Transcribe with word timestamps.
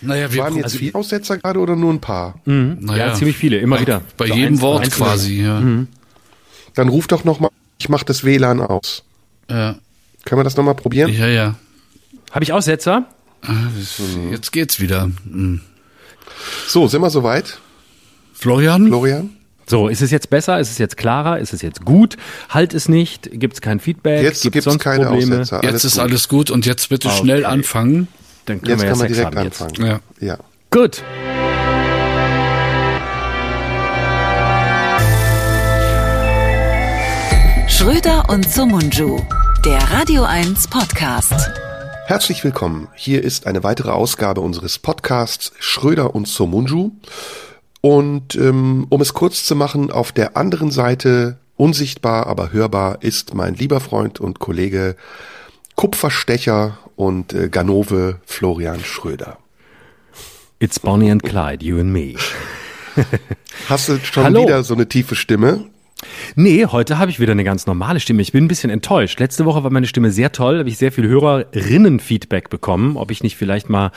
Naja, 0.00 0.32
wir 0.32 0.42
Waren 0.42 0.54
jetzt 0.56 0.64
also, 0.64 0.78
viele 0.78 0.94
Aussetzer 0.94 1.38
gerade 1.38 1.58
oder 1.58 1.74
nur 1.76 1.92
ein 1.92 2.00
paar? 2.00 2.36
naja, 2.44 3.08
Ja, 3.08 3.14
ziemlich 3.14 3.36
viele, 3.36 3.58
immer 3.58 3.76
bei, 3.76 3.82
wieder. 3.82 4.02
Bei 4.16 4.28
So 4.28 4.34
jedem 4.34 4.54
eins- 4.54 4.60
Wort 4.62 4.84
eins- 4.84 4.94
quasi, 4.94 5.42
ja. 5.42 5.60
Dann 6.74 6.88
ruf 6.88 7.06
doch 7.08 7.24
noch 7.24 7.40
mal, 7.40 7.50
ich 7.78 7.88
mach 7.88 8.04
das 8.04 8.22
WLAN 8.24 8.60
aus. 8.60 9.02
Ja, 9.50 9.76
Können 10.24 10.40
wir 10.40 10.44
das 10.44 10.56
noch 10.56 10.64
mal 10.64 10.74
probieren? 10.74 11.12
ja. 11.12 11.26
ja. 11.26 11.54
Habe 12.30 12.44
ich 12.44 12.52
Aussetzer? 12.52 13.06
Jetzt 14.30 14.52
geht's 14.52 14.78
wieder. 14.80 15.10
Hm. 15.24 15.60
So, 16.66 16.86
sind 16.88 17.00
wir 17.00 17.10
soweit, 17.10 17.58
Florian? 18.34 18.86
Florian? 18.88 19.30
So, 19.66 19.88
ist 19.88 20.02
es 20.02 20.10
jetzt 20.10 20.30
besser? 20.30 20.60
Ist 20.60 20.70
es 20.70 20.78
jetzt 20.78 20.96
klarer? 20.96 21.38
Ist 21.38 21.52
es 21.52 21.62
jetzt 21.62 21.84
gut? 21.84 22.16
Halt 22.48 22.72
es 22.74 22.88
nicht? 22.88 23.30
Gibt 23.32 23.54
es 23.54 23.60
kein 23.60 23.80
Feedback? 23.80 24.22
Jetzt 24.22 24.42
Gibt's 24.42 24.54
gibt's 24.54 24.64
sonst 24.64 24.78
keine 24.82 25.06
Probleme? 25.06 25.40
Aussetzer. 25.40 25.56
Jetzt 25.62 25.68
alles 25.72 25.84
ist 25.84 25.92
gut. 25.94 26.00
alles 26.02 26.28
gut 26.28 26.50
und 26.50 26.66
jetzt 26.66 26.88
bitte 26.88 27.10
schnell 27.10 27.44
Okay. 27.44 27.52
anfangen. 27.52 28.08
Dann 28.48 28.62
können 28.62 28.70
Jetzt 28.70 28.82
wir 28.82 28.88
kann 28.88 28.98
man 28.98 29.08
direkt 29.08 29.36
anfangen. 29.36 29.74
Ja. 29.84 30.00
ja. 30.20 30.38
Gut. 30.70 31.02
Schröder 37.68 38.30
und 38.30 38.50
Sumunju, 38.50 39.20
der 39.66 39.78
Radio 39.90 40.24
1 40.24 40.68
Podcast. 40.68 41.50
Herzlich 42.06 42.42
willkommen. 42.42 42.88
Hier 42.94 43.22
ist 43.22 43.46
eine 43.46 43.62
weitere 43.64 43.90
Ausgabe 43.90 44.40
unseres 44.40 44.78
Podcasts 44.78 45.52
Schröder 45.58 46.14
und 46.14 46.26
Somunju. 46.26 46.92
Und 47.82 48.34
ähm, 48.34 48.86
um 48.88 49.00
es 49.02 49.12
kurz 49.12 49.44
zu 49.44 49.56
machen, 49.56 49.90
auf 49.90 50.12
der 50.12 50.38
anderen 50.38 50.70
Seite, 50.70 51.36
unsichtbar, 51.56 52.26
aber 52.26 52.50
hörbar, 52.50 53.02
ist 53.02 53.34
mein 53.34 53.56
lieber 53.56 53.80
Freund 53.80 54.20
und 54.20 54.38
Kollege 54.38 54.96
Kupferstecher 55.76 56.78
und 56.98 57.32
äh, 57.32 57.48
Ganove 57.48 58.18
Florian 58.26 58.80
Schröder. 58.80 59.38
It's 60.58 60.80
Bonnie 60.80 61.10
and 61.12 61.22
Clyde, 61.22 61.64
you 61.64 61.78
and 61.78 61.92
me. 61.92 62.14
Hast 63.68 63.88
du 63.88 63.98
schon 63.98 64.24
Hallo. 64.24 64.42
wieder 64.42 64.64
so 64.64 64.74
eine 64.74 64.88
tiefe 64.88 65.14
Stimme? 65.14 65.66
Nee, 66.36 66.66
heute 66.66 66.98
habe 66.98 67.10
ich 67.10 67.18
wieder 67.18 67.32
eine 67.32 67.42
ganz 67.44 67.66
normale 67.66 67.98
Stimme. 67.98 68.22
Ich 68.22 68.30
bin 68.32 68.44
ein 68.44 68.48
bisschen 68.48 68.70
enttäuscht. 68.70 69.18
Letzte 69.18 69.44
Woche 69.44 69.64
war 69.64 69.70
meine 69.72 69.86
Stimme 69.86 70.12
sehr 70.12 70.30
toll, 70.30 70.58
habe 70.60 70.68
ich 70.68 70.78
sehr 70.78 70.92
viel 70.92 71.08
Hörerinnen-Feedback 71.08 72.50
bekommen, 72.50 72.96
ob 72.96 73.10
ich 73.10 73.22
nicht 73.22 73.36
vielleicht 73.36 73.68
mal 73.68 73.90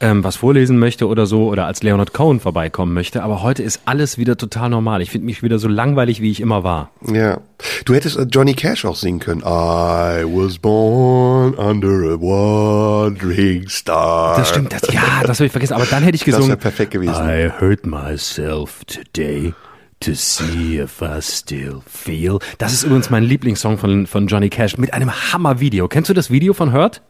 ähm, 0.00 0.24
was 0.24 0.36
vorlesen 0.36 0.78
möchte 0.78 1.06
oder 1.06 1.26
so 1.26 1.48
oder 1.48 1.66
als 1.66 1.82
Leonard 1.82 2.12
Cohen 2.12 2.40
vorbeikommen 2.40 2.92
möchte. 2.92 3.22
Aber 3.22 3.42
heute 3.42 3.62
ist 3.62 3.82
alles 3.84 4.18
wieder 4.18 4.36
total 4.36 4.70
normal. 4.70 5.00
Ich 5.02 5.10
finde 5.10 5.26
mich 5.26 5.42
wieder 5.44 5.58
so 5.60 5.68
langweilig, 5.68 6.20
wie 6.20 6.30
ich 6.30 6.40
immer 6.40 6.64
war. 6.64 6.90
Ja. 7.12 7.38
Du 7.84 7.94
hättest 7.94 8.16
äh, 8.18 8.22
Johnny 8.28 8.54
Cash 8.54 8.84
auch 8.84 8.96
singen 8.96 9.20
können. 9.20 9.40
I 9.42 10.24
was 10.24 10.58
born 10.58 11.54
under 11.54 11.88
a 12.14 12.20
wandering 12.20 13.68
star. 13.68 14.36
Das 14.36 14.48
stimmt, 14.48 14.72
das, 14.72 14.82
ja, 14.92 15.02
das 15.24 15.38
habe 15.38 15.46
ich 15.46 15.52
vergessen. 15.52 15.74
Aber 15.74 15.86
dann 15.86 16.02
hätte 16.02 16.16
ich 16.16 16.22
Das 16.22 16.26
gesungen. 16.34 16.48
wäre 16.48 16.58
perfekt 16.58 16.90
gewesen. 16.90 17.28
I 17.28 17.50
hurt 17.60 17.86
myself 17.86 18.84
today 18.86 19.54
to 20.04 20.14
see 20.14 20.78
if 20.78 21.00
I 21.00 21.20
still 21.20 21.80
feel. 21.86 22.38
Das 22.58 22.72
ist 22.72 22.84
übrigens 22.84 23.10
mein 23.10 23.24
Lieblingssong 23.24 23.78
von, 23.78 24.06
von 24.06 24.26
Johnny 24.26 24.50
Cash 24.50 24.76
mit 24.76 24.92
einem 24.92 25.10
Hammer-Video. 25.32 25.88
Kennst 25.88 26.10
du 26.10 26.14
das 26.14 26.30
Video 26.30 26.52
von 26.52 26.72
Hurt? 26.72 27.00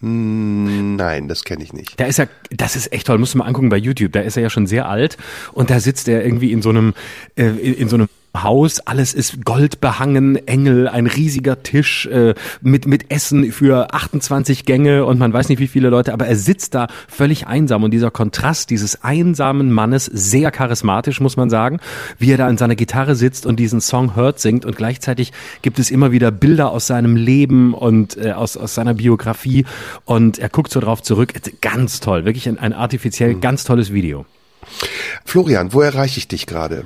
Nein, 0.00 1.26
das 1.26 1.42
kenne 1.42 1.64
ich 1.64 1.72
nicht. 1.72 1.98
Da 1.98 2.04
ist 2.04 2.20
er, 2.20 2.28
das 2.50 2.76
ist 2.76 2.92
echt 2.92 3.08
toll, 3.08 3.18
musst 3.18 3.34
du 3.34 3.38
mal 3.38 3.46
angucken 3.46 3.68
bei 3.68 3.76
YouTube. 3.76 4.12
Da 4.12 4.20
ist 4.20 4.36
er 4.36 4.44
ja 4.44 4.50
schon 4.50 4.68
sehr 4.68 4.88
alt 4.88 5.16
und 5.52 5.70
da 5.70 5.80
sitzt 5.80 6.06
er 6.06 6.24
irgendwie 6.24 6.52
in 6.52 6.62
so 6.62 6.68
einem, 6.68 6.94
äh, 7.34 7.46
in, 7.46 7.74
in 7.74 7.88
so 7.88 7.96
einem 7.96 8.08
Haus, 8.42 8.80
alles 8.80 9.14
ist 9.14 9.44
goldbehangen, 9.44 10.36
Engel, 10.46 10.88
ein 10.88 11.06
riesiger 11.06 11.62
Tisch 11.62 12.06
äh, 12.06 12.34
mit 12.60 12.86
mit 12.86 13.10
Essen 13.10 13.52
für 13.52 13.92
28 13.94 14.64
Gänge 14.64 15.04
und 15.04 15.18
man 15.18 15.32
weiß 15.32 15.48
nicht 15.48 15.58
wie 15.58 15.68
viele 15.68 15.88
Leute, 15.88 16.12
aber 16.12 16.26
er 16.26 16.36
sitzt 16.36 16.74
da 16.74 16.88
völlig 17.08 17.46
einsam 17.46 17.84
und 17.84 17.90
dieser 17.90 18.10
Kontrast 18.10 18.70
dieses 18.70 19.02
einsamen 19.04 19.72
Mannes 19.72 20.06
sehr 20.06 20.50
charismatisch, 20.50 21.20
muss 21.20 21.36
man 21.36 21.50
sagen, 21.50 21.80
wie 22.18 22.32
er 22.32 22.38
da 22.38 22.46
an 22.46 22.58
seiner 22.58 22.76
Gitarre 22.76 23.14
sitzt 23.14 23.46
und 23.46 23.58
diesen 23.58 23.80
Song 23.80 24.16
hört 24.16 24.40
singt 24.40 24.64
und 24.64 24.76
gleichzeitig 24.76 25.32
gibt 25.62 25.78
es 25.78 25.90
immer 25.90 26.12
wieder 26.12 26.30
Bilder 26.30 26.70
aus 26.70 26.86
seinem 26.86 27.16
Leben 27.16 27.74
und 27.74 28.16
äh, 28.16 28.32
aus 28.32 28.56
aus 28.56 28.74
seiner 28.74 28.94
Biografie 28.94 29.64
und 30.04 30.38
er 30.38 30.48
guckt 30.48 30.72
so 30.72 30.80
drauf 30.80 31.02
zurück, 31.02 31.32
ganz 31.60 32.00
toll, 32.00 32.24
wirklich 32.24 32.48
ein, 32.48 32.58
ein 32.58 32.72
artifiziell 32.72 33.34
ganz 33.34 33.64
tolles 33.64 33.92
Video. 33.92 34.26
Florian, 35.24 35.72
wo 35.72 35.80
erreiche 35.80 36.18
ich 36.18 36.28
dich 36.28 36.46
gerade? 36.46 36.84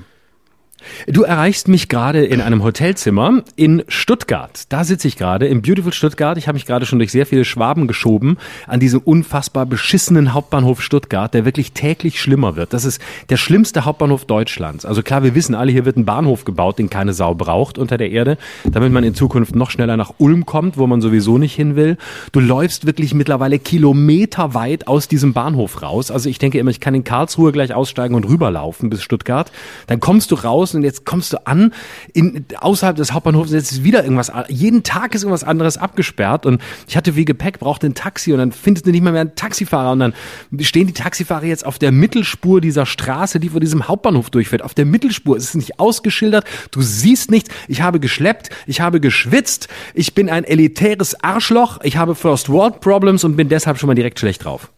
Du 1.07 1.23
erreichst 1.23 1.69
mich 1.69 1.89
gerade 1.89 2.25
in 2.25 2.41
einem 2.41 2.63
Hotelzimmer 2.63 3.43
in 3.57 3.85
Stuttgart. 3.89 4.65
Da 4.69 4.85
sitze 4.85 5.09
ich 5.09 5.17
gerade 5.17 5.47
im 5.47 5.63
Beautiful 5.63 5.93
Stuttgart. 5.93 6.39
Ich 6.39 6.49
habe 6.49 6.57
mich 6.57 6.67
gerade 6.67 6.87
schon 6.87 6.99
durch 6.99 7.13
sehr 7.13 7.27
viele 7.27 7.45
Schwaben 7.45 7.87
geschoben 7.87 8.39
an 8.67 8.81
diesem 8.81 9.01
unfassbar 9.01 9.67
beschissenen 9.67 10.33
Hauptbahnhof 10.33 10.83
Stuttgart, 10.83 11.33
der 11.35 11.45
wirklich 11.45 11.73
täglich 11.73 12.21
schlimmer 12.21 12.57
wird. 12.57 12.73
Das 12.73 12.85
ist 12.85 13.01
der 13.31 13.37
schlimmste 13.37 13.85
Hauptbahnhof 13.85 14.25
Deutschlands. 14.25 14.85
Also 14.85 15.03
klar, 15.03 15.23
wir 15.23 15.35
wissen 15.35 15.55
alle, 15.55 15.73
hier 15.73 15.85
wird 15.85 15.97
ein 15.97 16.05
Bahnhof 16.05 16.45
gebaut, 16.45 16.79
den 16.79 16.91
keine 16.91 17.13
Sau 17.13 17.35
braucht 17.35 17.79
unter 17.79 17.99
der 17.99 18.11
Erde, 18.11 18.39
damit 18.65 18.93
man 18.93 19.05
in 19.05 19.15
Zukunft 19.15 19.55
noch 19.55 19.71
schneller 19.71 19.97
nach 19.97 20.15
Ulm 20.19 20.47
kommt, 20.47 20.79
wo 20.79 20.87
man 20.87 21.01
sowieso 21.01 21.39
nicht 21.39 21.55
hin 21.55 21.77
will. 21.77 21.97
Du 22.33 22.41
läufst 22.41 22.87
wirklich 22.87 23.15
mittlerweile 23.15 23.59
kilometerweit 23.59 24.87
aus 24.89 25.09
diesem 25.09 25.33
Bahnhof 25.33 25.83
raus. 25.83 26.11
Also 26.11 26.29
ich 26.29 26.39
denke 26.39 26.59
immer, 26.59 26.71
ich 26.71 26.81
kann 26.81 26.95
in 26.95 27.05
Karlsruhe 27.05 27.53
gleich 27.53 27.75
aussteigen 27.75 28.15
und 28.15 28.29
rüberlaufen 28.29 28.91
bis 28.91 29.03
Stuttgart. 29.03 29.51
Dann 29.87 30.01
kommst 30.01 30.31
du 30.31 30.35
raus 30.37 30.72
und 30.75 30.83
jetzt 30.83 31.05
kommst 31.05 31.33
du 31.33 31.47
an 31.47 31.73
in, 32.13 32.45
außerhalb 32.59 32.97
des 32.97 33.13
Hauptbahnhofs. 33.13 33.53
Jetzt 33.53 33.73
ist 33.73 33.85
wieder 33.85 34.03
irgendwas. 34.03 34.33
Jeden 34.49 34.83
Tag 34.83 35.15
ist 35.15 35.23
irgendwas 35.23 35.45
anderes 35.45 35.79
abgesperrt 35.79 36.47
und 36.47 36.61
ich 36.89 36.97
hatte 36.97 37.17
wie 37.17 37.25
Gepäck, 37.25 37.59
brauchte 37.59 37.87
ein 37.87 37.95
Taxi 37.95 38.33
und 38.33 38.39
dann 38.39 38.53
findest 38.53 38.87
du 38.87 38.91
nicht 38.91 39.03
mal 39.03 39.13
mehr 39.13 39.23
einen 39.23 39.35
Taxifahrer 39.35 39.93
und 39.93 40.01
dann 40.01 40.15
stehen 40.61 40.87
die 40.87 40.93
Taxifahrer 40.93 41.45
jetzt 41.45 41.67
auf 41.67 41.79
der 41.79 41.93
Mittelspur 41.93 42.61
dieser 42.61 42.87
Straße, 42.87 43.41
die 43.41 43.51
vor 43.51 43.61
diesem 43.61 43.89
Hauptbahnhof 43.89 44.31
durchfährt. 44.31 44.63
Auf 44.63 44.75
der 44.75 44.85
Mittelspur. 44.85 45.37
Es 45.37 45.45
ist 45.45 45.55
nicht 45.55 45.79
ausgeschildert. 45.79 46.45
Du 46.71 46.83
siehst 46.83 47.31
nichts. 47.31 47.51
Ich 47.69 47.83
habe 47.83 48.01
geschleppt. 48.01 48.51
Ich 48.67 48.81
habe 48.81 49.01
geschwitzt. 49.01 49.69
Ich 49.95 50.15
bin 50.15 50.31
ein 50.31 50.45
elitäres 50.45 51.23
Arschloch. 51.23 51.81
Ich 51.83 51.97
habe 51.97 52.15
First 52.15 52.49
World 52.49 52.81
Problems 52.81 53.25
und 53.25 53.37
bin 53.37 53.49
deshalb 53.49 53.79
schon 53.79 53.89
mal 53.89 53.95
direkt 53.95 54.19
schlecht 54.19 54.45
drauf. 54.45 54.71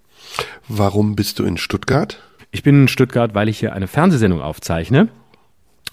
Warum 0.69 1.15
bist 1.15 1.39
du 1.39 1.45
in 1.45 1.57
Stuttgart? 1.57 2.21
Ich 2.51 2.63
bin 2.63 2.83
in 2.83 2.89
Stuttgart, 2.89 3.35
weil 3.35 3.49
ich 3.49 3.59
hier 3.59 3.73
eine 3.73 3.89
Fernsehsendung 3.89 4.41
aufzeichne. 4.41 5.09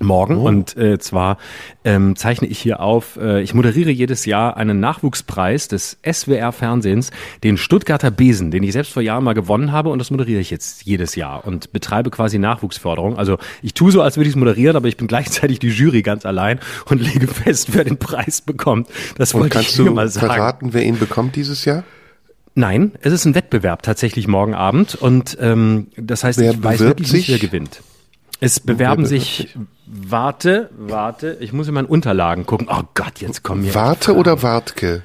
Morgen 0.04 0.38
und 0.38 0.76
äh, 0.78 1.00
zwar 1.00 1.38
ähm, 1.84 2.16
zeichne 2.16 2.48
ich 2.48 2.60
hier 2.60 2.80
auf, 2.80 3.18
äh, 3.18 3.42
ich 3.42 3.54
moderiere 3.54 3.92
jedes 3.92 4.26
Jahr 4.26 4.58
einen 4.58 4.80
Nachwuchspreis 4.80 5.68
des 5.68 5.98
SWR 6.10 6.52
Fernsehens, 6.52 7.12
den 7.44 7.58
Stuttgarter 7.58 8.12
Besen, 8.12 8.52
den 8.52 8.64
ich 8.64 8.74
selbst 8.74 8.94
vor 8.94 9.02
Jahren 9.02 9.24
mal 9.24 9.34
gewonnen 9.34 9.72
habe 9.72 9.90
und 9.90 10.00
das 10.00 10.12
moderiere 10.12 10.40
ich 10.42 10.50
jetzt 10.52 10.84
jedes 10.84 11.16
Jahr 11.16 11.46
und 11.46 11.72
betreibe 11.72 12.10
quasi 12.12 12.38
Nachwuchsförderung. 12.40 13.18
Also 13.18 13.38
ich 13.62 13.74
tue 13.74 13.92
so, 13.92 14.02
als 14.02 14.18
würde 14.18 14.28
ich 14.30 14.36
es 14.36 14.40
moderieren, 14.40 14.76
aber 14.76 14.88
ich 14.88 14.98
bin 14.98 15.08
gleichzeitig 15.12 15.60
die 15.60 15.70
Jury 15.70 16.02
ganz 16.02 16.26
allein 16.26 16.60
und 16.90 17.02
lege 17.02 17.28
fest, 17.28 17.70
wer 17.74 17.84
den 17.84 17.98
Preis 17.98 18.42
bekommt. 18.42 18.88
Das 19.18 19.34
wollte 19.34 19.50
kannst 19.50 19.70
ich 19.72 19.76
hier 19.78 19.86
du 19.86 19.92
mal 19.94 20.08
sagen. 20.10 20.28
verraten, 20.28 20.74
wer 20.74 20.84
ihn 20.84 21.00
bekommt 21.00 21.36
dieses 21.36 21.66
Jahr? 21.66 21.84
Nein, 22.54 22.92
es 23.02 23.14
ist 23.14 23.26
ein 23.26 23.34
Wettbewerb 23.34 23.82
tatsächlich 23.82 24.28
morgen 24.28 24.54
Abend 24.54 24.96
und 24.96 25.38
ähm, 25.40 25.88
das 25.96 26.24
heißt, 26.24 26.38
Wer 26.40 26.52
ich 26.52 26.64
weiß 26.64 26.80
wirklich 26.80 27.14
nicht, 27.14 27.30
wer 27.30 27.38
sich? 27.38 27.42
gewinnt. 27.42 27.82
Es 28.42 28.60
bewerben 28.60 29.04
bewirbt 29.04 29.26
sich, 29.26 29.56
warte, 29.92 30.70
warte, 30.78 31.38
ich 31.42 31.54
muss 31.54 31.68
in 31.68 31.74
meinen 31.74 31.86
Unterlagen 31.86 32.46
gucken. 32.46 32.68
Oh 32.70 32.84
Gott, 32.94 33.20
jetzt 33.20 33.44
kommen 33.44 33.64
hier. 33.64 33.76
Warte 33.76 34.16
oder 34.16 34.42
Wartke? 34.42 35.04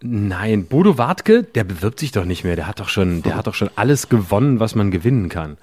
Nein, 0.00 0.66
Bodo 0.66 0.98
Wartke, 0.98 1.42
der 1.42 1.64
bewirbt 1.64 1.98
sich 1.98 2.12
doch 2.12 2.24
nicht 2.24 2.44
mehr. 2.44 2.56
Der 2.56 2.66
hat 2.66 2.78
doch 2.78 2.88
schon, 2.88 3.22
der 3.22 3.36
hat 3.36 3.46
doch 3.46 3.54
schon 3.54 3.70
alles 3.74 4.08
gewonnen, 4.08 4.60
was 4.60 4.74
man 4.74 4.90
gewinnen 4.90 5.28
kann. 5.28 5.56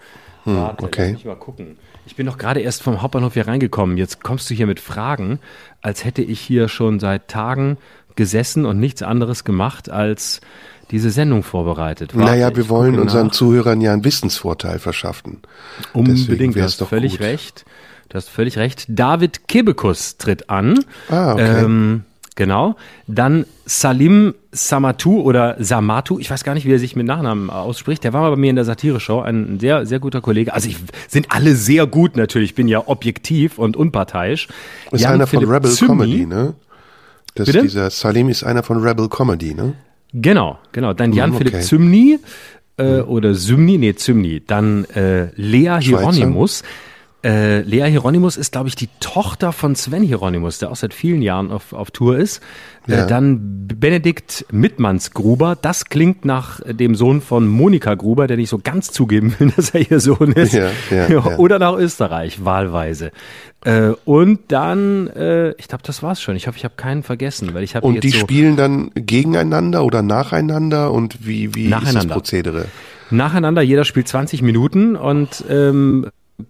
Warte, 0.45 0.83
okay. 0.83 1.13
mich 1.13 1.25
mal 1.25 1.35
gucken. 1.35 1.77
Ich 2.05 2.15
bin 2.15 2.25
doch 2.25 2.37
gerade 2.37 2.59
erst 2.59 2.81
vom 2.81 3.01
Hauptbahnhof 3.01 3.35
hier 3.35 3.47
reingekommen. 3.47 3.97
Jetzt 3.97 4.23
kommst 4.23 4.49
du 4.49 4.55
hier 4.55 4.65
mit 4.65 4.79
Fragen, 4.79 5.39
als 5.81 6.03
hätte 6.03 6.23
ich 6.23 6.39
hier 6.39 6.67
schon 6.67 6.99
seit 6.99 7.27
Tagen 7.27 7.77
gesessen 8.15 8.65
und 8.65 8.79
nichts 8.79 9.03
anderes 9.03 9.43
gemacht, 9.43 9.89
als 9.89 10.41
diese 10.89 11.11
Sendung 11.11 11.43
vorbereitet. 11.43 12.15
Warte, 12.15 12.31
naja, 12.31 12.49
ich 12.49 12.57
wir 12.57 12.69
wollen 12.69 12.99
unseren 12.99 13.27
nach. 13.27 13.33
Zuhörern 13.33 13.79
ja 13.79 13.93
einen 13.93 14.03
Wissensvorteil 14.03 14.79
verschaffen. 14.79 15.41
Unbedingt, 15.93 16.55
du 16.55 16.61
hast 16.61 16.81
doch 16.81 16.89
völlig 16.89 17.13
gut. 17.13 17.21
recht. 17.21 17.65
Du 18.11 18.17
hast 18.17 18.27
völlig 18.27 18.57
recht. 18.57 18.87
David 18.89 19.47
Kebekus 19.47 20.17
tritt 20.17 20.49
an. 20.49 20.83
Ah, 21.07 21.31
okay. 21.31 21.63
Ähm, 21.63 22.03
genau. 22.35 22.75
Dann 23.07 23.45
Salim 23.65 24.33
Samatu 24.51 25.21
oder 25.21 25.55
Samatu, 25.59 26.19
ich 26.19 26.29
weiß 26.29 26.43
gar 26.43 26.53
nicht, 26.53 26.65
wie 26.65 26.73
er 26.73 26.79
sich 26.79 26.97
mit 26.97 27.07
Nachnamen 27.07 27.49
ausspricht. 27.49 28.03
Der 28.03 28.11
war 28.11 28.19
mal 28.19 28.31
bei 28.31 28.35
mir 28.35 28.49
in 28.49 28.57
der 28.57 28.65
Satire-Show, 28.65 29.21
ein 29.21 29.61
sehr, 29.61 29.85
sehr 29.85 29.99
guter 29.99 30.19
Kollege. 30.19 30.53
Also 30.53 30.67
ich, 30.67 30.75
sind 31.07 31.27
alle 31.31 31.55
sehr 31.55 31.87
gut 31.87 32.17
natürlich. 32.17 32.49
Ich 32.49 32.55
bin 32.55 32.67
ja 32.67 32.85
objektiv 32.85 33.57
und 33.57 33.77
unparteiisch. 33.77 34.49
Ist 34.91 34.99
Jan 34.99 35.13
einer 35.13 35.25
von 35.25 35.39
Philipp 35.39 35.55
Rebel 35.55 35.71
Zymny. 35.71 35.87
Comedy, 35.87 36.25
ne? 36.25 36.53
Das 37.35 37.45
Bitte? 37.45 37.61
dieser 37.61 37.89
Salim 37.91 38.27
ist 38.27 38.43
einer 38.43 38.61
von 38.61 38.83
Rebel 38.83 39.07
Comedy, 39.07 39.53
ne? 39.53 39.71
Genau, 40.11 40.59
genau. 40.73 40.91
Dann 40.91 41.13
Jan 41.13 41.31
Hm, 41.31 41.37
Philipp 41.37 41.53
okay. 41.53 41.63
Zymny 41.63 42.19
äh, 42.75 42.99
oder 42.99 43.35
Symni, 43.35 43.77
nee, 43.77 43.95
Zymni. 43.95 44.43
Dann 44.45 44.83
äh, 44.95 45.29
Lea 45.37 45.77
Hieronymus. 45.79 46.63
Äh, 47.23 47.61
Lea 47.61 47.87
Hieronymus 47.89 48.35
ist, 48.35 48.51
glaube 48.51 48.67
ich, 48.67 48.75
die 48.75 48.89
Tochter 48.99 49.51
von 49.51 49.75
Sven 49.75 50.01
Hieronymus, 50.01 50.57
der 50.57 50.71
auch 50.71 50.75
seit 50.75 50.93
vielen 50.93 51.21
Jahren 51.21 51.51
auf, 51.51 51.73
auf 51.73 51.91
Tour 51.91 52.17
ist. 52.17 52.41
Ja. 52.87 53.03
Äh, 53.03 53.07
dann 53.07 53.67
Benedikt 53.67 54.45
Mittmanns-Gruber. 54.51 55.55
Das 55.61 55.85
klingt 55.85 56.25
nach 56.25 56.61
dem 56.65 56.95
Sohn 56.95 57.21
von 57.21 57.47
Monika 57.47 57.93
Gruber, 57.93 58.25
der 58.25 58.37
nicht 58.37 58.49
so 58.49 58.57
ganz 58.57 58.91
zugeben 58.91 59.35
will, 59.37 59.51
dass 59.55 59.69
er 59.69 59.91
ihr 59.91 59.99
Sohn 59.99 60.31
ist. 60.31 60.53
Ja, 60.53 60.71
ja, 60.89 61.07
ja. 61.09 61.25
Oder 61.37 61.59
nach 61.59 61.77
Österreich, 61.77 62.43
wahlweise. 62.43 63.11
Äh, 63.63 63.91
und 64.05 64.39
dann, 64.47 65.05
äh, 65.07 65.51
ich 65.59 65.67
glaube, 65.67 65.83
das 65.85 66.01
war's 66.01 66.21
schon. 66.23 66.35
Ich 66.35 66.47
hoffe, 66.47 66.57
ich 66.57 66.63
habe 66.63 66.73
keinen 66.75 67.03
vergessen, 67.03 67.53
weil 67.53 67.63
ich 67.63 67.75
habe 67.75 67.85
Und 67.85 68.03
die 68.03 68.09
so 68.09 68.17
spielen 68.17 68.55
dann 68.55 68.89
gegeneinander 68.95 69.85
oder 69.85 70.01
nacheinander 70.01 70.91
und 70.91 71.27
wie, 71.27 71.53
wie 71.53 71.71
ist 71.71 71.95
das. 71.95 72.07
Prozedere? 72.07 72.65
nacheinander. 73.11 73.61
Jeder 73.61 73.85
spielt 73.85 74.07
20 74.07 74.41
Minuten 74.41 74.95
und 74.95 75.43
ähm, 75.49 76.07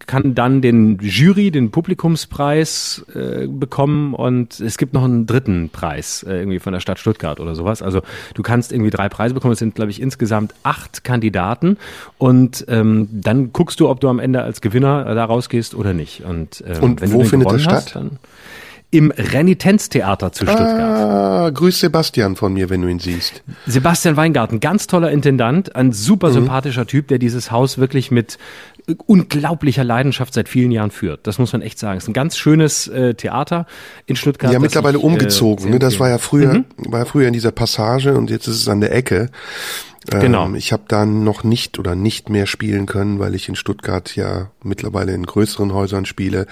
kann 0.08 0.36
dann 0.36 0.62
den 0.62 0.98
Jury, 1.02 1.52
den 1.52 1.72
Publikumspreis 1.72 3.06
äh, 3.16 3.48
bekommen 3.48 4.14
und 4.14 4.60
es 4.60 4.78
gibt 4.78 4.94
noch 4.94 5.04
einen 5.04 5.26
dritten 5.26 5.70
Preis 5.70 6.24
äh, 6.24 6.40
irgendwie 6.40 6.60
von 6.60 6.74
der 6.74 6.80
Stadt 6.80 7.00
Stuttgart 7.00 7.40
oder 7.40 7.56
sowas. 7.56 7.82
Also 7.82 8.02
du 8.34 8.42
kannst 8.44 8.72
irgendwie 8.72 8.92
drei 8.92 9.10
Preise 9.10 9.34
bekommen. 9.34 9.54
Es 9.54 9.60
sind, 9.60 9.76
glaube 9.76 9.92
ich, 9.92 10.02
insgesamt 10.02 10.54
acht 10.64 11.04
Kandidaten 11.04 11.78
und 12.18 12.66
ähm, 12.68 13.08
dann 13.12 13.52
guckst 13.54 13.80
du, 13.80 13.90
ob 13.90 14.00
du 14.00 14.10
am 14.10 14.20
Ende 14.20 14.42
als 14.44 14.62
Gewinner 14.62 15.06
äh, 15.08 15.16
da 15.16 15.26
rausgehst 15.26 15.76
oder 15.76 15.94
nicht. 15.94 16.24
Und, 16.24 16.64
ähm, 16.68 16.84
Und 16.84 17.02
wenn 17.02 17.12
wo 17.14 17.24
du 17.24 17.30
findet 17.30 17.52
das 17.52 17.68
hast, 17.68 17.90
statt? 17.90 17.96
Dann 18.04 18.20
Im 18.94 19.12
Renitenztheater 19.12 20.34
zu 20.34 20.46
Stuttgart. 20.46 20.68
Ah, 20.70 21.50
grüß 21.50 21.80
Sebastian 21.80 22.36
von 22.36 22.54
mir, 22.54 22.70
wenn 22.70 22.82
du 22.82 22.90
ihn 22.90 23.00
siehst. 23.00 23.42
Sebastian 23.66 24.18
Weingarten, 24.18 24.60
ganz 24.60 24.86
toller 24.88 25.12
Intendant, 25.12 25.76
ein 25.78 25.94
super 25.94 26.28
Mhm. 26.30 26.34
sympathischer 26.34 26.86
Typ, 26.86 27.08
der 27.08 27.18
dieses 27.18 27.52
Haus 27.52 27.78
wirklich 27.78 28.12
mit 28.12 28.38
unglaublicher 29.06 29.84
Leidenschaft 29.84 30.34
seit 30.34 30.50
vielen 30.50 30.72
Jahren 30.72 30.92
führt. 30.92 31.28
Das 31.28 31.38
muss 31.38 31.54
man 31.54 31.62
echt 31.62 31.80
sagen. 31.80 31.98
Es 31.98 32.04
ist 32.04 32.10
ein 32.10 32.14
ganz 32.14 32.38
schönes 32.38 32.88
äh, 32.88 33.14
Theater 33.14 33.66
in 34.06 34.16
Stuttgart. 34.16 34.52
Ja, 34.52 34.60
mittlerweile 34.60 34.98
ich, 34.98 35.04
äh, 35.04 35.08
umgezogen. 35.08 35.64
sehr 35.64 35.72
ne? 35.72 35.80
Das 35.80 36.00
war 36.00 36.10
ja 36.10 36.18
früher, 36.18 36.64
war 36.78 37.00
ja 37.00 37.06
früher 37.06 37.28
in 37.28 37.34
dieser 37.34 37.52
Passage 37.52 38.16
und 38.16 38.30
jetzt 38.30 38.48
ist 38.48 38.56
es 38.56 38.68
an 38.68 38.82
der 38.82 38.94
Ecke. 38.94 39.30
Ähm, 40.12 40.20
Genau. 40.22 40.54
Ich 40.54 40.74
habe 40.74 40.84
da 40.88 41.06
noch 41.06 41.44
nicht 41.44 41.78
oder 41.78 41.96
nicht 41.96 42.30
mehr 42.30 42.48
spielen 42.48 42.86
können, 42.86 43.20
weil 43.20 43.36
ich 43.36 43.48
in 43.48 43.56
Stuttgart 43.56 44.16
ja 44.16 44.50
mittlerweile 44.64 45.14
in 45.14 45.26
größeren 45.26 45.74
Häusern 45.74 46.06
spiele. 46.06 46.48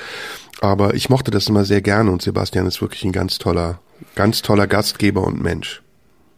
Aber 0.61 0.93
ich 0.93 1.09
mochte 1.09 1.31
das 1.31 1.47
immer 1.47 1.65
sehr 1.65 1.81
gerne 1.81 2.11
und 2.11 2.21
Sebastian 2.21 2.67
ist 2.67 2.81
wirklich 2.81 3.03
ein 3.05 3.11
ganz 3.11 3.37
toller, 3.37 3.79
ganz 4.15 4.41
toller 4.41 4.67
Gastgeber 4.67 5.25
und 5.25 5.41
Mensch. 5.41 5.81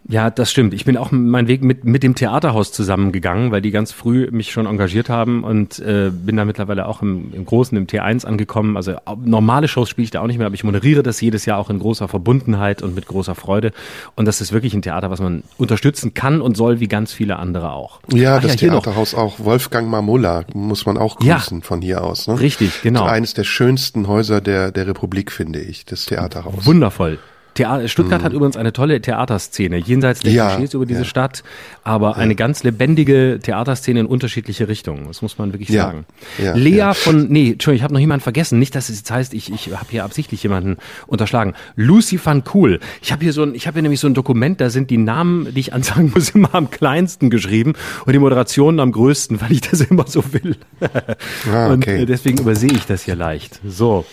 Ja, 0.08 0.30
das 0.30 0.50
stimmt. 0.52 0.74
Ich 0.74 0.84
bin 0.84 0.98
auch 0.98 1.12
meinen 1.12 1.48
Weg 1.48 1.64
mit, 1.64 1.86
mit 1.86 2.02
dem 2.04 2.16
Theaterhaus 2.16 2.72
zusammengegangen, 2.72 3.52
weil 3.52 3.62
die 3.62 3.72
ganz 3.72 3.92
früh 3.92 4.28
mich 4.32 4.52
schon 4.52 4.66
engagiert 4.66 5.10
haben 5.10 5.44
und 5.44 5.80
äh, 5.80 6.10
bin 6.12 6.36
da 6.38 6.44
mittlerweile 6.44 6.88
auch 6.88 7.02
im, 7.02 7.32
im 7.34 7.46
Großen, 7.46 7.78
im 7.78 7.86
T1 7.86 8.26
angekommen. 8.26 8.78
Also 8.78 8.96
normale 9.24 9.68
Shows 9.68 9.90
spiele 9.90 10.04
ich 10.06 10.12
da 10.12 10.22
auch 10.22 10.28
nicht 10.28 10.38
mehr, 10.38 10.48
aber 10.48 10.56
ich 10.56 10.64
moderiere 10.64 11.04
das 11.04 11.22
jedes 11.22 11.46
Jahr 11.46 11.60
auch 11.60 11.70
in 11.70 11.80
großer 11.80 12.08
Verbundenheit 12.08 12.82
und 12.82 12.96
mit 12.96 13.06
großer 13.06 13.36
Freude. 13.36 13.72
Und 14.16 14.26
das 14.26 14.42
ist 14.42 14.52
wirklich 14.52 14.74
ein 14.74 14.82
Theater, 14.82 15.12
was 15.12 15.22
man 15.22 15.44
unterstützen 15.58 16.14
kann 16.14 16.42
und 16.42 16.58
soll, 16.58 16.80
wie 16.80 16.88
ganz 16.88 17.14
viele 17.14 17.38
andere 17.38 17.72
auch. 17.72 18.00
Ja, 18.12 18.38
Ach 18.38 18.42
das 18.42 18.54
noch. 18.54 18.60
Theaterhaus 18.60 19.14
auch. 19.14 19.40
Wolfgang 19.40 19.88
Mamulla 19.90 20.46
muss 20.54 20.86
man 20.86 20.98
auch 20.98 21.22
Ja. 21.22 21.36
grüßen 21.38 21.62
von 21.62 21.82
hier 21.82 22.04
aus. 22.04 22.28
Ne? 22.28 22.40
Richtig, 22.40 22.82
genau. 22.82 23.04
Eines 23.06 23.34
der 23.36 23.44
schönsten 23.44 24.08
Häuser 24.08 24.42
der, 24.42 24.72
der 24.72 24.88
Republik, 24.88 25.32
finde 25.32 25.60
ich, 25.60 25.86
das 25.86 26.06
Theaterhaus. 26.06 26.66
Wundervoll. 26.66 27.20
Thea 27.54 27.88
Stuttgart 27.88 28.24
hat 28.24 28.34
übrigens 28.34 28.56
eine 28.58 28.72
tolle 28.74 29.02
Theaterszene, 29.02 29.78
jenseits 29.78 30.22
der 30.22 30.32
Mhm. 30.32 30.38
Ja, 30.38 30.50
Klischees 30.56 30.74
über 30.74 30.86
diese 30.86 31.02
ja. 31.02 31.06
Stadt, 31.06 31.44
aber 31.84 32.16
eine 32.18 32.36
ganz 32.36 32.64
lebendige 32.64 33.40
Theaterszene 33.44 34.00
in 34.00 34.06
unterschiedliche 34.06 34.68
Richtungen. 34.70 35.06
Das 35.08 35.22
muss 35.22 35.38
man 35.38 35.52
wirklich 35.52 35.70
Ja, 35.70 35.84
sagen. 35.88 36.06
ja, 36.42 36.54
Lea 36.56 36.76
ja. 36.78 36.94
von, 36.94 37.28
nee, 37.28 37.52
Entschuldigung, 37.52 37.76
ich 37.76 37.84
habe 37.84 37.94
noch 37.94 38.00
jemanden 38.00 38.24
vergessen. 38.24 38.58
Nicht, 38.60 38.74
dass 38.76 38.90
es 38.90 39.00
jetzt 39.00 39.12
heißt, 39.12 39.34
ich, 39.34 39.52
ich 39.52 39.68
habe 39.76 39.88
hier 39.90 40.04
absichtlich 40.06 40.42
jemanden 40.44 40.78
unterschlagen. 41.08 41.54
Lucy 41.76 42.20
van 42.24 42.44
Cool. 42.54 42.80
Ich 43.02 43.12
habe 43.12 43.24
hier 43.24 43.34
so 43.34 43.44
ein, 43.44 43.54
ich 43.54 43.68
habe 43.68 43.76
hier 43.76 43.82
nämlich 43.82 44.00
so 44.00 44.08
ein 44.08 44.14
Dokument, 44.14 44.62
da 44.62 44.70
sind 44.70 44.90
die 44.90 44.98
Namen, 44.98 45.54
die 45.54 45.60
ich 45.60 45.74
ansagen 45.74 46.12
muss, 46.14 46.30
immer 46.36 46.56
am 46.56 46.70
kleinsten 46.72 47.30
geschrieben 47.30 47.74
und 48.06 48.14
die 48.14 48.20
Moderationen 48.20 48.80
am 48.80 48.92
größten, 48.92 49.42
weil 49.42 49.52
ich 49.52 49.62
das 49.62 49.82
immer 49.90 50.08
so 50.08 50.24
will. 50.34 50.56
Ah, 51.52 51.68
Und 51.68 51.84
okay. 51.84 52.04
äh, 52.04 52.06
deswegen 52.06 52.38
übersehe 52.40 52.72
ich 52.72 52.86
das 52.86 53.04
hier 53.04 53.16
leicht. 53.16 53.60
So. 53.68 54.06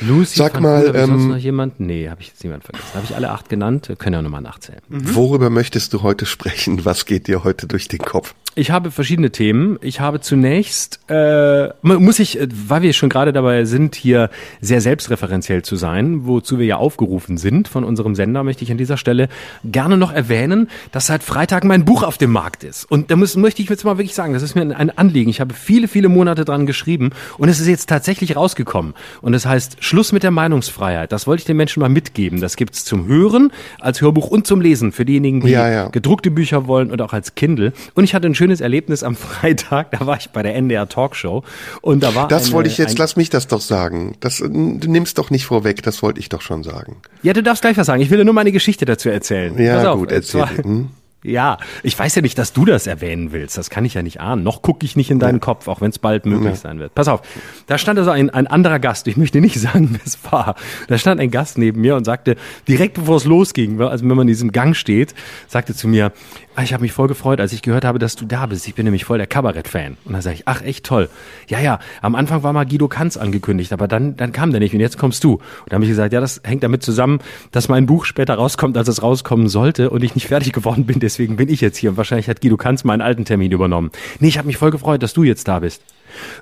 Lucy 0.00 0.36
Sag 0.38 0.54
van 0.54 0.62
mal, 0.62 0.86
Cool, 0.88 0.96
ähm, 0.96 1.28
noch 1.28 1.36
jemand? 1.36 1.80
Nee, 1.80 2.08
habe 2.08 2.20
ich 2.20 2.28
jetzt 2.28 2.42
niemand 2.44 2.64
vergessen. 2.64 2.86
Habe 2.94 3.04
ich 3.04 3.14
alle 3.16 3.30
acht 3.30 3.48
genannt? 3.48 3.88
Wir 3.88 3.96
können 3.96 4.14
ja 4.14 4.22
nochmal 4.22 4.42
nachzählen. 4.42 4.80
Worüber 4.88 5.50
möchtest 5.50 5.92
du 5.92 6.02
heute 6.02 6.26
sprechen? 6.26 6.84
Was 6.84 7.04
geht 7.06 7.26
dir 7.26 7.44
heute 7.44 7.66
durch 7.66 7.88
den 7.88 8.00
Kopf? 8.00 8.34
Ich 8.54 8.70
habe 8.72 8.90
verschiedene 8.90 9.30
Themen. 9.30 9.78
Ich 9.82 10.00
habe 10.00 10.20
zunächst, 10.20 10.98
äh, 11.08 11.68
mu- 11.82 12.00
muss 12.00 12.18
ich, 12.18 12.40
äh, 12.40 12.48
weil 12.50 12.82
wir 12.82 12.92
schon 12.92 13.08
gerade 13.08 13.32
dabei 13.32 13.64
sind, 13.64 13.94
hier 13.94 14.30
sehr 14.60 14.80
selbstreferenziell 14.80 15.62
zu 15.62 15.76
sein, 15.76 16.26
wozu 16.26 16.58
wir 16.58 16.66
ja 16.66 16.76
aufgerufen 16.76 17.38
sind 17.38 17.68
von 17.68 17.84
unserem 17.84 18.16
Sender, 18.16 18.42
möchte 18.42 18.64
ich 18.64 18.72
an 18.72 18.78
dieser 18.78 18.96
Stelle 18.96 19.28
gerne 19.64 19.96
noch 19.96 20.12
erwähnen, 20.12 20.68
dass 20.90 21.06
seit 21.06 21.22
Freitag 21.22 21.62
mein 21.64 21.84
Buch 21.84 22.02
auf 22.02 22.18
dem 22.18 22.30
Markt 22.32 22.64
ist. 22.64 22.84
Und 22.90 23.12
da 23.12 23.16
muss, 23.16 23.36
möchte 23.36 23.62
ich 23.62 23.68
jetzt 23.68 23.84
mal 23.84 23.96
wirklich 23.96 24.14
sagen, 24.16 24.32
das 24.32 24.42
ist 24.42 24.56
mir 24.56 24.62
ein- 24.76 24.90
Anliegen. 24.98 25.30
Ich 25.30 25.40
habe 25.40 25.54
viele, 25.54 25.86
viele 25.86 26.08
Monate 26.08 26.44
dran 26.44 26.66
geschrieben 26.66 27.10
und 27.36 27.48
es 27.48 27.60
ist 27.60 27.68
jetzt 27.68 27.88
tatsächlich 27.88 28.34
rausgekommen. 28.34 28.94
Und 29.22 29.34
es 29.34 29.46
heißt 29.46 29.76
Schluss 29.88 30.12
mit 30.12 30.22
der 30.22 30.30
Meinungsfreiheit. 30.30 31.10
Das 31.10 31.26
wollte 31.26 31.40
ich 31.40 31.46
den 31.46 31.56
Menschen 31.56 31.80
mal 31.80 31.88
mitgeben. 31.88 32.40
Das 32.40 32.56
gibt's 32.56 32.84
zum 32.84 33.06
Hören, 33.06 33.50
als 33.80 34.00
Hörbuch 34.00 34.28
und 34.28 34.46
zum 34.46 34.60
Lesen 34.60 34.92
für 34.92 35.04
diejenigen, 35.04 35.40
die 35.40 35.50
Ja, 35.50 35.68
ja. 35.68 35.88
gedruckte 35.88 36.30
Bücher 36.30 36.66
wollen 36.66 36.90
und 36.90 37.00
auch 37.02 37.12
als 37.12 37.34
Kindle. 37.34 37.72
Und 37.94 38.04
ich 38.04 38.14
hatte 38.14 38.26
ein 38.28 38.34
schönes 38.34 38.60
Erlebnis 38.60 39.02
am 39.02 39.16
Freitag, 39.16 39.90
da 39.92 40.06
war 40.06 40.16
ich 40.18 40.30
bei 40.30 40.42
der 40.42 40.54
NDR 40.54 40.88
Talkshow 40.88 41.42
und 41.80 42.02
da 42.02 42.14
war 42.14 42.28
Das 42.28 42.44
eine, 42.46 42.52
wollte 42.52 42.68
ich 42.70 42.78
jetzt, 42.78 42.92
ein, 42.92 42.96
lass 42.98 43.16
mich 43.16 43.30
das 43.30 43.46
doch 43.48 43.60
sagen. 43.60 44.14
Das, 44.20 44.40
äh, 44.40 44.48
du 44.48 44.90
nimmst 44.90 45.18
doch 45.18 45.30
nicht 45.30 45.46
vorweg, 45.46 45.82
das 45.82 46.02
wollte 46.02 46.20
ich 46.20 46.28
doch 46.28 46.42
schon 46.42 46.62
sagen. 46.62 46.96
Ja, 47.22 47.32
du 47.32 47.42
darfst 47.42 47.62
gleich 47.62 47.76
was 47.76 47.86
sagen. 47.86 48.02
Ich 48.02 48.10
will 48.10 48.18
dir 48.18 48.24
nur 48.24 48.34
meine 48.34 48.52
Geschichte 48.52 48.84
dazu 48.84 49.08
erzählen. 49.08 49.58
Ja, 49.58 49.90
auf, 49.92 49.98
gut, 50.00 50.12
es 50.12 50.34
erzähl. 50.34 50.40
war- 50.42 50.64
Hm? 50.64 50.90
Ja, 51.24 51.58
ich 51.82 51.98
weiß 51.98 52.14
ja 52.14 52.22
nicht, 52.22 52.38
dass 52.38 52.52
du 52.52 52.64
das 52.64 52.86
erwähnen 52.86 53.32
willst. 53.32 53.58
Das 53.58 53.70
kann 53.70 53.84
ich 53.84 53.94
ja 53.94 54.02
nicht 54.02 54.20
ahnen. 54.20 54.44
Noch 54.44 54.62
gucke 54.62 54.86
ich 54.86 54.94
nicht 54.94 55.10
in 55.10 55.18
deinen 55.18 55.40
Kopf, 55.40 55.66
auch 55.66 55.80
wenn 55.80 55.90
es 55.90 55.98
bald 55.98 56.26
möglich 56.26 56.60
sein 56.60 56.78
wird. 56.78 56.94
Pass 56.94 57.08
auf, 57.08 57.22
da 57.66 57.76
stand 57.76 57.98
also 57.98 58.12
ein, 58.12 58.30
ein 58.30 58.46
anderer 58.46 58.78
Gast. 58.78 59.08
Ich 59.08 59.16
möchte 59.16 59.40
nicht 59.40 59.58
sagen, 59.60 59.88
wer 59.92 60.00
es 60.04 60.18
war. 60.30 60.54
Da 60.86 60.96
stand 60.96 61.20
ein 61.20 61.32
Gast 61.32 61.58
neben 61.58 61.80
mir 61.80 61.96
und 61.96 62.04
sagte, 62.04 62.36
direkt 62.68 62.94
bevor 62.94 63.16
es 63.16 63.24
losging, 63.24 63.80
also 63.80 64.08
wenn 64.08 64.16
man 64.16 64.22
in 64.22 64.28
diesem 64.28 64.52
Gang 64.52 64.76
steht, 64.76 65.14
sagte 65.48 65.74
zu 65.74 65.88
mir, 65.88 66.12
ah, 66.58 66.62
ich 66.62 66.72
habe 66.72 66.82
mich 66.82 66.92
voll 66.92 67.06
gefreut, 67.06 67.40
als 67.40 67.52
ich 67.52 67.62
gehört 67.62 67.84
habe, 67.84 68.00
dass 68.00 68.16
du 68.16 68.24
da 68.26 68.46
bist. 68.46 68.66
Ich 68.66 68.74
bin 68.74 68.84
nämlich 68.84 69.04
voll 69.04 69.18
der 69.18 69.28
Kabarett-Fan. 69.28 69.96
Und 70.04 70.12
dann 70.12 70.22
sage 70.22 70.34
ich, 70.34 70.42
ach, 70.46 70.62
echt 70.62 70.84
toll. 70.84 71.08
Ja, 71.46 71.60
ja, 71.60 71.78
am 72.02 72.16
Anfang 72.16 72.42
war 72.42 72.52
mal 72.52 72.66
Guido 72.66 72.88
Kanz 72.88 73.16
angekündigt, 73.16 73.72
aber 73.72 73.86
dann, 73.86 74.16
dann 74.16 74.32
kam 74.32 74.50
der 74.50 74.58
nicht 74.58 74.74
und 74.74 74.80
jetzt 74.80 74.98
kommst 74.98 75.22
du. 75.22 75.34
Und 75.34 75.42
da 75.68 75.74
habe 75.74 75.84
ich 75.84 75.90
gesagt, 75.90 76.12
ja, 76.12 76.20
das 76.20 76.40
hängt 76.44 76.64
damit 76.64 76.82
zusammen, 76.82 77.20
dass 77.52 77.68
mein 77.68 77.86
Buch 77.86 78.04
später 78.04 78.34
rauskommt, 78.34 78.76
als 78.76 78.88
es 78.88 79.02
rauskommen 79.02 79.48
sollte 79.48 79.90
und 79.90 80.02
ich 80.02 80.16
nicht 80.16 80.26
fertig 80.28 80.52
geworden 80.52 80.84
bin. 80.84 80.98
Deswegen 81.08 81.36
bin 81.36 81.48
ich 81.48 81.62
jetzt 81.62 81.78
hier 81.78 81.88
und 81.88 81.96
wahrscheinlich 81.96 82.28
hat 82.28 82.42
Guido 82.42 82.58
Kanz 82.58 82.84
meinen 82.84 83.00
alten 83.00 83.24
Termin 83.24 83.50
übernommen. 83.50 83.90
Nee, 84.20 84.28
ich 84.28 84.36
habe 84.36 84.46
mich 84.46 84.58
voll 84.58 84.70
gefreut, 84.70 85.02
dass 85.02 85.14
du 85.14 85.22
jetzt 85.22 85.48
da 85.48 85.60
bist. 85.60 85.80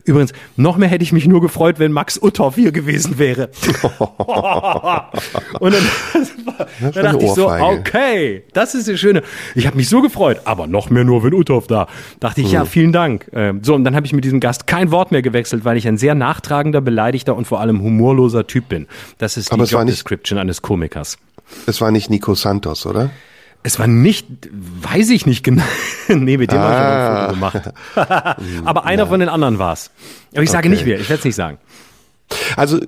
Übrigens, 0.03 0.33
noch 0.57 0.77
mehr 0.77 0.89
hätte 0.89 1.05
ich 1.05 1.13
mich 1.13 1.29
nur 1.29 1.41
gefreut, 1.41 1.79
wenn 1.79 1.93
Max 1.93 2.21
Uthoff 2.21 2.57
hier 2.57 2.73
gewesen 2.73 3.17
wäre. 3.17 3.49
und 5.61 5.73
dann, 5.73 5.85
dann 6.81 7.05
dachte 7.05 7.25
ich 7.25 7.31
so, 7.31 7.49
okay, 7.49 8.43
das 8.55 8.75
ist 8.75 8.89
das 8.89 8.99
Schöne. 8.99 9.23
Ich 9.55 9.69
habe 9.69 9.77
mich 9.77 9.89
so 9.89 10.03
gefreut, 10.03 10.41
aber 10.47 10.67
noch 10.67 10.91
mehr 10.91 11.05
nur, 11.05 11.23
wenn 11.23 11.33
Uthoff 11.33 11.69
da. 11.69 11.87
Dachte 12.19 12.41
ich, 12.41 12.51
ja, 12.51 12.63
Hm. 12.63 12.67
vielen 12.67 12.93
Dank. 12.93 13.31
Ähm, 13.33 13.61
so, 13.63 13.73
und 13.77 13.85
dann 13.85 13.95
habe 13.95 14.05
ich 14.05 14.13
mit 14.13 14.25
diesem 14.25 14.41
Gast 14.41 14.67
kein 14.67 14.91
Wort 14.91 15.13
mehr 15.13 15.23
gewechselt, 15.23 15.65
weil 15.65 15.77
ich 15.77 15.87
ein 15.87 15.97
sehr 15.97 16.17
nachtragender, 16.17 16.81
beleidigter 16.81 17.37
und 17.37 17.47
vor 17.47 17.61
allem 17.61 17.83
humorloser 17.83 18.49
Typ 18.49 18.69
bin. 18.69 18.89
Das 19.19 19.37
ist 19.37 19.53
die 19.53 19.61
Job 19.61 19.87
Description 19.87 20.41
eines 20.41 20.61
Komikers. 20.61 21.19
Es 21.67 21.81
war 21.81 21.93
nicht 21.93 22.11
Nico 22.11 22.35
Santos, 22.35 22.85
oder? 22.85 23.11
Es 23.63 23.79
war 23.79 23.87
nicht, 23.87 24.27
weiß 24.53 25.11
ich 25.11 25.27
nicht 25.27 25.43
genau. 25.43 25.65
nee, 26.09 26.37
mit 26.37 26.53
dem 26.53 26.59
habe 26.61 26.73
ich 26.75 26.81
Ah. 26.81 27.19
ein 27.19 27.21
Foto 27.27 27.35
gemacht. 27.35 27.75
Aber 28.65 28.85
einer 28.85 29.07
von 29.07 29.21
den 29.21 29.29
anderen 29.29 29.59
war's. 29.59 29.91
Aber 30.33 30.43
ich 30.43 30.51
sage 30.51 30.69
Okay. 30.69 30.77
nicht 30.77 30.87
wer, 30.87 31.01
ich 31.01 31.09
werde 31.09 31.19
es 31.21 31.25
nicht 31.25 31.35
sagen. 31.37 31.59
Also 32.57 32.79
äh, 32.81 32.87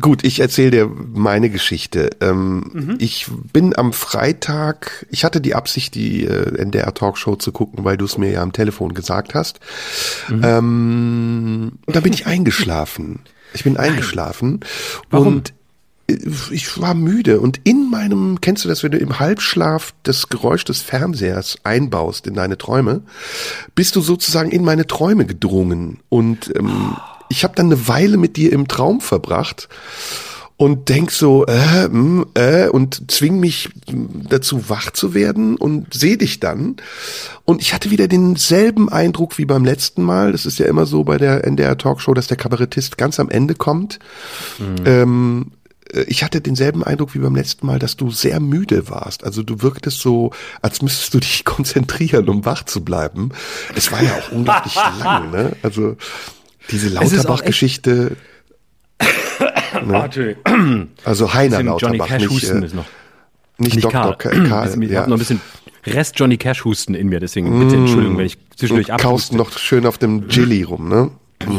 gut, 0.00 0.24
ich 0.24 0.40
erzähle 0.40 0.70
dir 0.72 0.90
meine 1.12 1.50
Geschichte. 1.50 2.10
Ähm, 2.20 2.70
Mhm. 2.72 2.96
Ich 2.98 3.26
bin 3.52 3.76
am 3.78 3.92
Freitag, 3.92 5.06
ich 5.10 5.24
hatte 5.24 5.40
die 5.40 5.54
Absicht, 5.54 5.94
die 5.94 6.24
äh, 6.24 6.56
NDR 6.58 6.92
Talkshow 6.94 7.36
zu 7.36 7.52
gucken, 7.52 7.84
weil 7.84 7.96
du 7.96 8.04
es 8.04 8.18
mir 8.18 8.30
ja 8.32 8.42
am 8.42 8.52
Telefon 8.52 8.92
gesagt 8.94 9.34
hast. 9.34 9.60
Mhm. 10.28 10.42
Ähm, 10.44 11.72
und 11.86 11.94
da 11.96 12.00
bin 12.00 12.12
ich 12.12 12.26
eingeschlafen. 12.26 13.20
Ich 13.54 13.64
bin 13.64 13.76
eingeschlafen 13.76 14.60
Warum? 15.10 15.26
und 15.28 15.52
ich 16.06 16.80
war 16.80 16.94
müde 16.94 17.40
und 17.40 17.60
in 17.64 17.90
meinem, 17.90 18.40
kennst 18.40 18.64
du 18.64 18.68
das, 18.68 18.82
wenn 18.82 18.92
du 18.92 18.98
im 18.98 19.18
Halbschlaf 19.18 19.94
das 20.02 20.28
Geräusch 20.28 20.64
des 20.64 20.82
Fernsehers 20.82 21.56
einbaust 21.64 22.26
in 22.26 22.34
deine 22.34 22.58
Träume, 22.58 23.02
bist 23.74 23.96
du 23.96 24.00
sozusagen 24.00 24.50
in 24.50 24.64
meine 24.64 24.86
Träume 24.86 25.26
gedrungen 25.26 26.00
und 26.08 26.52
ähm, 26.56 26.96
ich 27.28 27.44
habe 27.44 27.54
dann 27.54 27.66
eine 27.66 27.88
Weile 27.88 28.16
mit 28.16 28.36
dir 28.36 28.52
im 28.52 28.68
Traum 28.68 29.00
verbracht 29.00 29.68
und 30.62 30.88
denk 30.90 31.10
so, 31.10 31.44
äh, 31.46 31.88
mh, 31.88 32.26
äh, 32.34 32.68
und 32.68 33.10
zwing 33.10 33.40
mich 33.40 33.70
dazu 34.28 34.68
wach 34.68 34.92
zu 34.92 35.12
werden 35.12 35.56
und 35.56 35.92
sehe 35.92 36.16
dich 36.16 36.38
dann. 36.38 36.76
Und 37.44 37.60
ich 37.60 37.74
hatte 37.74 37.90
wieder 37.90 38.06
denselben 38.06 38.88
Eindruck 38.88 39.38
wie 39.38 39.44
beim 39.44 39.64
letzten 39.64 40.04
Mal. 40.04 40.30
Das 40.30 40.46
ist 40.46 40.60
ja 40.60 40.66
immer 40.66 40.86
so 40.86 41.02
bei 41.02 41.18
der 41.18 41.44
NDR 41.44 41.76
Talkshow, 41.76 42.14
dass 42.14 42.28
der 42.28 42.36
Kabarettist 42.36 42.96
ganz 42.96 43.18
am 43.18 43.28
Ende 43.28 43.56
kommt. 43.56 43.98
Mhm. 44.60 44.86
Ähm, 44.86 45.46
äh, 45.61 45.61
ich 46.06 46.22
hatte 46.24 46.40
denselben 46.40 46.82
Eindruck 46.82 47.14
wie 47.14 47.18
beim 47.18 47.34
letzten 47.34 47.66
Mal, 47.66 47.78
dass 47.78 47.96
du 47.96 48.10
sehr 48.10 48.40
müde 48.40 48.88
warst. 48.88 49.24
Also 49.24 49.42
du 49.42 49.62
wirktest 49.62 50.00
so, 50.00 50.30
als 50.62 50.82
müsstest 50.82 51.12
du 51.14 51.20
dich 51.20 51.44
konzentrieren, 51.44 52.28
um 52.28 52.44
wach 52.44 52.64
zu 52.64 52.82
bleiben. 52.84 53.30
Es 53.74 53.92
war 53.92 54.02
ja 54.02 54.12
auch 54.14 54.32
unglaublich 54.32 54.74
lang, 54.98 55.30
ne? 55.30 55.52
Also 55.62 55.96
diese 56.70 56.88
Lauterbach-Geschichte. 56.88 58.16
ne? 59.84 60.86
Also 61.04 61.34
Heiner 61.34 61.62
Lauterbach, 61.62 61.80
Johnny 61.80 61.98
Cash 61.98 62.22
nicht, 62.22 62.30
Husten 62.30 62.62
äh, 62.62 62.66
ist 62.66 62.74
noch. 62.74 62.86
nicht, 63.58 63.74
Nicht 63.76 63.84
Dr. 63.84 64.16
Karl. 64.16 64.44
Karl. 64.48 64.82
Ich 64.82 64.90
ja. 64.90 65.00
habe 65.00 65.10
noch 65.10 65.16
ein 65.16 65.18
bisschen 65.18 65.40
Rest 65.84 66.18
Johnny 66.18 66.36
Cash 66.36 66.64
Husten 66.64 66.94
in 66.94 67.08
mir, 67.08 67.18
deswegen 67.18 67.58
bitte 67.58 67.74
Entschuldigung, 67.74 68.16
wenn 68.18 68.26
ich 68.26 68.38
zwischendurch 68.56 68.90
Und 68.90 69.00
kaust 69.00 69.32
abhuste. 69.32 69.36
noch 69.36 69.58
schön 69.58 69.86
auf 69.86 69.98
dem 69.98 70.28
Jilly 70.28 70.62
rum, 70.62 70.88
ne? 70.88 71.10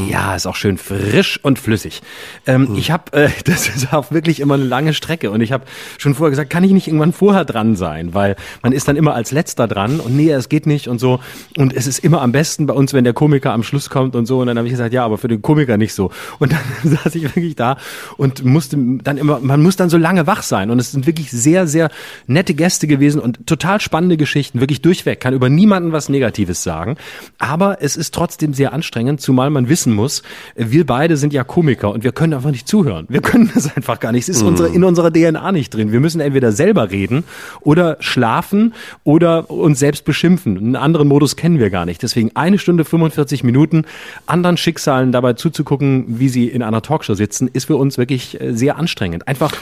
Ja, 0.09 0.35
ist 0.35 0.47
auch 0.47 0.55
schön 0.55 0.77
frisch 0.77 1.39
und 1.43 1.59
flüssig. 1.59 2.01
Ähm, 2.45 2.63
Hm. 2.67 2.75
Ich 2.75 2.91
habe, 2.91 3.13
äh, 3.13 3.29
das 3.45 3.67
ist 3.67 3.93
auch 3.93 4.11
wirklich 4.11 4.39
immer 4.39 4.55
eine 4.55 4.63
lange 4.63 4.93
Strecke 4.93 5.31
und 5.31 5.41
ich 5.41 5.51
habe 5.51 5.65
schon 5.97 6.15
vorher 6.15 6.29
gesagt, 6.31 6.49
kann 6.49 6.63
ich 6.63 6.71
nicht 6.71 6.87
irgendwann 6.87 7.13
vorher 7.13 7.45
dran 7.45 7.75
sein, 7.75 8.13
weil 8.13 8.35
man 8.61 8.71
ist 8.71 8.87
dann 8.87 8.95
immer 8.95 9.13
als 9.13 9.31
letzter 9.31 9.67
dran 9.67 9.99
und 9.99 10.15
nee, 10.15 10.31
es 10.31 10.49
geht 10.49 10.65
nicht 10.65 10.87
und 10.87 10.99
so. 10.99 11.19
Und 11.57 11.73
es 11.73 11.87
ist 11.87 11.99
immer 11.99 12.21
am 12.21 12.31
besten 12.31 12.65
bei 12.65 12.73
uns, 12.73 12.93
wenn 12.93 13.03
der 13.03 13.13
Komiker 13.13 13.51
am 13.51 13.63
Schluss 13.63 13.89
kommt 13.89 14.15
und 14.15 14.25
so. 14.25 14.39
Und 14.39 14.47
dann 14.47 14.57
habe 14.57 14.67
ich 14.67 14.73
gesagt, 14.73 14.93
ja, 14.93 15.05
aber 15.05 15.17
für 15.17 15.27
den 15.27 15.41
Komiker 15.41 15.77
nicht 15.77 15.93
so. 15.93 16.11
Und 16.39 16.51
dann 16.51 16.61
saß 17.03 17.15
ich 17.15 17.23
wirklich 17.23 17.55
da 17.55 17.77
und 18.17 18.43
musste 18.43 18.77
dann 19.03 19.17
immer, 19.17 19.39
man 19.39 19.61
muss 19.61 19.75
dann 19.75 19.89
so 19.89 19.97
lange 19.97 20.27
wach 20.27 20.43
sein. 20.43 20.69
Und 20.69 20.79
es 20.79 20.91
sind 20.91 21.07
wirklich 21.07 21.31
sehr, 21.31 21.67
sehr 21.67 21.89
nette 22.27 22.53
Gäste 22.53 22.87
gewesen 22.87 23.19
und 23.19 23.45
total 23.47 23.81
spannende 23.81 24.17
Geschichten, 24.17 24.59
wirklich 24.59 24.81
durchweg, 24.81 25.19
kann 25.19 25.33
über 25.33 25.49
niemanden 25.49 25.91
was 25.91 26.09
Negatives 26.09 26.63
sagen, 26.63 26.97
aber 27.39 27.81
es 27.81 27.95
ist 27.95 28.13
trotzdem 28.13 28.53
sehr 28.53 28.73
anstrengend, 28.73 29.21
zumal 29.21 29.49
man 29.49 29.69
wissen 29.73 29.91
muss, 29.95 30.21
wir 30.55 30.85
beide 30.85 31.17
sind 31.17 31.33
ja 31.33 31.43
Komiker 31.43 31.89
und 31.89 32.03
wir 32.03 32.11
können 32.11 32.35
einfach 32.35 32.51
nicht 32.51 32.67
zuhören. 32.67 33.07
Wir 33.09 33.21
können 33.21 33.49
das 33.55 33.75
einfach 33.75 33.99
gar 33.99 34.11
nicht. 34.11 34.29
Es 34.29 34.37
ist 34.37 34.43
unsere, 34.43 34.69
in 34.69 34.83
unserer 34.83 35.11
DNA 35.11 35.51
nicht 35.51 35.73
drin. 35.73 35.91
Wir 35.91 35.99
müssen 35.99 36.21
entweder 36.21 36.51
selber 36.51 36.91
reden 36.91 37.23
oder 37.61 37.97
schlafen 37.99 38.75
oder 39.03 39.49
uns 39.49 39.79
selbst 39.79 40.05
beschimpfen. 40.05 40.57
Einen 40.57 40.75
anderen 40.75 41.07
Modus 41.07 41.35
kennen 41.35 41.57
wir 41.57 41.71
gar 41.71 41.87
nicht. 41.87 42.03
Deswegen 42.03 42.35
eine 42.35 42.59
Stunde 42.59 42.85
45 42.85 43.43
Minuten 43.43 43.85
anderen 44.27 44.57
Schicksalen 44.57 45.11
dabei 45.11 45.33
zuzugucken, 45.33 46.19
wie 46.19 46.29
sie 46.29 46.49
in 46.49 46.61
einer 46.61 46.83
Talkshow 46.83 47.15
sitzen, 47.15 47.49
ist 47.51 47.65
für 47.65 47.77
uns 47.77 47.97
wirklich 47.97 48.39
äh, 48.39 48.53
sehr 48.53 48.77
anstrengend. 48.77 49.27
Einfach 49.27 49.53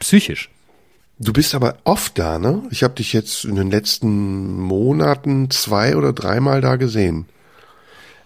psychisch. 0.00 0.48
Du 1.18 1.34
bist 1.34 1.54
aber 1.54 1.76
oft 1.84 2.18
da, 2.18 2.38
ne? 2.38 2.62
Ich 2.70 2.82
habe 2.82 2.94
dich 2.94 3.12
jetzt 3.12 3.44
in 3.44 3.56
den 3.56 3.70
letzten 3.70 4.58
Monaten 4.60 5.50
zwei 5.50 5.94
oder 5.94 6.14
dreimal 6.14 6.62
da 6.62 6.76
gesehen. 6.76 7.26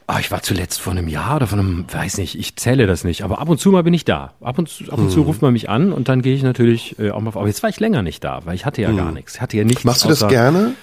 Ah, 0.08 0.20
ich 0.20 0.30
war 0.30 0.40
zuletzt 0.40 0.80
vor 0.80 0.92
einem 0.92 1.08
Jahr 1.08 1.34
oder 1.36 1.48
von 1.48 1.58
einem, 1.58 1.84
weiß 1.92 2.18
nicht, 2.18 2.38
ich 2.38 2.54
zähle 2.54 2.86
das 2.86 3.02
nicht, 3.02 3.22
aber 3.22 3.40
ab 3.40 3.48
und 3.48 3.58
zu 3.58 3.72
mal 3.72 3.82
bin 3.82 3.92
ich 3.92 4.04
da. 4.04 4.34
Ab 4.40 4.56
und 4.56 4.68
zu, 4.68 4.84
ab 4.92 4.98
und 5.00 5.10
zu 5.10 5.18
Hm. 5.20 5.24
ruft 5.24 5.42
man 5.42 5.52
mich 5.52 5.68
an 5.68 5.92
und 5.92 6.08
dann 6.08 6.22
gehe 6.22 6.34
ich 6.34 6.44
natürlich 6.44 6.96
äh, 7.00 7.10
auch 7.10 7.20
mal. 7.20 7.30
Aber 7.34 7.48
jetzt 7.48 7.62
war 7.64 7.70
ich 7.70 7.80
länger 7.80 8.02
nicht 8.02 8.22
da, 8.22 8.42
weil 8.44 8.54
ich 8.54 8.64
hatte 8.64 8.82
ja 8.82 8.92
gar 8.92 9.10
nichts. 9.10 9.34
Ich 9.34 9.40
hatte 9.40 9.56
ja 9.56 9.64
nichts. 9.64 9.82
Hm. 9.82 9.88
Machst 9.88 10.04
du 10.04 10.08
das 10.08 10.28
gerne? 10.28 10.74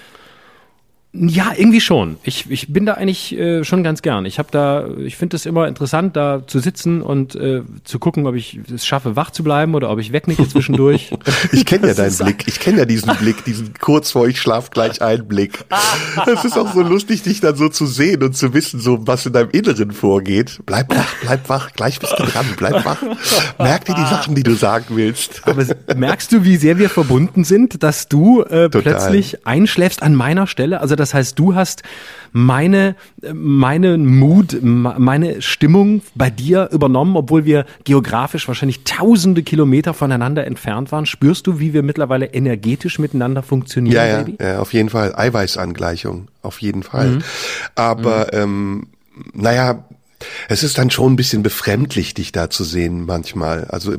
Ja, 1.16 1.52
irgendwie 1.56 1.80
schon. 1.80 2.18
Ich, 2.24 2.50
ich 2.50 2.74
bin 2.74 2.88
da 2.88 2.94
eigentlich 2.94 3.38
äh, 3.38 3.64
schon 3.64 3.84
ganz 3.84 4.02
gern. 4.02 4.26
Ich 4.26 4.40
habe 4.40 4.50
da, 4.52 4.88
ich 4.98 5.16
finde 5.16 5.36
es 5.36 5.46
immer 5.46 5.68
interessant, 5.68 6.16
da 6.16 6.42
zu 6.48 6.58
sitzen 6.58 7.04
und 7.04 7.36
äh, 7.36 7.62
zu 7.84 8.00
gucken, 8.00 8.26
ob 8.26 8.34
ich 8.34 8.60
es 8.74 8.84
schaffe, 8.84 9.16
wach 9.16 9.30
zu 9.30 9.44
bleiben 9.44 9.76
oder 9.76 9.92
ob 9.92 10.00
ich 10.00 10.12
wegnicke 10.12 10.48
zwischendurch. 10.48 11.12
Ich 11.52 11.66
kenne 11.66 11.88
ja 11.88 11.94
deinen 11.94 12.18
Blick. 12.18 12.48
Ich 12.48 12.60
kenne 12.60 12.80
ja 12.80 12.86
diesen 12.86 13.16
Blick, 13.20 13.44
diesen 13.46 13.74
kurz 13.80 14.12
vor 14.12 14.28
ich 14.28 14.40
schlaf 14.40 14.72
gleich 14.72 15.02
ein 15.02 15.28
Blick. 15.28 15.66
Es 16.26 16.46
ist 16.46 16.58
auch 16.58 16.74
so 16.74 16.82
lustig, 16.82 17.22
dich 17.22 17.42
dann 17.42 17.56
so 17.56 17.70
zu 17.70 17.86
sehen 17.86 18.24
und 18.24 18.36
zu 18.36 18.54
wissen, 18.54 18.80
so 18.80 19.06
was 19.06 19.26
in 19.26 19.34
deinem 19.34 19.50
Inneren 19.52 19.92
vorgeht. 19.92 20.62
Bleib 20.66 20.96
wach, 20.96 21.14
bleib 21.22 21.50
wach, 21.50 21.74
gleich 21.74 22.00
bist 22.00 22.14
du 22.18 22.24
dran, 22.24 22.46
bleib 22.58 22.86
wach. 22.86 23.02
Merk 23.60 23.86
dir 23.86 23.94
die 23.96 24.02
Sachen, 24.02 24.36
die 24.36 24.44
du 24.44 24.54
sagen 24.54 24.96
willst. 24.96 25.42
Aber 25.46 25.64
merkst 25.96 26.32
du, 26.32 26.44
wie 26.44 26.58
sehr 26.58 26.78
wir 26.78 26.90
verbunden 26.90 27.44
sind, 27.44 27.84
dass 27.84 28.08
du 28.08 28.42
äh, 28.42 28.70
Total. 28.70 28.82
plötzlich 28.82 29.46
einschläfst 29.46 30.02
an 30.02 30.16
meiner 30.16 30.48
Stelle? 30.48 30.82
Also 30.82 30.96
das 31.04 31.14
heißt, 31.14 31.38
du 31.38 31.54
hast 31.54 31.84
meine 32.32 32.96
meine 33.34 33.98
Mut, 33.98 34.58
meine 34.64 35.42
Stimmung 35.42 36.02
bei 36.16 36.30
dir 36.30 36.70
übernommen, 36.72 37.16
obwohl 37.18 37.46
wir 37.46 37.66
geografisch 37.84 38.48
wahrscheinlich 38.48 38.84
tausende 38.86 39.44
Kilometer 39.44 39.94
voneinander 39.94 40.48
entfernt 40.48 40.92
waren. 40.92 41.06
Spürst 41.06 41.46
du, 41.46 41.60
wie 41.60 41.74
wir 41.74 41.84
mittlerweile 41.84 42.28
energetisch 42.28 43.00
miteinander 43.00 43.44
funktionieren, 43.44 43.96
Ja, 43.96 44.06
ja, 44.06 44.24
Baby? 44.24 44.38
ja, 44.42 44.60
auf 44.60 44.74
jeden 44.74 44.90
Fall. 44.90 45.14
Eiweißangleichung, 45.16 46.30
auf 46.42 46.62
jeden 46.62 46.84
Fall. 46.84 47.20
Aber 47.76 48.34
ähm, 48.34 48.88
naja, 49.34 49.84
es 50.48 50.64
ist 50.64 50.78
dann 50.78 50.90
schon 50.90 51.14
ein 51.14 51.16
bisschen 51.18 51.44
befremdlich, 51.44 52.14
dich 52.14 52.32
da 52.32 52.50
zu 52.50 52.64
sehen 52.64 53.06
manchmal. 53.06 53.66
Also 53.66 53.94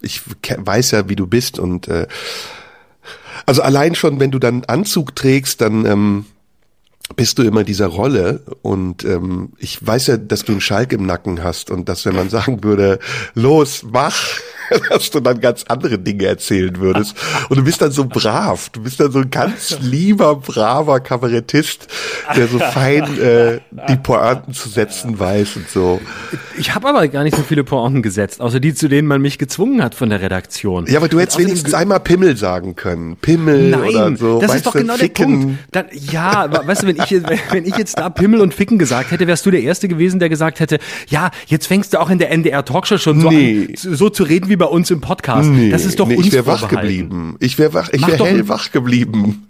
ich 0.00 0.22
weiß 0.56 0.92
ja, 0.92 1.08
wie 1.08 1.16
du 1.16 1.26
bist 1.26 1.58
und 1.58 1.88
äh, 1.88 2.06
also 3.44 3.62
allein 3.62 3.94
schon, 3.94 4.18
wenn 4.18 4.30
du 4.30 4.38
dann 4.38 4.64
Anzug 4.64 5.14
trägst, 5.14 5.60
dann 5.60 5.84
ähm, 5.84 6.24
bist 7.14 7.38
du 7.38 7.42
immer 7.42 7.62
dieser 7.62 7.86
Rolle? 7.86 8.42
Und 8.62 9.04
ähm, 9.04 9.52
ich 9.58 9.84
weiß 9.84 10.08
ja, 10.08 10.16
dass 10.16 10.44
du 10.44 10.52
einen 10.52 10.60
Schalk 10.60 10.92
im 10.92 11.06
Nacken 11.06 11.44
hast 11.44 11.70
und 11.70 11.88
dass 11.88 12.04
wenn 12.04 12.16
man 12.16 12.30
sagen 12.30 12.64
würde, 12.64 12.98
los, 13.34 13.84
mach, 13.90 14.16
dass 14.90 15.10
du 15.10 15.20
dann 15.20 15.40
ganz 15.40 15.64
andere 15.68 15.98
Dinge 15.98 16.26
erzählen 16.26 16.76
würdest 16.78 17.14
und 17.48 17.56
du 17.56 17.64
bist 17.64 17.80
dann 17.82 17.90
so 17.92 18.04
brav, 18.06 18.68
du 18.70 18.82
bist 18.82 19.00
dann 19.00 19.12
so 19.12 19.20
ein 19.20 19.30
ganz 19.30 19.78
lieber, 19.80 20.36
braver 20.36 21.00
Kabarettist, 21.00 21.88
der 22.36 22.46
so 22.48 22.58
fein 22.58 23.04
äh, 23.20 23.58
die 23.88 23.96
Pointen 23.96 24.52
zu 24.52 24.68
setzen 24.68 25.18
weiß 25.18 25.56
und 25.56 25.68
so. 25.68 26.00
Ich 26.58 26.74
habe 26.74 26.88
aber 26.88 27.06
gar 27.08 27.22
nicht 27.24 27.36
so 27.36 27.42
viele 27.42 27.64
Pointen 27.64 28.02
gesetzt, 28.02 28.40
außer 28.40 28.60
die, 28.60 28.74
zu 28.74 28.88
denen 28.88 29.06
man 29.08 29.20
mich 29.20 29.38
gezwungen 29.38 29.82
hat 29.82 29.94
von 29.94 30.10
der 30.10 30.20
Redaktion. 30.20 30.86
Ja, 30.86 30.98
aber 30.98 31.08
du 31.08 31.20
hättest 31.20 31.38
wenigstens 31.38 31.74
einmal 31.74 32.00
Pimmel 32.00 32.36
sagen 32.36 32.74
können. 32.76 33.16
Pimmel 33.16 33.74
oder 33.74 34.04
Nein, 34.10 34.16
so. 34.16 34.40
das 34.40 34.48
weißt 34.50 34.56
ist 34.58 34.66
doch 34.66 34.72
du, 34.72 34.78
genau 34.78 34.94
Ficken. 34.94 35.40
der 35.40 35.44
Punkt. 35.46 35.58
Dann, 35.72 35.86
ja, 36.12 36.66
weißt 36.66 36.82
du, 36.82 36.86
wenn 36.88 36.96
ich, 36.96 37.10
jetzt- 37.10 37.26
wenn 37.50 37.64
ich 37.66 37.76
jetzt 37.76 37.98
da 37.98 38.08
Pimmel 38.10 38.40
und 38.40 38.54
Ficken 38.54 38.78
gesagt 38.78 39.10
hätte, 39.10 39.26
wärst 39.26 39.44
du 39.46 39.50
der 39.50 39.62
Erste 39.62 39.88
gewesen, 39.88 40.18
der 40.18 40.28
gesagt 40.28 40.60
hätte, 40.60 40.78
ja, 41.08 41.30
jetzt 41.46 41.66
fängst 41.66 41.92
du 41.94 42.00
auch 42.00 42.10
in 42.10 42.18
der 42.18 42.30
NDR 42.30 42.64
Talkshow 42.64 42.98
schon 42.98 43.20
so 43.20 43.30
Nee. 43.30 43.68
an, 43.70 43.94
so 43.94 44.08
zu 44.08 44.22
reden 44.24 44.48
wie 44.48 44.55
bei 44.56 44.66
uns 44.66 44.90
im 44.90 45.00
Podcast. 45.00 45.48
das 45.70 45.84
ist 45.84 46.00
doch 46.00 46.08
nee, 46.08 46.16
uns 46.16 46.26
ich 46.26 46.32
wäre 46.32 46.46
wach 46.46 46.68
geblieben. 46.68 47.36
Ich 47.40 47.58
wäre 47.58 47.74
wach, 47.74 47.88
ich 47.92 48.06
wäre 48.06 48.16
doch 48.18 48.26
ein- 48.26 48.34
hellwach 48.36 48.72
geblieben. 48.72 49.46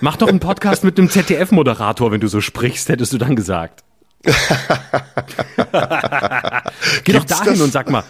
Mach 0.00 0.16
doch 0.16 0.28
einen 0.28 0.40
Podcast 0.40 0.82
mit 0.84 0.98
einem 0.98 1.08
ZDF-Moderator, 1.10 2.10
wenn 2.10 2.20
du 2.20 2.28
so 2.28 2.40
sprichst, 2.40 2.88
hättest 2.88 3.12
du 3.12 3.18
dann 3.18 3.36
gesagt. 3.36 3.84
Geh 7.04 7.12
doch 7.12 7.20
Gibt's 7.20 7.26
dahin 7.38 7.52
das? 7.54 7.60
und 7.60 7.72
sag 7.72 7.90
mal. 7.90 8.04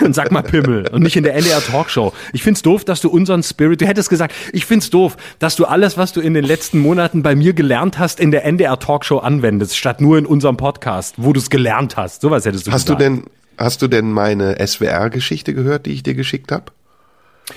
Und 0.00 0.14
sag 0.14 0.30
mal 0.32 0.42
Pimmel. 0.42 0.88
Und 0.88 1.02
nicht 1.02 1.16
in 1.16 1.22
der 1.24 1.34
NDR 1.34 1.60
Talkshow. 1.60 2.12
Ich 2.32 2.42
find's 2.42 2.62
doof, 2.62 2.84
dass 2.84 3.00
du 3.00 3.08
unseren 3.10 3.42
Spirit, 3.42 3.80
du 3.80 3.86
hättest 3.86 4.08
gesagt, 4.10 4.34
ich 4.52 4.64
find's 4.66 4.90
doof, 4.90 5.16
dass 5.38 5.56
du 5.56 5.64
alles, 5.66 5.96
was 5.96 6.12
du 6.12 6.20
in 6.20 6.34
den 6.34 6.44
letzten 6.44 6.78
Monaten 6.78 7.22
bei 7.22 7.34
mir 7.34 7.52
gelernt 7.52 7.98
hast, 7.98 8.20
in 8.20 8.30
der 8.30 8.44
NDR 8.44 8.78
Talkshow 8.78 9.18
anwendest, 9.18 9.76
statt 9.76 10.00
nur 10.00 10.18
in 10.18 10.26
unserem 10.26 10.56
Podcast, 10.56 11.14
wo 11.18 11.32
du 11.32 11.40
es 11.40 11.50
gelernt 11.50 11.96
hast. 11.96 12.22
Sowas 12.22 12.44
hättest 12.44 12.66
du 12.66 12.72
Hast 12.72 12.88
du 12.88 12.96
gesagt. 12.96 13.18
denn, 13.18 13.24
hast 13.58 13.82
du 13.82 13.88
denn 13.88 14.12
meine 14.12 14.56
SWR-Geschichte 14.64 15.52
gehört, 15.54 15.86
die 15.86 15.92
ich 15.92 16.02
dir 16.02 16.14
geschickt 16.14 16.52
habe? 16.52 16.64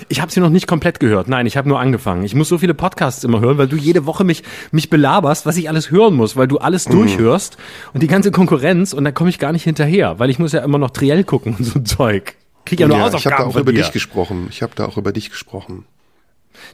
Ich 0.07 0.21
habe 0.21 0.31
sie 0.31 0.39
noch 0.39 0.49
nicht 0.49 0.67
komplett 0.67 1.01
gehört. 1.01 1.27
Nein, 1.27 1.45
ich 1.45 1.57
habe 1.57 1.67
nur 1.67 1.79
angefangen. 1.79 2.23
Ich 2.23 2.33
muss 2.33 2.47
so 2.47 2.57
viele 2.57 2.73
Podcasts 2.73 3.25
immer 3.25 3.41
hören, 3.41 3.57
weil 3.57 3.67
du 3.67 3.75
jede 3.75 4.05
Woche 4.05 4.23
mich 4.23 4.41
mich 4.71 4.89
belaberst, 4.89 5.45
was 5.45 5.57
ich 5.57 5.67
alles 5.67 5.91
hören 5.91 6.15
muss, 6.15 6.37
weil 6.37 6.47
du 6.47 6.59
alles 6.59 6.87
Mhm. 6.87 6.93
durchhörst 6.93 7.57
und 7.93 8.01
die 8.01 8.07
ganze 8.07 8.31
Konkurrenz 8.31 8.93
und 8.93 9.03
da 9.03 9.11
komme 9.11 9.29
ich 9.29 9.37
gar 9.37 9.51
nicht 9.51 9.63
hinterher, 9.65 10.17
weil 10.17 10.29
ich 10.29 10.39
muss 10.39 10.53
ja 10.53 10.61
immer 10.63 10.77
noch 10.77 10.91
Triell 10.91 11.25
gucken 11.25 11.55
und 11.59 11.65
so 11.65 11.79
ein 11.79 11.85
Zeug. 11.85 12.35
Krieg 12.63 12.79
ja 12.79 12.87
nur 12.87 12.95
ich 12.97 13.01
habe 13.01 13.13
Hausaufgaben 13.13 13.43
da 13.43 13.49
auch 13.49 13.55
über 13.61 13.73
dir. 13.73 13.79
dich 13.81 13.91
gesprochen. 13.91 14.47
Ich 14.49 14.61
habe 14.63 14.71
da 14.75 14.85
auch 14.85 14.97
über 14.97 15.11
dich 15.11 15.29
gesprochen. 15.29 15.83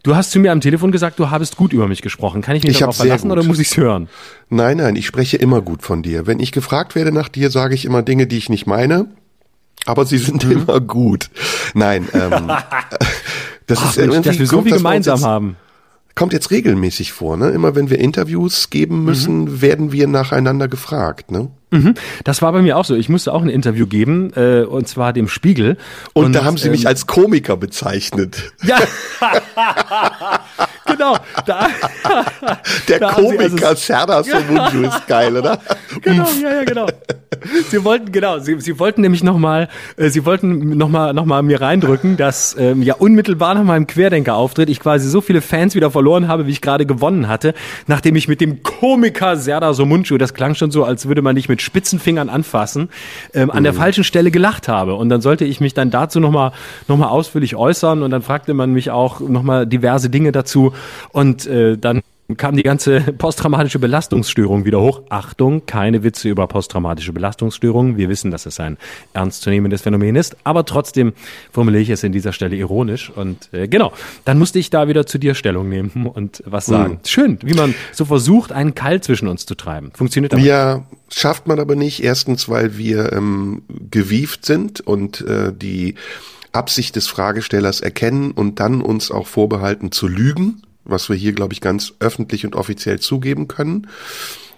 Du 0.03 0.15
hast 0.15 0.31
zu 0.31 0.39
mir 0.39 0.51
am 0.51 0.61
Telefon 0.61 0.91
gesagt, 0.91 1.19
du 1.19 1.29
habest 1.29 1.57
gut 1.57 1.73
über 1.73 1.87
mich 1.87 2.01
gesprochen. 2.01 2.41
Kann 2.41 2.55
ich 2.55 2.63
mich 2.63 2.73
Ich 2.73 2.79
darauf 2.79 2.97
verlassen 2.97 3.31
oder 3.31 3.43
muss 3.43 3.59
ich's 3.59 3.77
hören? 3.77 4.09
Nein, 4.49 4.77
nein, 4.77 4.95
ich 4.95 5.05
spreche 5.07 5.37
immer 5.37 5.61
gut 5.61 5.81
von 5.81 6.03
dir. 6.03 6.27
Wenn 6.27 6.39
ich 6.39 6.51
gefragt 6.51 6.95
werde 6.95 7.11
nach 7.11 7.29
dir, 7.29 7.49
sage 7.49 7.73
ich 7.75 7.85
immer 7.85 8.01
Dinge, 8.03 8.27
die 8.27 8.37
ich 8.37 8.49
nicht 8.49 8.67
meine, 8.67 9.07
aber 9.85 10.05
sie 10.05 10.17
sind 10.17 10.43
Mhm. 10.45 10.51
immer 10.51 10.79
gut. 10.79 11.29
Nein, 11.73 12.07
ähm, 12.13 12.51
das 13.67 13.79
Ach, 13.81 13.89
ist 13.89 13.97
Mensch, 13.97 14.13
irgendwie 14.13 14.29
dass 14.29 14.39
wir 14.39 14.47
so 14.47 14.55
kommt 14.57 14.67
viel 14.69 14.77
gemeinsam 14.77 15.15
jetzt, 15.17 15.25
haben. 15.25 15.55
Kommt 16.15 16.33
jetzt 16.33 16.49
regelmäßig 16.51 17.11
vor, 17.13 17.37
ne? 17.37 17.49
Immer 17.49 17.75
wenn 17.75 17.89
wir 17.91 17.99
Interviews 17.99 18.69
geben 18.71 19.03
müssen, 19.05 19.43
Mhm. 19.43 19.61
werden 19.61 19.91
wir 19.91 20.07
nacheinander 20.07 20.67
gefragt, 20.67 21.31
ne? 21.31 21.49
Das 22.23 22.41
war 22.41 22.53
bei 22.53 22.61
mir 22.61 22.77
auch 22.77 22.85
so. 22.85 22.95
Ich 22.95 23.09
musste 23.09 23.33
auch 23.33 23.41
ein 23.41 23.49
Interview 23.49 23.87
geben, 23.87 24.31
äh, 24.35 24.61
und 24.61 24.87
zwar 24.87 25.11
dem 25.11 25.27
Spiegel. 25.27 25.77
Und, 26.13 26.33
da 26.33 26.45
haben 26.45 26.57
sie 26.57 26.67
ähm, 26.67 26.71
mich 26.71 26.87
als 26.87 27.07
Komiker 27.07 27.57
bezeichnet. 27.57 28.53
Ja, 28.63 28.77
genau. 30.87 31.15
Da, 31.45 31.67
Der 32.87 32.99
da 32.99 33.11
Komiker 33.11 33.67
also- 33.69 33.75
Serdar 33.75 34.23
Somunju 34.23 34.87
ist 34.87 35.07
geil, 35.07 35.35
oder? 35.37 35.59
genau, 36.01 36.25
ja, 36.41 36.51
ja, 36.53 36.63
genau. 36.63 36.87
Sie 37.69 37.83
wollten 37.83 38.11
genau, 38.11 38.39
Sie, 38.39 38.59
Sie 38.59 38.79
wollten 38.79 39.01
nämlich 39.01 39.23
nochmal, 39.23 39.67
äh, 39.97 40.09
Sie 40.09 40.25
wollten 40.25 40.75
nochmal 40.77 41.13
noch 41.13 41.25
mal 41.25 41.43
mir 41.43 41.61
reindrücken, 41.61 42.17
dass 42.17 42.55
ähm, 42.57 42.81
ja 42.81 42.95
unmittelbar 42.95 43.53
nach 43.53 43.63
meinem 43.63 43.85
Querdenker-Auftritt 43.85 44.69
ich 44.69 44.79
quasi 44.79 45.07
so 45.09 45.21
viele 45.21 45.41
Fans 45.41 45.75
wieder 45.75 45.91
verloren 45.91 46.27
habe, 46.27 46.47
wie 46.47 46.51
ich 46.51 46.61
gerade 46.61 46.85
gewonnen 46.85 47.27
hatte, 47.27 47.53
nachdem 47.85 48.15
ich 48.15 48.27
mit 48.27 48.41
dem 48.41 48.63
Komiker 48.63 49.37
Serdar 49.37 49.73
Somuncu, 49.73 50.17
das 50.17 50.33
klang 50.33 50.55
schon 50.55 50.71
so, 50.71 50.83
als 50.83 51.07
würde 51.07 51.21
man 51.21 51.35
dich 51.35 51.47
mit 51.49 51.61
Spitzenfingern 51.61 52.29
anfassen, 52.29 52.89
ähm, 53.33 53.51
an 53.51 53.63
der 53.63 53.73
Mhm. 53.73 53.77
falschen 53.77 54.03
Stelle 54.03 54.31
gelacht 54.31 54.67
habe. 54.67 54.95
Und 54.95 55.09
dann 55.09 55.21
sollte 55.21 55.45
ich 55.45 55.59
mich 55.61 55.73
dann 55.73 55.91
dazu 55.91 56.19
nochmal 56.19 56.53
noch 56.87 56.97
mal 56.97 57.07
ausführlich 57.09 57.55
äußern 57.55 58.01
und 58.03 58.09
dann 58.11 58.21
fragte 58.23 58.53
man 58.53 58.71
mich 58.71 58.89
auch 58.89 59.19
nochmal 59.19 59.67
diverse 59.67 60.09
Dinge 60.09 60.31
dazu 60.31 60.73
und 61.11 61.45
äh, 61.47 61.77
dann 61.77 62.01
kam 62.35 62.57
die 62.57 62.63
ganze 62.63 62.99
posttraumatische 63.17 63.79
Belastungsstörung 63.79 64.65
wieder 64.65 64.81
hoch. 64.81 65.01
Achtung, 65.09 65.65
keine 65.65 66.03
Witze 66.03 66.27
über 66.27 66.47
posttraumatische 66.47 67.13
Belastungsstörungen. 67.13 67.97
Wir 67.97 68.09
wissen, 68.09 68.31
dass 68.31 68.45
es 68.45 68.59
ein 68.59 68.77
ernstzunehmendes 69.13 69.81
Phänomen 69.81 70.15
ist, 70.15 70.35
aber 70.43 70.65
trotzdem 70.65 71.13
formuliere 71.51 71.83
ich 71.83 71.89
es 71.89 72.03
in 72.03 72.11
dieser 72.11 72.33
Stelle 72.33 72.55
ironisch. 72.55 73.09
Und 73.09 73.53
äh, 73.53 73.67
genau, 73.67 73.93
dann 74.25 74.39
musste 74.39 74.59
ich 74.59 74.69
da 74.69 74.87
wieder 74.87 75.05
zu 75.05 75.17
dir 75.17 75.35
Stellung 75.35 75.69
nehmen 75.69 76.07
und 76.13 76.43
was 76.45 76.65
sagen. 76.65 76.99
Schön, 77.05 77.39
wie 77.43 77.53
man 77.53 77.73
so 77.93 78.03
versucht, 78.03 78.51
einen 78.51 78.75
Keil 78.75 79.01
zwischen 79.01 79.27
uns 79.27 79.45
zu 79.45 79.55
treiben. 79.55 79.91
Funktioniert 79.93 80.33
aber. 80.33 80.41
Ja, 80.41 80.85
schafft 81.09 81.47
man 81.47 81.59
aber 81.59 81.75
nicht. 81.75 82.03
Erstens, 82.03 82.49
weil 82.49 82.77
wir 82.77 83.13
ähm, 83.13 83.61
gewieft 83.69 84.45
sind 84.45 84.81
und 84.81 85.21
äh, 85.21 85.53
die 85.53 85.95
Absicht 86.51 86.95
des 86.95 87.07
Fragestellers 87.07 87.81
erkennen 87.81 88.31
und 88.31 88.59
dann 88.59 88.81
uns 88.81 89.11
auch 89.11 89.27
vorbehalten 89.27 89.91
zu 89.91 90.07
lügen, 90.07 90.61
was 90.87 91.09
wir 91.09 91.15
hier, 91.15 91.33
glaube 91.33 91.53
ich, 91.53 91.61
ganz 91.61 91.93
öffentlich 91.99 92.45
und 92.45 92.55
offiziell 92.55 92.99
zugeben 92.99 93.47
können. 93.47 93.87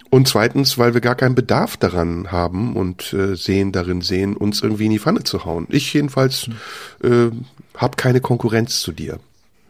Und 0.09 0.27
zweitens, 0.27 0.77
weil 0.77 0.93
wir 0.93 1.01
gar 1.01 1.15
keinen 1.15 1.35
Bedarf 1.35 1.77
daran 1.77 2.31
haben 2.31 2.75
und 2.75 3.13
äh, 3.13 3.35
sehen 3.35 3.71
darin 3.71 4.01
sehen, 4.01 4.35
uns 4.35 4.61
irgendwie 4.61 4.85
in 4.85 4.91
die 4.91 4.99
Pfanne 4.99 5.23
zu 5.23 5.45
hauen. 5.45 5.67
Ich 5.69 5.93
jedenfalls 5.93 6.49
äh, 7.03 7.29
habe 7.77 7.95
keine 7.95 8.19
Konkurrenz 8.19 8.79
zu 8.79 8.91
dir. 8.91 9.19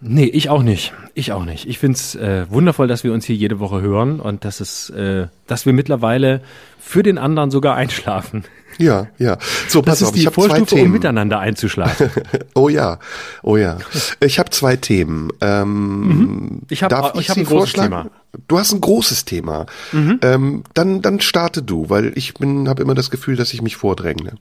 Nee, 0.02 0.26
ich 0.26 0.50
auch 0.50 0.64
nicht. 0.64 0.94
Ich 1.14 1.34
auch 1.34 1.44
nicht. 1.44 1.68
Ich 1.68 1.78
find's 1.78 2.16
äh, 2.16 2.50
wundervoll, 2.50 2.88
dass 2.88 3.04
wir 3.04 3.12
uns 3.12 3.26
hier 3.26 3.36
jede 3.36 3.60
Woche 3.60 3.82
hören 3.82 4.22
und 4.22 4.46
dass 4.46 4.62
es, 4.62 4.90
äh, 4.92 5.28
dass 5.46 5.66
wir 5.66 5.74
mittlerweile 5.74 6.42
für 6.80 7.04
den 7.04 7.18
anderen 7.18 7.52
sogar 7.52 7.76
einschlafen. 7.76 8.46
Ja, 8.80 9.08
ja. 9.20 9.38
So, 9.68 9.82
Das 9.82 10.00
pass 10.00 10.02
ist 10.02 10.08
auf, 10.08 10.16
ich 10.16 10.22
die 10.22 10.26
habe 10.28 10.36
zwei 10.36 10.42
Vorstufe, 10.48 10.76
um 10.76 10.80
Themen. 10.82 10.92
miteinander 10.94 11.40
einzuschlafen. 11.40 12.10
Oh 12.56 12.68
ja, 12.70 12.98
oh 13.44 13.56
ja. 13.58 13.78
Ich 14.22 14.40
habe 14.40 14.50
zwei 14.50 14.76
Themen. 14.76 15.30
Ähm, 15.42 16.62
Ich 16.70 16.82
hab- 16.84 16.90
darf 16.90 17.14
ich 17.16 17.30
hab 17.30 17.36
sie 17.36 17.42
ein 17.42 17.46
großes? 17.46 17.74
Thema. 17.74 18.04
Mhm. 18.06 18.10
Du 18.48 18.58
hast 18.60 18.74
ein 18.74 18.82
großes 18.82 19.26
Thema. 19.26 19.66
Ähm, 19.94 20.64
dann, 20.74 21.02
dann 21.02 21.20
starte 21.20 21.62
du, 21.62 21.90
weil 21.90 22.12
ich 22.16 22.34
bin, 22.36 22.68
habe 22.70 22.82
immer 22.82 22.96
das 22.96 23.10
Gefühl, 23.12 23.36
dass 23.36 23.54
ich 23.54 23.62
mich 23.62 23.76
vordränge. 23.76 24.34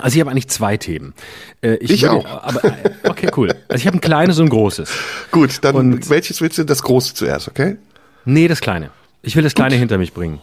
Also 0.00 0.14
ich 0.16 0.20
habe 0.20 0.30
eigentlich 0.30 0.48
zwei 0.48 0.76
Themen. 0.76 1.14
Äh, 1.62 1.74
Ich 1.80 2.02
würde- 2.02 2.14
auch. 2.16 2.24
Aber, 2.44 2.64
äh, 2.64 2.72
okay, 3.08 3.28
cool. 3.36 3.48
Also 3.68 3.80
ich 3.80 3.86
habe 3.86 3.96
ein 3.96 4.00
kleines 4.00 4.38
und 4.38 4.46
ein 4.46 4.50
großes. 4.50 4.90
Gut, 5.30 5.58
dann 5.62 5.74
Und- 5.76 6.10
welches 6.10 6.40
willst 6.40 6.58
du? 6.58 6.64
Das 6.64 6.82
große 6.82 7.14
zuerst, 7.14 7.48
okay? 7.48 7.76
Nee, 8.24 8.48
das 8.48 8.60
Kleine. 8.60 8.90
Ich 9.22 9.36
will 9.36 9.42
das 9.42 9.54
Kleine 9.54 9.74
hinter 9.74 9.98
mich 9.98 10.14
bringen. 10.14 10.40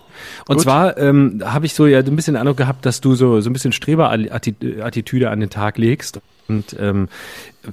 Und 0.47 0.57
Gut. 0.57 0.63
zwar 0.63 0.97
ähm, 0.97 1.41
habe 1.43 1.65
ich 1.65 1.73
so 1.73 1.87
ja 1.87 1.99
ein 1.99 2.15
bisschen 2.15 2.35
den 2.35 2.41
Eindruck 2.41 2.57
gehabt, 2.57 2.85
dass 2.85 3.01
du 3.01 3.15
so 3.15 3.41
so 3.41 3.49
ein 3.49 3.53
bisschen 3.53 3.71
Streber-Attitüde 3.71 5.31
an 5.31 5.39
den 5.39 5.49
Tag 5.49 5.77
legst 5.77 6.21
und 6.47 6.75
ähm, 6.79 7.09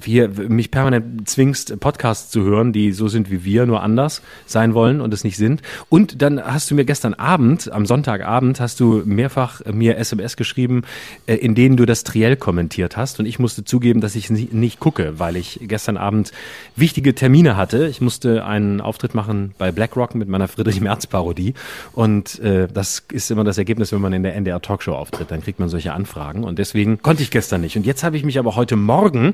wir 0.01 0.29
mich 0.29 0.71
permanent 0.71 1.29
zwingst, 1.29 1.79
Podcasts 1.79 2.29
zu 2.31 2.43
hören, 2.43 2.73
die 2.73 2.91
so 2.91 3.07
sind 3.07 3.31
wie 3.31 3.43
wir, 3.43 3.65
nur 3.65 3.81
anders 3.81 4.21
sein 4.45 4.73
wollen 4.73 5.01
und 5.01 5.13
es 5.13 5.23
nicht 5.23 5.37
sind. 5.37 5.61
Und 5.89 6.21
dann 6.21 6.41
hast 6.43 6.69
du 6.69 6.75
mir 6.75 6.85
gestern 6.85 7.13
Abend, 7.13 7.71
am 7.71 7.85
Sonntagabend, 7.85 8.59
hast 8.59 8.79
du 8.79 9.03
mehrfach 9.05 9.61
mir 9.65 9.97
SMS 9.97 10.37
geschrieben, 10.37 10.83
äh, 11.27 11.35
in 11.35 11.55
denen 11.55 11.77
du 11.77 11.85
das 11.85 12.03
Triell 12.03 12.35
kommentiert 12.35 12.97
hast. 12.97 13.19
Und 13.19 13.25
ich 13.25 13.39
musste 13.39 13.63
zugeben, 13.63 14.01
dass 14.01 14.15
ich 14.15 14.29
nicht, 14.29 14.53
nicht 14.53 14.79
gucke, 14.79 15.19
weil 15.19 15.35
ich 15.35 15.59
gestern 15.63 15.97
Abend 15.97 16.31
wichtige 16.75 17.15
Termine 17.15 17.55
hatte. 17.57 17.87
Ich 17.87 18.01
musste 18.01 18.45
einen 18.45 18.81
Auftritt 18.81 19.15
machen 19.15 19.53
bei 19.57 19.71
BlackRock 19.71 20.15
mit 20.15 20.27
meiner 20.27 20.47
Friedrich 20.47 20.81
Merz 20.81 21.07
Parodie. 21.07 21.53
Und 21.93 22.39
äh, 22.39 22.67
das 22.67 23.03
ist 23.11 23.31
immer 23.31 23.43
das 23.43 23.57
Ergebnis, 23.57 23.91
wenn 23.91 24.01
man 24.01 24.13
in 24.13 24.23
der 24.23 24.35
NDR 24.35 24.61
Talkshow 24.61 24.93
auftritt. 24.93 25.31
Dann 25.31 25.41
kriegt 25.41 25.59
man 25.59 25.69
solche 25.69 25.93
Anfragen. 25.93 26.43
Und 26.43 26.59
deswegen 26.59 27.01
konnte 27.01 27.23
ich 27.23 27.31
gestern 27.31 27.61
nicht. 27.61 27.77
Und 27.77 27.85
jetzt 27.85 28.03
habe 28.03 28.17
ich 28.17 28.23
mich 28.23 28.39
aber 28.39 28.55
heute 28.55 28.75
Morgen 28.75 29.33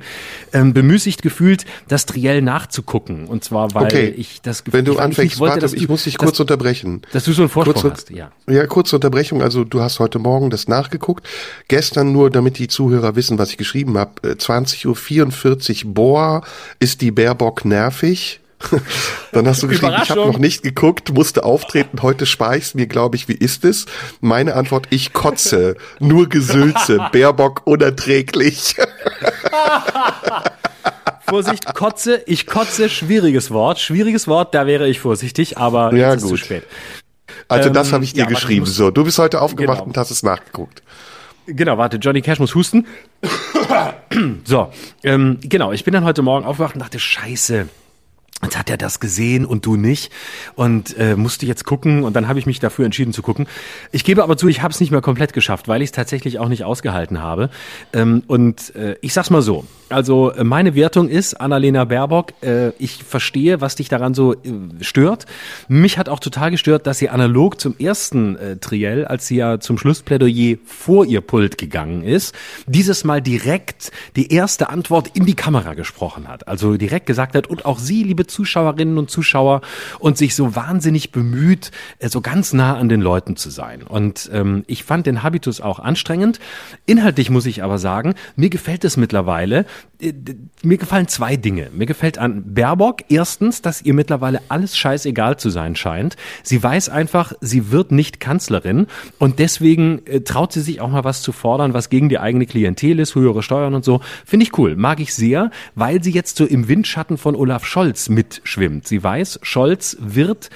ähm, 0.53 0.74
bemüßigt 0.74 1.22
gefühlt, 1.22 1.65
das 1.88 2.05
Triell 2.05 2.41
nachzugucken. 2.41 3.25
Und 3.27 3.43
zwar, 3.43 3.74
weil 3.74 3.86
Okay. 3.86 4.13
ich 4.17 4.41
das 4.41 4.63
Gefühl 4.63 4.79
Wenn 4.79 4.86
du 4.86 4.91
ich, 4.93 4.98
ich 4.98 5.03
anfängst, 5.03 5.31
nicht 5.34 5.39
wollte, 5.39 5.51
warte, 5.53 5.62
dass 5.62 5.74
ich 5.74 5.88
muss 5.89 6.03
dich 6.03 6.15
dass, 6.17 6.25
kurz 6.25 6.39
unterbrechen. 6.39 7.01
dass 7.13 7.24
du 7.24 7.34
so 7.34 7.41
einen 7.43 7.50
Vorsprung 7.50 7.81
Kurze- 7.81 7.91
hast. 7.93 8.10
Ja. 8.12 8.31
Ja, 8.50 8.65
kurze 8.67 8.96
Unterbrechung. 8.96 9.41
Also 9.41 9.63
du 9.63 9.81
hast 9.81 10.00
heute 10.00 10.20
Morgen 10.20 10.50
das 10.50 10.67
nachgeguckt. 10.67 11.27
Gestern 11.67 12.12
nur, 12.12 12.29
damit 12.29 12.58
die 12.60 12.67
Zuhörer 12.67 13.15
wissen, 13.15 13.38
was 13.38 13.52
ich 13.52 13.58
geschrieben 13.58 13.97
habe. 13.97 14.12
Äh, 14.30 14.36
20.44 14.36 15.86
Uhr, 15.86 15.93
boah, 15.93 16.41
ist 16.80 17.02
die 17.02 17.12
Baerbock 17.12 17.65
nervig. 17.65 18.39
Dann 19.32 19.47
hast 19.47 19.63
du 19.63 19.67
geschrieben, 19.67 19.95
ich 20.04 20.10
habe 20.10 20.21
noch 20.21 20.38
nicht 20.38 20.63
geguckt, 20.63 21.13
musste 21.13 21.43
auftreten, 21.43 22.02
heute 22.02 22.26
spare 22.26 22.58
ich's 22.58 22.74
mir, 22.74 22.88
glaube 22.88 23.15
ich, 23.15 23.28
wie 23.28 23.34
ist 23.34 23.65
es? 23.65 23.86
Meine 24.19 24.56
Antwort, 24.56 24.88
ich 24.89 25.13
kotze, 25.13 25.76
nur 26.00 26.30
Gesülze, 26.30 27.00
Baerbock 27.12 27.62
unerträglich. 27.65 28.76
Vorsicht, 31.28 31.65
kotze, 31.76 32.21
ich 32.26 32.45
kotze, 32.45 32.89
schwieriges 32.89 33.52
Wort. 33.52 33.80
Schwieriges 33.80 34.28
Wort, 34.28 34.54
da 34.54 34.67
wäre 34.67 34.89
ich 34.89 35.00
vorsichtig, 35.00 35.58
aber 35.58 35.93
Ja, 35.95 36.12
jetzt 36.13 36.24
ist 36.24 36.30
zu 36.30 36.38
spät. 36.38 36.63
Also 37.47 37.69
das 37.69 37.88
Ähm, 37.88 37.93
habe 37.93 38.04
ich 38.04 38.13
dir 38.13 38.24
ja, 38.24 38.30
ich 38.30 38.36
geschrieben. 38.36 38.62
muss- 38.62 38.76
So, 38.76 38.91
du 38.91 39.04
bist 39.06 39.17
heute 39.17 39.41
aufgewacht 39.41 39.78
Genau. 39.80 39.88
und 39.88 39.97
hast 39.97 40.12
es 40.12 40.24
nachgeguckt. 40.24 40.84
Genau, 41.47 41.78
warte, 41.78 41.97
Johnny 41.97 42.21
Cash 42.21 42.39
muss 42.39 42.54
husten. 42.54 42.86
so, 44.43 44.71
ähm, 45.04 45.38
genau, 45.41 45.71
ich 45.71 45.84
bin 45.86 45.93
dann 45.93 46.04
heute 46.04 46.21
Morgen 46.21 46.45
aufgewacht 46.45 46.76
und 46.76 46.82
dachte, 46.82 47.00
scheiße. 47.00 47.67
Hat 48.62 48.69
er 48.69 48.78
das 48.78 49.00
gesehen 49.00 49.43
und 49.43 49.65
du 49.65 49.76
nicht 49.76 50.12
und 50.54 50.95
äh, 50.95 51.15
musste 51.15 51.47
jetzt 51.47 51.65
gucken 51.65 52.04
und 52.04 52.15
dann 52.15 52.28
habe 52.28 52.38
ich 52.38 52.45
mich 52.45 52.60
dafür 52.60 52.86
entschieden 52.86 53.12
zu 53.12 53.24
gucken. 53.24 53.47
Ich 53.91 54.04
gebe 54.04 54.21
aber 54.21 54.38
zu, 54.38 54.47
ich 54.50 54.62
habe 54.62 54.71
es 54.71 54.80
nicht 54.80 54.91
mehr 54.91 55.02
komplett 55.02 55.34
geschafft, 55.34 55.67
weil 55.67 55.82
ich 55.82 55.88
es 55.88 55.93
tatsächlich 55.93 56.38
auch 56.38 56.47
nicht 56.47 56.63
ausgehalten 56.63 57.24
habe. 57.24 57.50
Ähm, 57.91 58.21
und 58.28 58.76
äh, 58.76 58.97
ich 59.02 59.13
sag's 59.13 59.32
mal 59.32 59.41
so, 59.41 59.65
also 59.89 60.30
äh, 60.30 60.43
meine 60.43 60.76
Wertung 60.76 61.10
ist, 61.10 61.34
Annalena 61.34 61.86
Baerbock, 61.86 62.34
äh, 62.43 62.69
ich 62.78 63.04
verstehe, 63.04 63.62
was 63.62 63.76
dich 63.78 63.89
daran 63.89 64.13
so 64.13 64.34
äh, 64.34 64.38
stört. 64.82 65.26
Mich 65.67 65.97
hat 65.97 66.08
auch 66.08 66.19
total 66.19 66.52
gestört, 66.52 66.86
dass 66.86 67.00
sie 67.00 67.10
analog 67.10 67.60
zum 67.60 67.76
ersten 67.80 68.36
äh, 68.36 68.58
Triell, 68.58 69.06
als 69.06 69.26
sie 69.26 69.38
ja 69.38 69.60
zum 69.60 69.80
Schlussplädoyer 69.80 70.58
vor 70.67 71.06
ihr 71.08 71.21
Pult 71.21 71.58
gegangen 71.58 72.04
ist, 72.04 72.36
dieses 72.67 73.06
Mal 73.06 73.24
direkt 73.24 73.91
die 74.15 74.32
erste 74.32 74.69
Antwort 74.69 75.10
in 75.15 75.26
die 75.26 75.36
Kamera 75.36 75.74
gesprochen 75.74 76.28
hat. 76.28 76.47
Also 76.47 76.78
direkt 76.78 77.08
gesagt 77.08 77.36
hat, 77.36 77.47
und 77.47 77.65
auch 77.65 77.80
Sie, 77.80 78.04
liebe 78.04 78.28
Zuschauerinnen 78.52 78.98
und 78.98 79.10
Zuschauer, 79.10 79.62
und 80.00 80.18
sich 80.18 80.36
so 80.36 80.56
wahnsinnig 80.56 81.12
bemüht, 81.12 81.72
äh, 82.00 82.10
so 82.10 82.20
ganz 82.20 82.52
nah 82.52 82.76
an 82.76 82.90
den 82.90 83.00
Leuten 83.02 83.38
zu 83.38 83.50
sein. 83.50 83.84
Und 83.84 84.30
ähm, 84.34 84.64
ich 84.68 84.84
fand 84.84 85.06
den 85.08 85.24
Habitus 85.24 85.62
auch 85.62 85.80
anstrengend. 85.80 86.40
Inhaltlich 86.86 87.30
muss 87.30 87.46
ich 87.46 87.64
aber 87.64 87.78
sagen, 87.78 88.16
mir 88.36 88.50
gefällt 88.50 88.84
es 88.84 88.98
mittlerweile. 88.98 89.66
äh, 90.00 90.14
Mir 90.64 90.78
gefallen 90.78 91.08
zwei 91.08 91.38
Dinge. 91.38 91.70
Mir 91.72 91.86
gefällt 91.86 92.18
an 92.18 92.54
Baerbock 92.54 93.04
erstens, 93.10 93.62
dass 93.62 93.82
ihr 93.82 93.94
mittlerweile 93.94 94.42
alles 94.50 94.76
scheißegal 94.78 95.38
zu 95.38 95.50
sein 95.50 95.78
scheint. 95.78 96.18
Sie 96.44 96.62
weiß 96.62 96.90
einfach, 96.90 97.32
sie 97.40 97.72
wird 97.72 97.92
nicht 97.92 98.20
Kanzlerin 98.20 98.88
und 99.18 99.40
deswegen 99.40 100.06
äh, 100.06 100.22
traut 100.22 100.52
sie 100.52 100.62
sich 100.62 100.82
auch 100.82 100.90
mal 100.90 101.06
was 101.06 101.22
zu 101.22 101.32
fordern, 101.32 101.74
was 101.74 101.90
gegen 101.90 102.10
die 102.10 102.20
eigene 102.20 102.46
Klientel 102.46 103.00
ist, 103.00 103.16
höhere 103.16 103.44
Steuern 103.44 103.74
und 103.76 103.86
so. 103.86 104.02
Finde 104.26 104.44
ich 104.44 104.58
cool, 104.58 104.76
mag 104.76 105.00
ich 105.00 105.14
sehr, 105.14 105.52
weil 105.76 106.04
sie 106.04 106.12
jetzt 106.12 106.36
so 106.36 106.46
im 106.46 106.68
Windschatten 106.68 107.18
von 107.18 107.36
Olaf 107.36 107.66
Scholz 107.66 108.10
mitschwimmt. 108.41 108.88
Sie 108.88 109.04
weiß, 109.04 109.39
Scholz 109.43 109.97
wird 109.99 110.49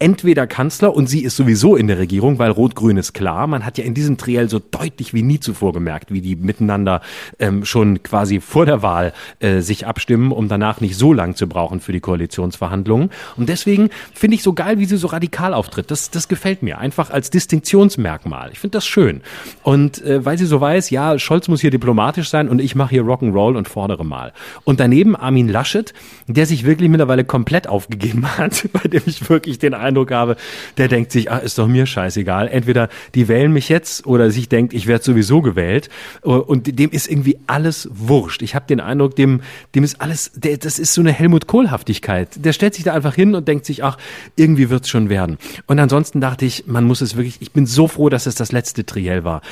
entweder 0.00 0.46
Kanzler 0.46 0.94
und 0.94 1.08
sie 1.08 1.22
ist 1.22 1.36
sowieso 1.36 1.76
in 1.76 1.86
der 1.86 1.98
Regierung, 1.98 2.38
weil 2.38 2.50
Rot-Grün 2.50 2.96
ist 2.96 3.12
klar. 3.12 3.46
Man 3.46 3.66
hat 3.66 3.76
ja 3.76 3.84
in 3.84 3.92
diesem 3.92 4.16
Triell 4.16 4.48
so 4.48 4.58
deutlich 4.58 5.12
wie 5.12 5.22
nie 5.22 5.40
zuvor 5.40 5.74
gemerkt, 5.74 6.10
wie 6.10 6.22
die 6.22 6.36
miteinander 6.36 7.02
ähm, 7.38 7.66
schon 7.66 8.02
quasi 8.02 8.40
vor 8.40 8.64
der 8.64 8.82
Wahl 8.82 9.12
äh, 9.40 9.60
sich 9.60 9.86
abstimmen, 9.86 10.32
um 10.32 10.48
danach 10.48 10.80
nicht 10.80 10.96
so 10.96 11.12
lang 11.12 11.36
zu 11.36 11.46
brauchen 11.46 11.80
für 11.80 11.92
die 11.92 12.00
Koalitionsverhandlungen. 12.00 13.10
Und 13.36 13.50
deswegen 13.50 13.90
finde 14.14 14.36
ich 14.36 14.42
so 14.42 14.54
geil, 14.54 14.78
wie 14.78 14.86
sie 14.86 14.96
so 14.96 15.06
radikal 15.06 15.52
auftritt. 15.52 15.90
Das, 15.90 16.10
das 16.10 16.28
gefällt 16.28 16.62
mir 16.62 16.78
einfach 16.78 17.10
als 17.10 17.28
Distinktionsmerkmal. 17.28 18.50
Ich 18.52 18.58
finde 18.58 18.78
das 18.78 18.86
schön. 18.86 19.20
Und 19.62 20.02
äh, 20.02 20.24
weil 20.24 20.38
sie 20.38 20.46
so 20.46 20.62
weiß, 20.62 20.88
ja, 20.88 21.18
Scholz 21.18 21.46
muss 21.48 21.60
hier 21.60 21.70
diplomatisch 21.70 22.30
sein 22.30 22.48
und 22.48 22.58
ich 22.58 22.74
mache 22.74 22.90
hier 22.90 23.02
Rock'n'Roll 23.02 23.54
und 23.54 23.68
fordere 23.68 24.06
mal. 24.06 24.32
Und 24.64 24.80
daneben 24.80 25.14
Armin 25.14 25.48
Laschet, 25.48 25.92
der 26.26 26.46
sich 26.46 26.64
wirklich 26.64 26.88
mittlerweile 26.88 27.24
komplett 27.24 27.68
aufgegeben 27.68 28.26
hat, 28.38 28.66
bei 28.72 28.88
dem 28.88 29.02
ich 29.04 29.28
wirklich 29.28 29.58
den 29.58 29.74
Eindruck 29.74 29.89
Eindruck 29.90 30.10
habe, 30.12 30.36
der 30.78 30.88
denkt 30.88 31.12
sich, 31.12 31.30
ah, 31.30 31.38
ist 31.38 31.58
doch 31.58 31.66
mir 31.66 31.86
scheißegal. 31.86 32.48
Entweder 32.48 32.88
die 33.14 33.28
wählen 33.28 33.52
mich 33.52 33.68
jetzt 33.68 34.06
oder 34.06 34.30
sich 34.30 34.48
denkt, 34.48 34.72
ich 34.72 34.86
werde 34.86 35.04
sowieso 35.04 35.42
gewählt. 35.42 35.88
Und 36.22 36.78
dem 36.78 36.90
ist 36.90 37.10
irgendwie 37.10 37.38
alles 37.46 37.88
wurscht. 37.92 38.42
Ich 38.42 38.54
habe 38.54 38.66
den 38.66 38.80
Eindruck, 38.80 39.16
dem, 39.16 39.42
dem 39.74 39.84
ist 39.84 40.00
alles, 40.00 40.32
der, 40.34 40.56
das 40.56 40.78
ist 40.78 40.94
so 40.94 41.00
eine 41.00 41.12
Helmut 41.12 41.46
Kohl-Haftigkeit. 41.46 42.44
Der 42.44 42.52
stellt 42.52 42.74
sich 42.74 42.84
da 42.84 42.94
einfach 42.94 43.14
hin 43.14 43.34
und 43.34 43.48
denkt 43.48 43.66
sich, 43.66 43.84
ach, 43.84 43.98
irgendwie 44.36 44.70
wird's 44.70 44.88
schon 44.88 45.08
werden. 45.08 45.38
Und 45.66 45.78
ansonsten 45.78 46.20
dachte 46.20 46.44
ich, 46.44 46.64
man 46.66 46.84
muss 46.84 47.00
es 47.00 47.16
wirklich, 47.16 47.38
ich 47.40 47.52
bin 47.52 47.66
so 47.66 47.88
froh, 47.88 48.08
dass 48.08 48.26
es 48.26 48.34
das 48.34 48.52
letzte 48.52 48.86
Triell 48.86 49.24
war. 49.24 49.42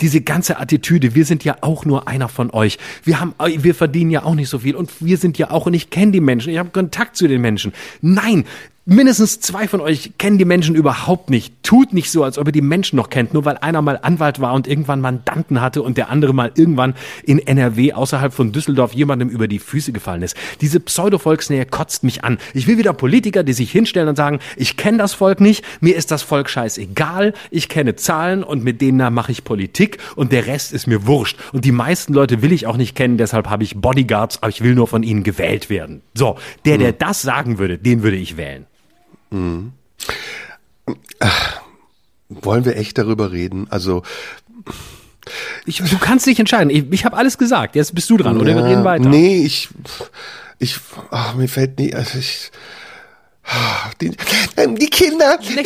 Diese 0.00 0.20
ganze 0.20 0.58
Attitüde, 0.58 1.14
wir 1.14 1.24
sind 1.24 1.44
ja 1.44 1.56
auch 1.60 1.84
nur 1.84 2.08
einer 2.08 2.28
von 2.28 2.50
euch. 2.50 2.78
Wir 3.04 3.20
haben, 3.20 3.34
wir 3.38 3.74
verdienen 3.74 4.10
ja 4.10 4.24
auch 4.24 4.34
nicht 4.34 4.48
so 4.48 4.60
viel 4.60 4.76
und 4.76 4.90
wir 5.00 5.16
sind 5.16 5.38
ja 5.38 5.50
auch, 5.50 5.66
und 5.66 5.74
ich 5.74 5.90
kenne 5.90 6.12
die 6.12 6.20
Menschen, 6.20 6.52
ich 6.52 6.58
habe 6.58 6.70
Kontakt 6.70 7.16
zu 7.16 7.26
den 7.26 7.40
Menschen. 7.40 7.72
Nein, 8.00 8.44
Mindestens 8.90 9.40
zwei 9.40 9.68
von 9.68 9.82
euch 9.82 10.12
kennen 10.16 10.38
die 10.38 10.46
Menschen 10.46 10.74
überhaupt 10.74 11.28
nicht. 11.28 11.62
Tut 11.62 11.92
nicht 11.92 12.10
so, 12.10 12.24
als 12.24 12.38
ob 12.38 12.46
ihr 12.46 12.52
die 12.52 12.62
Menschen 12.62 12.96
noch 12.96 13.10
kennt, 13.10 13.34
nur 13.34 13.44
weil 13.44 13.58
einer 13.58 13.82
mal 13.82 13.98
Anwalt 14.00 14.40
war 14.40 14.54
und 14.54 14.66
irgendwann 14.66 15.02
Mandanten 15.02 15.60
hatte 15.60 15.82
und 15.82 15.98
der 15.98 16.08
andere 16.08 16.32
mal 16.32 16.52
irgendwann 16.54 16.94
in 17.22 17.38
NRW 17.38 17.92
außerhalb 17.92 18.32
von 18.32 18.50
Düsseldorf 18.50 18.94
jemandem 18.94 19.28
über 19.28 19.46
die 19.46 19.58
Füße 19.58 19.92
gefallen 19.92 20.22
ist. 20.22 20.38
Diese 20.62 20.80
Pseudo-Volksnähe 20.80 21.66
kotzt 21.66 22.02
mich 22.02 22.24
an. 22.24 22.38
Ich 22.54 22.66
will 22.66 22.78
wieder 22.78 22.94
Politiker, 22.94 23.42
die 23.42 23.52
sich 23.52 23.70
hinstellen 23.70 24.08
und 24.08 24.16
sagen, 24.16 24.38
ich 24.56 24.78
kenne 24.78 24.96
das 24.96 25.12
Volk 25.12 25.42
nicht, 25.42 25.66
mir 25.82 25.94
ist 25.94 26.10
das 26.10 26.22
Volk 26.22 26.48
scheißegal, 26.48 27.34
ich 27.50 27.68
kenne 27.68 27.94
Zahlen 27.94 28.42
und 28.42 28.64
mit 28.64 28.80
denen 28.80 29.12
mache 29.12 29.32
ich 29.32 29.44
Politik 29.44 29.98
und 30.16 30.32
der 30.32 30.46
Rest 30.46 30.72
ist 30.72 30.86
mir 30.86 31.06
wurscht. 31.06 31.36
Und 31.52 31.66
die 31.66 31.72
meisten 31.72 32.14
Leute 32.14 32.40
will 32.40 32.52
ich 32.52 32.66
auch 32.66 32.78
nicht 32.78 32.96
kennen, 32.96 33.18
deshalb 33.18 33.50
habe 33.50 33.64
ich 33.64 33.76
Bodyguards, 33.76 34.42
aber 34.42 34.48
ich 34.48 34.62
will 34.62 34.74
nur 34.74 34.86
von 34.86 35.02
ihnen 35.02 35.24
gewählt 35.24 35.68
werden. 35.68 36.00
So, 36.14 36.38
der, 36.64 36.78
der 36.78 36.94
das 36.94 37.20
sagen 37.20 37.58
würde, 37.58 37.76
den 37.76 38.02
würde 38.02 38.16
ich 38.16 38.38
wählen. 38.38 38.64
Mhm. 39.30 39.72
Ach, 41.20 41.60
wollen 42.28 42.64
wir 42.64 42.76
echt 42.76 42.98
darüber 42.98 43.32
reden? 43.32 43.66
Also 43.70 44.02
ich, 45.66 45.78
du 45.78 45.98
kannst 45.98 46.26
dich 46.26 46.38
entscheiden. 46.38 46.70
Ich, 46.70 46.84
ich 46.90 47.04
habe 47.04 47.16
alles 47.16 47.38
gesagt. 47.38 47.76
Jetzt 47.76 47.94
bist 47.94 48.08
du 48.10 48.16
dran, 48.16 48.38
oder 48.38 48.54
wir 48.54 48.64
reden 48.64 48.84
weiter. 48.84 49.08
Nee, 49.08 49.44
ich, 49.44 49.68
ich, 50.58 50.78
ach, 51.10 51.34
mir 51.34 51.48
fällt 51.48 51.78
nie, 51.78 51.94
also 51.94 52.18
ich, 52.18 52.50
die, 54.00 54.12
ähm, 54.56 54.76
die 54.76 54.90
Kinder, 54.90 55.38
die, 55.38 55.56
die, 55.56 55.62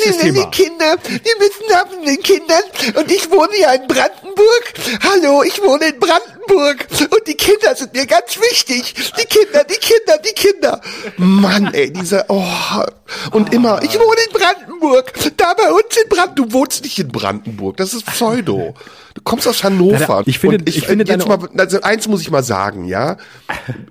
Kinder, 0.50 0.96
wir 1.02 1.36
müssen 1.38 1.74
haben 1.74 2.04
den 2.04 2.22
Kindern 2.22 2.62
und 2.94 3.10
ich 3.10 3.30
wohne 3.30 3.58
ja 3.60 3.72
in 3.72 3.86
Brandenburg. 3.88 4.74
Hallo, 5.02 5.42
ich 5.42 5.60
wohne 5.62 5.86
in 5.86 5.98
Brandenburg 5.98 6.86
und 7.10 7.26
die 7.26 7.34
Kinder 7.34 7.74
sind 7.74 7.92
mir 7.92 8.06
ganz 8.06 8.38
wichtig. 8.38 8.94
Die 8.94 9.26
Kinder, 9.26 9.64
die 9.64 9.78
Kinder, 9.78 10.18
die 10.24 10.34
Kinder. 10.34 10.80
Mann, 11.16 11.74
ey, 11.74 11.92
dieser, 11.92 12.24
oh, 12.28 12.44
und 13.32 13.52
immer, 13.52 13.82
ich 13.82 13.98
wohne 13.98 14.20
in 14.28 14.32
Brandenburg. 14.32 15.12
Da 15.36 15.54
bei 15.54 15.70
uns 15.70 15.96
in 16.02 16.08
Brandenburg. 16.08 16.22
Du 16.32 16.52
wohnst 16.52 16.84
nicht 16.84 16.98
in 16.98 17.08
Brandenburg, 17.08 17.76
das 17.76 17.94
ist 17.94 18.06
Pseudo. 18.06 18.74
Du 19.14 19.20
kommst 19.22 19.46
aus 19.46 19.64
Hannover. 19.64 20.22
Ich 20.26 20.38
finde, 20.38 20.64
ich, 20.66 20.78
ich 20.78 20.86
finde 20.86 21.04
jetzt 21.04 21.26
mal, 21.26 21.38
also 21.58 21.80
eins 21.82 22.08
muss 22.08 22.22
ich 22.22 22.30
mal 22.30 22.42
sagen, 22.42 22.84
ja. 22.84 23.18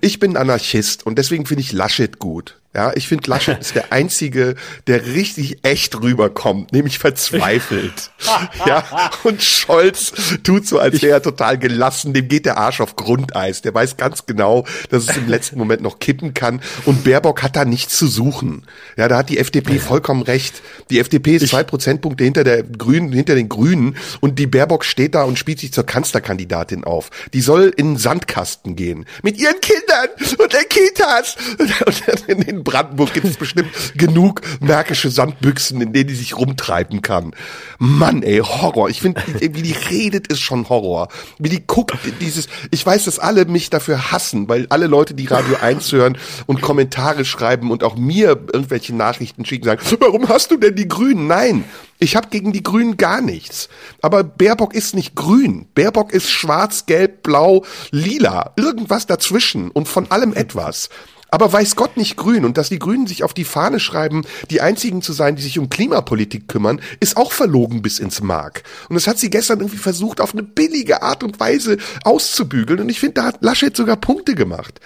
Ich 0.00 0.18
bin 0.18 0.36
Anarchist 0.36 1.06
und 1.06 1.18
deswegen 1.18 1.46
finde 1.46 1.62
ich 1.62 1.72
Laschet 1.72 2.18
gut. 2.18 2.61
Ja, 2.74 2.92
ich 2.94 3.06
finde, 3.06 3.28
Laschet 3.28 3.60
ist 3.60 3.74
der 3.74 3.92
einzige, 3.92 4.54
der 4.86 5.04
richtig 5.04 5.58
echt 5.62 6.00
rüberkommt, 6.00 6.72
nämlich 6.72 6.98
verzweifelt. 6.98 8.10
ja, 8.66 9.10
und 9.24 9.42
Scholz 9.42 10.12
tut 10.42 10.66
so, 10.66 10.78
als 10.78 11.02
wäre 11.02 11.12
er 11.12 11.22
total 11.22 11.58
gelassen. 11.58 12.14
Dem 12.14 12.28
geht 12.28 12.46
der 12.46 12.56
Arsch 12.56 12.80
auf 12.80 12.96
Grundeis. 12.96 13.60
Der 13.60 13.74
weiß 13.74 13.98
ganz 13.98 14.24
genau, 14.24 14.64
dass 14.88 15.06
es 15.06 15.16
im 15.18 15.28
letzten 15.28 15.58
Moment 15.58 15.82
noch 15.82 15.98
kippen 15.98 16.32
kann. 16.32 16.62
Und 16.86 17.04
Baerbock 17.04 17.42
hat 17.42 17.56
da 17.56 17.66
nichts 17.66 17.98
zu 17.98 18.06
suchen. 18.06 18.66
Ja, 18.96 19.06
da 19.06 19.18
hat 19.18 19.28
die 19.28 19.36
FDP 19.36 19.78
vollkommen 19.78 20.22
recht. 20.22 20.62
Die 20.88 20.98
FDP 20.98 21.36
ist 21.36 21.48
zwei 21.48 21.64
Prozentpunkte 21.64 22.24
hinter 22.24 22.42
der 22.42 22.62
Grünen, 22.62 23.12
hinter 23.12 23.34
den 23.34 23.50
Grünen. 23.50 23.96
Und 24.20 24.38
die 24.38 24.46
Baerbock 24.46 24.86
steht 24.86 25.14
da 25.14 25.24
und 25.24 25.38
spielt 25.38 25.60
sich 25.60 25.74
zur 25.74 25.84
Kanzlerkandidatin 25.84 26.84
auf. 26.84 27.10
Die 27.34 27.42
soll 27.42 27.72
in 27.76 27.92
den 27.92 27.96
Sandkasten 27.98 28.76
gehen. 28.76 29.04
Mit 29.22 29.38
ihren 29.38 29.60
Kindern 29.60 30.08
und 30.38 30.52
den 30.54 30.68
Kitas. 30.70 31.36
Und 31.58 32.28
in 32.28 32.61
Brandenburg 32.62 33.12
gibt 33.12 33.26
es 33.26 33.36
bestimmt 33.36 33.70
genug 33.94 34.40
märkische 34.60 35.10
Sandbüchsen, 35.10 35.80
in 35.80 35.92
denen 35.92 36.08
die 36.08 36.14
sich 36.14 36.36
rumtreiben 36.36 37.02
kann. 37.02 37.32
Mann, 37.78 38.22
ey, 38.22 38.38
Horror. 38.38 38.88
Ich 38.88 39.00
finde, 39.00 39.20
wie 39.40 39.62
die 39.62 39.76
redet, 39.90 40.28
ist 40.28 40.40
schon 40.40 40.68
Horror. 40.68 41.08
Wie 41.38 41.48
die 41.48 41.66
guckt, 41.66 41.96
dieses, 42.20 42.48
ich 42.70 42.84
weiß, 42.84 43.04
dass 43.04 43.18
alle 43.18 43.44
mich 43.44 43.70
dafür 43.70 44.12
hassen, 44.12 44.48
weil 44.48 44.66
alle 44.68 44.86
Leute, 44.86 45.14
die 45.14 45.26
Radio 45.26 45.56
1 45.60 45.92
hören 45.92 46.18
und 46.46 46.60
Kommentare 46.60 47.24
schreiben 47.24 47.70
und 47.70 47.84
auch 47.84 47.96
mir 47.96 48.28
irgendwelche 48.52 48.94
Nachrichten 48.94 49.44
schicken, 49.44 49.64
sagen, 49.64 49.82
warum 50.00 50.28
hast 50.28 50.50
du 50.50 50.56
denn 50.56 50.74
die 50.74 50.88
Grünen? 50.88 51.26
Nein, 51.26 51.64
ich 51.98 52.16
habe 52.16 52.28
gegen 52.28 52.52
die 52.52 52.62
Grünen 52.62 52.96
gar 52.96 53.20
nichts. 53.20 53.68
Aber 54.00 54.24
Baerbock 54.24 54.74
ist 54.74 54.94
nicht 54.94 55.14
grün. 55.14 55.66
Baerbock 55.74 56.12
ist 56.12 56.30
schwarz, 56.30 56.86
gelb, 56.86 57.22
blau, 57.22 57.64
lila. 57.90 58.52
Irgendwas 58.56 59.06
dazwischen 59.06 59.70
und 59.70 59.88
von 59.88 60.10
allem 60.10 60.32
etwas 60.34 60.88
aber 61.32 61.52
weiß 61.52 61.76
Gott 61.76 61.96
nicht 61.96 62.16
grün. 62.16 62.44
Und 62.44 62.58
dass 62.58 62.68
die 62.68 62.78
Grünen 62.78 63.06
sich 63.06 63.24
auf 63.24 63.34
die 63.34 63.44
Fahne 63.44 63.80
schreiben, 63.80 64.24
die 64.50 64.60
einzigen 64.60 65.02
zu 65.02 65.12
sein, 65.12 65.34
die 65.34 65.42
sich 65.42 65.58
um 65.58 65.70
Klimapolitik 65.70 66.46
kümmern, 66.46 66.80
ist 67.00 67.16
auch 67.16 67.32
verlogen 67.32 67.82
bis 67.82 67.98
ins 67.98 68.20
Mark. 68.22 68.62
Und 68.88 68.94
das 68.94 69.06
hat 69.06 69.18
sie 69.18 69.30
gestern 69.30 69.60
irgendwie 69.60 69.78
versucht, 69.78 70.20
auf 70.20 70.34
eine 70.34 70.42
billige 70.42 71.02
Art 71.02 71.24
und 71.24 71.40
Weise 71.40 71.78
auszubügeln. 72.04 72.80
Und 72.80 72.90
ich 72.90 73.00
finde, 73.00 73.14
da 73.14 73.24
hat 73.24 73.38
Laschet 73.40 73.74
sogar 73.74 73.96
Punkte 73.96 74.34
gemacht. 74.34 74.78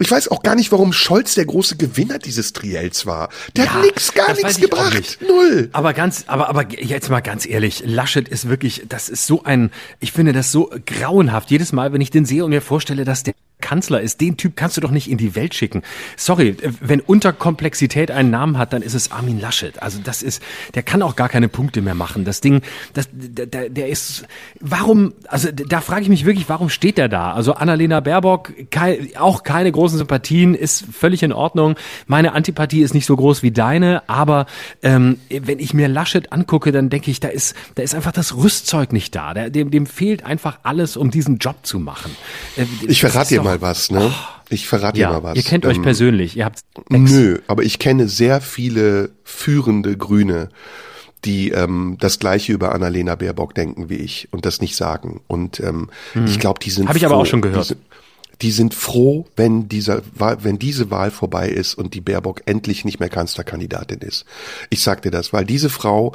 Ich 0.00 0.10
weiß 0.10 0.26
auch 0.28 0.42
gar 0.42 0.56
nicht, 0.56 0.72
warum 0.72 0.92
Scholz 0.92 1.34
der 1.34 1.44
große 1.44 1.76
Gewinner 1.76 2.18
dieses 2.18 2.52
Triels 2.52 3.06
war. 3.06 3.28
Der 3.54 3.66
ja, 3.66 3.74
hat 3.74 3.82
nix, 3.82 4.12
gar 4.12 4.34
nichts 4.34 4.58
gebracht. 4.58 5.18
Null. 5.24 5.70
Aber 5.72 5.92
ganz, 5.92 6.24
aber, 6.26 6.48
aber 6.48 6.68
jetzt 6.72 7.08
mal 7.10 7.20
ganz 7.20 7.46
ehrlich, 7.46 7.84
Laschet 7.86 8.28
ist 8.28 8.48
wirklich, 8.48 8.82
das 8.88 9.08
ist 9.08 9.26
so 9.26 9.44
ein, 9.44 9.70
ich 10.00 10.10
finde 10.10 10.32
das 10.32 10.50
so 10.50 10.70
grauenhaft. 10.86 11.52
Jedes 11.52 11.72
Mal, 11.72 11.92
wenn 11.92 12.00
ich 12.00 12.10
den 12.10 12.24
sehe 12.24 12.44
und 12.44 12.50
mir 12.50 12.60
vorstelle, 12.60 13.04
dass 13.04 13.22
der 13.22 13.34
Kanzler 13.64 14.02
ist. 14.02 14.20
Den 14.20 14.36
Typ 14.36 14.56
kannst 14.56 14.76
du 14.76 14.82
doch 14.82 14.90
nicht 14.90 15.10
in 15.10 15.16
die 15.16 15.34
Welt 15.34 15.54
schicken. 15.54 15.82
Sorry, 16.18 16.54
wenn 16.80 17.00
Unterkomplexität 17.00 18.10
einen 18.10 18.30
Namen 18.30 18.58
hat, 18.58 18.74
dann 18.74 18.82
ist 18.82 18.92
es 18.92 19.10
Armin 19.10 19.40
Laschet. 19.40 19.82
Also 19.82 20.00
das 20.04 20.22
ist, 20.22 20.42
der 20.74 20.82
kann 20.82 21.00
auch 21.00 21.16
gar 21.16 21.30
keine 21.30 21.48
Punkte 21.48 21.80
mehr 21.80 21.94
machen. 21.94 22.26
Das 22.26 22.42
Ding, 22.42 22.60
das, 22.92 23.08
der, 23.10 23.70
der 23.70 23.88
ist, 23.88 24.26
warum, 24.60 25.14
also 25.28 25.48
da 25.50 25.80
frage 25.80 26.02
ich 26.02 26.10
mich 26.10 26.26
wirklich, 26.26 26.46
warum 26.50 26.68
steht 26.68 26.98
der 26.98 27.08
da? 27.08 27.32
Also 27.32 27.54
Annalena 27.54 28.00
Baerbock, 28.00 28.52
kein, 28.70 29.16
auch 29.16 29.44
keine 29.44 29.72
großen 29.72 29.96
Sympathien, 29.96 30.54
ist 30.54 30.84
völlig 30.92 31.22
in 31.22 31.32
Ordnung. 31.32 31.76
Meine 32.06 32.32
Antipathie 32.32 32.82
ist 32.82 32.92
nicht 32.92 33.06
so 33.06 33.16
groß 33.16 33.42
wie 33.42 33.50
deine, 33.50 34.06
aber 34.10 34.44
ähm, 34.82 35.18
wenn 35.30 35.58
ich 35.58 35.72
mir 35.72 35.88
Laschet 35.88 36.32
angucke, 36.32 36.70
dann 36.70 36.90
denke 36.90 37.10
ich, 37.10 37.18
da 37.18 37.28
ist, 37.28 37.54
da 37.76 37.82
ist 37.82 37.94
einfach 37.94 38.12
das 38.12 38.36
Rüstzeug 38.36 38.92
nicht 38.92 39.14
da. 39.14 39.32
Der, 39.32 39.48
dem, 39.48 39.70
dem 39.70 39.86
fehlt 39.86 40.26
einfach 40.26 40.58
alles, 40.64 40.98
um 40.98 41.10
diesen 41.10 41.38
Job 41.38 41.56
zu 41.62 41.78
machen. 41.78 42.14
Äh, 42.56 42.66
ich 42.86 43.00
verrate 43.00 43.30
dir 43.30 43.42
mal 43.42 43.53
was, 43.60 43.90
ne? 43.90 44.12
Ich 44.50 44.68
verrate 44.68 44.98
ja, 44.98 45.08
dir 45.08 45.14
mal 45.14 45.22
was. 45.22 45.36
Ihr 45.36 45.42
kennt 45.42 45.64
ähm, 45.64 45.70
euch 45.70 45.82
persönlich. 45.82 46.36
Ihr 46.36 46.44
habt 46.44 46.60
Nö, 46.90 47.38
aber 47.46 47.62
ich 47.62 47.78
kenne 47.78 48.08
sehr 48.08 48.40
viele 48.40 49.10
führende 49.24 49.96
Grüne, 49.96 50.50
die 51.24 51.50
ähm, 51.50 51.96
das 52.00 52.18
gleiche 52.18 52.52
über 52.52 52.74
Annalena 52.74 53.14
Baerbock 53.14 53.54
denken 53.54 53.88
wie 53.88 53.96
ich 53.96 54.28
und 54.30 54.44
das 54.46 54.60
nicht 54.60 54.76
sagen. 54.76 55.20
Und 55.26 55.60
ähm, 55.60 55.88
hm. 56.12 56.26
ich 56.26 56.38
glaube, 56.38 56.60
die 56.60 56.70
sind. 56.70 56.88
Habe 56.88 56.98
ich 56.98 57.06
aber 57.06 57.16
auch 57.16 57.26
schon 57.26 57.40
gehört. 57.40 57.64
Die 57.64 57.68
sind, 57.68 57.80
die 58.42 58.50
sind 58.50 58.74
froh, 58.74 59.26
wenn 59.36 59.68
dieser, 59.68 60.02
wenn 60.14 60.58
diese 60.58 60.90
Wahl 60.90 61.10
vorbei 61.10 61.48
ist 61.48 61.74
und 61.74 61.94
die 61.94 62.00
Baerbock 62.00 62.42
endlich 62.46 62.84
nicht 62.84 63.00
mehr 63.00 63.08
Kanzlerkandidatin 63.08 64.00
ist. 64.00 64.24
Ich 64.70 64.82
sag 64.82 65.02
dir 65.02 65.10
das, 65.10 65.32
weil 65.32 65.44
diese 65.44 65.70
Frau 65.70 66.14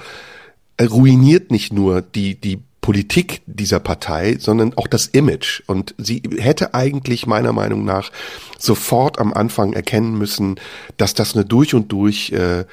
ruiniert 0.82 1.52
nicht 1.52 1.74
nur 1.74 2.02
die, 2.02 2.36
die 2.36 2.60
Politik 2.90 3.44
dieser 3.46 3.80
Partei, 3.80 4.38
sondern 4.40 4.76
auch 4.76 4.88
das 4.88 5.06
Image. 5.06 5.62
Und 5.68 5.94
sie 6.00 6.24
hätte 6.40 6.74
eigentlich 6.74 7.28
meiner 7.28 7.54
Meinung 7.54 7.86
nach 7.86 8.12
sofort 8.58 9.20
am 9.20 9.32
Anfang 9.32 9.74
erkennen 9.74 10.18
müssen, 10.18 10.60
dass 10.98 11.14
das 11.14 11.36
eine 11.36 11.46
durch 11.46 11.76
und 11.76 11.92
durch 11.92 12.32
äh, 12.32 12.66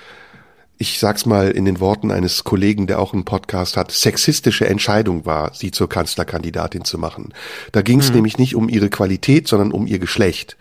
ich 0.78 0.98
sag's 0.98 1.24
mal 1.24 1.50
in 1.50 1.64
den 1.64 1.80
Worten 1.80 2.10
eines 2.10 2.44
Kollegen, 2.44 2.86
der 2.86 2.98
auch 3.00 3.14
einen 3.14 3.24
Podcast 3.24 3.76
hat, 3.76 3.92
sexistische 3.92 4.68
Entscheidung 4.68 5.24
war, 5.24 5.54
sie 5.54 5.70
zur 5.70 5.88
Kanzlerkandidatin 5.88 6.84
zu 6.84 6.98
machen. 6.98 7.32
Da 7.72 7.80
ging 7.80 8.00
es 8.00 8.10
mhm. 8.10 8.16
nämlich 8.16 8.38
nicht 8.38 8.54
um 8.54 8.68
ihre 8.68 8.90
Qualität, 8.90 9.48
sondern 9.48 9.72
um 9.72 9.86
ihr 9.86 9.98
Geschlecht. 9.98 10.56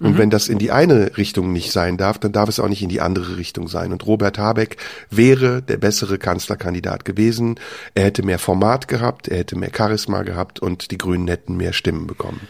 Und 0.00 0.14
mhm. 0.14 0.18
wenn 0.18 0.30
das 0.30 0.48
in 0.48 0.58
die 0.58 0.72
eine 0.72 1.16
Richtung 1.16 1.52
nicht 1.52 1.70
sein 1.70 1.96
darf, 1.96 2.18
dann 2.18 2.32
darf 2.32 2.48
es 2.48 2.58
auch 2.58 2.68
nicht 2.68 2.82
in 2.82 2.88
die 2.88 3.00
andere 3.00 3.36
Richtung 3.36 3.68
sein. 3.68 3.92
Und 3.92 4.06
Robert 4.06 4.38
Habeck 4.38 4.76
wäre 5.08 5.62
der 5.62 5.76
bessere 5.76 6.18
Kanzlerkandidat 6.18 7.04
gewesen. 7.04 7.60
Er 7.94 8.04
hätte 8.04 8.24
mehr 8.24 8.40
Format 8.40 8.88
gehabt, 8.88 9.28
er 9.28 9.38
hätte 9.38 9.56
mehr 9.56 9.70
Charisma 9.76 10.22
gehabt 10.22 10.58
und 10.58 10.90
die 10.90 10.98
Grünen 10.98 11.28
hätten 11.28 11.56
mehr 11.56 11.72
Stimmen 11.72 12.08
bekommen. 12.08 12.40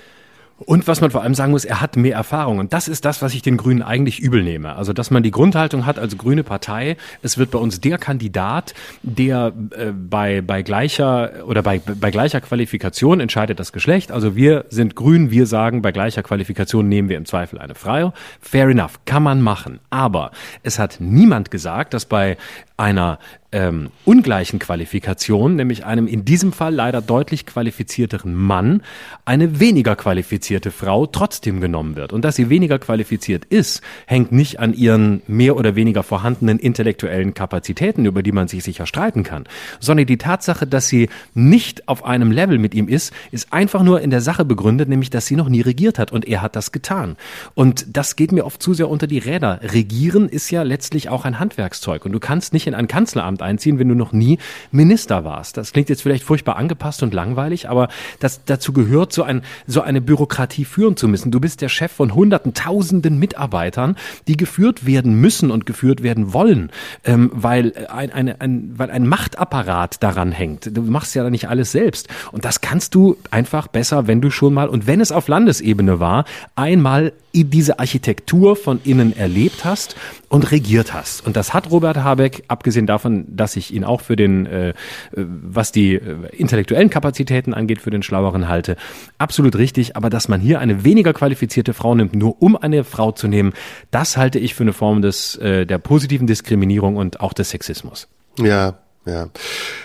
Und 0.66 0.86
was 0.86 1.00
man 1.00 1.10
vor 1.10 1.22
allem 1.22 1.34
sagen 1.34 1.52
muss, 1.52 1.64
er 1.64 1.80
hat 1.80 1.96
mehr 1.96 2.14
Erfahrung. 2.14 2.58
Und 2.58 2.72
das 2.72 2.86
ist 2.86 3.04
das, 3.04 3.22
was 3.22 3.34
ich 3.34 3.42
den 3.42 3.56
Grünen 3.56 3.82
eigentlich 3.82 4.20
übel 4.20 4.42
nehme. 4.42 4.76
Also, 4.76 4.92
dass 4.92 5.10
man 5.10 5.22
die 5.22 5.30
Grundhaltung 5.30 5.86
hat 5.86 5.98
als 5.98 6.18
grüne 6.18 6.44
Partei, 6.44 6.96
es 7.22 7.38
wird 7.38 7.50
bei 7.50 7.58
uns 7.58 7.80
der 7.80 7.98
Kandidat, 7.98 8.74
der 9.02 9.52
äh, 9.70 9.92
bei, 9.92 10.42
bei 10.42 10.62
gleicher 10.62 11.46
oder 11.46 11.62
bei, 11.62 11.78
bei 11.78 12.10
gleicher 12.10 12.40
Qualifikation 12.40 13.20
entscheidet 13.20 13.58
das 13.58 13.72
Geschlecht. 13.72 14.12
Also 14.12 14.36
wir 14.36 14.66
sind 14.68 14.96
grün, 14.96 15.30
wir 15.30 15.46
sagen, 15.46 15.82
bei 15.82 15.92
gleicher 15.92 16.22
Qualifikation 16.22 16.88
nehmen 16.88 17.08
wir 17.08 17.16
im 17.16 17.24
Zweifel 17.24 17.58
eine 17.58 17.74
Freie. 17.74 18.12
Fair 18.40 18.68
enough, 18.68 19.00
kann 19.06 19.22
man 19.22 19.40
machen. 19.40 19.80
Aber 19.88 20.30
es 20.62 20.78
hat 20.78 20.96
niemand 21.00 21.50
gesagt, 21.50 21.94
dass 21.94 22.04
bei 22.04 22.36
einer 22.80 23.18
ähm, 23.52 23.90
ungleichen 24.04 24.58
Qualifikation, 24.58 25.56
nämlich 25.56 25.84
einem 25.84 26.06
in 26.06 26.24
diesem 26.24 26.52
Fall 26.52 26.72
leider 26.72 27.02
deutlich 27.02 27.46
qualifizierteren 27.46 28.34
Mann, 28.34 28.82
eine 29.24 29.58
weniger 29.58 29.96
qualifizierte 29.96 30.70
Frau 30.70 31.06
trotzdem 31.06 31.60
genommen 31.60 31.96
wird. 31.96 32.12
Und 32.12 32.24
dass 32.24 32.36
sie 32.36 32.48
weniger 32.48 32.78
qualifiziert 32.78 33.44
ist, 33.46 33.82
hängt 34.06 34.30
nicht 34.32 34.60
an 34.60 34.72
ihren 34.72 35.22
mehr 35.26 35.56
oder 35.56 35.74
weniger 35.74 36.02
vorhandenen 36.02 36.58
intellektuellen 36.58 37.34
Kapazitäten, 37.34 38.06
über 38.06 38.22
die 38.22 38.32
man 38.32 38.48
sich 38.48 38.62
sicher 38.62 38.86
streiten 38.86 39.24
kann, 39.24 39.44
sondern 39.80 40.06
die 40.06 40.18
Tatsache, 40.18 40.66
dass 40.66 40.88
sie 40.88 41.08
nicht 41.34 41.88
auf 41.88 42.04
einem 42.04 42.30
Level 42.30 42.58
mit 42.58 42.74
ihm 42.74 42.88
ist, 42.88 43.12
ist 43.32 43.52
einfach 43.52 43.82
nur 43.82 44.00
in 44.00 44.10
der 44.10 44.20
Sache 44.20 44.44
begründet, 44.44 44.88
nämlich 44.88 45.10
dass 45.10 45.26
sie 45.26 45.36
noch 45.36 45.48
nie 45.48 45.60
regiert 45.60 45.98
hat 45.98 46.12
und 46.12 46.26
er 46.26 46.40
hat 46.40 46.54
das 46.54 46.70
getan. 46.72 47.16
Und 47.54 47.96
das 47.96 48.14
geht 48.14 48.30
mir 48.32 48.46
oft 48.46 48.62
zu 48.62 48.74
sehr 48.74 48.88
unter 48.88 49.08
die 49.08 49.18
Räder. 49.18 49.60
Regieren 49.62 50.28
ist 50.28 50.50
ja 50.50 50.62
letztlich 50.62 51.08
auch 51.08 51.24
ein 51.24 51.40
Handwerkszeug 51.40 52.04
und 52.04 52.12
du 52.12 52.20
kannst 52.20 52.52
nicht 52.52 52.69
in 52.70 52.74
ein 52.74 52.88
Kanzleramt 52.88 53.42
einziehen, 53.42 53.78
wenn 53.78 53.88
du 53.88 53.94
noch 53.94 54.12
nie 54.12 54.38
Minister 54.70 55.24
warst. 55.24 55.56
Das 55.56 55.72
klingt 55.72 55.88
jetzt 55.88 56.02
vielleicht 56.02 56.24
furchtbar 56.24 56.56
angepasst 56.56 57.02
und 57.02 57.12
langweilig, 57.12 57.68
aber 57.68 57.88
das, 58.20 58.44
dazu 58.44 58.72
gehört, 58.72 59.12
so, 59.12 59.22
ein, 59.22 59.42
so 59.66 59.82
eine 59.82 60.00
Bürokratie 60.00 60.64
führen 60.64 60.96
zu 60.96 61.08
müssen. 61.08 61.30
Du 61.30 61.40
bist 61.40 61.60
der 61.60 61.68
Chef 61.68 61.92
von 61.92 62.14
hunderten, 62.14 62.54
tausenden 62.54 63.18
Mitarbeitern, 63.18 63.96
die 64.28 64.36
geführt 64.36 64.86
werden 64.86 65.20
müssen 65.20 65.50
und 65.50 65.66
geführt 65.66 66.02
werden 66.02 66.32
wollen, 66.32 66.70
ähm, 67.04 67.30
weil, 67.34 67.72
ein, 67.88 68.12
eine, 68.12 68.40
ein, 68.40 68.72
weil 68.76 68.90
ein 68.90 69.06
Machtapparat 69.06 70.02
daran 70.02 70.32
hängt. 70.32 70.76
Du 70.76 70.82
machst 70.82 71.14
ja 71.14 71.28
nicht 71.28 71.48
alles 71.48 71.72
selbst. 71.72 72.08
Und 72.32 72.44
das 72.44 72.60
kannst 72.60 72.94
du 72.94 73.16
einfach 73.30 73.66
besser, 73.66 74.06
wenn 74.06 74.20
du 74.20 74.30
schon 74.30 74.54
mal, 74.54 74.68
und 74.68 74.86
wenn 74.86 75.00
es 75.00 75.12
auf 75.12 75.28
Landesebene 75.28 76.00
war, 76.00 76.24
einmal 76.54 77.12
diese 77.32 77.78
Architektur 77.78 78.56
von 78.56 78.80
innen 78.84 79.16
erlebt 79.16 79.64
hast 79.64 79.96
und 80.28 80.50
regiert 80.50 80.92
hast. 80.92 81.26
Und 81.26 81.36
das 81.36 81.54
hat 81.54 81.70
Robert 81.70 81.98
Habeck, 81.98 82.44
abgesehen 82.60 82.86
davon, 82.86 83.24
dass 83.26 83.56
ich 83.56 83.72
ihn 83.72 83.84
auch 83.84 84.02
für 84.02 84.16
den, 84.16 84.44
äh, 84.44 84.74
was 85.12 85.72
die 85.72 85.94
äh, 85.94 86.26
intellektuellen 86.36 86.90
Kapazitäten 86.90 87.54
angeht, 87.54 87.80
für 87.80 87.90
den 87.90 88.02
Schlaueren 88.02 88.48
halte, 88.48 88.76
absolut 89.16 89.56
richtig. 89.56 89.96
Aber 89.96 90.10
dass 90.10 90.28
man 90.28 90.40
hier 90.40 90.60
eine 90.60 90.84
weniger 90.84 91.14
qualifizierte 91.14 91.72
Frau 91.72 91.94
nimmt, 91.94 92.14
nur 92.14 92.42
um 92.42 92.56
eine 92.56 92.84
Frau 92.84 93.12
zu 93.12 93.28
nehmen, 93.28 93.54
das 93.90 94.18
halte 94.18 94.38
ich 94.38 94.54
für 94.54 94.64
eine 94.64 94.74
Form 94.74 95.00
des, 95.00 95.36
äh, 95.36 95.64
der 95.64 95.78
positiven 95.78 96.26
Diskriminierung 96.26 96.96
und 96.96 97.20
auch 97.20 97.32
des 97.32 97.48
Sexismus. 97.48 98.08
Ja, 98.38 98.76
ja. 99.06 99.30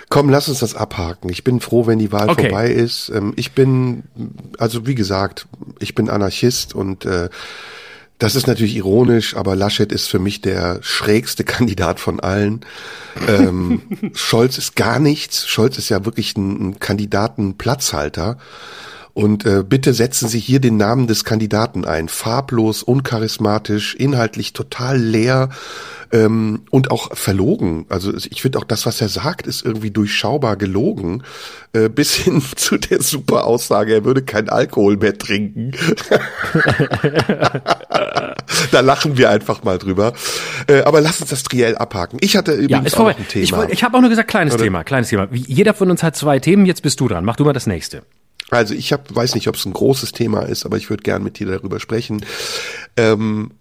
Komm, 0.09 0.29
lass 0.29 0.49
uns 0.49 0.59
das 0.59 0.75
abhaken. 0.75 1.29
Ich 1.29 1.45
bin 1.45 1.61
froh, 1.61 1.87
wenn 1.87 1.99
die 1.99 2.11
Wahl 2.11 2.29
okay. 2.29 2.49
vorbei 2.49 2.71
ist. 2.71 3.09
Ähm, 3.15 3.31
ich 3.37 3.53
bin, 3.53 4.03
also 4.57 4.85
wie 4.85 4.95
gesagt, 4.95 5.47
ich 5.79 5.95
bin 5.95 6.09
Anarchist 6.09 6.75
und 6.75 7.05
äh, 7.05 7.29
das 8.17 8.35
ist 8.35 8.47
natürlich 8.47 8.75
ironisch, 8.75 9.35
aber 9.35 9.55
Laschet 9.55 9.91
ist 9.91 10.07
für 10.07 10.19
mich 10.19 10.41
der 10.41 10.79
schrägste 10.81 11.43
Kandidat 11.45 11.99
von 11.99 12.19
allen. 12.19 12.61
Ähm, 13.27 13.81
Scholz 14.13 14.57
ist 14.57 14.75
gar 14.75 14.99
nichts. 14.99 15.47
Scholz 15.47 15.77
ist 15.77 15.89
ja 15.89 16.05
wirklich 16.05 16.35
ein, 16.37 16.69
ein 16.69 16.79
Kandidatenplatzhalter. 16.79 18.37
Und 19.15 19.45
äh, 19.45 19.63
bitte 19.63 19.93
setzen 19.93 20.27
Sie 20.27 20.39
hier 20.39 20.59
den 20.59 20.75
Namen 20.75 21.07
des 21.07 21.23
Kandidaten 21.23 21.85
ein. 21.85 22.09
Farblos, 22.09 22.83
uncharismatisch, 22.83 23.95
inhaltlich 23.95 24.51
total 24.51 24.99
leer 24.99 25.51
ähm, 26.11 26.63
und 26.69 26.91
auch 26.91 27.15
verlogen. 27.15 27.85
Also 27.87 28.13
ich 28.13 28.41
finde 28.41 28.59
auch 28.59 28.65
das, 28.65 28.85
was 28.85 28.99
er 28.99 29.07
sagt, 29.07 29.47
ist 29.47 29.63
irgendwie 29.65 29.89
durchschaubar 29.89 30.57
gelogen. 30.57 31.23
Äh, 31.71 31.87
bis 31.87 32.13
hin 32.15 32.43
zu 32.57 32.77
der 32.77 33.01
super 33.01 33.45
Aussage, 33.45 33.93
er 33.93 34.03
würde 34.03 34.21
kein 34.21 34.49
Alkohol 34.49 34.97
mehr 34.97 35.17
trinken. 35.17 35.71
da 38.71 38.81
lachen 38.81 39.17
wir 39.17 39.29
einfach 39.29 39.63
mal 39.63 39.77
drüber. 39.77 40.11
Äh, 40.67 40.81
aber 40.81 40.99
lass 40.99 41.21
uns 41.21 41.29
das 41.29 41.43
Triell 41.43 41.77
abhaken. 41.77 42.17
Ich 42.19 42.35
hatte 42.35 42.51
übrigens 42.51 42.91
ja, 42.91 42.99
auch 42.99 43.07
ein 43.07 43.27
Thema. 43.29 43.63
Ich, 43.67 43.75
ich 43.75 43.83
habe 43.85 43.95
auch 43.95 44.01
nur 44.01 44.09
gesagt, 44.09 44.27
kleines 44.29 44.55
Oder? 44.55 44.63
Thema, 44.63 44.83
kleines 44.83 45.07
Thema. 45.07 45.29
Jeder 45.31 45.73
von 45.73 45.89
uns 45.89 46.03
hat 46.03 46.17
zwei 46.17 46.39
Themen, 46.39 46.65
jetzt 46.65 46.81
bist 46.81 46.99
du 46.99 47.07
dran. 47.07 47.23
Mach 47.23 47.37
du 47.37 47.45
mal 47.45 47.53
das 47.53 47.65
nächste. 47.65 48.03
Also 48.49 48.73
ich 48.73 48.93
hab, 48.93 49.13
weiß 49.13 49.35
nicht, 49.35 49.47
ob 49.47 49.55
es 49.55 49.65
ein 49.65 49.73
großes 49.73 50.11
Thema 50.11 50.43
ist, 50.43 50.65
aber 50.65 50.77
ich 50.77 50.89
würde 50.89 51.03
gern 51.03 51.23
mit 51.23 51.39
dir 51.39 51.47
darüber 51.47 51.79
sprechen. 51.79 52.25
Ähm, 52.95 53.51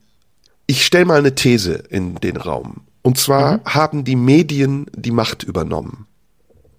ich 0.67 0.85
stelle 0.85 1.05
mal 1.05 1.19
eine 1.19 1.35
These 1.35 1.73
in 1.89 2.17
den 2.17 2.37
Raum. 2.37 2.83
Und 3.03 3.19
zwar 3.19 3.59
mhm. 3.59 3.65
haben 3.65 4.05
die 4.05 4.17
Medien 4.17 4.87
die 4.95 5.11
Macht 5.11 5.43
übernommen. 5.43 6.07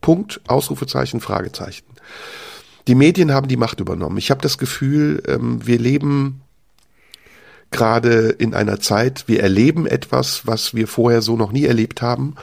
Punkt, 0.01 0.41
Ausrufezeichen, 0.47 1.19
Fragezeichen. 1.19 1.85
Die 2.87 2.95
Medien 2.95 3.33
haben 3.33 3.47
die 3.47 3.57
Macht 3.57 3.79
übernommen. 3.79 4.17
Ich 4.17 4.29
habe 4.29 4.41
das 4.41 4.57
Gefühl, 4.57 5.23
ähm, 5.27 5.65
wir 5.65 5.79
leben 5.79 6.41
gerade 7.71 8.29
in 8.29 8.53
einer 8.53 8.79
Zeit, 8.79 9.27
wir 9.27 9.41
erleben 9.41 9.87
etwas, 9.87 10.45
was 10.45 10.75
wir 10.75 10.87
vorher 10.87 11.21
so 11.21 11.35
noch 11.35 11.51
nie 11.51 11.65
erlebt 11.65 12.01
haben, 12.01 12.35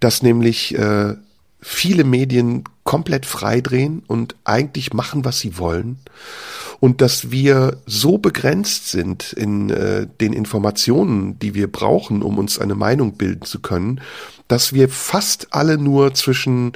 dass 0.00 0.22
nämlich 0.22 0.76
äh, 0.76 1.14
viele 1.60 2.04
Medien 2.04 2.64
komplett 2.84 3.26
freidrehen 3.26 4.02
und 4.06 4.36
eigentlich 4.44 4.92
machen, 4.92 5.24
was 5.24 5.40
sie 5.40 5.58
wollen. 5.58 5.98
Und 6.80 7.00
dass 7.00 7.30
wir 7.30 7.78
so 7.86 8.18
begrenzt 8.18 8.88
sind 8.88 9.32
in 9.32 9.70
äh, 9.70 10.06
den 10.20 10.32
Informationen, 10.32 11.38
die 11.38 11.54
wir 11.54 11.70
brauchen, 11.70 12.22
um 12.22 12.38
uns 12.38 12.58
eine 12.58 12.76
Meinung 12.76 13.14
bilden 13.14 13.44
zu 13.44 13.60
können, 13.60 14.00
dass 14.46 14.72
wir 14.72 14.88
fast 14.88 15.48
alle 15.50 15.76
nur 15.76 16.14
zwischen 16.14 16.72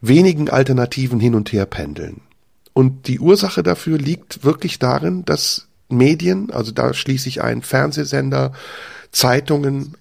wenigen 0.00 0.50
Alternativen 0.50 1.18
hin 1.18 1.34
und 1.34 1.52
her 1.52 1.64
pendeln. 1.64 2.20
Und 2.74 3.06
die 3.08 3.20
Ursache 3.20 3.62
dafür 3.62 3.98
liegt 3.98 4.44
wirklich 4.44 4.78
darin, 4.78 5.24
dass 5.24 5.68
Medien, 5.88 6.50
also 6.50 6.72
da 6.72 6.92
schließe 6.92 7.28
ich 7.28 7.42
ein 7.42 7.62
Fernsehsender, 7.62 8.52
Zeitungen, 9.10 9.94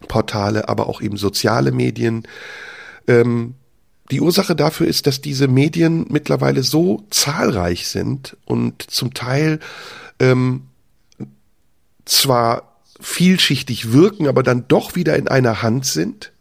Online-Portale, 0.00 0.68
aber 0.68 0.88
auch 0.88 1.00
eben 1.00 1.16
soziale 1.16 1.72
Medien, 1.72 2.26
ähm, 3.08 3.54
die 4.10 4.20
Ursache 4.20 4.54
dafür 4.54 4.86
ist, 4.86 5.06
dass 5.06 5.20
diese 5.20 5.48
Medien 5.48 6.06
mittlerweile 6.08 6.62
so 6.62 7.04
zahlreich 7.10 7.88
sind 7.88 8.36
und 8.44 8.88
zum 8.88 9.14
Teil 9.14 9.58
ähm, 10.20 10.62
zwar 12.04 12.76
vielschichtig 13.00 13.92
wirken, 13.92 14.28
aber 14.28 14.42
dann 14.42 14.68
doch 14.68 14.94
wieder 14.94 15.16
in 15.16 15.26
einer 15.28 15.60
Hand 15.60 15.86
sind, 15.86 16.32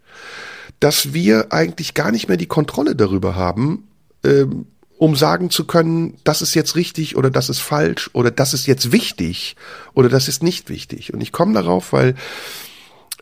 dass 0.79 1.13
wir 1.13 1.51
eigentlich 1.51 1.95
gar 1.95 2.11
nicht 2.11 2.27
mehr 2.27 2.37
die 2.37 2.45
Kontrolle 2.45 2.95
darüber 2.95 3.35
haben, 3.35 3.87
ähm, 4.23 4.67
um 4.97 5.15
sagen 5.15 5.49
zu 5.49 5.65
können, 5.65 6.17
das 6.23 6.41
ist 6.41 6.53
jetzt 6.53 6.75
richtig 6.75 7.17
oder 7.17 7.29
das 7.31 7.49
ist 7.49 7.59
falsch 7.59 8.09
oder 8.13 8.31
das 8.31 8.53
ist 8.53 8.67
jetzt 8.67 8.91
wichtig 8.91 9.55
oder 9.93 10.07
das 10.07 10.27
ist 10.27 10.43
nicht 10.43 10.69
wichtig. 10.69 11.13
Und 11.13 11.21
ich 11.21 11.31
komme 11.31 11.53
darauf, 11.53 11.91
weil 11.91 12.15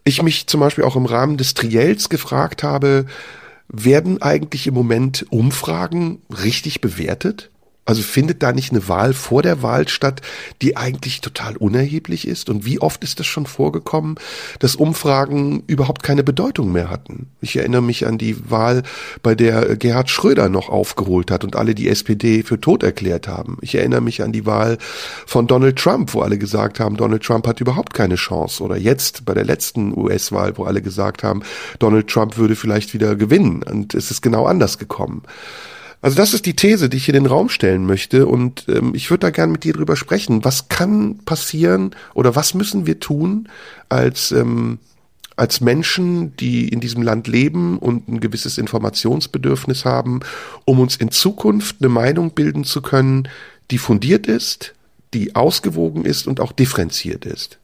ich 0.03 0.21
mich 0.21 0.47
zum 0.47 0.59
Beispiel 0.59 0.83
auch 0.83 0.95
im 0.95 1.05
Rahmen 1.05 1.37
des 1.37 1.53
Triels 1.53 2.09
gefragt 2.09 2.63
habe, 2.63 3.05
werden 3.67 4.21
eigentlich 4.21 4.67
im 4.67 4.73
Moment 4.73 5.25
Umfragen 5.29 6.21
richtig 6.29 6.81
bewertet? 6.81 7.49
Also 7.85 8.01
findet 8.01 8.41
da 8.43 8.53
nicht 8.53 8.71
eine 8.71 8.87
Wahl 8.87 9.13
vor 9.13 9.41
der 9.41 9.61
Wahl 9.61 9.87
statt, 9.89 10.21
die 10.61 10.77
eigentlich 10.77 11.19
total 11.21 11.57
unerheblich 11.57 12.27
ist? 12.27 12.49
Und 12.49 12.65
wie 12.65 12.79
oft 12.79 13.03
ist 13.03 13.19
das 13.19 13.27
schon 13.27 13.45
vorgekommen, 13.45 14.15
dass 14.59 14.75
Umfragen 14.75 15.63
überhaupt 15.67 16.01
keine 16.01 16.23
Bedeutung 16.23 16.71
mehr 16.71 16.89
hatten? 16.89 17.27
Ich 17.41 17.57
erinnere 17.57 17.81
mich 17.81 18.07
an 18.07 18.17
die 18.17 18.49
Wahl, 18.49 18.83
bei 19.21 19.35
der 19.35 19.75
Gerhard 19.75 20.09
Schröder 20.09 20.47
noch 20.47 20.69
aufgeholt 20.69 21.29
hat 21.29 21.43
und 21.43 21.55
alle 21.55 21.75
die 21.75 21.89
SPD 21.89 22.43
für 22.43 22.59
tot 22.59 22.83
erklärt 22.83 23.27
haben. 23.27 23.57
Ich 23.61 23.75
erinnere 23.75 24.01
mich 24.01 24.23
an 24.23 24.31
die 24.31 24.45
Wahl 24.45 24.77
von 25.25 25.47
Donald 25.47 25.77
Trump, 25.77 26.13
wo 26.13 26.21
alle 26.21 26.37
gesagt 26.37 26.79
haben, 26.79 26.95
Donald 26.95 27.23
Trump 27.23 27.47
hat 27.47 27.59
überhaupt 27.59 27.93
keine 27.93 28.15
Chance. 28.15 28.63
Oder 28.63 28.77
jetzt 28.77 29.25
bei 29.25 29.33
der 29.33 29.45
letzten 29.45 29.97
US-Wahl, 29.97 30.57
wo 30.57 30.63
alle 30.63 30.81
gesagt 30.81 31.23
haben, 31.23 31.43
Donald 31.79 32.07
Trump 32.07 32.37
würde 32.37 32.55
vielleicht 32.55 32.93
wieder 32.93 33.15
gewinnen. 33.15 33.61
Und 33.63 33.93
es 33.93 34.09
ist 34.09 34.21
genau 34.21 34.45
anders 34.45 34.77
gekommen. 34.77 35.23
Also 36.03 36.17
das 36.17 36.33
ist 36.33 36.45
die 36.45 36.55
These, 36.55 36.89
die 36.89 36.97
ich 36.97 37.05
hier 37.05 37.15
in 37.15 37.23
den 37.23 37.31
Raum 37.31 37.47
stellen 37.47 37.85
möchte 37.85 38.27
und 38.27 38.65
ähm, 38.67 38.91
ich 38.93 39.09
würde 39.09 39.21
da 39.21 39.29
gern 39.29 39.53
mit 39.53 39.63
dir 39.63 39.71
drüber 39.71 39.95
sprechen. 39.95 40.43
Was 40.43 40.67
kann 40.67 41.19
passieren 41.23 41.95
oder 42.13 42.35
was 42.35 42.53
müssen 42.53 42.85
wir 42.85 42.99
tun 42.99 43.47
als 43.87 44.33
ähm, 44.33 44.79
als 45.37 45.61
Menschen, 45.61 46.35
die 46.35 46.67
in 46.67 46.81
diesem 46.81 47.03
Land 47.03 47.27
leben 47.29 47.77
und 47.77 48.09
ein 48.09 48.19
gewisses 48.19 48.57
Informationsbedürfnis 48.57 49.85
haben, 49.85 50.19
um 50.65 50.81
uns 50.81 50.97
in 50.97 51.09
Zukunft 51.09 51.77
eine 51.79 51.89
Meinung 51.89 52.31
bilden 52.31 52.65
zu 52.65 52.81
können, 52.81 53.29
die 53.71 53.77
fundiert 53.77 54.27
ist, 54.27 54.75
die 55.13 55.35
ausgewogen 55.35 56.03
ist 56.03 56.27
und 56.27 56.41
auch 56.41 56.51
differenziert 56.51 57.25
ist. 57.25 57.59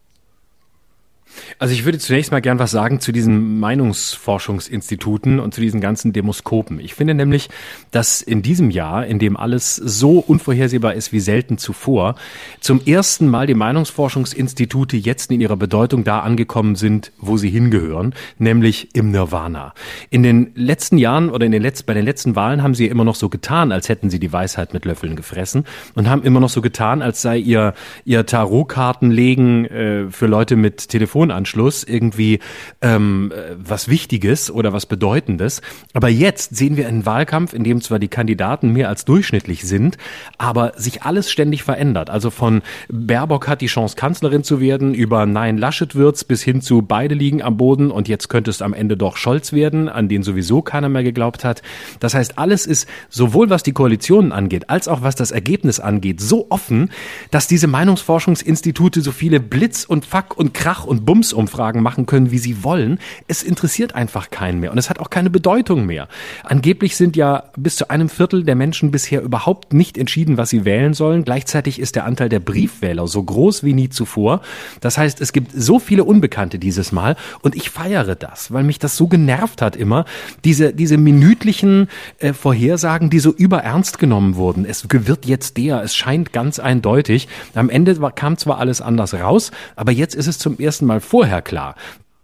Also 1.58 1.74
ich 1.74 1.86
würde 1.86 2.00
zunächst 2.00 2.32
mal 2.32 2.42
gern 2.42 2.60
was 2.60 2.72
sagen 2.72 3.00
zu 3.00 3.12
diesen 3.12 3.60
Meinungsforschungsinstituten 3.60 5.40
und 5.40 5.54
zu 5.54 5.62
diesen 5.62 5.82
ganzen 5.82 6.14
Demoskopen. 6.14 6.80
Ich 6.80 6.94
finde 6.94 7.14
nämlich, 7.14 7.50
dass 7.92 8.22
in 8.22 8.42
diesem 8.42 8.72
Jahr, 8.72 9.06
in 9.06 9.20
dem 9.20 9.38
alles 9.38 9.76
so 9.76 10.20
unvorhersehbar 10.20 10.94
ist 10.94 11.12
wie 11.12 11.20
selten 11.20 11.58
zuvor, 11.58 12.16
zum 12.60 12.82
ersten 12.86 13.28
Mal 13.28 13.48
die 13.48 13.54
Meinungsforschungsinstitute 13.54 14.98
jetzt 14.98 15.32
in 15.32 15.42
ihrer 15.42 15.58
Bedeutung 15.58 16.04
da 16.04 16.20
angekommen 16.20 16.76
sind, 16.76 17.12
wo 17.20 17.38
sie 17.38 17.50
hingehören, 17.50 18.14
nämlich 18.38 18.96
im 18.96 19.12
Nirvana. 19.12 19.74
In 20.10 20.24
den 20.24 20.52
letzten 20.56 20.98
Jahren 20.98 21.30
oder 21.30 21.46
in 21.46 21.52
den 21.52 21.62
letzten, 21.62 21.86
bei 21.86 21.94
den 21.94 22.06
letzten 22.06 22.36
Wahlen 22.36 22.64
haben 22.64 22.76
sie 22.76 22.88
immer 22.88 23.04
noch 23.04 23.16
so 23.16 23.30
getan, 23.30 23.72
als 23.72 23.90
hätten 23.90 24.10
sie 24.10 24.20
die 24.20 24.32
Weisheit 24.32 24.74
mit 24.74 24.86
Löffeln 24.86 25.16
gefressen 25.16 25.66
und 25.96 26.10
haben 26.10 26.24
immer 26.24 26.40
noch 26.40 26.50
so 26.50 26.62
getan, 26.62 27.02
als 27.02 27.22
sei 27.22 27.38
ihr, 27.38 27.74
ihr 28.06 28.26
Tarotkartenlegen 28.26 29.66
äh, 29.66 30.06
für 30.10 30.28
Leute 30.28 30.56
mit 30.56 30.90
Telefon 30.90 31.19
Telefonanschluss 31.20 31.84
irgendwie 31.84 32.40
ähm, 32.82 33.32
was 33.58 33.90
Wichtiges 33.90 34.50
oder 34.50 34.72
was 34.72 34.86
Bedeutendes. 34.86 35.62
Aber 35.94 36.08
jetzt 36.08 36.56
sehen 36.56 36.78
wir 36.78 36.88
einen 36.88 37.06
Wahlkampf, 37.06 37.54
in 37.54 37.64
dem 37.64 37.82
zwar 37.82 38.00
die 38.00 38.08
Kandidaten 38.08 38.72
mehr 38.72 38.88
als 38.90 39.06
durchschnittlich 39.06 39.68
sind, 39.68 39.98
aber 40.38 40.74
sich 40.78 41.04
alles 41.04 41.30
ständig 41.30 41.64
verändert. 41.64 42.10
Also 42.10 42.30
von 42.30 42.62
Baerbock 42.90 43.48
hat 43.48 43.62
die 43.62 43.68
Chance, 43.68 43.96
Kanzlerin 43.96 44.44
zu 44.44 44.62
werden, 44.62 44.94
über 44.94 45.26
Nein 45.26 45.58
Laschet 45.58 45.94
wird's, 45.96 46.24
bis 46.24 46.42
hin 46.42 46.62
zu 46.62 46.82
beide 46.82 47.16
liegen 47.16 47.42
am 47.42 47.58
Boden 47.58 47.92
und 47.92 48.08
jetzt 48.08 48.30
könnte 48.30 48.50
es 48.50 48.62
am 48.62 48.74
Ende 48.74 48.96
doch 48.96 49.18
Scholz 49.18 49.52
werden, 49.52 49.90
an 49.90 50.08
den 50.08 50.24
sowieso 50.24 50.62
keiner 50.62 50.90
mehr 50.90 51.04
geglaubt 51.04 51.44
hat. 51.44 51.62
Das 52.00 52.14
heißt, 52.14 52.38
alles 52.38 52.66
ist 52.66 52.88
sowohl 53.10 53.50
was 53.50 53.64
die 53.64 53.74
Koalitionen 53.74 54.32
angeht, 54.32 54.70
als 54.70 54.88
auch 54.88 55.02
was 55.02 55.16
das 55.16 55.32
Ergebnis 55.32 55.80
angeht, 55.80 56.22
so 56.22 56.48
offen, 56.50 56.92
dass 57.32 57.48
diese 57.48 57.68
Meinungsforschungsinstitute 57.68 59.02
so 59.02 59.12
viele 59.12 59.40
Blitz 59.40 59.84
und 59.84 60.06
Fuck 60.06 60.38
und 60.38 60.54
Krach 60.54 60.86
und 60.86 61.06
Bumsumfragen 61.10 61.82
machen 61.82 62.06
können, 62.06 62.30
wie 62.30 62.38
sie 62.38 62.64
wollen. 62.64 63.00
Es 63.28 63.42
interessiert 63.42 63.96
einfach 63.96 64.30
keinen 64.30 64.60
mehr 64.60 64.72
und 64.72 64.78
es 64.78 64.92
hat 64.92 65.00
auch 65.00 65.10
keine 65.10 65.32
Bedeutung 65.32 65.88
mehr. 65.88 66.08
Angeblich 66.44 66.96
sind 66.96 67.16
ja 67.16 67.46
bis 67.58 67.78
zu 67.78 67.90
einem 67.90 68.10
Viertel 68.10 68.44
der 68.44 68.54
Menschen 68.54 68.92
bisher 68.92 69.24
überhaupt 69.24 69.74
nicht 69.74 69.98
entschieden, 69.98 70.38
was 70.38 70.52
sie 70.52 70.66
wählen 70.66 70.94
sollen. 70.94 71.24
Gleichzeitig 71.24 71.80
ist 71.80 71.96
der 71.96 72.06
Anteil 72.06 72.30
der 72.30 72.40
Briefwähler 72.40 73.08
so 73.08 73.24
groß 73.24 73.64
wie 73.64 73.74
nie 73.74 73.90
zuvor. 73.90 74.42
Das 74.82 75.00
heißt, 75.00 75.20
es 75.20 75.34
gibt 75.34 75.52
so 75.52 75.80
viele 75.80 76.04
Unbekannte 76.04 76.60
dieses 76.60 76.92
Mal 76.92 77.16
und 77.42 77.56
ich 77.56 77.72
feiere 77.72 78.14
das, 78.14 78.54
weil 78.54 78.64
mich 78.64 78.78
das 78.78 78.96
so 78.96 79.08
genervt 79.08 79.64
hat 79.64 79.76
immer, 79.76 80.06
diese, 80.46 80.74
diese 80.76 80.98
minütlichen 80.98 81.88
äh, 82.20 82.34
Vorhersagen, 82.34 83.10
die 83.10 83.18
so 83.18 83.34
überernst 83.34 83.98
genommen 83.98 84.36
wurden. 84.36 84.64
Es 84.64 84.86
wird 84.92 85.26
jetzt 85.26 85.58
der, 85.58 85.82
es 85.82 85.96
scheint 85.96 86.34
ganz 86.34 86.60
eindeutig. 86.60 87.28
Am 87.56 87.72
Ende 87.72 87.96
kam 88.14 88.38
zwar 88.38 88.60
alles 88.60 88.80
anders 88.80 89.16
raus, 89.16 89.50
aber 89.76 89.92
jetzt 89.92 90.14
ist 90.14 90.28
es 90.28 90.38
zum 90.38 90.60
ersten 90.60 90.86
Mal 90.86 90.99
vorher 91.02 91.42
klar 91.42 91.76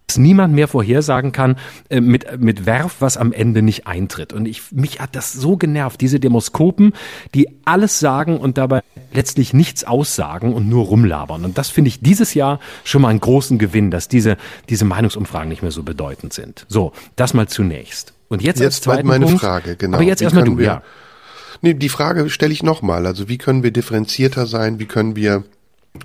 dass 0.08 0.18
niemand 0.18 0.54
mehr 0.54 0.68
vorhersagen 0.68 1.32
kann 1.32 1.58
äh, 1.90 2.02
mit, 2.02 2.40
mit 2.40 2.66
Werf, 2.66 2.98
was 3.00 3.18
am 3.18 3.34
Ende 3.34 3.62
nicht 3.62 3.88
eintritt. 3.88 4.34
Und 4.34 4.48
ich, 4.48 4.72
mich 4.72 5.00
hat 5.00 5.16
das 5.16 5.34
so 5.34 5.58
genervt, 5.58 6.00
diese 6.02 6.20
Demoskopen, 6.20 6.94
die 7.34 7.50
alles 7.66 8.00
sagen 8.00 8.38
und 8.38 8.58
dabei 8.58 8.82
letztlich 9.14 9.54
nichts 9.54 9.84
aussagen 9.84 10.54
und 10.54 10.70
nur 10.70 10.86
rumlabern. 10.86 11.44
Und 11.46 11.58
das 11.58 11.70
finde 11.70 11.90
ich 11.90 12.02
dieses 12.02 12.34
Jahr 12.34 12.60
schon 12.84 13.02
mal 13.02 13.10
einen 13.10 13.20
großen 13.20 13.58
Gewinn, 13.58 13.92
dass 13.92 14.08
diese, 14.08 14.38
diese 14.70 14.86
Meinungsumfragen 14.86 15.50
nicht 15.50 15.62
mehr 15.62 15.72
so 15.72 15.84
bedeutend 15.84 16.34
sind. 16.34 16.66
So, 16.68 16.92
das 17.16 17.34
mal 17.34 17.48
zunächst. 17.48 18.14
Und 18.28 18.42
jetzt, 18.42 18.60
jetzt 18.60 18.66
als 18.66 18.82
zweiten 18.82 19.08
meine 19.08 19.26
Punkt, 19.26 19.42
Frage, 19.42 19.76
genau. 19.76 19.98
Aber 19.98 20.06
jetzt 20.06 20.22
erstmal 20.22 20.44
du, 20.44 20.58
wir, 20.58 20.66
ja. 20.66 20.82
Nee, 21.62 21.74
die 21.74 21.90
Frage 21.90 22.30
stelle 22.30 22.54
ich 22.54 22.64
nochmal. 22.64 23.06
Also 23.06 23.30
wie 23.30 23.38
können 23.38 23.64
wir 23.64 23.72
differenzierter 23.72 24.46
sein? 24.46 24.78
Wie 24.78 24.86
können 24.86 25.16
wir 25.16 25.44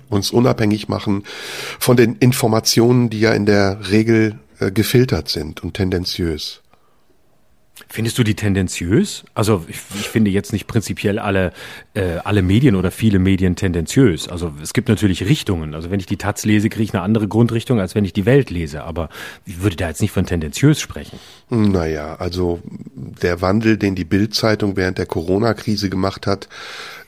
uns 0.09 0.31
unabhängig 0.31 0.87
machen 0.89 1.23
von 1.79 1.97
den 1.97 2.15
Informationen, 2.15 3.09
die 3.09 3.19
ja 3.19 3.33
in 3.33 3.45
der 3.45 3.91
Regel 3.91 4.39
äh, 4.59 4.71
gefiltert 4.71 5.29
sind 5.29 5.63
und 5.63 5.73
tendenziös. 5.73 6.61
Findest 7.89 8.17
du 8.17 8.23
die 8.23 8.35
tendenziös? 8.35 9.25
Also 9.33 9.65
ich, 9.67 9.77
ich 9.95 10.07
finde 10.07 10.31
jetzt 10.31 10.53
nicht 10.53 10.65
prinzipiell 10.65 11.19
alle, 11.19 11.51
äh, 11.93 12.17
alle 12.23 12.41
Medien 12.41 12.75
oder 12.75 12.91
viele 12.91 13.19
Medien 13.19 13.55
tendenziös. 13.55 14.29
Also 14.29 14.53
es 14.61 14.73
gibt 14.73 14.87
natürlich 14.87 15.25
Richtungen. 15.25 15.73
Also 15.73 15.91
wenn 15.91 15.99
ich 15.99 16.05
die 16.05 16.17
Taz 16.17 16.45
lese, 16.45 16.69
kriege 16.69 16.83
ich 16.83 16.93
eine 16.93 17.03
andere 17.03 17.27
Grundrichtung, 17.27 17.79
als 17.79 17.93
wenn 17.93 18.05
ich 18.05 18.13
die 18.13 18.25
Welt 18.25 18.49
lese. 18.49 18.83
Aber 18.83 19.09
ich 19.45 19.61
würde 19.61 19.75
da 19.75 19.89
jetzt 19.89 20.01
nicht 20.01 20.11
von 20.11 20.25
tendenziös 20.25 20.79
sprechen. 20.79 21.19
Naja, 21.49 22.15
also 22.15 22.61
der 22.95 23.41
Wandel, 23.41 23.77
den 23.77 23.95
die 23.95 24.05
Bild-Zeitung 24.05 24.77
während 24.77 24.97
der 24.97 25.05
Corona-Krise 25.05 25.89
gemacht 25.89 26.27
hat, 26.27 26.47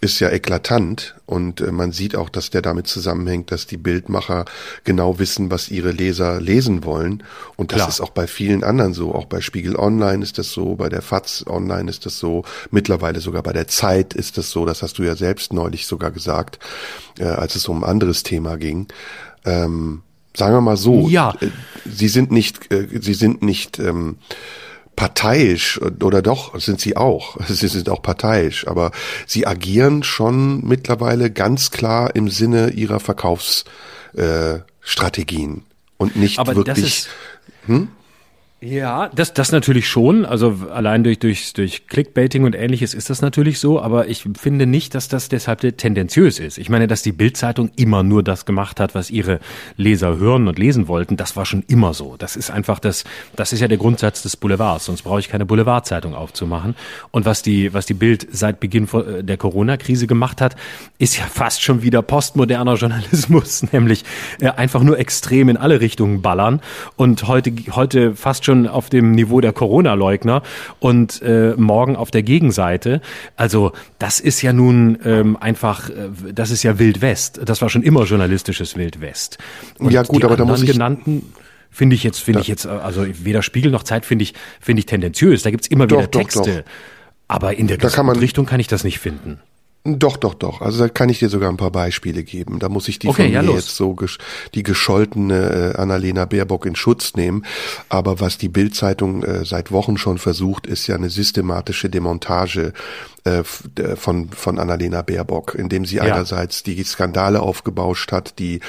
ist 0.04 0.20
ja 0.20 0.30
eklatant 0.30 1.16
und 1.26 1.62
äh, 1.62 1.72
man 1.72 1.94
sieht 1.94 2.16
auch, 2.16 2.30
dass 2.30 2.50
der 2.50 2.62
damit 2.62 2.88
zusammenhängt, 2.88 3.52
dass 3.52 3.66
die 3.66 3.78
Bildmacher 3.78 4.46
genau 4.84 5.18
wissen, 5.18 5.50
was 5.50 5.70
ihre 5.70 5.92
Leser 5.92 6.42
lesen 6.42 6.84
wollen 6.84 7.24
und 7.56 7.72
das 7.72 7.78
Klar. 7.78 7.90
ist 7.90 8.02
auch 8.02 8.10
bei 8.10 8.28
vielen 8.28 8.64
anderen 8.64 8.94
so, 8.94 9.16
auch 9.16 9.26
bei 9.26 9.40
Spiegel 9.40 9.78
Online 9.78 10.22
ist 10.22 10.38
das 10.38 10.52
so, 10.52 10.76
bei 10.76 10.90
der 10.90 11.02
FAZ 11.02 11.46
Online 11.48 11.90
ist 11.90 12.06
das 12.06 12.20
so, 12.20 12.44
mittlerweile 12.70 13.22
sogar 13.22 13.44
bei 13.44 13.54
der 13.54 13.68
Zeit 13.68 14.14
ist 14.14 14.38
das 14.38 14.52
so, 14.52 14.66
das 14.66 14.84
hast 14.84 14.98
du 14.98 15.04
ja 15.04 15.16
selbst 15.16 15.54
neulich 15.54 15.88
sogar 15.88 16.12
gesagt, 16.12 16.60
äh, 17.18 17.24
als 17.24 17.56
es 17.56 17.68
um 17.68 17.84
ein 17.84 17.90
anderes 17.90 18.24
Thema 18.24 18.58
ging. 18.58 18.88
Ähm, 19.46 20.04
sagen 20.36 20.54
wir 20.54 20.62
mal 20.62 20.78
so, 20.78 21.08
ja. 21.08 21.34
Äh, 21.40 21.48
sie 21.86 22.10
sind 22.10 22.32
nicht, 22.32 22.72
äh, 22.72 22.88
sie 23.00 23.14
sind 23.14 23.42
nicht 23.42 23.80
ähm, 23.80 24.18
parteiisch 24.96 25.82
oder 25.82 26.22
doch 26.22 26.60
sind 26.60 26.80
sie 26.80 26.96
auch. 26.98 27.38
Sie 27.48 27.68
sind 27.68 27.90
auch 27.90 28.02
parteiisch, 28.02 28.68
aber 28.68 28.92
sie 29.26 29.48
agieren 29.48 30.04
schon 30.04 30.64
mittlerweile 30.66 31.32
ganz 31.32 31.72
klar 31.72 32.16
im 32.16 32.30
Sinne 32.30 32.70
ihrer 32.70 33.00
Verkaufsstrategien 33.00 35.58
äh, 35.58 35.62
und 35.98 36.16
nicht 36.16 36.38
aber 36.40 36.56
wirklich. 36.56 37.08
hm? 37.66 37.90
Ja, 38.64 39.10
das, 39.14 39.34
das 39.34 39.52
natürlich 39.52 39.90
schon. 39.90 40.26
Also 40.26 40.58
allein 40.74 41.04
durch, 41.04 41.20
durch, 41.20 41.52
durch 41.52 41.88
Clickbaiting 41.88 42.46
und 42.46 42.56
ähnliches 42.56 42.94
ist 42.94 43.10
das 43.10 43.22
natürlich 43.22 43.60
so, 43.60 43.82
aber 43.82 44.08
ich 44.08 44.26
finde 44.40 44.66
nicht, 44.66 44.96
dass 44.96 45.10
das 45.10 45.28
deshalb 45.28 45.60
tendenziös 45.78 46.40
ist. 46.40 46.58
Ich 46.58 46.70
meine, 46.70 46.88
dass 46.88 47.02
die 47.02 47.12
Bildzeitung 47.12 47.72
immer 47.76 48.04
nur 48.04 48.24
das 48.24 48.46
gemacht 48.46 48.80
hat, 48.80 48.96
was 48.96 49.12
ihre 49.12 49.42
Leser 49.76 50.18
hören 50.18 50.48
und 50.48 50.58
lesen 50.58 50.88
wollten, 50.88 51.18
das 51.18 51.36
war 51.36 51.46
schon 51.46 51.64
immer 51.68 51.94
so. 51.94 52.16
Das 52.18 52.38
ist 52.38 52.52
einfach 52.52 52.80
das, 52.80 53.04
das 53.36 53.52
ist 53.52 53.60
ja 53.60 53.68
der 53.68 53.78
Grundsatz 53.78 54.22
des 54.22 54.38
Boulevards, 54.38 54.86
sonst 54.86 55.02
brauche 55.02 55.20
ich 55.20 55.28
keine 55.28 55.46
Boulevardzeitung 55.46 56.16
aufzumachen. 56.16 56.76
Und 57.12 57.26
was 57.26 57.42
die, 57.42 57.74
was 57.74 57.86
die 57.86 57.96
Bild 57.96 58.28
seit 58.32 58.62
Beginn 58.62 58.88
äh, 58.94 59.26
der 59.26 59.36
Corona-Krise 59.36 60.08
gemacht 60.08 60.40
hat, 60.40 60.56
ist 61.00 61.18
ja 61.18 61.26
fast 61.30 61.62
schon 61.62 61.82
wieder 61.82 62.02
postmoderner 62.02 62.76
Journalismus, 62.76 63.64
nämlich 63.74 64.06
äh, 64.40 64.52
einfach 64.52 64.84
nur 64.84 65.00
extrem 65.00 65.50
in 65.50 65.58
alle 65.58 65.82
Richtungen 65.82 66.22
ballern 66.22 66.62
und 66.96 67.28
heute, 67.28 67.54
heute 67.72 68.16
fast 68.16 68.46
schon 68.46 68.53
schon 68.54 68.68
auf 68.68 68.90
dem 68.90 69.12
Niveau 69.12 69.42
der 69.42 69.52
Corona-Leugner 69.52 70.44
und 70.80 71.22
äh, 71.22 71.56
morgen 71.58 71.96
auf 71.96 72.12
der 72.12 72.24
Gegenseite. 72.24 73.02
Also 73.36 73.72
das 74.00 74.20
ist 74.20 74.42
ja 74.42 74.54
nun 74.54 75.00
ähm, 75.04 75.38
einfach, 75.38 75.90
äh, 75.90 76.10
das 76.34 76.52
ist 76.52 76.64
ja 76.64 76.78
Wild 76.78 77.02
West. 77.02 77.42
Das 77.44 77.62
war 77.62 77.70
schon 77.70 77.84
immer 77.84 78.04
journalistisches 78.04 78.78
Wild 78.78 79.02
West. 79.02 79.38
Und 79.80 79.92
ja 79.92 80.04
gut, 80.04 80.24
aber 80.24 80.38
da 80.38 80.46
muss 80.46 80.62
ich 80.62 80.72
genannten 80.72 81.34
finde 81.72 81.96
ich 81.96 82.04
jetzt, 82.04 82.20
finde 82.20 82.42
ich 82.42 82.48
jetzt, 82.48 82.68
also 82.68 83.04
weder 83.24 83.42
Spiegel 83.42 83.72
noch 83.72 83.82
Zeit 83.82 84.06
finde 84.06 84.22
ich, 84.22 84.36
finde 84.62 84.82
ich 84.82 84.86
tendenziös. 84.86 85.42
Da 85.42 85.50
gibt's 85.50 85.68
immer 85.68 85.86
wieder 85.86 86.04
doch, 86.04 86.22
Texte. 86.22 86.40
Doch, 86.40 86.58
doch. 86.58 86.64
Aber 87.28 87.58
in 87.58 87.66
der 87.66 87.80
Richtung 88.22 88.46
kann 88.46 88.60
ich 88.60 88.68
das 88.68 88.84
nicht 88.84 89.00
finden. 89.00 89.40
Doch, 89.86 90.16
doch, 90.16 90.34
doch. 90.34 90.62
Also 90.62 90.80
da 90.80 90.88
kann 90.88 91.10
ich 91.10 91.20
dir 91.20 91.28
sogar 91.28 91.50
ein 91.50 91.58
paar 91.58 91.72
Beispiele 91.72 92.24
geben. 92.24 92.60
Da 92.60 92.70
muss 92.70 92.88
ich 92.88 93.00
die 93.00 93.10
okay, 93.10 93.24
von 93.24 93.32
ja, 93.34 93.42
mir 93.42 93.48
los. 93.48 93.56
jetzt 93.66 93.76
so 93.76 93.98
die 94.54 94.64
gescholtene 94.64 95.74
äh, 95.76 95.78
Annalena 95.78 96.24
Baerbock 96.24 96.66
in 96.66 96.78
Schutz 96.78 97.16
nehmen. 97.16 97.46
Aber 97.90 98.22
was 98.22 98.38
die 98.38 98.48
Bildzeitung 98.48 99.24
äh, 99.24 99.44
seit 99.44 99.74
Wochen 99.74 99.98
schon 99.98 100.20
versucht, 100.20 100.68
ist 100.68 100.88
ja 100.88 100.96
eine 100.96 101.10
systematische 101.10 101.90
Demontage 101.90 102.72
äh, 103.26 103.44
von, 103.96 104.30
von 104.30 104.60
Annalena 104.60 105.02
Baerbock, 105.02 105.56
indem 105.56 105.86
sie 105.86 105.98
ja. 105.98 106.04
einerseits 106.04 106.64
die 106.64 106.84
Skandale 106.84 107.42
aufgebauscht 107.42 108.12
hat, 108.12 108.38
die 108.40 108.60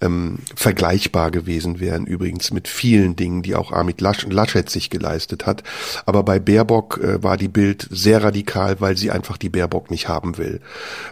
ähm, 0.00 0.38
vergleichbar 0.54 1.30
gewesen 1.30 1.80
wären, 1.80 2.06
übrigens 2.06 2.52
mit 2.52 2.68
vielen 2.68 3.16
Dingen, 3.16 3.42
die 3.42 3.54
auch 3.54 3.72
Armin 3.72 3.94
Lasch, 3.98 4.26
Laschet 4.28 4.68
sich 4.68 4.90
geleistet 4.90 5.46
hat. 5.46 5.62
Aber 6.04 6.22
bei 6.22 6.38
Baerbock 6.38 6.98
äh, 6.98 7.22
war 7.22 7.36
die 7.36 7.48
Bild 7.48 7.88
sehr 7.90 8.22
radikal, 8.22 8.80
weil 8.80 8.96
sie 8.96 9.10
einfach 9.10 9.36
die 9.36 9.48
Baerbock 9.48 9.90
nicht 9.90 10.08
haben 10.08 10.36
will. 10.38 10.60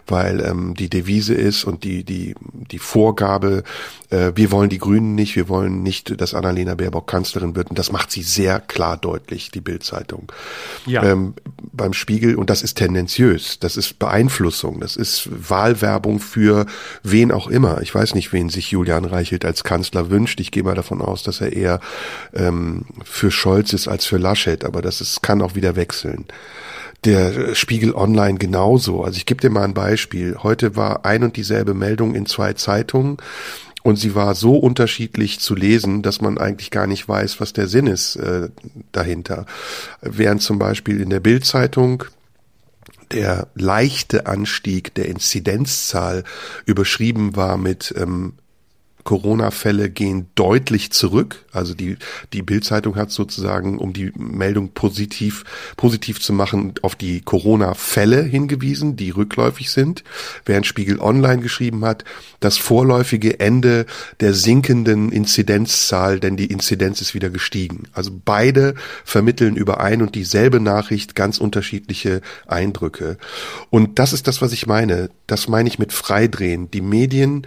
Weil 0.06 0.40
ähm, 0.40 0.74
die 0.74 0.90
Devise 0.90 1.34
ist 1.34 1.64
und 1.64 1.84
die, 1.84 2.04
die, 2.04 2.34
die 2.52 2.78
Vorgabe, 2.78 3.62
äh, 4.10 4.32
wir 4.34 4.50
wollen 4.50 4.68
die 4.68 4.78
Grünen 4.78 5.14
nicht, 5.14 5.36
wir 5.36 5.48
wollen 5.48 5.82
nicht, 5.82 6.20
dass 6.20 6.34
Annalena 6.34 6.74
Baerbock 6.74 7.06
Kanzlerin 7.06 7.56
wird. 7.56 7.70
Und 7.70 7.78
das 7.78 7.92
macht 7.92 8.10
sie 8.10 8.22
sehr 8.22 8.60
klar 8.60 8.96
deutlich, 8.96 9.50
die 9.50 9.60
Bildzeitung. 9.60 10.30
Ja. 10.86 11.02
Ähm, 11.02 11.34
beim 11.72 11.92
Spiegel, 11.92 12.34
und 12.34 12.50
das 12.50 12.62
ist 12.62 12.76
tendenziös, 12.90 13.58
das 13.60 13.76
ist 13.76 13.98
Beeinflussung, 13.98 14.80
das 14.80 14.96
ist 14.96 15.28
Wahlwerbung 15.30 16.18
für 16.18 16.66
wen 17.02 17.30
auch 17.30 17.48
immer. 17.48 17.80
Ich 17.82 17.94
weiß 17.94 18.14
nicht, 18.14 18.32
wen 18.32 18.48
sich 18.48 18.72
Julian 18.72 19.04
Reichelt 19.04 19.44
als 19.44 19.62
Kanzler 19.62 20.10
wünscht. 20.10 20.40
Ich 20.40 20.50
gehe 20.50 20.64
mal 20.64 20.74
davon 20.74 21.00
aus, 21.00 21.22
dass 21.22 21.40
er 21.40 21.52
eher 21.52 21.80
ähm, 22.34 22.84
für 23.04 23.30
Scholz 23.30 23.72
ist 23.72 23.86
als 23.86 24.06
für 24.06 24.18
Laschet, 24.18 24.64
aber 24.64 24.82
das 24.82 25.00
ist, 25.00 25.22
kann 25.22 25.42
auch 25.42 25.54
wieder 25.54 25.76
wechseln 25.76 26.26
der 27.06 27.54
Spiegel 27.54 27.94
Online 27.94 28.36
genauso. 28.36 29.02
Also 29.02 29.16
ich 29.16 29.24
gebe 29.24 29.40
dir 29.40 29.48
mal 29.48 29.64
ein 29.64 29.72
Beispiel. 29.72 30.36
Heute 30.42 30.76
war 30.76 31.06
ein 31.06 31.22
und 31.24 31.38
dieselbe 31.38 31.72
Meldung 31.72 32.14
in 32.14 32.26
zwei 32.26 32.52
Zeitungen 32.52 33.16
und 33.82 33.96
sie 33.96 34.14
war 34.14 34.34
so 34.34 34.58
unterschiedlich 34.58 35.40
zu 35.40 35.54
lesen, 35.54 36.02
dass 36.02 36.20
man 36.20 36.36
eigentlich 36.36 36.70
gar 36.70 36.86
nicht 36.86 37.08
weiß, 37.08 37.40
was 37.40 37.54
der 37.54 37.68
Sinn 37.68 37.86
ist 37.86 38.16
äh, 38.16 38.50
dahinter. 38.92 39.46
Während 40.02 40.42
zum 40.42 40.58
Beispiel 40.58 41.00
in 41.00 41.08
der 41.08 41.20
Bildzeitung 41.20 42.04
der 43.12 43.48
leichte 43.54 44.26
Anstieg 44.26 44.94
der 44.94 45.06
Inzidenzzahl 45.06 46.24
überschrieben 46.66 47.36
war 47.36 47.56
mit 47.56 47.94
ähm, 47.96 48.34
Corona-Fälle 49.10 49.90
gehen 49.90 50.28
deutlich 50.36 50.92
zurück. 50.92 51.44
Also 51.50 51.74
die, 51.74 51.96
die 52.32 52.42
Bild-Zeitung 52.42 52.94
hat 52.94 53.10
sozusagen, 53.10 53.76
um 53.76 53.92
die 53.92 54.12
Meldung 54.14 54.68
positiv, 54.68 55.42
positiv 55.76 56.20
zu 56.20 56.32
machen, 56.32 56.74
auf 56.82 56.94
die 56.94 57.20
Corona-Fälle 57.20 58.22
hingewiesen, 58.22 58.94
die 58.94 59.10
rückläufig 59.10 59.72
sind, 59.72 60.04
während 60.44 60.64
Spiegel 60.64 61.00
Online 61.00 61.42
geschrieben 61.42 61.84
hat, 61.84 62.04
das 62.38 62.56
vorläufige 62.56 63.40
Ende 63.40 63.86
der 64.20 64.32
sinkenden 64.32 65.10
Inzidenzzahl, 65.10 66.20
denn 66.20 66.36
die 66.36 66.46
Inzidenz 66.46 67.00
ist 67.00 67.12
wieder 67.12 67.30
gestiegen. 67.30 67.88
Also 67.92 68.12
beide 68.24 68.76
vermitteln 69.04 69.56
über 69.56 69.80
ein 69.80 70.02
und 70.02 70.14
dieselbe 70.14 70.60
Nachricht 70.60 71.16
ganz 71.16 71.38
unterschiedliche 71.38 72.20
Eindrücke. 72.46 73.18
Und 73.70 73.98
das 73.98 74.12
ist 74.12 74.28
das, 74.28 74.40
was 74.40 74.52
ich 74.52 74.68
meine. 74.68 75.10
Das 75.26 75.48
meine 75.48 75.68
ich 75.68 75.80
mit 75.80 75.92
Freidrehen. 75.92 76.70
Die 76.70 76.80
Medien 76.80 77.44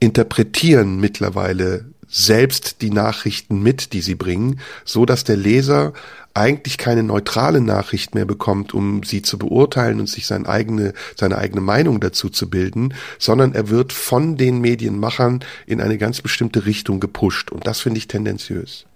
interpretieren 0.00 1.00
mittlerweile 1.00 1.86
selbst 2.08 2.80
die 2.80 2.90
Nachrichten 2.90 3.62
mit, 3.62 3.92
die 3.92 4.00
sie 4.00 4.14
bringen, 4.14 4.60
so 4.84 5.04
dass 5.04 5.24
der 5.24 5.36
Leser 5.36 5.92
eigentlich 6.34 6.78
keine 6.78 7.02
neutrale 7.02 7.60
Nachricht 7.60 8.14
mehr 8.14 8.24
bekommt, 8.24 8.72
um 8.72 9.02
sie 9.02 9.22
zu 9.22 9.38
beurteilen 9.38 10.00
und 10.00 10.08
sich 10.08 10.26
seine 10.26 10.48
eigene, 10.48 10.94
seine 11.16 11.36
eigene 11.36 11.60
Meinung 11.60 12.00
dazu 12.00 12.28
zu 12.30 12.48
bilden, 12.48 12.94
sondern 13.18 13.54
er 13.54 13.68
wird 13.68 13.92
von 13.92 14.36
den 14.36 14.60
Medienmachern 14.60 15.44
in 15.66 15.80
eine 15.80 15.98
ganz 15.98 16.22
bestimmte 16.22 16.64
Richtung 16.64 17.00
gepusht. 17.00 17.50
Und 17.50 17.66
das 17.66 17.80
finde 17.80 17.98
ich 17.98 18.08
tendenziös. 18.08 18.86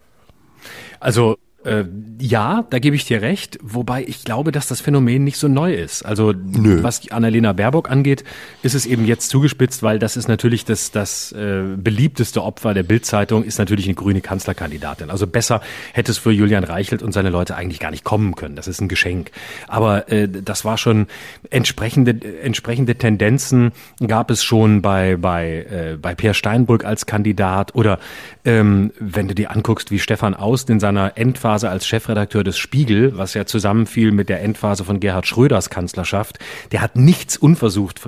Also 1.00 1.36
äh, 1.64 1.84
ja, 2.18 2.64
da 2.70 2.78
gebe 2.78 2.96
ich 2.96 3.04
dir 3.04 3.22
recht, 3.22 3.58
wobei 3.62 4.04
ich 4.04 4.24
glaube, 4.24 4.52
dass 4.52 4.68
das 4.68 4.80
Phänomen 4.80 5.24
nicht 5.24 5.38
so 5.38 5.48
neu 5.48 5.74
ist. 5.74 6.04
Also 6.04 6.32
Nö. 6.32 6.82
was 6.82 7.10
Annalena 7.10 7.52
Baerbock 7.52 7.90
angeht, 7.90 8.24
ist 8.62 8.74
es 8.74 8.86
eben 8.86 9.06
jetzt 9.06 9.30
zugespitzt, 9.30 9.82
weil 9.82 9.98
das 9.98 10.16
ist 10.16 10.28
natürlich 10.28 10.64
das, 10.64 10.90
das 10.90 11.32
äh, 11.32 11.62
beliebteste 11.76 12.42
Opfer 12.42 12.74
der 12.74 12.82
Bildzeitung, 12.82 13.44
ist 13.44 13.58
natürlich 13.58 13.86
eine 13.86 13.94
grüne 13.94 14.20
Kanzlerkandidatin. 14.20 15.10
Also 15.10 15.26
besser 15.26 15.60
hätte 15.92 16.10
es 16.10 16.18
für 16.18 16.32
Julian 16.32 16.64
Reichelt 16.64 17.02
und 17.02 17.12
seine 17.12 17.30
Leute 17.30 17.56
eigentlich 17.56 17.80
gar 17.80 17.90
nicht 17.90 18.04
kommen 18.04 18.34
können. 18.34 18.56
Das 18.56 18.68
ist 18.68 18.80
ein 18.80 18.88
Geschenk. 18.88 19.30
Aber 19.68 20.10
äh, 20.10 20.28
das 20.28 20.64
war 20.64 20.78
schon 20.78 21.06
entsprechende, 21.50 22.16
entsprechende 22.42 22.96
Tendenzen 22.96 23.72
gab 24.06 24.30
es 24.30 24.44
schon 24.44 24.82
bei, 24.82 25.16
bei, 25.16 25.66
äh, 25.70 25.96
bei 26.00 26.14
Peer 26.14 26.34
Steinbrück 26.34 26.84
als 26.84 27.06
Kandidat 27.06 27.74
oder 27.74 27.98
ähm, 28.44 28.92
wenn 28.98 29.28
du 29.28 29.34
dir 29.34 29.50
anguckst, 29.50 29.90
wie 29.90 29.98
Stefan 29.98 30.34
Aust 30.34 30.68
in 30.70 30.80
seiner 30.80 31.16
Endphase 31.16 31.51
Endphase 31.52 31.68
als 31.68 31.86
Chefredakteur 31.86 32.44
des 32.44 32.56
Spiegel, 32.56 33.18
was 33.18 33.34
ja 33.34 33.44
zusammenfiel 33.44 34.10
mit 34.10 34.30
der 34.30 34.40
Endphase 34.42 34.84
von 34.84 35.00
Gerhard 35.00 35.26
Schröders 35.26 35.68
Kanzlerschaft, 35.68 36.38
der 36.72 36.80
hat 36.80 36.96
nichts 36.96 37.36
unversucht 37.36 38.00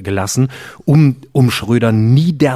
gelassen, 0.00 0.48
um, 0.84 1.16
um 1.32 1.50
Schröder 1.50 1.92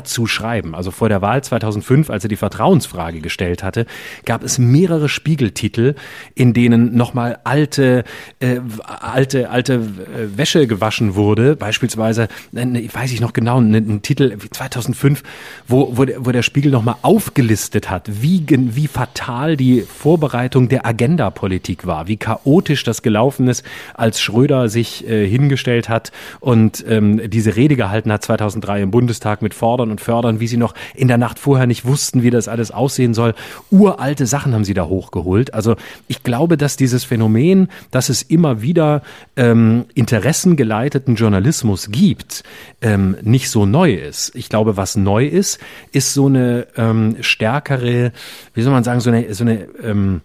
zu 0.04 0.26
schreiben. 0.28 0.76
Also 0.76 0.92
vor 0.92 1.08
der 1.08 1.22
Wahl 1.22 1.42
2005, 1.42 2.08
als 2.08 2.24
er 2.24 2.28
die 2.28 2.36
Vertrauensfrage 2.36 3.20
gestellt 3.20 3.64
hatte, 3.64 3.86
gab 4.24 4.44
es 4.44 4.58
mehrere 4.58 5.08
Spiegeltitel, 5.08 5.96
in 6.36 6.54
denen 6.54 6.94
nochmal 6.94 7.38
alte, 7.42 8.04
äh, 8.38 8.60
alte, 8.84 9.50
alte 9.50 9.74
äh, 9.74 10.38
Wäsche 10.38 10.68
gewaschen 10.68 11.16
wurde. 11.16 11.56
Beispielsweise, 11.56 12.28
äh, 12.54 12.88
weiß 12.92 13.12
ich 13.12 13.20
noch 13.20 13.32
genau, 13.32 13.58
ein 13.58 14.02
Titel 14.02 14.36
2005, 14.38 15.24
wo, 15.66 15.96
wo, 15.96 16.04
der, 16.04 16.24
wo 16.24 16.30
der 16.30 16.42
Spiegel 16.42 16.70
nochmal 16.70 16.96
aufgelistet 17.02 17.90
hat, 17.90 18.08
wie, 18.22 18.44
wie 18.48 18.86
fatal 18.86 19.56
die 19.56 19.80
Vor 19.80 20.11
Vorbereitung 20.12 20.68
der 20.68 20.84
Agenda-Politik 20.84 21.86
war, 21.86 22.06
wie 22.06 22.18
chaotisch 22.18 22.84
das 22.84 23.00
gelaufen 23.00 23.48
ist, 23.48 23.64
als 23.94 24.20
Schröder 24.20 24.68
sich 24.68 25.08
äh, 25.08 25.26
hingestellt 25.26 25.88
hat 25.88 26.12
und 26.38 26.84
ähm, 26.86 27.30
diese 27.30 27.56
Rede 27.56 27.76
gehalten 27.76 28.12
hat 28.12 28.22
2003 28.22 28.82
im 28.82 28.90
Bundestag 28.90 29.40
mit 29.40 29.54
Fordern 29.54 29.90
und 29.90 30.02
Fördern, 30.02 30.38
wie 30.38 30.48
sie 30.48 30.58
noch 30.58 30.74
in 30.94 31.08
der 31.08 31.16
Nacht 31.16 31.38
vorher 31.38 31.66
nicht 31.66 31.86
wussten, 31.86 32.22
wie 32.22 32.28
das 32.28 32.46
alles 32.46 32.72
aussehen 32.72 33.14
soll. 33.14 33.32
Uralte 33.70 34.26
Sachen 34.26 34.52
haben 34.52 34.64
sie 34.64 34.74
da 34.74 34.84
hochgeholt. 34.84 35.54
Also 35.54 35.76
ich 36.08 36.22
glaube, 36.22 36.58
dass 36.58 36.76
dieses 36.76 37.04
Phänomen, 37.04 37.68
dass 37.90 38.10
es 38.10 38.20
immer 38.20 38.60
wieder 38.60 39.00
ähm, 39.36 39.86
interessengeleiteten 39.94 41.14
Journalismus 41.14 41.88
gibt, 41.90 42.42
ähm, 42.82 43.16
nicht 43.22 43.48
so 43.48 43.64
neu 43.64 43.94
ist. 43.94 44.34
Ich 44.34 44.50
glaube, 44.50 44.76
was 44.76 44.94
neu 44.94 45.24
ist, 45.24 45.58
ist 45.92 46.12
so 46.12 46.26
eine 46.26 46.66
ähm, 46.76 47.16
stärkere, 47.22 48.12
wie 48.52 48.60
soll 48.60 48.74
man 48.74 48.84
sagen, 48.84 49.00
so 49.00 49.08
eine, 49.08 49.32
so 49.32 49.44
eine 49.44 49.68
ähm, 49.82 50.01
ähm, 50.02 50.20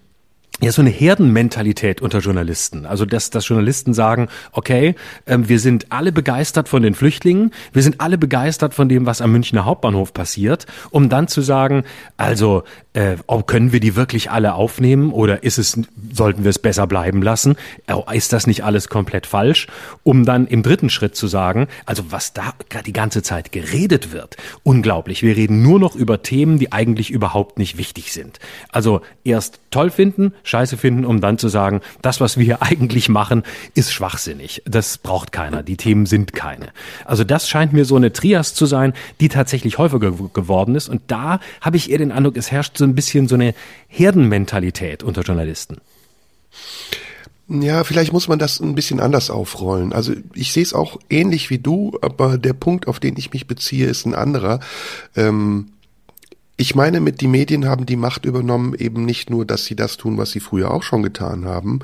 ja 0.60 0.72
so 0.72 0.82
eine 0.82 0.90
Herdenmentalität 0.90 2.02
unter 2.02 2.20
Journalisten. 2.20 2.86
Also 2.86 3.06
dass, 3.06 3.30
dass 3.30 3.48
Journalisten 3.48 3.94
sagen, 3.94 4.28
okay, 4.52 4.96
ähm, 5.28 5.48
wir 5.50 5.60
sind 5.60 5.92
alle 5.92 6.12
begeistert 6.12 6.68
von 6.68 6.82
den 6.82 6.96
Flüchtlingen, 6.96 7.52
wir 7.74 7.84
sind 7.84 8.02
alle 8.02 8.18
begeistert 8.18 8.74
von 8.74 8.90
dem, 8.90 9.06
was 9.06 9.22
am 9.22 9.32
Münchner 9.32 9.66
Hauptbahnhof 9.66 10.14
passiert, 10.14 10.66
um 10.90 11.10
dann 11.10 11.28
zu 11.28 11.42
sagen, 11.42 11.84
also 12.18 12.64
äh, 12.98 13.18
können 13.46 13.72
wir 13.72 13.80
die 13.80 13.96
wirklich 13.96 14.32
alle 14.32 14.56
aufnehmen 14.56 15.12
oder 15.12 15.44
ist 15.44 15.60
es, 15.60 15.80
sollten 16.12 16.44
wir 16.44 16.50
es 16.50 16.58
besser 16.58 16.88
bleiben 16.88 17.22
lassen? 17.22 17.56
Äh, 17.86 18.18
ist 18.18 18.34
das 18.34 18.48
nicht 18.48 18.64
alles 18.64 18.90
komplett 18.90 19.28
falsch? 19.28 19.68
Um 20.04 20.26
dann 20.26 20.48
im 20.48 20.64
dritten 20.64 20.90
Schritt 20.90 21.16
zu 21.16 21.28
sagen, 21.28 21.68
also 21.86 22.12
was 22.12 22.34
da 22.34 22.54
die 22.86 22.94
ganze 22.94 23.22
Zeit 23.22 23.52
geredet 23.52 24.12
wird, 24.12 24.36
unglaublich. 24.64 25.22
Wir 25.22 25.36
reden 25.36 25.62
nur 25.62 25.80
noch 25.80 25.96
über 25.96 26.24
Themen, 26.24 26.58
die 26.58 26.72
eigentlich 26.72 27.12
überhaupt 27.12 27.60
nicht 27.60 27.78
wichtig 27.78 28.12
sind. 28.12 28.40
Also 28.72 29.02
erst 29.24 29.60
toll 29.70 29.92
finden, 29.92 30.34
scheiße 30.44 30.76
finden, 30.76 31.06
um 31.06 31.22
dann 31.22 31.38
zu 31.38 31.50
sagen, 31.50 31.82
das, 32.02 32.20
was 32.20 32.38
wir 32.38 32.46
hier 32.46 32.62
eigentlich 32.64 33.10
machen, 33.10 33.44
ist 33.76 33.94
schwachsinnig. 33.94 34.64
Das 34.66 34.98
braucht 34.98 35.32
keiner. 35.32 35.62
Die 35.62 35.78
Themen 35.78 36.08
sind 36.08 36.34
keine. 36.34 36.70
Also 37.06 37.24
das 37.24 37.48
scheint 37.48 37.74
mir 37.74 37.86
so 37.86 37.96
eine 37.96 38.12
Trias 38.12 38.56
zu 38.56 38.66
sein, 38.66 38.94
die 39.22 39.30
tatsächlich 39.30 39.78
häufiger 39.78 40.12
geworden 40.34 40.74
ist. 40.74 40.90
Und 40.90 41.04
da 41.08 41.40
habe 41.62 41.78
ich 41.78 41.92
eher 41.92 42.00
den 42.00 42.12
Eindruck, 42.12 42.38
es 42.38 42.52
herrscht 42.52 42.76
so 42.78 42.87
ein 42.88 42.96
bisschen 42.96 43.28
so 43.28 43.36
eine 43.36 43.54
Herdenmentalität 43.88 45.04
unter 45.04 45.22
Journalisten. 45.22 45.78
Ja, 47.50 47.86
vielleicht 47.86 48.12
muss 48.12 48.28
man 48.28 48.40
das 48.40 48.60
ein 48.60 48.76
bisschen 48.76 49.00
anders 49.00 49.30
aufrollen. 49.30 49.94
Also 49.94 50.14
ich 50.34 50.52
sehe 50.52 50.64
es 50.64 50.74
auch 50.74 51.00
ähnlich 51.10 51.50
wie 51.50 51.60
du, 51.60 51.98
aber 52.02 52.38
der 52.38 52.54
Punkt, 52.54 52.88
auf 52.88 53.00
den 53.00 53.16
ich 53.18 53.32
mich 53.32 53.48
beziehe, 53.48 53.88
ist 53.88 54.06
ein 54.06 54.16
anderer. 54.16 54.60
Ähm, 55.16 55.70
ich 56.60 56.74
meine, 56.74 57.00
mit 57.00 57.22
die 57.22 57.28
Medien 57.28 57.68
haben 57.68 57.86
die 57.86 57.96
Macht 57.96 58.26
übernommen, 58.26 58.74
eben 58.74 59.06
nicht 59.06 59.30
nur, 59.30 59.46
dass 59.46 59.66
sie 59.66 59.76
das 59.76 59.96
tun, 59.96 60.18
was 60.18 60.32
sie 60.32 60.40
früher 60.40 60.72
auch 60.72 60.82
schon 60.82 61.04
getan 61.04 61.46
haben, 61.46 61.82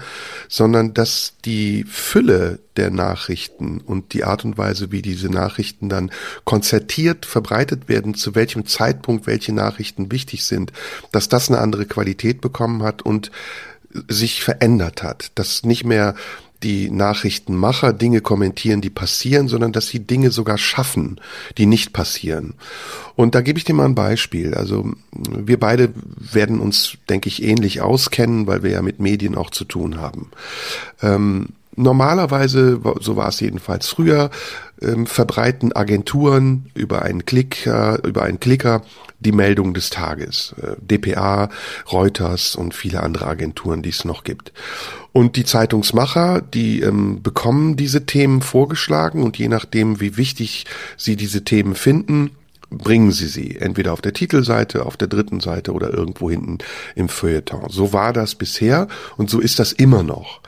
sondern 0.49 0.95
dass 0.95 1.35
die 1.45 1.83
Fülle 1.83 2.59
der 2.75 2.89
Nachrichten 2.89 3.81
und 3.81 4.13
die 4.13 4.23
Art 4.23 4.43
und 4.45 4.57
Weise, 4.57 4.91
wie 4.91 5.03
diese 5.03 5.29
Nachrichten 5.29 5.89
dann 5.89 6.11
konzertiert 6.43 7.27
verbreitet 7.27 7.87
werden, 7.87 8.15
zu 8.15 8.33
welchem 8.33 8.65
Zeitpunkt 8.65 9.27
welche 9.27 9.53
Nachrichten 9.53 10.11
wichtig 10.11 10.43
sind, 10.43 10.73
dass 11.11 11.29
das 11.29 11.49
eine 11.49 11.59
andere 11.59 11.85
Qualität 11.85 12.41
bekommen 12.41 12.81
hat 12.81 13.03
und 13.03 13.29
sich 14.07 14.43
verändert 14.43 15.03
hat, 15.03 15.31
dass 15.35 15.63
nicht 15.63 15.85
mehr 15.85 16.15
die 16.63 16.89
Nachrichtenmacher 16.89 17.93
Dinge 17.93 18.21
kommentieren, 18.21 18.81
die 18.81 18.89
passieren, 18.89 19.47
sondern 19.47 19.71
dass 19.71 19.87
sie 19.87 19.99
Dinge 19.99 20.31
sogar 20.31 20.57
schaffen, 20.57 21.19
die 21.57 21.65
nicht 21.65 21.93
passieren. 21.93 22.53
Und 23.15 23.35
da 23.35 23.41
gebe 23.41 23.59
ich 23.59 23.65
dir 23.65 23.75
mal 23.75 23.85
ein 23.85 23.95
Beispiel. 23.95 24.53
Also 24.55 24.93
wir 25.11 25.59
beide 25.59 25.93
werden 26.17 26.59
uns, 26.59 26.97
denke 27.09 27.29
ich, 27.29 27.43
ähnlich 27.43 27.81
auskennen, 27.81 28.47
weil 28.47 28.63
wir 28.63 28.71
ja 28.71 28.81
mit 28.81 28.99
Medien 28.99 29.35
auch 29.35 29.51
zu 29.51 29.65
tun 29.65 29.97
haben. 29.97 30.31
Ähm, 31.01 31.49
normalerweise, 31.75 32.79
so 32.99 33.15
war 33.15 33.29
es 33.29 33.39
jedenfalls 33.39 33.87
früher, 33.87 34.29
ähm, 34.81 35.05
verbreiten 35.05 35.73
Agenturen 35.73 36.69
über 36.73 37.03
einen 37.03 37.25
Klicker, 37.25 38.03
über 38.03 38.23
einen 38.23 38.39
Klicker 38.39 38.81
die 39.19 39.31
Meldung 39.31 39.73
des 39.73 39.89
Tages. 39.89 40.53
Äh, 40.61 40.75
DPA, 40.81 41.49
Reuters 41.91 42.55
und 42.55 42.73
viele 42.73 43.01
andere 43.01 43.27
Agenturen, 43.27 43.81
die 43.81 43.89
es 43.89 44.05
noch 44.05 44.23
gibt. 44.23 44.51
Und 45.11 45.35
die 45.35 45.45
Zeitungsmacher, 45.45 46.41
die 46.41 46.81
ähm, 46.81 47.21
bekommen 47.21 47.75
diese 47.75 48.05
Themen 48.05 48.41
vorgeschlagen 48.41 49.23
und 49.23 49.37
je 49.37 49.47
nachdem, 49.47 49.99
wie 49.99 50.17
wichtig 50.17 50.65
sie 50.97 51.15
diese 51.15 51.43
Themen 51.43 51.75
finden, 51.75 52.31
bringen 52.77 53.11
Sie 53.11 53.27
sie, 53.27 53.57
entweder 53.57 53.93
auf 53.93 54.01
der 54.01 54.13
Titelseite, 54.13 54.85
auf 54.85 54.97
der 54.97 55.07
dritten 55.07 55.39
Seite 55.39 55.73
oder 55.73 55.93
irgendwo 55.93 56.29
hinten 56.29 56.59
im 56.95 57.09
Feuilleton. 57.09 57.69
So 57.69 57.93
war 57.93 58.13
das 58.13 58.35
bisher 58.35 58.87
und 59.17 59.29
so 59.29 59.39
ist 59.39 59.59
das 59.59 59.71
immer 59.71 60.03
noch. 60.03 60.41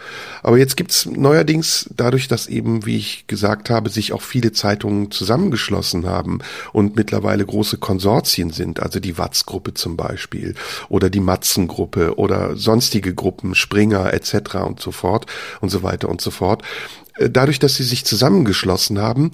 Aber 0.43 0.57
jetzt 0.57 0.77
gibt's 0.77 1.05
neuerdings, 1.05 1.89
dadurch, 1.95 2.27
dass 2.27 2.47
eben, 2.47 2.85
wie 2.85 2.97
ich 2.97 3.27
gesagt 3.27 3.69
habe, 3.69 3.89
sich 3.89 4.13
auch 4.13 4.21
viele 4.21 4.51
Zeitungen 4.51 5.11
zusammengeschlossen 5.11 6.05
haben 6.05 6.39
und 6.73 6.95
mittlerweile 6.95 7.45
große 7.45 7.77
Konsortien 7.77 8.51
sind, 8.51 8.81
also 8.81 8.99
die 8.99 9.17
Watz-Gruppe 9.17 9.73
zum 9.73 9.97
Beispiel 9.97 10.55
oder 10.89 11.09
die 11.09 11.19
Matzen-Gruppe 11.19 12.17
oder 12.17 12.55
sonstige 12.55 13.13
Gruppen, 13.13 13.55
Springer 13.55 14.13
etc. 14.13 14.55
und 14.65 14.79
so 14.79 14.91
fort 14.91 15.25
und 15.61 15.69
so 15.69 15.83
weiter 15.83 16.09
und 16.09 16.21
so 16.21 16.31
fort. 16.31 16.63
Äh, 17.17 17.29
dadurch, 17.29 17.59
dass 17.59 17.75
sie 17.75 17.83
sich 17.83 18.05
zusammengeschlossen 18.05 18.99
haben, 18.99 19.31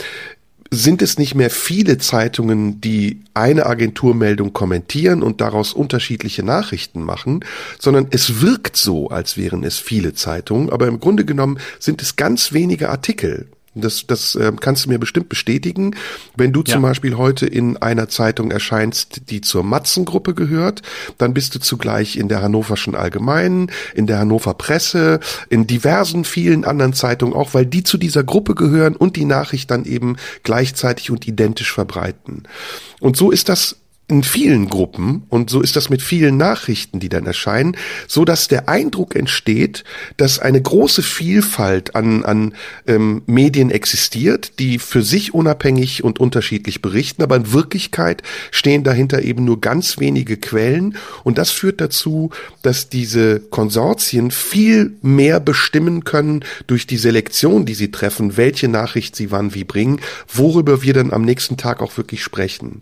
sind 0.73 1.01
es 1.01 1.17
nicht 1.17 1.35
mehr 1.35 1.49
viele 1.49 1.97
Zeitungen, 1.97 2.79
die 2.79 3.21
eine 3.33 3.65
Agenturmeldung 3.65 4.53
kommentieren 4.53 5.21
und 5.21 5.41
daraus 5.41 5.73
unterschiedliche 5.73 6.43
Nachrichten 6.43 7.03
machen, 7.03 7.43
sondern 7.77 8.07
es 8.11 8.41
wirkt 8.41 8.77
so, 8.77 9.09
als 9.09 9.35
wären 9.35 9.65
es 9.65 9.79
viele 9.79 10.13
Zeitungen, 10.13 10.69
aber 10.69 10.87
im 10.87 11.01
Grunde 11.01 11.25
genommen 11.25 11.59
sind 11.77 12.01
es 12.01 12.15
ganz 12.15 12.53
wenige 12.53 12.89
Artikel. 12.89 13.47
Das, 13.73 14.05
das 14.05 14.35
äh, 14.35 14.51
kannst 14.59 14.85
du 14.85 14.89
mir 14.89 14.99
bestimmt 14.99 15.29
bestätigen. 15.29 15.95
Wenn 16.35 16.51
du 16.51 16.59
ja. 16.59 16.73
zum 16.73 16.81
Beispiel 16.81 17.15
heute 17.15 17.45
in 17.45 17.77
einer 17.77 18.09
Zeitung 18.09 18.51
erscheinst, 18.51 19.29
die 19.29 19.39
zur 19.39 19.63
Matzengruppe 19.63 20.33
gehört, 20.33 20.81
dann 21.17 21.33
bist 21.33 21.55
du 21.55 21.59
zugleich 21.59 22.17
in 22.17 22.27
der 22.27 22.41
Hannoverschen 22.41 22.95
Allgemeinen, 22.95 23.71
in 23.95 24.07
der 24.07 24.19
Hannover 24.19 24.55
Presse, 24.55 25.21
in 25.49 25.67
diversen 25.67 26.25
vielen 26.25 26.65
anderen 26.65 26.93
Zeitungen 26.93 27.33
auch, 27.33 27.53
weil 27.53 27.65
die 27.65 27.83
zu 27.83 27.97
dieser 27.97 28.23
Gruppe 28.23 28.55
gehören 28.55 28.95
und 28.95 29.15
die 29.15 29.25
Nachricht 29.25 29.71
dann 29.71 29.85
eben 29.85 30.17
gleichzeitig 30.43 31.09
und 31.09 31.25
identisch 31.25 31.71
verbreiten. 31.71 32.43
Und 32.99 33.15
so 33.15 33.31
ist 33.31 33.47
das 33.47 33.77
in 34.11 34.23
vielen 34.23 34.67
Gruppen 34.67 35.23
und 35.29 35.49
so 35.49 35.61
ist 35.61 35.77
das 35.77 35.89
mit 35.89 36.01
vielen 36.01 36.35
Nachrichten, 36.35 36.99
die 36.99 37.07
dann 37.07 37.25
erscheinen, 37.25 37.77
so 38.07 38.25
dass 38.25 38.49
der 38.49 38.67
Eindruck 38.67 39.15
entsteht, 39.15 39.85
dass 40.17 40.37
eine 40.37 40.61
große 40.61 41.01
Vielfalt 41.01 41.95
an, 41.95 42.25
an 42.25 42.53
ähm, 42.87 43.21
Medien 43.25 43.71
existiert, 43.71 44.59
die 44.59 44.79
für 44.79 45.01
sich 45.01 45.33
unabhängig 45.33 46.03
und 46.03 46.19
unterschiedlich 46.19 46.81
berichten, 46.81 47.23
aber 47.23 47.37
in 47.37 47.53
Wirklichkeit 47.53 48.21
stehen 48.51 48.83
dahinter 48.83 49.21
eben 49.21 49.45
nur 49.45 49.61
ganz 49.61 49.97
wenige 49.97 50.35
Quellen 50.35 50.97
und 51.23 51.37
das 51.37 51.51
führt 51.51 51.79
dazu, 51.79 52.31
dass 52.63 52.89
diese 52.89 53.39
Konsortien 53.39 54.29
viel 54.29 54.91
mehr 55.01 55.39
bestimmen 55.39 56.03
können 56.03 56.43
durch 56.67 56.85
die 56.85 56.97
Selektion, 56.97 57.65
die 57.65 57.75
sie 57.75 57.91
treffen, 57.91 58.35
welche 58.35 58.67
Nachricht 58.67 59.15
sie 59.15 59.31
wann 59.31 59.53
wie 59.53 59.63
bringen, 59.63 60.01
worüber 60.27 60.83
wir 60.83 60.93
dann 60.93 61.13
am 61.13 61.21
nächsten 61.21 61.55
Tag 61.55 61.81
auch 61.81 61.95
wirklich 61.95 62.23
sprechen. 62.23 62.81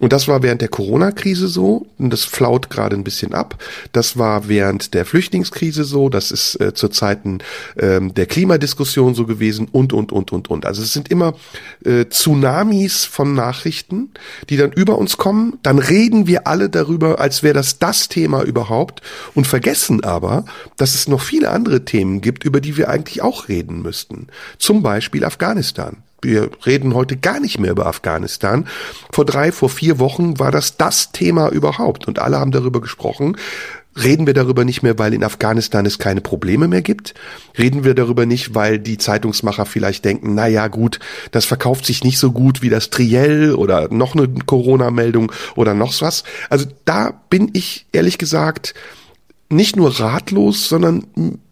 Und 0.00 0.12
das 0.12 0.28
war 0.28 0.42
während 0.42 0.55
der 0.60 0.68
Corona-Krise 0.68 1.48
so, 1.48 1.86
und 1.98 2.10
das 2.10 2.24
flaut 2.24 2.70
gerade 2.70 2.96
ein 2.96 3.04
bisschen 3.04 3.34
ab. 3.34 3.62
Das 3.92 4.16
war 4.16 4.48
während 4.48 4.94
der 4.94 5.04
Flüchtlingskrise 5.04 5.84
so, 5.84 6.08
das 6.08 6.30
ist 6.30 6.60
äh, 6.60 6.74
zu 6.74 6.88
Zeiten 6.88 7.38
ähm, 7.78 8.14
der 8.14 8.26
Klimadiskussion 8.26 9.14
so 9.14 9.26
gewesen 9.26 9.68
und, 9.70 9.92
und, 9.92 10.12
und, 10.12 10.32
und, 10.32 10.48
und. 10.48 10.66
Also 10.66 10.82
es 10.82 10.92
sind 10.92 11.10
immer 11.10 11.34
äh, 11.84 12.06
Tsunamis 12.06 13.04
von 13.04 13.34
Nachrichten, 13.34 14.10
die 14.48 14.56
dann 14.56 14.72
über 14.72 14.98
uns 14.98 15.16
kommen. 15.16 15.58
Dann 15.62 15.78
reden 15.78 16.26
wir 16.26 16.46
alle 16.46 16.68
darüber, 16.68 17.20
als 17.20 17.42
wäre 17.42 17.54
das 17.54 17.78
das 17.78 18.08
Thema 18.08 18.42
überhaupt 18.42 19.02
und 19.34 19.46
vergessen 19.46 20.04
aber, 20.04 20.44
dass 20.76 20.94
es 20.94 21.08
noch 21.08 21.20
viele 21.20 21.50
andere 21.50 21.84
Themen 21.84 22.20
gibt, 22.20 22.44
über 22.44 22.60
die 22.60 22.76
wir 22.76 22.88
eigentlich 22.88 23.22
auch 23.22 23.48
reden 23.48 23.82
müssten. 23.82 24.28
Zum 24.58 24.82
Beispiel 24.82 25.24
Afghanistan. 25.24 26.02
Wir 26.22 26.50
reden 26.64 26.94
heute 26.94 27.16
gar 27.16 27.40
nicht 27.40 27.58
mehr 27.58 27.72
über 27.72 27.86
Afghanistan. 27.86 28.66
Vor 29.12 29.24
drei, 29.24 29.52
vor 29.52 29.68
vier 29.68 29.98
Wochen 29.98 30.38
war 30.38 30.50
das 30.50 30.76
das 30.76 31.12
Thema 31.12 31.48
überhaupt 31.50 32.08
und 32.08 32.18
alle 32.18 32.38
haben 32.38 32.52
darüber 32.52 32.80
gesprochen. 32.80 33.36
Reden 34.02 34.26
wir 34.26 34.34
darüber 34.34 34.64
nicht 34.64 34.82
mehr, 34.82 34.98
weil 34.98 35.14
in 35.14 35.24
Afghanistan 35.24 35.86
es 35.86 35.98
keine 35.98 36.20
Probleme 36.20 36.68
mehr 36.68 36.82
gibt? 36.82 37.14
Reden 37.56 37.82
wir 37.82 37.94
darüber 37.94 38.26
nicht, 38.26 38.54
weil 38.54 38.78
die 38.78 38.98
Zeitungsmacher 38.98 39.64
vielleicht 39.64 40.04
denken, 40.04 40.34
na 40.34 40.46
ja, 40.46 40.68
gut, 40.68 41.00
das 41.30 41.46
verkauft 41.46 41.86
sich 41.86 42.04
nicht 42.04 42.18
so 42.18 42.32
gut 42.32 42.60
wie 42.60 42.68
das 42.68 42.90
Triell 42.90 43.54
oder 43.54 43.88
noch 43.90 44.14
eine 44.14 44.28
Corona-Meldung 44.28 45.32
oder 45.54 45.72
noch 45.72 45.98
was? 46.02 46.24
Also 46.50 46.66
da 46.84 47.18
bin 47.30 47.50
ich 47.54 47.86
ehrlich 47.92 48.18
gesagt 48.18 48.74
nicht 49.48 49.76
nur 49.76 49.98
ratlos, 49.98 50.68
sondern 50.68 51.06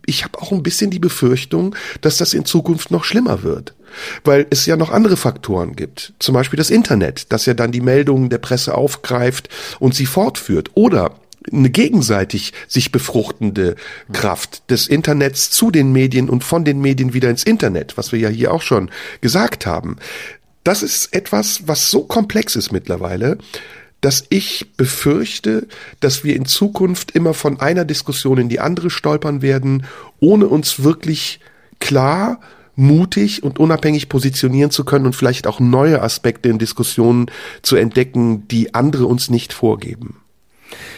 ich 0.07 0.24
habe 0.24 0.40
auch 0.40 0.52
ein 0.52 0.62
bisschen 0.62 0.90
die 0.90 0.98
Befürchtung, 0.98 1.74
dass 2.00 2.16
das 2.16 2.34
in 2.34 2.44
Zukunft 2.44 2.90
noch 2.90 3.05
schlimmer 3.05 3.42
wird. 3.42 3.74
Weil 4.24 4.46
es 4.50 4.66
ja 4.66 4.76
noch 4.76 4.90
andere 4.90 5.16
Faktoren 5.16 5.76
gibt. 5.76 6.14
Zum 6.18 6.34
Beispiel 6.34 6.57
das 6.57 6.70
Internet, 6.70 7.32
das 7.32 7.46
ja 7.46 7.55
dann 7.55 7.70
die 7.70 7.80
Meldungen 7.80 8.28
der 8.28 8.38
Presse 8.38 8.74
aufgreift 8.74 9.48
und 9.78 9.94
sie 9.94 10.07
fortführt. 10.07 10.70
Oder 10.74 11.14
eine 11.52 11.70
gegenseitig 11.70 12.52
sich 12.66 12.90
befruchtende 12.90 13.76
Kraft 14.12 14.68
des 14.70 14.88
Internets 14.88 15.50
zu 15.50 15.70
den 15.70 15.92
Medien 15.92 16.28
und 16.28 16.42
von 16.42 16.64
den 16.64 16.80
Medien 16.80 17.14
wieder 17.14 17.30
ins 17.30 17.44
Internet, 17.44 17.96
was 17.96 18.12
wir 18.12 18.18
ja 18.18 18.28
hier 18.28 18.52
auch 18.52 18.62
schon 18.62 18.90
gesagt 19.20 19.66
haben. 19.66 19.96
Das 20.64 20.82
ist 20.82 21.14
etwas, 21.14 21.68
was 21.68 21.90
so 21.90 22.05
komplex 22.05 22.57
ist 22.57 22.72
mittlerweile, 22.72 23.38
dass 24.05 24.26
ich 24.28 24.66
befürchte, 24.76 25.66
dass 26.00 26.24
wir 26.24 26.36
in 26.36 26.44
Zukunft 26.44 27.12
immer 27.12 27.32
von 27.32 27.59
einer 27.61 27.86
Diskussion 27.86 28.36
in 28.36 28.50
die 28.50 28.61
andere 28.61 28.90
stolpern 28.90 29.40
werden, 29.40 29.86
ohne 30.20 30.46
uns 30.46 30.84
wirklich 30.84 31.40
klar 31.80 32.38
mutig 32.76 33.42
und 33.42 33.59
unabhängig 33.59 34.11
positionieren 34.11 34.70
zu 34.70 34.84
können 34.84 35.07
und 35.07 35.16
vielleicht 35.16 35.46
auch 35.46 35.59
neue 35.59 36.02
Aspekte 36.02 36.50
in 36.50 36.59
Diskussionen 36.59 37.30
zu 37.62 37.76
entdecken, 37.76 38.46
die 38.48 38.74
andere 38.74 39.07
uns 39.07 39.30
nicht 39.30 39.55
vorgeben. 39.55 40.20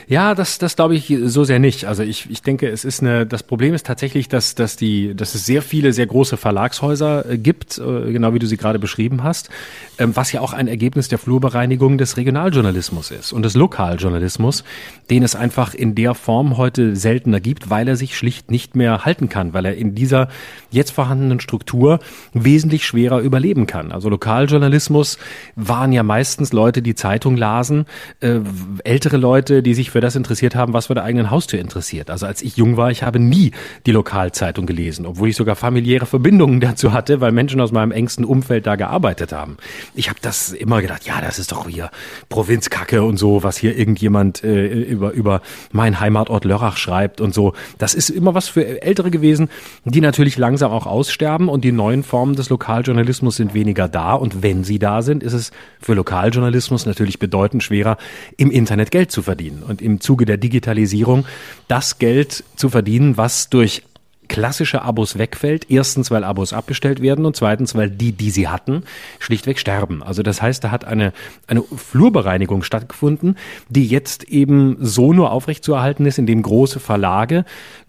Ja, 0.09 0.37
das, 0.37 0.59
das 0.59 0.77
glaube 0.77 0.95
ich 0.95 1.13
so 1.25 1.43
sehr 1.43 1.59
nicht. 1.59 1.85
Also 1.85 2.05
ich, 2.05 2.31
ich 2.31 2.41
denke, 2.41 2.69
es 2.69 2.85
ist 2.85 3.01
eine, 3.01 3.27
das 3.27 3.43
Problem 3.43 3.75
ist 3.75 3.85
tatsächlich, 3.85 4.29
dass, 4.29 4.55
dass 4.55 4.77
die, 4.77 5.17
dass 5.17 5.35
es 5.35 5.45
sehr 5.47 5.63
viele, 5.63 5.93
sehr 5.93 6.07
große 6.07 6.37
Verlagshäuser 6.37 7.29
äh, 7.29 7.39
gibt, 7.39 7.79
äh, 7.79 8.13
genau 8.13 8.33
wie 8.33 8.39
du 8.39 8.47
sie 8.47 8.57
gerade 8.57 8.79
beschrieben 8.79 9.25
hast, 9.25 9.51
ähm, 9.99 10.15
was 10.15 10.31
ja 10.31 10.43
auch 10.43 10.53
ein 10.53 10.69
Ergebnis 10.69 11.09
der 11.09 11.19
Flurbereinigung 11.19 11.99
des 11.99 12.17
Regionaljournalismus 12.17 13.11
ist 13.11 13.33
und 13.33 13.43
des 13.43 13.55
Lokaljournalismus, 13.55 14.63
den 15.11 15.25
es 15.25 15.35
einfach 15.35 15.75
in 15.75 15.97
der 15.97 16.15
Form 16.15 16.57
heute 16.57 16.95
seltener 16.95 17.41
gibt, 17.41 17.69
weil 17.69 17.89
er 17.89 17.97
sich 17.97 18.17
schlicht 18.17 18.49
nicht 18.49 18.77
mehr 18.77 19.05
halten 19.05 19.29
kann, 19.29 19.55
weil 19.55 19.65
er 19.65 19.77
in 19.77 19.97
dieser 19.97 20.29
jetzt 20.71 20.93
vorhandenen 20.93 21.41
Struktur 21.41 21.99
wesentlich 22.33 22.87
schwerer 22.87 23.19
überleben 23.19 23.67
kann. 23.67 23.91
Also 23.91 24.09
Lokaljournalismus 24.09 25.19
waren 25.57 25.93
ja 25.93 26.05
meistens 26.05 26.53
Leute, 26.53 26.81
die 26.81 26.95
Zeitung 26.95 27.37
lasen, 27.37 27.87
äh, 28.21 28.39
ältere 28.85 29.17
Leute, 29.17 29.65
die 29.65 29.75
sich 29.75 29.96
für 29.97 30.03
das 30.03 30.15
interessiert 30.15 30.55
haben, 30.55 30.75
was 30.75 30.89
für 30.89 30.95
der 30.95 31.05
eigenen 31.05 31.31
Haustür 31.31 31.59
interessiert. 31.59 32.11
Also 32.11 32.27
als 32.27 32.43
ich 32.43 32.59
jung 32.59 32.77
war, 32.77 32.91
ich 32.91 33.03
habe 33.03 33.19
nie 33.19 33.53
die 33.87 33.93
Lokalzeitung 33.93 34.67
gelesen, 34.67 35.07
obwohl 35.07 35.31
ich 35.31 35.37
sogar 35.37 35.57
familiäre 35.57 36.05
Verbindungen 36.05 36.61
dazu 36.67 36.93
hatte, 36.93 37.23
weil 37.23 37.33
Menschen 37.33 37.63
aus 37.63 37.73
meinem 37.73 37.93
engsten 37.93 38.27
Umfeld 38.27 38.67
da 38.67 38.77
gearbeitet 38.77 39.33
haben. 39.33 39.57
Ich 39.95 40.11
habe 40.11 40.19
das 40.21 40.53
immer 40.53 40.83
gedacht, 40.83 41.07
ja, 41.07 41.23
das 41.23 41.39
ist 41.39 41.51
doch 41.51 41.67
hier 41.67 41.91
Provinzkacke 42.29 43.03
und 43.03 43.17
so, 43.17 43.43
was 43.43 43.57
hier 43.57 43.79
irgendjemand 43.79 44.45
äh, 44.45 44.67
über, 44.67 45.13
über 45.13 45.41
mein 45.73 45.99
Heimatort 45.99 46.45
Lörrach 46.45 46.77
schreibt 46.77 47.23
und 47.23 47.33
so. 47.33 47.55
Das 47.79 47.95
ist 47.95 48.11
immer 48.11 48.35
was 48.35 48.49
für 48.49 48.83
Ältere 48.83 49.11
gewesen, 49.11 49.49
die 49.87 50.03
natürlich 50.03 50.37
langsam 50.37 50.73
auch 50.73 50.85
aussterben 50.85 51.49
und 51.49 51.65
die 51.65 51.73
neuen 51.73 52.03
Formen 52.03 52.37
des 52.37 52.51
Lokaljournalismus 52.51 53.37
sind 53.37 53.55
weniger 53.55 53.89
da. 53.89 54.13
Und 54.13 54.43
wenn 54.43 54.63
sie 54.63 54.79
da 54.79 55.01
sind, 55.01 55.23
ist 55.23 55.33
es 55.33 55.53
für 55.81 55.95
Lokaljournalismus 55.95 56.85
natürlich 56.85 57.19
bedeutend 57.19 57.63
schwerer, 57.63 57.97
im 58.37 58.51
Internet 58.51 58.91
Geld 58.91 59.11
zu 59.11 59.23
verdienen. 59.23 59.63
Und 59.63 59.86
im 59.87 60.01
Zuge 60.01 60.27
der 60.27 60.37
Digitalisierung 60.37 61.25
das 61.69 61.99
Geld 61.99 62.45
zu 62.57 62.69
verdienen, 62.69 63.17
was 63.17 63.49
durch 63.49 63.83
klassische 64.29 64.83
Abos 64.83 65.19
wegfällt. 65.19 65.71
Erstens, 65.71 66.11
weil 66.11 66.25
Abos 66.25 66.53
abbestellt 66.53 67.01
werden 67.03 67.25
und 67.27 67.37
zweitens, 67.37 67.75
weil 67.75 67.91
die, 67.91 68.13
die 68.13 68.31
sie 68.31 68.49
hatten, 68.49 68.83
schlichtweg 69.19 69.59
sterben. 69.59 70.03
Also 70.03 70.23
das 70.23 70.43
heißt, 70.43 70.63
da 70.65 70.71
hat 70.71 70.85
eine, 70.85 71.13
eine 71.47 71.63
Flurbereinigung 71.63 72.63
stattgefunden, 72.63 73.37
die 73.69 73.87
jetzt 73.87 74.25
eben 74.25 74.77
so 74.81 75.13
nur 75.13 75.33
aufrechtzuerhalten 75.33 76.07
ist, 76.07 76.19
indem 76.19 76.43
große 76.43 76.81
Verlage 76.81 77.45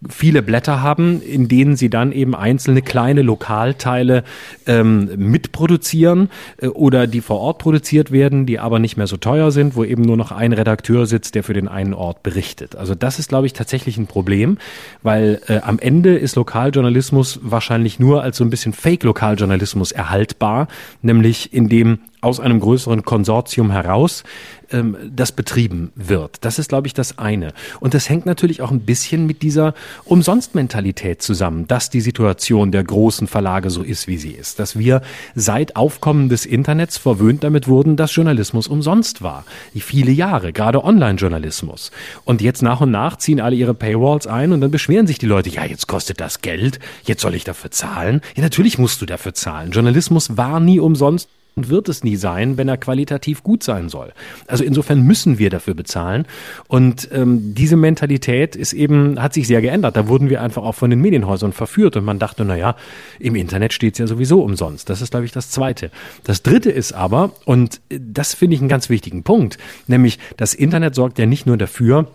viele 0.09 0.41
Blätter 0.41 0.81
haben, 0.81 1.21
in 1.21 1.47
denen 1.47 1.75
sie 1.75 1.89
dann 1.89 2.11
eben 2.11 2.35
einzelne 2.35 2.81
kleine 2.81 3.21
Lokalteile 3.21 4.23
ähm, 4.67 5.09
mitproduzieren 5.15 6.29
äh, 6.57 6.67
oder 6.67 7.07
die 7.07 7.21
vor 7.21 7.39
Ort 7.39 7.57
produziert 7.59 8.11
werden, 8.11 8.45
die 8.45 8.59
aber 8.59 8.79
nicht 8.79 8.97
mehr 8.97 9.07
so 9.07 9.17
teuer 9.17 9.51
sind, 9.51 9.75
wo 9.75 9.83
eben 9.83 10.03
nur 10.03 10.17
noch 10.17 10.31
ein 10.31 10.53
Redakteur 10.53 11.07
sitzt, 11.07 11.35
der 11.35 11.43
für 11.43 11.53
den 11.53 11.67
einen 11.67 11.93
Ort 11.93 12.21
berichtet. 12.21 12.75
Also 12.75 12.93
das 12.95 13.19
ist, 13.19 13.29
glaube 13.29 13.47
ich, 13.47 13.53
tatsächlich 13.53 13.97
ein 13.97 14.07
Problem, 14.07 14.57
weil 15.01 15.41
äh, 15.47 15.59
am 15.59 15.79
Ende 15.79 16.15
ist 16.17 16.26
Lokaljournalismus 16.35 17.39
wahrscheinlich 17.41 17.99
nur 17.99 18.23
als 18.23 18.37
so 18.37 18.43
ein 18.43 18.49
bisschen 18.49 18.73
Fake-Lokaljournalismus 18.73 19.91
erhaltbar, 19.91 20.67
nämlich 21.01 21.53
indem 21.53 21.99
aus 22.21 22.39
einem 22.39 22.59
größeren 22.59 23.03
Konsortium 23.03 23.71
heraus 23.71 24.23
ähm, 24.71 24.97
das 25.15 25.31
betrieben 25.31 25.91
wird. 25.95 26.37
Das 26.41 26.59
ist, 26.59 26.69
glaube 26.69 26.87
ich, 26.87 26.93
das 26.93 27.17
eine. 27.17 27.53
Und 27.79 27.93
das 27.93 28.09
hängt 28.09 28.25
natürlich 28.25 28.61
auch 28.61 28.71
ein 28.71 28.81
bisschen 28.81 29.25
mit 29.25 29.41
dieser 29.41 29.73
Umsonstmentalität 30.05 31.21
zusammen, 31.21 31.67
dass 31.67 31.89
die 31.89 32.01
Situation 32.01 32.71
der 32.71 32.83
großen 32.83 33.27
Verlage 33.27 33.69
so 33.69 33.83
ist, 33.83 34.07
wie 34.07 34.17
sie 34.17 34.31
ist. 34.31 34.59
Dass 34.59 34.77
wir 34.77 35.01
seit 35.35 35.75
Aufkommen 35.75 36.29
des 36.29 36.45
Internets 36.45 36.97
verwöhnt 36.97 37.43
damit 37.43 37.67
wurden, 37.67 37.95
dass 37.95 38.15
Journalismus 38.15 38.67
umsonst 38.67 39.21
war. 39.21 39.45
Die 39.73 39.81
viele 39.81 40.11
Jahre, 40.11 40.53
gerade 40.53 40.83
Online-Journalismus. 40.83 41.91
Und 42.25 42.41
jetzt 42.41 42.61
nach 42.61 42.81
und 42.81 42.91
nach 42.91 43.17
ziehen 43.17 43.39
alle 43.39 43.55
ihre 43.55 43.73
Paywalls 43.73 44.27
ein 44.27 44.51
und 44.51 44.61
dann 44.61 44.71
beschweren 44.71 45.07
sich 45.07 45.17
die 45.17 45.25
Leute, 45.25 45.49
ja, 45.49 45.65
jetzt 45.65 45.87
kostet 45.87 46.19
das 46.19 46.41
Geld, 46.41 46.79
jetzt 47.03 47.21
soll 47.21 47.35
ich 47.35 47.43
dafür 47.43 47.71
zahlen. 47.71 48.21
Ja, 48.35 48.43
natürlich 48.43 48.77
musst 48.77 49.01
du 49.01 49.05
dafür 49.05 49.33
zahlen. 49.33 49.71
Journalismus 49.71 50.37
war 50.37 50.59
nie 50.59 50.79
umsonst 50.79 51.29
und 51.57 51.69
wird 51.69 51.89
es 51.89 52.03
nie 52.03 52.15
sein, 52.15 52.55
wenn 52.55 52.69
er 52.69 52.77
qualitativ 52.77 53.43
gut 53.43 53.63
sein 53.63 53.89
soll. 53.89 54.13
Also 54.45 54.63
insofern 54.63 55.01
müssen 55.01 55.39
wir 55.39 55.49
dafür 55.49 55.73
bezahlen. 55.73 56.25
Und 56.67 57.09
ähm, 57.11 57.55
diese 57.55 57.75
Mentalität 57.75 58.55
ist 58.55 58.73
eben, 58.73 59.21
hat 59.21 59.33
sich 59.33 59.47
sehr 59.47 59.61
geändert. 59.61 59.97
Da 59.97 60.07
wurden 60.07 60.29
wir 60.29 60.41
einfach 60.41 60.63
auch 60.63 60.75
von 60.75 60.91
den 60.91 61.01
Medienhäusern 61.01 61.53
verführt 61.53 61.97
und 61.97 62.05
man 62.05 62.19
dachte, 62.19 62.45
na 62.45 62.55
ja, 62.55 62.75
im 63.19 63.35
Internet 63.35 63.73
steht 63.73 63.95
es 63.95 63.99
ja 63.99 64.07
sowieso 64.07 64.41
umsonst. 64.41 64.89
Das 64.89 65.01
ist, 65.01 65.09
glaube 65.09 65.25
ich, 65.25 65.31
das 65.31 65.49
Zweite. 65.49 65.89
Das 66.23 66.43
Dritte 66.43 66.69
ist 66.69 66.93
aber, 66.93 67.31
und 67.45 67.81
das 67.89 68.35
finde 68.35 68.55
ich 68.55 68.61
einen 68.61 68.69
ganz 68.69 68.89
wichtigen 68.89 69.23
Punkt, 69.23 69.57
nämlich 69.87 70.19
das 70.37 70.53
Internet 70.53 70.93
sorgt 70.93 71.17
ja 71.17 71.25
nicht 71.25 71.47
nur 71.47 71.57
dafür, 71.57 72.07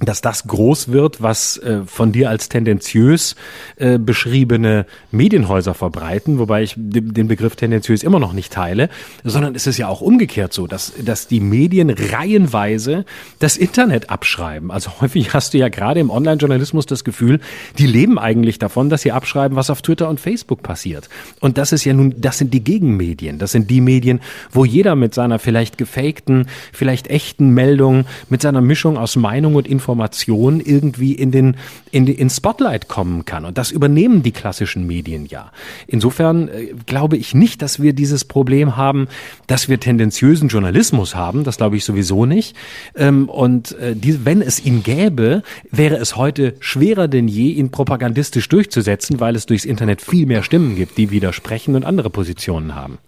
dass 0.00 0.20
das 0.20 0.46
groß 0.46 0.88
wird, 0.88 1.22
was 1.22 1.56
äh, 1.58 1.80
von 1.84 2.12
dir 2.12 2.30
als 2.30 2.48
tendenziös 2.48 3.34
äh, 3.76 3.98
beschriebene 3.98 4.86
Medienhäuser 5.10 5.74
verbreiten, 5.74 6.38
wobei 6.38 6.62
ich 6.62 6.74
den 6.76 7.26
Begriff 7.26 7.56
tendenziös 7.56 8.04
immer 8.04 8.20
noch 8.20 8.32
nicht 8.32 8.52
teile, 8.52 8.90
sondern 9.24 9.56
es 9.56 9.66
ist 9.66 9.76
ja 9.76 9.88
auch 9.88 10.00
umgekehrt 10.00 10.52
so, 10.52 10.68
dass, 10.68 10.92
dass 11.04 11.26
die 11.26 11.40
Medien 11.40 11.90
reihenweise 11.90 13.06
das 13.40 13.56
Internet 13.56 14.08
abschreiben. 14.08 14.70
Also 14.70 14.90
häufig 15.00 15.34
hast 15.34 15.54
du 15.54 15.58
ja 15.58 15.68
gerade 15.68 15.98
im 15.98 16.10
Online-Journalismus 16.10 16.86
das 16.86 17.02
Gefühl, 17.02 17.40
die 17.78 17.86
leben 17.86 18.18
eigentlich 18.18 18.60
davon, 18.60 18.90
dass 18.90 19.02
sie 19.02 19.10
abschreiben, 19.10 19.56
was 19.56 19.68
auf 19.68 19.82
Twitter 19.82 20.08
und 20.08 20.20
Facebook 20.20 20.62
passiert. 20.62 21.08
Und 21.40 21.58
das 21.58 21.72
ist 21.72 21.84
ja 21.84 21.92
nun, 21.92 22.14
das 22.18 22.38
sind 22.38 22.54
die 22.54 22.62
Gegenmedien. 22.62 23.38
Das 23.38 23.50
sind 23.50 23.68
die 23.68 23.80
Medien, 23.80 24.20
wo 24.52 24.64
jeder 24.64 24.94
mit 24.94 25.12
seiner 25.12 25.40
vielleicht 25.40 25.76
gefakten, 25.76 26.46
vielleicht 26.72 27.08
echten 27.08 27.50
Meldung, 27.50 28.04
mit 28.28 28.42
seiner 28.42 28.60
Mischung 28.60 28.96
aus 28.96 29.16
Meinung 29.16 29.56
und 29.56 29.66
Information 29.66 29.87
Information 29.88 30.60
irgendwie 30.60 31.12
in 31.12 31.30
den, 31.30 31.56
in 31.90 32.04
den 32.04 32.16
in 32.16 32.28
Spotlight 32.28 32.88
kommen 32.88 33.24
kann. 33.24 33.46
Und 33.46 33.56
das 33.56 33.70
übernehmen 33.70 34.22
die 34.22 34.32
klassischen 34.32 34.86
Medien 34.86 35.24
ja. 35.24 35.50
Insofern 35.86 36.48
äh, 36.48 36.74
glaube 36.84 37.16
ich 37.16 37.32
nicht, 37.32 37.62
dass 37.62 37.80
wir 37.80 37.94
dieses 37.94 38.26
Problem 38.26 38.76
haben, 38.76 39.08
dass 39.46 39.70
wir 39.70 39.80
tendenziösen 39.80 40.48
Journalismus 40.48 41.14
haben. 41.14 41.42
Das 41.42 41.56
glaube 41.56 41.78
ich 41.78 41.86
sowieso 41.86 42.26
nicht. 42.26 42.54
Ähm, 42.96 43.30
und 43.30 43.78
äh, 43.78 43.96
wenn 44.24 44.42
es 44.42 44.62
ihn 44.62 44.82
gäbe, 44.82 45.42
wäre 45.70 45.96
es 45.96 46.16
heute 46.16 46.54
schwerer 46.60 47.08
denn 47.08 47.26
je, 47.26 47.52
ihn 47.52 47.70
propagandistisch 47.70 48.46
durchzusetzen, 48.50 49.20
weil 49.20 49.36
es 49.36 49.46
durchs 49.46 49.64
Internet 49.64 50.02
viel 50.02 50.26
mehr 50.26 50.42
Stimmen 50.42 50.76
gibt, 50.76 50.98
die 50.98 51.10
widersprechen 51.10 51.74
und 51.76 51.86
andere 51.86 52.10
Positionen 52.10 52.74
haben. 52.74 52.98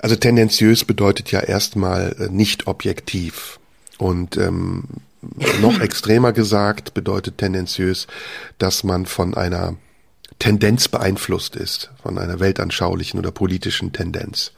Also 0.00 0.16
tendenziös 0.16 0.84
bedeutet 0.84 1.30
ja 1.30 1.38
erstmal 1.38 2.16
äh, 2.18 2.28
nicht 2.32 2.66
objektiv. 2.66 3.60
Und 3.98 4.36
ähm, 4.36 4.84
noch 5.60 5.80
extremer 5.80 6.32
gesagt 6.32 6.94
bedeutet 6.94 7.38
tendenziös, 7.38 8.06
dass 8.58 8.84
man 8.84 9.06
von 9.06 9.34
einer 9.34 9.76
Tendenz 10.38 10.88
beeinflusst 10.88 11.56
ist, 11.56 11.90
von 12.02 12.18
einer 12.18 12.40
weltanschaulichen 12.40 13.18
oder 13.18 13.32
politischen 13.32 13.92
Tendenz. 13.92 14.52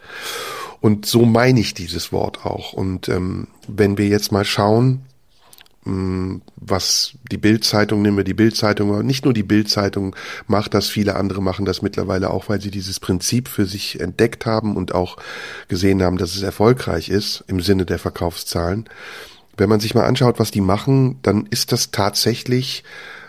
Und 0.80 1.06
so 1.06 1.24
meine 1.24 1.60
ich 1.60 1.74
dieses 1.74 2.12
Wort 2.12 2.44
auch. 2.44 2.72
Und 2.72 3.08
ähm, 3.08 3.48
wenn 3.68 3.98
wir 3.98 4.08
jetzt 4.08 4.32
mal 4.32 4.44
schauen, 4.44 5.02
mh, 5.84 5.92
hm, 5.92 6.42
was 6.56 7.12
die 7.30 7.38
Bildzeitung, 7.38 8.02
nehmen 8.02 8.16
wir 8.16 8.24
die 8.24 8.34
Bildzeitung, 8.34 9.04
nicht 9.04 9.24
nur 9.24 9.34
die 9.34 9.42
Bildzeitung 9.42 10.16
macht 10.46 10.74
das, 10.74 10.88
viele 10.88 11.16
andere 11.16 11.42
machen 11.42 11.64
das 11.64 11.82
mittlerweile 11.82 12.30
auch, 12.30 12.48
weil 12.48 12.60
sie 12.60 12.70
dieses 12.70 13.00
Prinzip 13.00 13.48
für 13.48 13.66
sich 13.66 14.00
entdeckt 14.00 14.46
haben 14.46 14.76
und 14.76 14.94
auch 14.94 15.16
gesehen 15.68 16.02
haben, 16.02 16.18
dass 16.18 16.34
es 16.34 16.42
erfolgreich 16.42 17.08
ist 17.08 17.44
im 17.46 17.60
Sinne 17.60 17.86
der 17.86 17.98
Verkaufszahlen 17.98 18.88
wenn 19.61 19.68
man 19.68 19.78
sich 19.78 19.94
mal 19.94 20.06
anschaut, 20.06 20.40
was 20.40 20.50
die 20.50 20.61
machen, 20.61 21.18
dann 21.22 21.46
ist 21.46 21.70
das 21.70 21.92
tatsächlich 21.92 22.82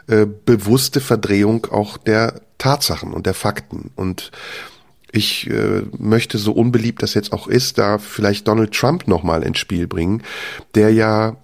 äh, 0.08 0.26
bewusste 0.26 1.02
Verdrehung 1.02 1.68
auch 1.68 1.98
der 1.98 2.42
Tatsachen 2.58 3.14
und 3.14 3.28
der 3.28 3.34
Fakten. 3.34 3.92
Und 3.96 4.32
ich 5.12 5.50
äh, 5.50 5.84
möchte 5.98 6.38
so 6.38 6.54
unbeliebt 6.54 7.04
das 7.04 7.14
jetzt 7.14 7.34
auch 7.34 7.48
ist, 7.48 7.78
da 7.78 7.98
vielleicht 7.98 8.48
Donald 8.48 8.74
Trump 8.74 9.08
nochmal 9.08 9.44
ins 9.44 9.60
Spiel 9.60 9.88
bringen, 9.88 10.24
der 10.74 10.92
ja 10.92 11.36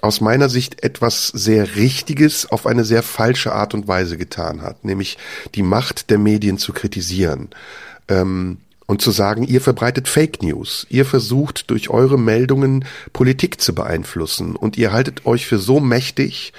aus 0.00 0.20
meiner 0.20 0.48
Sicht 0.48 0.82
etwas 0.82 1.28
sehr 1.28 1.76
Richtiges 1.76 2.50
auf 2.50 2.66
eine 2.66 2.84
sehr 2.84 3.02
falsche 3.02 3.52
Art 3.52 3.74
und 3.74 3.88
Weise 3.88 4.16
getan 4.16 4.62
hat, 4.62 4.84
nämlich 4.84 5.16
die 5.54 5.62
Macht 5.62 6.10
der 6.10 6.18
Medien 6.18 6.58
zu 6.58 6.72
kritisieren. 6.72 7.50
Ähm, 8.08 8.58
und 8.88 9.02
zu 9.02 9.10
sagen, 9.10 9.44
ihr 9.44 9.60
verbreitet 9.60 10.08
Fake 10.08 10.42
News, 10.42 10.86
ihr 10.88 11.04
versucht 11.04 11.70
durch 11.70 11.90
eure 11.90 12.18
Meldungen 12.18 12.86
Politik 13.12 13.60
zu 13.60 13.74
beeinflussen 13.74 14.56
und 14.56 14.78
ihr 14.78 14.92
haltet 14.92 15.26
euch 15.26 15.46
für 15.46 15.58
so 15.58 15.78
mächtig, 15.78 16.54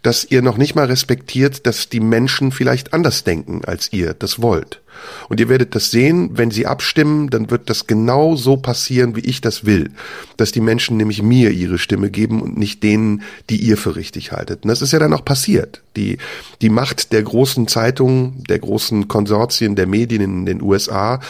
dass 0.00 0.24
ihr 0.24 0.42
noch 0.42 0.56
nicht 0.56 0.76
mal 0.76 0.86
respektiert, 0.86 1.66
dass 1.66 1.88
die 1.88 2.00
Menschen 2.00 2.52
vielleicht 2.52 2.94
anders 2.94 3.24
denken, 3.24 3.64
als 3.64 3.92
ihr 3.92 4.14
das 4.14 4.40
wollt. 4.40 4.81
Und 5.28 5.40
ihr 5.40 5.48
werdet 5.48 5.74
das 5.74 5.90
sehen, 5.90 6.30
wenn 6.34 6.50
sie 6.50 6.66
abstimmen, 6.66 7.30
dann 7.30 7.50
wird 7.50 7.70
das 7.70 7.86
genau 7.86 8.36
so 8.36 8.56
passieren, 8.56 9.16
wie 9.16 9.20
ich 9.20 9.40
das 9.40 9.64
will. 9.64 9.90
Dass 10.36 10.52
die 10.52 10.60
Menschen 10.60 10.96
nämlich 10.96 11.22
mir 11.22 11.50
ihre 11.50 11.78
Stimme 11.78 12.10
geben 12.10 12.42
und 12.42 12.58
nicht 12.58 12.82
denen, 12.82 13.22
die 13.50 13.56
ihr 13.56 13.76
für 13.76 13.96
richtig 13.96 14.32
haltet. 14.32 14.64
Und 14.64 14.68
das 14.68 14.82
ist 14.82 14.92
ja 14.92 14.98
dann 14.98 15.14
auch 15.14 15.24
passiert. 15.24 15.82
Die, 15.96 16.18
die 16.60 16.70
Macht 16.70 17.12
der 17.12 17.22
großen 17.22 17.68
Zeitungen, 17.68 18.44
der 18.48 18.58
großen 18.58 19.08
Konsortien, 19.08 19.76
der 19.76 19.86
Medien 19.86 20.22
in 20.22 20.46
den 20.46 20.62
USA 20.62 21.20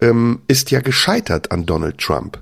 ähm, 0.00 0.40
ist 0.48 0.70
ja 0.70 0.80
gescheitert 0.80 1.50
an 1.50 1.66
Donald 1.66 1.98
Trump. 1.98 2.38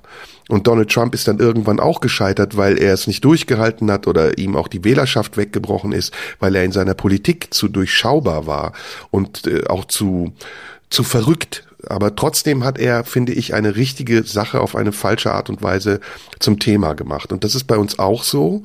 Und 0.51 0.67
Donald 0.67 0.91
Trump 0.91 1.15
ist 1.15 1.29
dann 1.29 1.39
irgendwann 1.39 1.79
auch 1.79 2.01
gescheitert, 2.01 2.57
weil 2.57 2.77
er 2.77 2.93
es 2.93 3.07
nicht 3.07 3.23
durchgehalten 3.23 3.89
hat 3.89 4.05
oder 4.05 4.37
ihm 4.37 4.57
auch 4.57 4.67
die 4.67 4.83
Wählerschaft 4.83 5.37
weggebrochen 5.37 5.93
ist, 5.93 6.13
weil 6.39 6.55
er 6.55 6.65
in 6.65 6.73
seiner 6.73 6.93
Politik 6.93 7.53
zu 7.53 7.69
durchschaubar 7.69 8.47
war 8.47 8.73
und 9.11 9.47
äh, 9.47 9.65
auch 9.67 9.85
zu 9.85 10.33
zu 10.89 11.03
verrückt. 11.03 11.63
Aber 11.87 12.15
trotzdem 12.15 12.65
hat 12.65 12.77
er, 12.77 13.05
finde 13.05 13.31
ich, 13.31 13.53
eine 13.53 13.77
richtige 13.77 14.23
Sache 14.23 14.59
auf 14.59 14.75
eine 14.75 14.91
falsche 14.91 15.31
Art 15.31 15.49
und 15.49 15.63
Weise 15.63 15.99
zum 16.39 16.59
Thema 16.59 16.93
gemacht. 16.95 17.31
Und 17.31 17.43
das 17.45 17.55
ist 17.55 17.63
bei 17.63 17.77
uns 17.77 17.97
auch 17.97 18.23
so. 18.23 18.61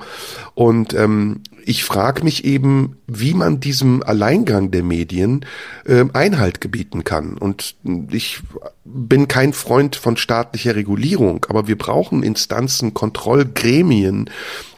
Und 0.54 0.92
ähm, 0.92 1.42
ich 1.66 1.82
frage 1.82 2.22
mich 2.22 2.44
eben, 2.44 2.96
wie 3.08 3.34
man 3.34 3.58
diesem 3.58 4.02
Alleingang 4.04 4.70
der 4.70 4.84
Medien 4.84 5.44
äh, 5.84 6.04
Einhalt 6.12 6.60
gebieten 6.60 7.02
kann. 7.02 7.36
Und 7.36 7.74
ich 8.10 8.38
bin 8.84 9.26
kein 9.26 9.52
Freund 9.52 9.96
von 9.96 10.16
staatlicher 10.16 10.76
Regulierung, 10.76 11.44
aber 11.48 11.66
wir 11.66 11.76
brauchen 11.76 12.22
Instanzen, 12.22 12.94
Kontrollgremien, 12.94 14.30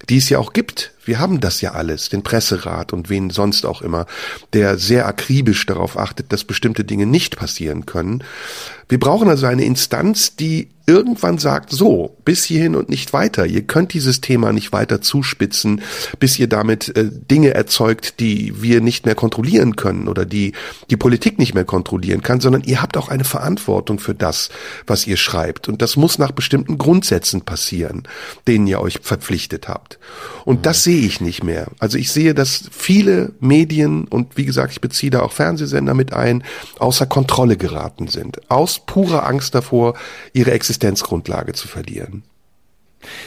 die 0.09 0.16
es 0.16 0.30
ja 0.30 0.39
auch 0.39 0.55
gibt. 0.55 0.95
Wir 1.09 1.20
haben 1.20 1.40
das 1.40 1.62
ja 1.62 1.72
alles, 1.72 2.11
den 2.11 2.22
Presserat 2.22 2.92
und 2.92 3.09
wen 3.09 3.30
sonst 3.30 3.64
auch 3.64 3.80
immer, 3.80 4.04
der 4.52 4.76
sehr 4.76 5.06
akribisch 5.06 5.64
darauf 5.64 5.98
achtet, 5.98 6.34
dass 6.34 6.44
bestimmte 6.44 6.84
Dinge 6.84 7.06
nicht 7.06 7.38
passieren 7.38 7.86
können. 7.86 8.22
Wir 8.90 9.00
brauchen 9.00 9.28
also 9.28 9.46
eine 9.46 9.64
Instanz, 9.64 10.36
die 10.36 10.68
irgendwann 10.88 11.36
sagt, 11.36 11.70
so, 11.70 12.16
bis 12.24 12.44
hierhin 12.44 12.74
und 12.74 12.88
nicht 12.88 13.12
weiter. 13.12 13.44
Ihr 13.44 13.61
könnt 13.62 13.92
dieses 13.92 14.22
Thema 14.22 14.54
nicht 14.54 14.72
weiter 14.72 15.02
zuspitzen, 15.02 15.82
bis 16.18 16.38
ihr 16.38 16.48
damit 16.48 16.96
äh, 16.96 17.11
Dinge 17.11 17.52
erzeugt, 17.52 18.20
die 18.20 18.62
wir 18.62 18.80
nicht 18.80 19.04
mehr 19.04 19.14
kontrollieren 19.14 19.76
können 19.76 20.09
oder 20.09 20.24
die 20.24 20.52
die 20.88 20.96
Politik 20.96 21.38
nicht 21.38 21.52
mehr 21.52 21.66
kontrollieren 21.66 22.22
kann, 22.22 22.40
sondern 22.40 22.64
ihr 22.64 22.80
habt 22.80 22.96
auch 22.96 23.11
eine 23.11 23.24
Verantwortung 23.24 23.98
für 23.98 24.14
das, 24.14 24.48
was 24.86 25.06
ihr 25.06 25.18
schreibt. 25.18 25.68
Und 25.68 25.82
das 25.82 25.96
muss 25.96 26.18
nach 26.18 26.32
bestimmten 26.32 26.78
Grundsätzen 26.78 27.42
passieren, 27.42 28.04
denen 28.46 28.66
ihr 28.66 28.80
euch 28.80 29.00
verpflichtet 29.02 29.68
habt. 29.68 29.98
Und 30.46 30.64
das 30.64 30.82
sehe 30.84 30.97
ich 31.07 31.20
nicht 31.20 31.42
mehr. 31.44 31.68
Also 31.78 31.99
ich 31.99 32.12
sehe, 32.12 32.34
dass 32.34 32.68
viele 32.70 33.32
Medien 33.40 34.07
und 34.07 34.36
wie 34.36 34.44
gesagt, 34.44 34.72
ich 34.72 34.80
beziehe 34.80 35.11
da 35.11 35.22
auch 35.22 35.32
Fernsehsender 35.32 35.94
mit 35.94 36.12
ein, 36.12 36.44
außer 36.78 37.07
Kontrolle 37.07 37.57
geraten 37.57 38.09
sind. 38.09 38.51
Aus 38.51 38.80
purer 38.84 39.26
Angst 39.26 39.55
davor, 39.55 39.94
ihre 40.32 40.53
Existenzgrundlage 40.53 41.53
zu 41.53 41.68
verlieren. 41.68 42.22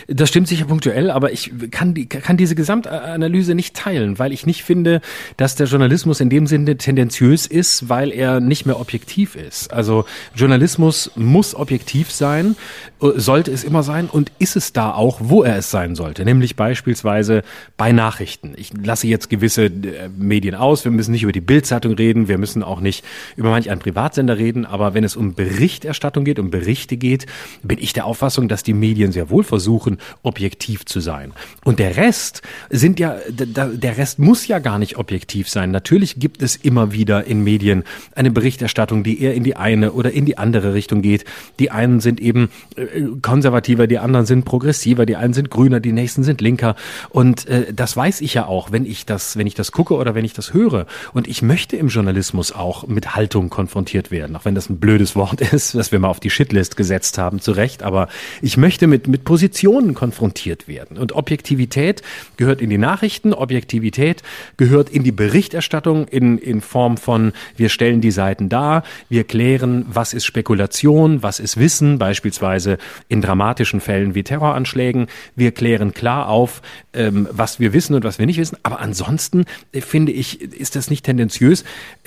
Das 0.08 0.30
stimmt 0.30 0.48
sicher 0.48 0.66
punktuell, 0.66 1.10
aber 1.10 1.32
ich 1.32 1.52
kann, 1.72 1.94
die, 1.94 2.06
kann 2.06 2.36
diese 2.36 2.56
Gesamtanalyse 2.56 3.56
nicht 3.56 3.76
teilen, 3.76 4.20
weil 4.20 4.34
ich 4.34 4.46
nicht 4.46 4.64
finde, 4.64 5.02
dass 5.38 5.56
der 5.56 5.68
Journalismus 5.68 6.20
in 6.20 6.30
dem 6.30 6.48
Sinne 6.48 6.78
tendenziös 6.78 7.46
ist, 7.46 7.88
weil 7.88 8.12
er 8.12 8.40
nicht 8.40 8.66
mehr 8.66 8.80
objektiv 8.80 9.36
ist. 9.36 9.72
Also 9.72 10.06
Journalismus 10.36 11.12
muss 11.16 11.56
objektiv 11.56 12.12
sein, 12.12 12.56
äh, 13.02 13.12
sollte 13.16 13.52
es 13.52 13.64
immer 13.64 13.84
sein 13.84 14.08
und 14.08 14.32
ist 14.40 14.56
es 14.56 14.74
da 14.74 14.92
auch, 14.94 15.20
wo 15.22 15.44
er 15.44 15.58
es 15.58 15.72
sein 15.72 15.96
sollte, 15.96 16.26
nämlich 16.26 16.56
beispielsweise 16.56 17.44
bei 17.78 17.92
Nachrichten. 17.92 18.54
Ich 18.58 18.72
lasse 18.74 19.08
jetzt 19.08 19.30
gewisse 19.30 19.66
äh, 19.66 20.10
Medien 20.18 20.56
aus, 20.56 20.84
wir 20.84 20.92
müssen 20.92 21.12
nicht 21.12 21.24
über 21.24 21.32
die 21.32 21.42
Bildzeitung 21.42 21.94
reden, 21.94 22.28
wir 22.28 22.38
müssen 22.38 22.62
auch 22.62 22.82
nicht 22.82 23.06
über 23.38 23.50
manch 23.50 23.70
einen 23.70 23.80
Privatsender 23.80 24.38
reden, 24.38 24.66
aber 24.66 24.94
wenn 24.94 25.06
es 25.06 25.16
um 25.16 25.34
Berichterstattung 25.34 26.26
geht, 26.26 26.40
um 26.40 26.52
Berichte 26.52 26.98
geht, 26.98 27.26
bin 27.64 27.78
ich 27.80 27.94
der 27.94 28.06
Auffassung, 28.06 28.50
dass 28.50 28.64
die 28.64 28.74
Medien 28.74 29.14
sehr 29.14 29.30
wohl 29.30 29.44
versuchen, 29.44 29.61
versuchen, 29.62 30.00
objektiv 30.24 30.86
zu 30.86 31.00
sein. 31.00 31.34
Und 31.64 31.78
der 31.78 31.96
Rest 31.96 32.42
sind 32.72 33.00
ja, 33.00 33.18
der 33.30 33.98
Rest 33.98 34.18
muss 34.18 34.48
ja 34.48 34.58
gar 34.58 34.80
nicht 34.80 34.98
objektiv 34.98 35.50
sein. 35.50 35.70
Natürlich 35.70 36.20
gibt 36.20 36.42
es 36.42 36.56
immer 36.56 36.94
wieder 36.94 37.26
in 37.26 37.44
Medien 37.44 37.84
eine 38.16 38.32
Berichterstattung, 38.32 39.04
die 39.04 39.22
eher 39.22 39.36
in 39.36 39.44
die 39.44 39.56
eine 39.56 39.92
oder 39.92 40.12
in 40.12 40.26
die 40.26 40.40
andere 40.40 40.74
Richtung 40.74 41.04
geht. 41.04 41.26
Die 41.60 41.70
einen 41.70 42.00
sind 42.00 42.20
eben 42.20 42.50
äh, 42.76 43.04
konservativer, 43.22 43.86
die 43.86 44.00
anderen 44.00 44.26
sind 44.26 44.46
progressiver, 44.46 45.06
die 45.06 45.16
einen 45.16 45.34
sind 45.34 45.52
grüner, 45.52 45.80
die 45.80 45.92
nächsten 45.92 46.24
sind 46.24 46.42
linker. 46.42 46.76
Und 47.10 47.48
äh, 47.48 47.72
das 47.72 47.96
weiß 47.96 48.22
ich 48.22 48.34
ja 48.34 48.48
auch, 48.48 48.72
wenn 48.72 48.88
ich 48.88 49.06
das, 49.06 49.38
wenn 49.38 49.46
ich 49.46 49.54
das 49.54 49.72
gucke 49.72 49.94
oder 49.94 50.16
wenn 50.16 50.26
ich 50.26 50.34
das 50.34 50.54
höre. 50.54 50.88
Und 51.14 51.28
ich 51.28 51.44
möchte 51.44 51.78
im 51.78 51.90
Journalismus 51.90 52.52
auch 52.52 52.88
mit 52.88 53.16
Haltung 53.16 53.52
konfrontiert 53.52 54.10
werden, 54.10 54.36
auch 54.36 54.46
wenn 54.46 54.56
das 54.56 54.72
ein 54.72 54.80
blödes 54.80 55.16
Wort 55.16 55.40
ist, 55.54 55.76
was 55.76 55.92
wir 55.92 56.00
mal 56.00 56.08
auf 56.08 56.20
die 56.20 56.32
Shitlist 56.32 56.78
gesetzt 56.78 57.20
haben, 57.20 57.40
zu 57.40 57.52
Recht. 57.52 57.84
Aber 57.84 58.08
ich 58.42 58.58
möchte 58.58 58.88
mit, 58.88 59.08
mit 59.08 59.24
Positionen 59.52 59.94
konfrontiert 59.94 60.70
werden. 60.70 60.98
Und 60.98 61.12
Objektivität 61.12 62.02
gehört 62.38 62.62
in 62.62 62.70
die 62.70 62.78
Nachrichten, 62.78 63.34
Objektivität 63.34 64.24
gehört 64.56 64.90
in 64.90 65.04
die 65.04 65.12
Berichterstattung 65.12 66.08
in, 66.08 66.38
in 66.38 66.62
Form 66.62 66.96
von, 66.96 67.34
wir 67.58 67.68
stellen 67.68 68.00
die 68.00 68.12
Seiten 68.12 68.48
dar, 68.48 68.84
wir 69.10 69.26
klären, 69.26 69.86
was 69.90 70.14
ist 70.14 70.26
Spekulation, 70.26 71.22
was 71.22 71.42
ist 71.42 71.58
Wissen, 71.58 72.00
beispielsweise 72.00 72.78
in 73.10 73.22
dramatischen 73.22 73.82
Fällen 73.82 74.16
wie 74.16 74.24
Terroranschlägen. 74.24 75.08
Wir 75.36 75.52
klären 75.52 75.94
klar 75.94 76.30
auf, 76.30 76.62
ähm, 76.94 77.28
was 77.30 77.60
wir 77.60 77.74
wissen 77.74 77.94
und 77.94 78.06
was 78.06 78.20
wir 78.20 78.26
nicht 78.28 78.40
wissen. 78.40 78.58
Aber 78.64 78.80
ansonsten 78.80 79.44
äh, 79.74 79.82
finde 79.82 80.14
ich, 80.14 80.42
ist 80.42 80.78
das 80.78 80.90
nicht 80.90 81.04
tendenziös, 81.04 81.66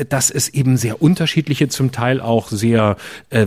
dass 0.09 0.30
es 0.30 0.49
eben 0.49 0.78
sehr 0.78 1.03
unterschiedliche, 1.03 1.68
zum 1.68 1.92
Teil 1.92 2.22
auch 2.22 2.49
sehr 2.49 2.97
äh, 3.28 3.47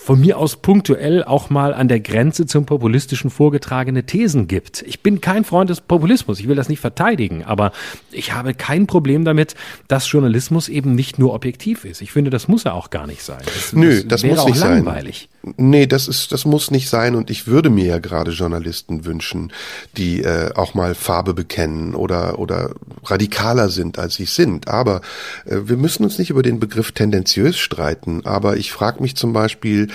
von 0.00 0.20
mir 0.20 0.38
aus 0.38 0.56
punktuell 0.62 1.24
auch 1.24 1.50
mal 1.50 1.74
an 1.74 1.88
der 1.88 1.98
Grenze 1.98 2.46
zum 2.46 2.64
populistischen 3.08 3.30
vorgetragene 3.30 4.04
Thesen 4.04 4.48
gibt. 4.48 4.82
Ich 4.82 5.00
bin 5.00 5.22
kein 5.22 5.44
Freund 5.44 5.70
des 5.70 5.80
Populismus, 5.80 6.40
ich 6.40 6.48
will 6.48 6.56
das 6.56 6.68
nicht 6.68 6.80
verteidigen, 6.80 7.42
aber 7.42 7.72
ich 8.12 8.34
habe 8.34 8.52
kein 8.52 8.86
Problem 8.86 9.24
damit, 9.24 9.54
dass 9.88 10.10
Journalismus 10.10 10.68
eben 10.68 10.94
nicht 10.94 11.18
nur 11.18 11.32
objektiv 11.32 11.86
ist. 11.86 12.02
Ich 12.02 12.12
finde, 12.12 12.30
das 12.30 12.48
muss 12.48 12.66
er 12.66 12.74
auch 12.74 12.90
gar 12.90 13.06
nicht 13.06 13.22
sein. 13.22 13.40
Das, 13.44 13.72
Nö, 13.72 14.04
das, 14.04 14.20
das 14.20 14.24
muss 14.24 14.44
nicht 14.44 14.60
langweilig. 14.60 15.28
sein. 15.30 15.37
Nee, 15.56 15.86
das 15.86 16.08
ist, 16.08 16.32
das 16.32 16.44
muss 16.44 16.72
nicht 16.72 16.88
sein 16.88 17.14
und 17.14 17.30
ich 17.30 17.46
würde 17.46 17.70
mir 17.70 17.84
ja 17.84 17.98
gerade 17.98 18.32
Journalisten 18.32 19.04
wünschen, 19.04 19.52
die 19.96 20.22
äh, 20.22 20.52
auch 20.54 20.74
mal 20.74 20.96
Farbe 20.96 21.32
bekennen 21.32 21.94
oder 21.94 22.40
oder 22.40 22.74
radikaler 23.04 23.68
sind, 23.68 24.00
als 24.00 24.14
sie 24.16 24.24
sind. 24.24 24.66
Aber 24.66 25.00
äh, 25.46 25.58
wir 25.64 25.76
müssen 25.76 26.02
uns 26.02 26.18
nicht 26.18 26.30
über 26.30 26.42
den 26.42 26.58
Begriff 26.58 26.90
tendenziös 26.90 27.56
streiten. 27.56 28.26
Aber 28.26 28.56
ich 28.56 28.72
frage 28.72 29.00
mich 29.00 29.14
zum 29.14 29.32
Beispiel, 29.32 29.88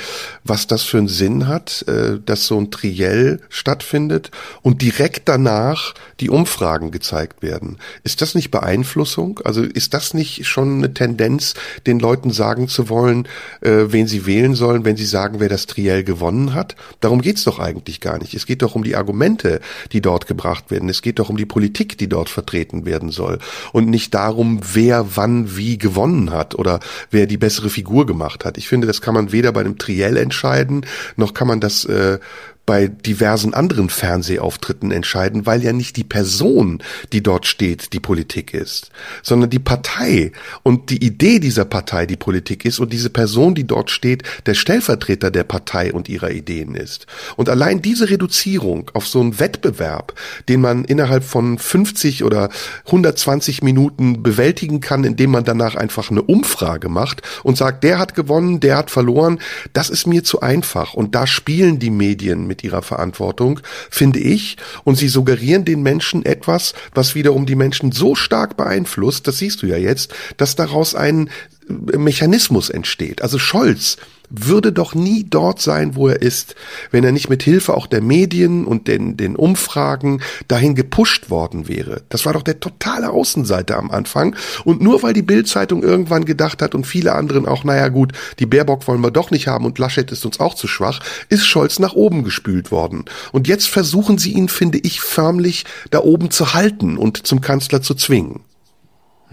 was 0.46 0.68
das 0.68 0.84
für 0.84 0.98
einen 0.98 1.10
Sinn 1.10 1.48
hat, 1.48 1.84
äh, 1.90 2.20
dass 2.26 2.48
so 2.48 2.58
ein 2.58 2.72
Triell 2.72 3.42
stattfindet 3.50 4.32
und 4.62 4.82
direkt 4.82 5.28
danach 5.28 5.94
die 6.22 6.30
Umfragen 6.30 6.92
gezeigt 6.92 7.42
werden. 7.42 7.78
Ist 8.04 8.22
das 8.22 8.34
nicht 8.34 8.50
Beeinflussung? 8.50 9.42
Also 9.44 9.62
ist 9.62 9.94
das 9.94 10.14
nicht 10.14 10.48
schon 10.48 10.78
eine 10.78 10.94
Tendenz, 10.94 11.54
den 11.86 12.00
Leuten 12.00 12.32
sagen 12.32 12.70
zu 12.70 12.88
wollen, 12.88 13.28
äh, 13.62 13.86
wen 13.88 14.08
sie 14.08 14.26
wählen 14.26 14.56
sollen, 14.56 14.86
wenn 14.86 14.96
sie 14.96 15.06
sagen, 15.06 15.33
wer 15.40 15.50
das 15.50 15.66
Triell 15.66 16.04
gewonnen 16.04 16.54
hat? 16.54 16.76
Darum 17.00 17.22
geht's 17.22 17.44
doch 17.44 17.60
eigentlich 17.60 18.02
gar 18.02 18.20
nicht. 18.20 18.34
Es 18.34 18.46
geht 18.46 18.62
doch 18.62 18.76
um 18.76 18.84
die 18.84 18.96
Argumente, 18.96 19.60
die 19.92 20.02
dort 20.02 20.28
gebracht 20.28 20.72
werden. 20.72 20.90
Es 20.90 21.02
geht 21.02 21.20
doch 21.20 21.30
um 21.30 21.38
die 21.38 21.46
Politik, 21.46 21.98
die 21.98 22.10
dort 22.10 22.30
vertreten 22.30 22.86
werden 22.86 23.12
soll. 23.12 23.40
Und 23.72 23.90
nicht 23.90 24.14
darum, 24.14 24.62
wer 24.74 25.16
wann 25.16 25.56
wie 25.58 25.78
gewonnen 25.78 26.32
hat 26.32 26.56
oder 26.56 26.80
wer 27.12 27.28
die 27.28 27.38
bessere 27.38 27.70
Figur 27.70 28.06
gemacht 28.06 28.46
hat. 28.46 28.58
Ich 28.58 28.68
finde, 28.68 28.88
das 28.88 29.02
kann 29.02 29.14
man 29.14 29.32
weder 29.32 29.52
bei 29.52 29.62
einem 29.62 29.78
Triell 29.78 30.18
entscheiden, 30.18 30.86
noch 31.16 31.34
kann 31.34 31.48
man 31.48 31.60
das 31.60 31.86
äh, 31.86 32.20
bei 32.66 32.88
diversen 32.88 33.54
anderen 33.54 33.90
Fernsehauftritten 33.90 34.92
entscheiden, 34.92 35.46
weil 35.46 35.64
ja 35.64 35.74
nicht 35.74 35.98
die 35.98 36.06
Person, 36.06 36.82
die 37.12 37.22
dort 37.22 37.46
steht, 37.46 37.92
die 37.92 38.00
Politik 38.00 38.54
ist, 38.54 38.90
sondern 39.22 39.50
die 39.50 39.60
Partei 39.60 40.32
und 40.64 40.90
die 40.90 41.04
Idee 41.04 41.40
dieser 41.40 41.66
Partei 41.66 42.06
die 42.06 42.16
Politik 42.16 42.64
ist 42.64 42.80
und 42.80 42.94
diese 42.94 43.10
Person, 43.10 43.54
die 43.54 43.68
dort 43.68 43.92
steht, 43.92 44.24
der 44.46 44.54
Stellvertreter 44.54 45.30
der 45.30 45.44
Partei 45.44 45.92
und 45.92 46.08
ihrer 46.08 46.32
Ideen 46.32 46.76
ist. 46.76 47.06
Und 47.36 47.50
allein 47.50 47.82
diese 47.82 48.10
Reduzierung 48.10 48.90
auf 48.94 49.08
so 49.08 49.20
einen 49.20 49.40
Wettbewerb, 49.40 50.14
den 50.48 50.62
man 50.62 50.86
innerhalb 50.86 51.26
von 51.26 51.58
50 51.58 52.24
oder 52.24 52.50
120 52.86 53.62
Minuten 53.62 54.24
bewältigen 54.24 54.80
kann, 54.80 55.04
indem 55.04 55.32
man 55.32 55.44
danach 55.44 55.76
einfach 55.76 56.12
eine 56.12 56.22
Umfrage 56.22 56.88
macht 56.88 57.24
und 57.44 57.58
sagt, 57.58 57.84
der 57.84 58.00
hat 58.00 58.16
gewonnen, 58.16 58.62
der 58.62 58.78
hat 58.78 58.90
verloren, 58.90 59.40
das 59.74 59.90
ist 59.90 60.08
mir 60.08 60.24
zu 60.24 60.40
einfach 60.40 60.94
und 60.94 61.14
da 61.14 61.28
spielen 61.28 61.80
die 61.80 61.90
Medien 61.90 62.53
mit 62.54 62.64
ihrer 62.64 62.84
Verantwortung, 62.84 63.62
finde 63.90 64.20
ich. 64.20 64.58
Und 64.84 64.96
sie 64.96 65.08
suggerieren 65.08 65.66
den 65.66 65.82
Menschen 65.82 66.24
etwas, 66.24 66.76
was 66.94 67.16
wiederum 67.16 67.48
die 67.48 67.56
Menschen 67.56 67.92
so 67.92 68.14
stark 68.14 68.58
beeinflusst, 68.58 69.28
das 69.28 69.40
siehst 69.40 69.64
du 69.64 69.66
ja 69.66 69.78
jetzt, 69.78 70.14
dass 70.38 70.56
daraus 70.56 70.94
ein 70.94 71.32
Mechanismus 71.68 72.70
entsteht. 72.70 73.24
Also 73.24 73.40
Scholz 73.40 73.98
würde 74.36 74.74
doch 74.74 74.96
nie 74.96 75.26
dort 75.30 75.62
sein, 75.62 75.96
wo 75.96 76.08
er 76.08 76.22
ist, 76.22 76.56
wenn 76.90 77.04
er 77.04 77.12
nicht 77.12 77.30
mit 77.30 77.44
Hilfe 77.44 77.76
auch 77.76 77.86
der 77.86 78.02
Medien 78.02 78.66
und 78.66 78.88
den, 78.88 79.16
den 79.16 79.36
Umfragen 79.36 80.22
dahin 80.48 80.74
gepusht 80.74 81.30
worden 81.30 81.68
wäre. 81.68 82.02
Das 82.10 82.26
war 82.26 82.34
doch 82.34 82.42
der 82.42 82.60
totale 82.60 83.12
Außenseiter 83.12 83.78
am 83.78 83.92
Anfang. 83.92 84.36
Und 84.66 84.82
nur 84.82 85.04
weil 85.04 85.14
die 85.14 85.22
Bildzeitung 85.22 85.84
irgendwann 85.84 86.26
gedacht 86.26 86.64
hat 86.64 86.74
und 86.74 86.88
viele 86.88 87.14
anderen 87.14 87.46
auch, 87.46 87.64
naja 87.64 87.90
gut, 87.90 88.14
die 88.40 88.48
Baerbock 88.48 88.88
wollen 88.88 89.02
wir 89.02 89.12
doch 89.12 89.30
nicht 89.30 89.48
haben 89.48 89.66
und 89.66 89.78
Laschet 89.78 90.12
ist 90.12 90.26
uns 90.26 90.40
auch 90.40 90.56
zu 90.56 90.68
schwach, 90.68 91.00
ist 91.30 91.46
Scholz 91.46 91.78
nach 91.78 91.94
oben 91.94 92.24
gespült 92.24 92.72
worden. 92.72 93.06
Und 93.32 93.48
jetzt 93.48 93.70
versuchen 93.70 94.18
sie 94.18 94.34
ihn, 94.34 94.50
finde 94.50 94.80
ich, 94.80 95.00
förmlich 95.02 95.66
da 95.92 96.00
oben 96.00 96.32
zu 96.32 96.56
halten 96.56 96.98
und 96.98 97.28
zum 97.28 97.40
Kanzler 97.42 97.84
zu 97.84 97.94
zwingen. 97.94 98.42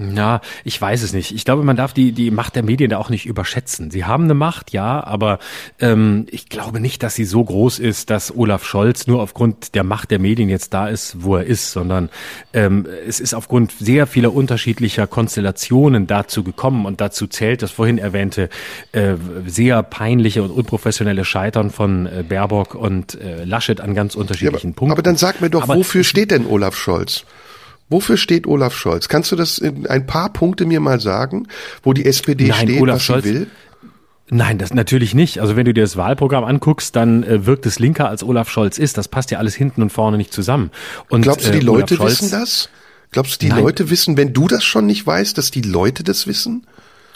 Ja, 0.01 0.41
ich 0.65 0.81
weiß 0.81 1.03
es 1.03 1.13
nicht. 1.13 1.35
Ich 1.35 1.45
glaube, 1.45 1.63
man 1.63 1.77
darf 1.77 1.93
die, 1.93 2.13
die 2.13 2.31
Macht 2.31 2.57
der 2.57 2.63
Medien 2.63 2.91
da 2.91 2.99
auch 2.99 3.11
nicht 3.11 3.27
überschätzen. 3.27 3.91
Sie 3.91 4.05
haben 4.05 4.25
eine 4.25 4.35
Macht, 4.35 4.73
ja, 4.73 5.05
aber 5.05 5.39
ähm, 5.79 6.27
ich 6.31 6.49
glaube 6.49 6.81
nicht, 6.81 7.03
dass 7.03 7.15
sie 7.15 7.27
so 7.27 7.45
groß 7.45 7.79
ist, 7.79 8.09
dass 8.09 8.35
Olaf 8.35 8.65
Scholz 8.65 9.07
nur 9.07 9.21
aufgrund 9.21 9.75
der 9.75 9.85
Macht 9.85 10.11
der 10.11 10.19
Medien 10.19 10.49
jetzt 10.49 10.73
da 10.73 10.89
ist, 10.89 11.23
wo 11.23 11.37
er 11.37 11.45
ist, 11.45 11.73
sondern 11.73 12.09
ähm, 12.55 12.87
es 13.07 13.21
ist 13.21 13.35
aufgrund 13.35 13.73
sehr 13.73 14.07
vieler 14.07 14.33
unterschiedlicher 14.33 15.07
Konstellationen 15.07 16.07
dazu 16.07 16.45
gekommen 16.45 16.87
und 16.87 17.01
dazu 17.01 17.27
zählt 17.27 17.61
das 17.63 17.71
vorhin 17.71 17.99
erwähnte 17.99 18.49
äh, 18.93 19.15
sehr 19.47 19.83
peinliche 19.83 20.43
und 20.43 20.51
unprofessionelle 20.51 21.27
Scheitern 21.27 21.71
von 21.71 22.07
äh, 22.07 22.25
Baerbock 22.27 22.75
und 22.75 23.21
äh, 23.21 23.45
Laschet 23.45 23.81
an 23.81 23.95
ganz 23.95 24.15
unterschiedlichen 24.15 24.69
ja, 24.69 24.73
aber, 24.73 24.77
Punkten. 24.77 24.93
Aber 24.93 25.03
dann 25.03 25.17
sag 25.17 25.41
mir 25.43 25.51
doch, 25.51 25.65
aber 25.65 25.77
wofür 25.77 26.05
steht 26.05 26.31
denn 26.31 26.47
Olaf 26.47 26.75
Scholz? 26.75 27.25
Wofür 27.91 28.17
steht 28.17 28.47
Olaf 28.47 28.75
Scholz? 28.75 29.09
Kannst 29.09 29.33
du 29.33 29.37
das 29.37 29.59
in 29.59 29.87
ein 29.87 30.07
paar 30.07 30.33
Punkte 30.33 30.65
mir 30.65 30.81
mal 30.81 31.01
sagen, 31.01 31.49
wo 31.83 31.93
die 31.93 32.07
SPD 32.07 32.49
Nein, 32.49 32.69
steht, 32.69 32.81
Olaf 32.81 32.97
was 32.97 33.03
Scholz, 33.03 33.25
sie 33.25 33.35
will? 33.35 33.47
Nein, 34.31 34.59
das 34.59 34.73
natürlich 34.73 35.13
nicht. 35.13 35.41
Also 35.41 35.57
wenn 35.57 35.65
du 35.65 35.75
dir 35.75 35.83
das 35.83 35.97
Wahlprogramm 35.97 36.45
anguckst, 36.45 36.95
dann 36.95 37.25
äh, 37.25 37.47
wirkt 37.47 37.67
es 37.67 37.81
linker 37.81 38.09
als 38.09 38.23
Olaf 38.23 38.49
Scholz 38.49 38.79
ist. 38.79 38.97
Das 38.97 39.09
passt 39.09 39.33
ja 39.33 39.39
alles 39.39 39.57
hinten 39.57 39.83
und 39.83 39.91
vorne 39.91 40.17
nicht 40.17 40.33
zusammen. 40.33 40.71
Und, 41.09 41.23
Glaubst 41.23 41.49
du, 41.49 41.51
die 41.51 41.59
äh, 41.59 41.63
Leute 41.63 41.99
wissen 41.99 42.31
das? 42.31 42.71
Glaubst 43.11 43.35
du, 43.35 43.47
die 43.47 43.49
Nein. 43.51 43.65
Leute 43.65 43.91
wissen, 43.91 44.17
wenn 44.17 44.33
du 44.33 44.47
das 44.47 44.63
schon 44.63 44.87
nicht 44.87 45.05
weißt, 45.05 45.37
dass 45.37 45.51
die 45.51 45.63
Leute 45.63 46.05
das 46.05 46.29
wissen? 46.29 46.65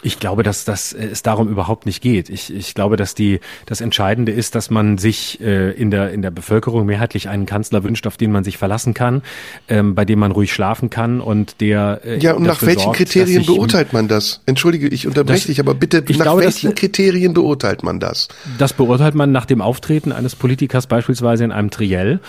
Ich 0.05 0.19
glaube, 0.19 0.43
dass, 0.43 0.65
dass 0.65 0.93
es 0.93 1.23
darum 1.23 1.49
überhaupt 1.49 1.87
nicht 1.87 1.99
geht. 1.99 2.29
Ich, 2.29 2.53
ich 2.53 2.75
glaube, 2.75 2.95
dass 2.95 3.15
die, 3.15 3.39
das 3.65 3.81
Entscheidende 3.81 4.31
ist, 4.31 4.53
dass 4.53 4.69
man 4.69 4.99
sich 4.99 5.41
äh, 5.41 5.71
in, 5.71 5.89
der, 5.89 6.11
in 6.11 6.21
der 6.21 6.29
Bevölkerung 6.29 6.85
mehrheitlich 6.85 7.27
einen 7.27 7.47
Kanzler 7.47 7.83
wünscht, 7.83 8.05
auf 8.05 8.15
den 8.15 8.31
man 8.31 8.43
sich 8.43 8.59
verlassen 8.59 8.93
kann, 8.93 9.23
ähm, 9.67 9.95
bei 9.95 10.05
dem 10.05 10.19
man 10.19 10.31
ruhig 10.31 10.53
schlafen 10.53 10.91
kann 10.91 11.21
und 11.21 11.59
der. 11.59 12.01
Äh, 12.05 12.19
ja, 12.19 12.33
und 12.33 12.43
nach 12.43 12.61
welchen 12.61 12.83
sorgt, 12.83 12.97
Kriterien 12.97 13.47
beurteilt 13.47 13.93
man 13.93 14.07
das? 14.07 14.41
Entschuldige, 14.45 14.87
ich 14.87 15.07
unterbreche 15.07 15.39
das, 15.39 15.47
dich, 15.47 15.59
aber 15.59 15.73
bitte, 15.73 16.03
nach 16.07 16.07
glaube, 16.07 16.41
welchen 16.43 16.69
dass, 16.69 16.79
Kriterien 16.79 17.33
beurteilt 17.33 17.81
man 17.81 17.99
das? 17.99 18.27
Das 18.59 18.73
beurteilt 18.73 19.15
man 19.15 19.31
nach 19.31 19.45
dem 19.45 19.59
Auftreten 19.59 20.11
eines 20.11 20.35
Politikers 20.35 20.85
beispielsweise 20.85 21.45
in 21.45 21.51
einem 21.51 21.71
Triell. 21.71 22.19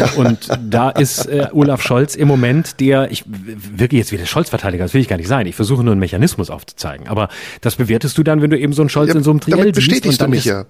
Äh, 0.00 0.18
und 0.18 0.48
da 0.66 0.88
ist 0.88 1.26
äh, 1.26 1.48
Olaf 1.52 1.82
Scholz 1.82 2.14
im 2.14 2.28
Moment 2.28 2.80
der, 2.80 3.10
ich 3.10 3.24
wirklich 3.26 3.98
jetzt 3.98 4.12
wieder 4.12 4.24
Scholz-Verteidiger, 4.24 4.84
das 4.84 4.94
will 4.94 5.02
ich 5.02 5.08
gar 5.08 5.18
nicht 5.18 5.28
sein. 5.28 5.46
Ich 5.46 5.54
versuche 5.54 5.84
nur 5.84 5.92
einen 5.92 6.00
Mechanismus 6.00 6.48
aufzuzeigen. 6.48 7.08
Aber 7.08 7.25
das 7.60 7.76
bewertest 7.76 8.16
du 8.18 8.22
dann, 8.22 8.42
wenn 8.42 8.50
du 8.50 8.58
eben 8.58 8.72
so 8.72 8.82
einen 8.82 8.88
Scholz 8.88 9.08
ja, 9.08 9.16
in 9.16 9.22
so 9.22 9.30
einem 9.30 9.40
Triell 9.40 9.58
damit 9.58 9.74
bestätigst 9.74 10.20
du 10.20 10.28
mich 10.28 10.44
ja. 10.44 10.64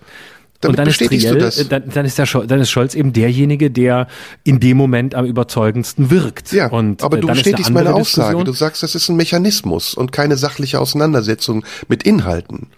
Damit 0.60 0.72
und 0.72 0.78
dann 0.78 0.88
ist, 0.88 0.98
Triell, 0.98 1.42
äh, 1.42 1.64
dann, 1.68 1.90
dann, 1.92 2.06
ist 2.06 2.18
der 2.18 2.26
Scholz, 2.26 2.48
dann 2.48 2.60
ist 2.60 2.70
Scholz 2.70 2.94
eben 2.94 3.12
derjenige, 3.12 3.70
der 3.70 4.06
in 4.42 4.58
dem 4.58 4.76
Moment 4.76 5.14
am 5.14 5.26
überzeugendsten 5.26 6.10
wirkt. 6.10 6.52
Ja, 6.52 6.68
und, 6.68 7.02
aber 7.02 7.18
äh, 7.18 7.20
du 7.20 7.26
bestätigst 7.26 7.70
meine 7.70 7.94
Aussage. 7.94 8.28
Diskussion. 8.28 8.44
Du 8.44 8.52
sagst, 8.52 8.82
das 8.82 8.94
ist 8.94 9.08
ein 9.08 9.16
Mechanismus 9.16 9.94
und 9.94 10.12
keine 10.12 10.36
sachliche 10.36 10.80
Auseinandersetzung 10.80 11.64
mit 11.88 12.04
Inhalten. 12.04 12.68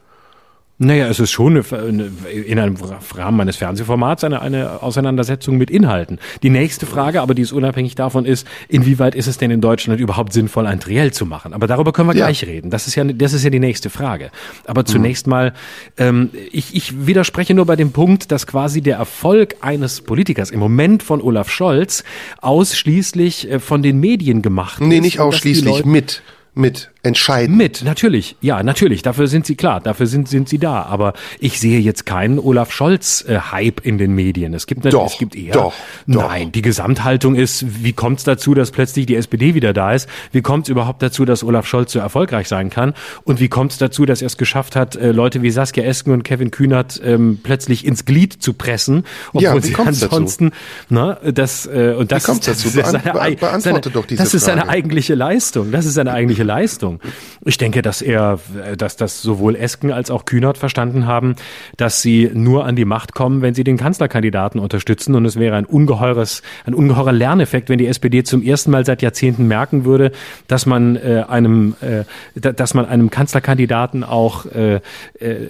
Naja, 0.80 1.08
es 1.08 1.18
ist 1.18 1.32
schon 1.32 1.56
eine, 1.72 2.10
in 2.30 2.58
einem 2.60 2.76
Rahmen 3.16 3.36
meines 3.36 3.56
Fernsehformats 3.56 4.22
eine, 4.22 4.40
eine 4.40 4.80
Auseinandersetzung 4.80 5.56
mit 5.56 5.70
Inhalten. 5.70 6.20
Die 6.44 6.50
nächste 6.50 6.86
Frage, 6.86 7.20
aber 7.20 7.34
die 7.34 7.42
ist 7.42 7.50
unabhängig 7.50 7.96
davon, 7.96 8.24
ist, 8.24 8.46
inwieweit 8.68 9.16
ist 9.16 9.26
es 9.26 9.38
denn 9.38 9.50
in 9.50 9.60
Deutschland 9.60 10.00
überhaupt 10.00 10.32
sinnvoll, 10.32 10.68
ein 10.68 10.78
Triell 10.78 11.12
zu 11.12 11.26
machen? 11.26 11.52
Aber 11.52 11.66
darüber 11.66 11.92
können 11.92 12.08
wir 12.08 12.14
ja. 12.14 12.26
gleich 12.26 12.46
reden. 12.46 12.70
Das 12.70 12.86
ist 12.86 12.94
ja, 12.94 13.02
das 13.02 13.32
ist 13.32 13.42
ja 13.42 13.50
die 13.50 13.58
nächste 13.58 13.90
Frage. 13.90 14.30
Aber 14.66 14.84
zunächst 14.84 15.26
mhm. 15.26 15.30
mal, 15.30 15.52
ähm, 15.96 16.30
ich, 16.52 16.76
ich 16.76 17.06
widerspreche 17.08 17.54
nur 17.54 17.66
bei 17.66 17.74
dem 17.74 17.90
Punkt, 17.90 18.30
dass 18.30 18.46
quasi 18.46 18.80
der 18.80 18.98
Erfolg 18.98 19.56
eines 19.60 20.00
Politikers 20.02 20.50
im 20.50 20.60
Moment 20.60 21.02
von 21.02 21.20
Olaf 21.20 21.50
Scholz 21.50 22.04
ausschließlich 22.40 23.50
äh, 23.50 23.58
von 23.58 23.82
den 23.82 23.98
Medien 23.98 24.42
gemacht 24.42 24.80
nee, 24.80 24.86
ist. 24.86 24.90
Nee, 24.90 25.00
nicht 25.00 25.18
ausschließlich, 25.18 25.84
mit 25.84 26.22
mit 26.58 26.90
entscheiden. 27.08 27.56
Mit, 27.56 27.82
natürlich, 27.82 28.36
ja, 28.40 28.62
natürlich. 28.62 29.02
Dafür 29.02 29.26
sind 29.26 29.46
sie 29.46 29.56
klar, 29.56 29.80
dafür 29.80 30.06
sind, 30.06 30.28
sind 30.28 30.48
sie 30.48 30.58
da. 30.58 30.82
Aber 30.82 31.14
ich 31.40 31.58
sehe 31.58 31.80
jetzt 31.80 32.06
keinen 32.06 32.38
Olaf 32.38 32.70
Scholz-Hype 32.70 33.84
äh, 33.84 33.88
in 33.88 33.98
den 33.98 34.14
Medien. 34.14 34.54
Es 34.54 34.66
gibt 34.66 34.84
natürlich, 34.84 35.04
doch, 35.04 35.12
es 35.12 35.18
gibt 35.18 35.34
eher. 35.34 35.52
Doch, 35.52 35.74
nein, 36.06 36.44
doch. 36.44 36.52
die 36.52 36.62
Gesamthaltung 36.62 37.34
ist, 37.34 37.82
wie 37.82 37.92
kommt 37.92 38.18
es 38.18 38.24
dazu, 38.24 38.54
dass 38.54 38.70
plötzlich 38.70 39.06
die 39.06 39.16
SPD 39.16 39.54
wieder 39.54 39.72
da 39.72 39.92
ist? 39.92 40.08
Wie 40.32 40.42
kommt 40.42 40.66
es 40.66 40.68
überhaupt 40.68 41.02
dazu, 41.02 41.24
dass 41.24 41.42
Olaf 41.42 41.66
Scholz 41.66 41.92
so 41.92 41.98
erfolgreich 41.98 42.46
sein 42.46 42.70
kann? 42.70 42.94
Und 43.24 43.40
wie 43.40 43.48
kommt 43.48 43.72
es 43.72 43.78
dazu, 43.78 44.06
dass 44.06 44.22
er 44.22 44.26
es 44.26 44.36
geschafft 44.36 44.76
hat, 44.76 44.94
äh, 44.94 45.10
Leute 45.10 45.42
wie 45.42 45.50
Saskia 45.50 45.84
Esken 45.84 46.12
und 46.12 46.22
Kevin 46.22 46.50
Kühnert 46.50 47.00
ähm, 47.02 47.40
plötzlich 47.42 47.86
ins 47.86 48.04
Glied 48.04 48.34
zu 48.34 48.52
pressen? 48.52 49.04
Obwohl 49.28 49.42
ja, 49.42 49.56
wie 49.56 49.60
sie 49.60 49.74
ansonsten, 49.74 50.50
dazu? 50.90 51.22
Ne, 51.22 51.32
das, 51.32 51.66
äh, 51.66 51.94
und 51.98 52.12
das, 52.12 52.28
ist, 52.28 52.46
dazu? 52.46 52.68
das, 52.68 52.86
ist 52.86 52.92
seine, 52.92 53.12
Beantworte 53.12 53.60
seine, 53.60 53.80
doch 53.80 54.06
diese 54.06 54.22
das 54.22 54.34
ist 54.34 54.44
seine 54.44 54.68
eigentliche 54.68 55.14
Leistung. 55.14 55.72
Das 55.72 55.86
ist 55.86 55.94
seine 55.94 56.12
eigentliche 56.12 56.44
Leistung. 56.44 56.97
Ich 57.44 57.58
denke, 57.58 57.82
dass 57.82 58.02
er, 58.02 58.38
dass 58.76 58.96
das 58.96 59.22
sowohl 59.22 59.56
Esken 59.56 59.92
als 59.92 60.10
auch 60.10 60.24
Kühnert 60.24 60.58
verstanden 60.58 61.06
haben, 61.06 61.36
dass 61.76 62.02
sie 62.02 62.30
nur 62.32 62.66
an 62.66 62.76
die 62.76 62.84
Macht 62.84 63.14
kommen, 63.14 63.42
wenn 63.42 63.54
sie 63.54 63.64
den 63.64 63.76
Kanzlerkandidaten 63.76 64.60
unterstützen. 64.60 65.14
Und 65.14 65.24
es 65.24 65.36
wäre 65.36 65.56
ein 65.56 65.64
ungeheures, 65.64 66.42
ein 66.64 66.74
ungeheurer 66.74 67.12
Lerneffekt, 67.12 67.68
wenn 67.68 67.78
die 67.78 67.86
SPD 67.86 68.22
zum 68.22 68.42
ersten 68.42 68.70
Mal 68.70 68.84
seit 68.84 69.02
Jahrzehnten 69.02 69.46
merken 69.46 69.84
würde, 69.84 70.12
dass 70.46 70.66
man 70.66 70.96
äh, 70.96 71.24
einem, 71.28 71.74
äh, 71.80 72.04
dass 72.34 72.74
man 72.74 72.86
einem 72.86 73.10
Kanzlerkandidaten 73.10 74.04
auch 74.04 74.46
äh, 74.46 74.76
äh, 74.76 74.80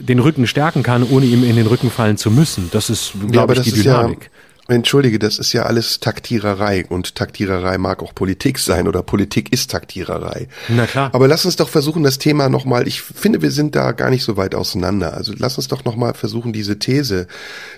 den 0.01 0.19
Rücken 0.19 0.47
stärken 0.47 0.83
kann, 0.83 1.03
ohne 1.03 1.27
ihm 1.27 1.45
in 1.45 1.57
den 1.57 1.67
Rücken 1.67 1.91
fallen 1.91 2.17
zu 2.17 2.31
müssen. 2.31 2.69
Das 2.73 2.91
ist, 2.91 3.13
glaube 3.31 3.55
ich, 3.55 3.61
die 3.63 3.73
Dynamik. 3.73 4.25
Ja 4.25 4.48
Entschuldige, 4.71 5.19
das 5.19 5.39
ist 5.39 5.55
ja 5.55 5.63
alles 5.63 5.99
Taktiererei 5.99 6.85
und 6.87 7.15
Taktiererei 7.15 7.79
mag 7.79 8.03
auch 8.03 8.15
Politik 8.15 8.59
sein 8.59 8.87
oder 8.87 9.03
Politik 9.03 9.51
ist 9.51 9.71
Taktiererei. 9.71 10.49
Na 10.69 10.87
klar. 10.87 11.09
Aber 11.15 11.27
lass 11.27 11.47
uns 11.47 11.57
doch 11.57 11.71
versuchen, 11.71 12.03
das 12.03 12.19
Thema 12.19 12.51
nochmal, 12.51 12.87
ich 12.87 13.01
finde, 13.01 13.41
wir 13.41 13.51
sind 13.51 13.75
da 13.75 13.93
gar 13.93 14.11
nicht 14.11 14.25
so 14.25 14.37
weit 14.37 14.55
auseinander. 14.55 15.15
Also 15.15 15.33
lass 15.35 15.57
uns 15.57 15.69
doch 15.69 15.87
nochmal 15.87 16.13
versuchen, 16.13 16.53
diese 16.53 16.79
These, 16.79 17.29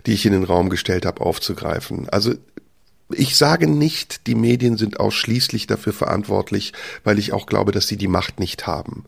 die 0.05 0.15
ich 0.15 0.27
in 0.27 0.33
den 0.33 0.43
Raum 0.43 0.69
gestellt 0.69 1.07
habe, 1.07 1.21
aufzugreifen. 1.21 2.09
Also 2.09 2.35
ich 3.13 3.37
sage 3.37 3.69
nicht, 3.69 4.27
die 4.27 4.35
Medien 4.35 4.77
sind 4.77 4.99
ausschließlich 4.99 5.69
dafür 5.69 5.93
verantwortlich, 5.93 6.73
weil 7.05 7.21
ich 7.21 7.33
auch 7.33 7.47
glaube, 7.47 7.71
dass 7.71 7.87
sie 7.87 7.99
die 7.99 8.09
Macht 8.09 8.41
nicht 8.41 8.67
haben. 8.67 9.05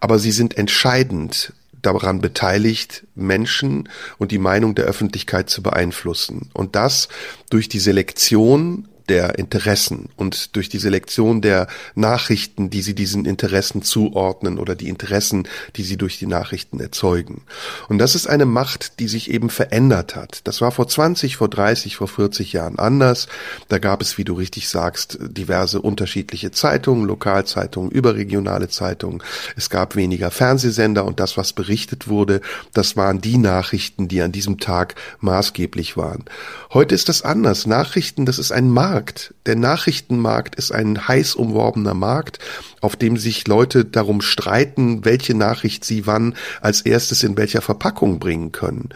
Aber 0.00 0.18
sie 0.18 0.32
sind 0.32 0.56
entscheidend 0.56 1.52
daran 1.82 2.20
beteiligt, 2.20 3.06
Menschen 3.14 3.88
und 4.18 4.32
die 4.32 4.38
Meinung 4.38 4.74
der 4.74 4.86
Öffentlichkeit 4.86 5.50
zu 5.50 5.62
beeinflussen. 5.62 6.50
Und 6.52 6.76
das 6.76 7.08
durch 7.50 7.68
die 7.68 7.78
Selektion 7.78 8.88
der 9.08 9.38
Interessen 9.38 10.08
und 10.16 10.56
durch 10.56 10.68
die 10.68 10.78
Selektion 10.78 11.40
der 11.40 11.66
Nachrichten, 11.94 12.70
die 12.70 12.82
sie 12.82 12.94
diesen 12.94 13.24
Interessen 13.24 13.82
zuordnen 13.82 14.58
oder 14.58 14.74
die 14.74 14.88
Interessen, 14.88 15.48
die 15.76 15.82
sie 15.82 15.96
durch 15.96 16.18
die 16.18 16.26
Nachrichten 16.26 16.80
erzeugen. 16.80 17.42
Und 17.88 17.98
das 17.98 18.14
ist 18.14 18.26
eine 18.26 18.46
Macht, 18.46 18.98
die 19.00 19.08
sich 19.08 19.30
eben 19.30 19.50
verändert 19.50 20.16
hat. 20.16 20.40
Das 20.44 20.60
war 20.60 20.72
vor 20.72 20.88
20, 20.88 21.36
vor 21.36 21.48
30, 21.48 21.96
vor 21.96 22.08
40 22.08 22.52
Jahren 22.52 22.78
anders. 22.78 23.28
Da 23.68 23.78
gab 23.78 24.02
es, 24.02 24.18
wie 24.18 24.24
du 24.24 24.34
richtig 24.34 24.68
sagst, 24.68 25.18
diverse 25.20 25.80
unterschiedliche 25.80 26.50
Zeitungen, 26.50 27.06
Lokalzeitungen, 27.06 27.90
überregionale 27.90 28.68
Zeitungen. 28.68 29.22
Es 29.56 29.70
gab 29.70 29.96
weniger 29.96 30.30
Fernsehsender 30.30 31.04
und 31.04 31.20
das, 31.20 31.36
was 31.36 31.52
berichtet 31.52 32.08
wurde, 32.08 32.40
das 32.72 32.96
waren 32.96 33.20
die 33.20 33.38
Nachrichten, 33.38 34.08
die 34.08 34.22
an 34.22 34.32
diesem 34.32 34.58
Tag 34.58 34.94
maßgeblich 35.20 35.96
waren. 35.96 36.24
Heute 36.72 36.94
ist 36.94 37.08
das 37.08 37.22
anders. 37.22 37.66
Nachrichten, 37.66 38.26
das 38.26 38.38
ist 38.38 38.52
ein 38.52 38.70
Markt. 38.70 38.95
Markt, 38.96 39.34
der 39.44 39.56
Nachrichtenmarkt 39.56 40.54
ist 40.54 40.72
ein 40.72 41.06
heiß 41.06 41.34
umworbener 41.34 41.92
Markt, 41.92 42.38
auf 42.80 42.96
dem 42.96 43.18
sich 43.18 43.46
Leute 43.46 43.84
darum 43.84 44.22
streiten, 44.22 45.04
welche 45.04 45.34
Nachricht 45.34 45.84
sie 45.84 46.06
wann 46.06 46.34
als 46.62 46.80
erstes 46.80 47.22
in 47.22 47.36
welcher 47.36 47.60
Verpackung 47.60 48.18
bringen 48.18 48.52
können. 48.52 48.88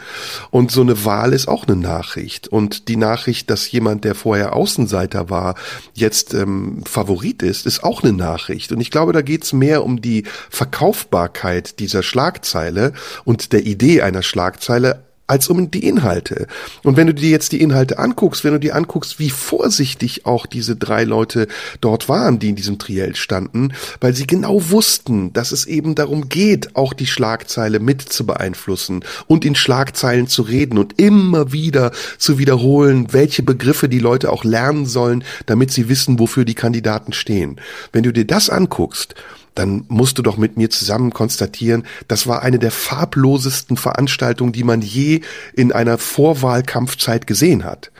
Und 0.49 0.71
so 0.71 0.81
eine 0.81 1.05
Wahl 1.05 1.33
ist 1.33 1.47
auch 1.47 1.67
eine 1.67 1.75
Nachricht. 1.75 2.47
Und 2.47 2.87
die 2.87 2.95
Nachricht, 2.95 3.51
dass 3.51 3.71
jemand, 3.71 4.03
der 4.03 4.15
vorher 4.15 4.55
Außenseiter 4.55 5.29
war, 5.29 5.53
jetzt 5.93 6.33
ähm, 6.33 6.81
Favorit 6.83 7.43
ist, 7.43 7.67
ist 7.67 7.83
auch 7.83 8.01
eine 8.01 8.13
Nachricht. 8.13 8.71
Und 8.71 8.81
ich 8.81 8.89
glaube, 8.89 9.13
da 9.13 9.21
geht's 9.21 9.53
mehr 9.53 9.85
um 9.85 10.01
die 10.01 10.23
Verkaufbarkeit 10.49 11.77
dieser 11.77 12.01
Schlagzeile 12.01 12.93
und 13.23 13.53
der 13.53 13.67
Idee 13.67 14.01
einer 14.01 14.23
Schlagzeile 14.23 15.10
als 15.31 15.47
um 15.47 15.71
die 15.71 15.87
Inhalte. 15.87 16.45
Und 16.83 16.97
wenn 16.97 17.07
du 17.07 17.13
dir 17.13 17.29
jetzt 17.29 17.53
die 17.53 17.61
Inhalte 17.61 17.99
anguckst, 17.99 18.43
wenn 18.43 18.51
du 18.51 18.59
dir 18.59 18.75
anguckst, 18.75 19.17
wie 19.17 19.29
vorsichtig 19.29 20.25
auch 20.25 20.45
diese 20.45 20.75
drei 20.75 21.05
Leute 21.05 21.47
dort 21.79 22.09
waren, 22.09 22.37
die 22.37 22.49
in 22.49 22.57
diesem 22.57 22.79
Triell 22.79 23.15
standen, 23.15 23.71
weil 24.01 24.13
sie 24.13 24.27
genau 24.27 24.71
wussten, 24.71 25.31
dass 25.31 25.53
es 25.53 25.65
eben 25.65 25.95
darum 25.95 26.27
geht, 26.27 26.75
auch 26.75 26.91
die 26.91 27.07
Schlagzeile 27.07 27.79
mit 27.79 28.01
zu 28.01 28.25
beeinflussen 28.25 29.05
und 29.25 29.45
in 29.45 29.55
Schlagzeilen 29.55 30.27
zu 30.27 30.41
reden 30.41 30.77
und 30.77 30.99
immer 30.99 31.53
wieder 31.53 31.93
zu 32.17 32.37
wiederholen, 32.37 33.07
welche 33.11 33.41
Begriffe 33.41 33.87
die 33.87 33.99
Leute 33.99 34.33
auch 34.33 34.43
lernen 34.43 34.85
sollen, 34.85 35.23
damit 35.45 35.71
sie 35.71 35.87
wissen, 35.87 36.19
wofür 36.19 36.43
die 36.43 36.55
Kandidaten 36.55 37.13
stehen. 37.13 37.61
Wenn 37.93 38.03
du 38.03 38.11
dir 38.11 38.25
das 38.25 38.49
anguckst, 38.49 39.15
dann 39.55 39.85
musst 39.87 40.17
du 40.17 40.21
doch 40.21 40.37
mit 40.37 40.57
mir 40.57 40.69
zusammen 40.69 41.11
konstatieren, 41.11 41.83
das 42.07 42.27
war 42.27 42.41
eine 42.41 42.59
der 42.59 42.71
farblosesten 42.71 43.77
Veranstaltungen, 43.77 44.53
die 44.53 44.63
man 44.63 44.81
je 44.81 45.21
in 45.53 45.71
einer 45.71 45.97
Vorwahlkampfzeit 45.97 47.27
gesehen 47.27 47.63
hat. 47.63 47.91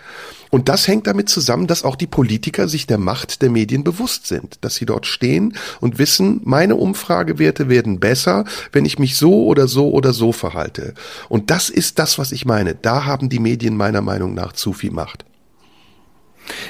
Und 0.51 0.67
das 0.67 0.87
hängt 0.87 1.07
damit 1.07 1.29
zusammen, 1.29 1.65
dass 1.65 1.83
auch 1.83 1.95
die 1.95 2.07
Politiker 2.07 2.67
sich 2.67 2.85
der 2.85 2.97
Macht 2.97 3.41
der 3.41 3.49
Medien 3.49 3.85
bewusst 3.85 4.27
sind, 4.27 4.57
dass 4.61 4.75
sie 4.75 4.85
dort 4.85 5.07
stehen 5.07 5.55
und 5.79 5.97
wissen, 5.97 6.41
meine 6.43 6.75
Umfragewerte 6.75 7.69
werden 7.69 8.01
besser, 8.01 8.43
wenn 8.73 8.85
ich 8.85 8.99
mich 8.99 9.15
so 9.15 9.45
oder 9.45 9.69
so 9.69 9.91
oder 9.91 10.11
so 10.11 10.33
verhalte. 10.33 10.93
Und 11.29 11.49
das 11.49 11.69
ist 11.69 11.99
das, 11.99 12.19
was 12.19 12.33
ich 12.33 12.45
meine. 12.45 12.75
Da 12.75 13.05
haben 13.05 13.29
die 13.29 13.39
Medien 13.39 13.77
meiner 13.77 14.01
Meinung 14.01 14.33
nach 14.33 14.51
zu 14.51 14.73
viel 14.73 14.91
Macht. 14.91 15.23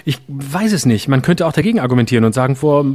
Ich 0.06 0.20
weiß 0.28 0.72
es 0.74 0.86
nicht. 0.86 1.08
Man 1.08 1.22
könnte 1.22 1.46
auch 1.46 1.54
dagegen 1.54 1.80
argumentieren 1.80 2.26
und 2.26 2.34
sagen, 2.34 2.56
vor 2.56 2.86